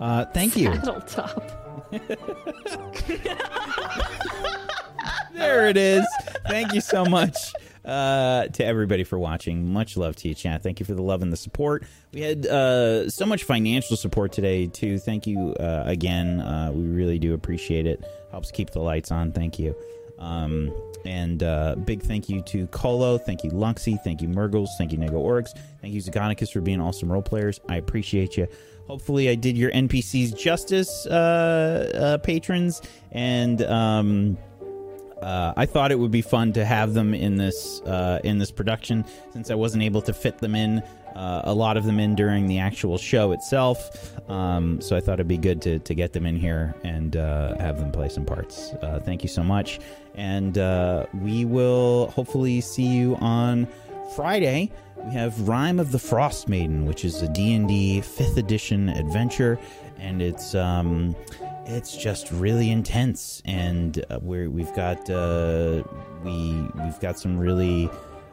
Uh, 0.00 0.24
thank 0.26 0.56
you. 0.56 0.74
Saddle 0.74 1.00
top. 1.02 1.90
there 5.34 5.68
it 5.68 5.76
is. 5.76 6.04
Thank 6.48 6.74
you 6.74 6.80
so 6.80 7.04
much 7.04 7.36
uh, 7.86 8.48
to 8.48 8.64
everybody 8.64 9.04
for 9.04 9.18
watching. 9.18 9.72
Much 9.72 9.96
love 9.96 10.16
to 10.16 10.28
you, 10.28 10.34
chat. 10.34 10.62
Thank 10.62 10.80
you 10.80 10.86
for 10.86 10.94
the 10.94 11.02
love 11.02 11.22
and 11.22 11.32
the 11.32 11.36
support. 11.36 11.84
We 12.12 12.20
had 12.20 12.46
uh, 12.46 13.08
so 13.08 13.24
much 13.24 13.44
financial 13.44 13.96
support 13.96 14.32
today, 14.32 14.66
too. 14.66 14.98
Thank 14.98 15.26
you 15.26 15.54
uh, 15.54 15.84
again. 15.86 16.40
Uh, 16.40 16.72
we 16.74 16.84
really 16.84 17.18
do 17.18 17.32
appreciate 17.34 17.86
it. 17.86 18.04
Helps 18.32 18.50
keep 18.50 18.70
the 18.70 18.80
lights 18.80 19.10
on. 19.10 19.32
Thank 19.32 19.58
you. 19.58 19.74
Um, 20.18 20.72
and 21.06 21.42
uh, 21.42 21.76
big 21.76 22.02
thank 22.02 22.28
you 22.28 22.42
to 22.42 22.66
Colo. 22.68 23.18
Thank 23.18 23.44
you, 23.44 23.50
Luxy. 23.50 24.00
Thank 24.02 24.22
you, 24.22 24.28
Murgles. 24.28 24.70
Thank 24.78 24.92
you, 24.92 24.98
Nega 24.98 25.12
Oryx. 25.12 25.52
Thank 25.80 25.94
you, 25.94 26.00
Zagonicus, 26.00 26.52
for 26.52 26.60
being 26.60 26.80
awesome 26.80 27.10
role 27.10 27.22
players. 27.22 27.60
I 27.68 27.76
appreciate 27.76 28.36
you. 28.36 28.48
Hopefully, 28.86 29.28
I 29.28 29.34
did 29.34 29.56
your 29.56 29.70
NPCs 29.70 30.36
justice, 30.38 31.06
uh, 31.06 31.90
uh, 31.94 32.18
patrons. 32.18 32.82
And. 33.12 33.62
Um, 33.62 34.38
uh, 35.22 35.54
I 35.56 35.64
thought 35.64 35.92
it 35.92 35.98
would 35.98 36.10
be 36.10 36.20
fun 36.20 36.52
to 36.52 36.64
have 36.64 36.92
them 36.92 37.14
in 37.14 37.36
this 37.36 37.80
uh, 37.80 38.20
in 38.22 38.36
this 38.36 38.50
production 38.50 39.02
since 39.32 39.50
I 39.50 39.54
wasn't 39.54 39.82
able 39.82 40.02
to 40.02 40.12
fit 40.12 40.38
them 40.38 40.54
in 40.54 40.82
uh, 41.16 41.40
a 41.44 41.54
lot 41.54 41.76
of 41.76 41.84
them 41.84 41.98
in 41.98 42.14
during 42.14 42.46
the 42.46 42.58
actual 42.58 42.98
show 42.98 43.32
itself. 43.32 44.20
Um, 44.30 44.80
so 44.80 44.96
I 44.96 45.00
thought 45.00 45.14
it'd 45.14 45.26
be 45.26 45.38
good 45.38 45.62
to, 45.62 45.78
to 45.78 45.94
get 45.94 46.12
them 46.12 46.26
in 46.26 46.36
here 46.36 46.74
and 46.84 47.16
uh, 47.16 47.56
have 47.58 47.78
them 47.78 47.90
play 47.90 48.10
some 48.10 48.26
parts. 48.26 48.72
Uh, 48.82 49.00
thank 49.02 49.22
you 49.22 49.28
so 49.28 49.42
much, 49.42 49.80
and 50.16 50.58
uh, 50.58 51.06
we 51.20 51.44
will 51.44 52.08
hopefully 52.08 52.60
see 52.60 52.86
you 52.86 53.16
on 53.16 53.68
Friday. 54.14 54.72
We 55.04 55.12
have 55.12 55.48
Rime 55.48 55.78
of 55.78 55.92
the 55.92 55.98
Frost 55.98 56.48
Maiden, 56.48 56.86
which 56.86 57.04
is 57.04 57.22
a 57.22 57.28
D&D 57.28 58.00
5th 58.00 58.36
edition 58.38 58.88
adventure, 58.88 59.58
and 59.98 60.20
it's 60.22 60.54
um, 60.54 61.14
it's 61.66 61.96
just 61.96 62.30
really 62.32 62.70
intense. 62.70 63.42
And 63.44 64.04
uh, 64.10 64.18
we're, 64.22 64.50
we've 64.50 64.74
got 64.74 65.08
uh, 65.10 65.84
we 66.24 66.66
we've 66.82 66.98
got 67.00 67.18
some 67.18 67.38
really 67.38 67.90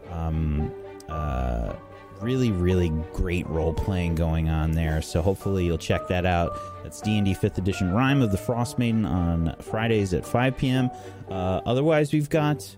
um, 0.09 0.71
uh, 1.09 1.73
really 2.21 2.51
really 2.51 2.89
great 3.11 3.45
role 3.47 3.73
playing 3.73 4.15
going 4.15 4.49
on 4.49 4.71
there. 4.71 5.01
So 5.01 5.21
hopefully 5.21 5.65
you'll 5.65 5.77
check 5.77 6.07
that 6.07 6.25
out. 6.25 6.57
That's 6.81 7.01
d&d 7.01 7.33
5th 7.35 7.57
edition 7.57 7.93
rime 7.93 8.21
of 8.21 8.31
the 8.31 8.37
frost 8.37 8.79
maiden 8.79 9.05
on 9.05 9.55
fridays 9.61 10.13
at 10.13 10.25
5 10.25 10.57
p.m 10.57 10.89
uh, 11.33 11.61
otherwise 11.65 12.13
we've 12.13 12.29
got 12.29 12.75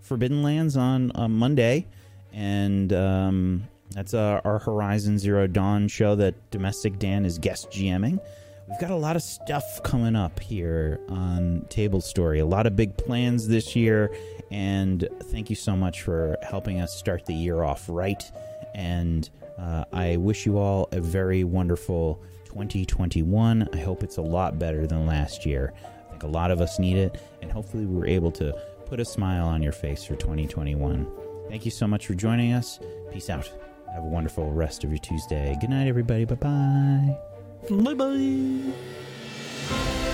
forbidden 0.00 0.42
lands 0.42 0.76
on, 0.76 1.10
on 1.12 1.32
monday 1.32 1.86
and 2.32 2.92
um, 2.92 3.64
that's 3.90 4.14
uh, 4.14 4.40
our 4.44 4.58
horizon 4.58 5.18
zero 5.18 5.46
dawn 5.46 5.88
show 5.88 6.14
that 6.14 6.50
domestic 6.50 6.98
dan 6.98 7.24
is 7.24 7.38
guest 7.38 7.70
gming 7.70 8.20
We've 8.72 8.80
got 8.80 8.90
a 8.90 8.96
lot 8.96 9.16
of 9.16 9.22
stuff 9.22 9.82
coming 9.82 10.16
up 10.16 10.40
here 10.40 10.98
on 11.10 11.66
Table 11.68 12.00
Story. 12.00 12.38
A 12.38 12.46
lot 12.46 12.66
of 12.66 12.74
big 12.74 12.96
plans 12.96 13.46
this 13.46 13.76
year, 13.76 14.14
and 14.50 15.06
thank 15.24 15.50
you 15.50 15.56
so 15.56 15.76
much 15.76 16.00
for 16.00 16.38
helping 16.42 16.80
us 16.80 16.96
start 16.96 17.26
the 17.26 17.34
year 17.34 17.64
off 17.64 17.84
right. 17.88 18.22
And 18.74 19.28
uh, 19.58 19.84
I 19.92 20.16
wish 20.16 20.46
you 20.46 20.56
all 20.56 20.88
a 20.92 21.00
very 21.00 21.44
wonderful 21.44 22.22
2021. 22.46 23.68
I 23.72 23.76
hope 23.76 24.02
it's 24.02 24.16
a 24.16 24.22
lot 24.22 24.58
better 24.58 24.86
than 24.86 25.06
last 25.06 25.44
year. 25.44 25.74
A 26.22 26.26
lot 26.26 26.50
of 26.50 26.60
us 26.60 26.78
need 26.78 26.96
it, 26.96 27.20
and 27.40 27.50
hopefully, 27.50 27.86
we're 27.86 28.06
able 28.06 28.30
to 28.32 28.52
put 28.86 29.00
a 29.00 29.04
smile 29.04 29.46
on 29.46 29.62
your 29.62 29.72
face 29.72 30.04
for 30.04 30.16
2021. 30.16 31.06
Thank 31.48 31.64
you 31.64 31.70
so 31.70 31.86
much 31.86 32.06
for 32.06 32.14
joining 32.14 32.52
us. 32.52 32.78
Peace 33.12 33.30
out. 33.30 33.50
Have 33.92 34.04
a 34.04 34.06
wonderful 34.06 34.50
rest 34.52 34.84
of 34.84 34.90
your 34.90 34.98
Tuesday. 34.98 35.56
Good 35.60 35.70
night, 35.70 35.86
everybody. 35.86 36.24
Bye 36.24 36.34
bye. 36.36 37.16
bye 37.70 37.94
bye. 37.94 40.08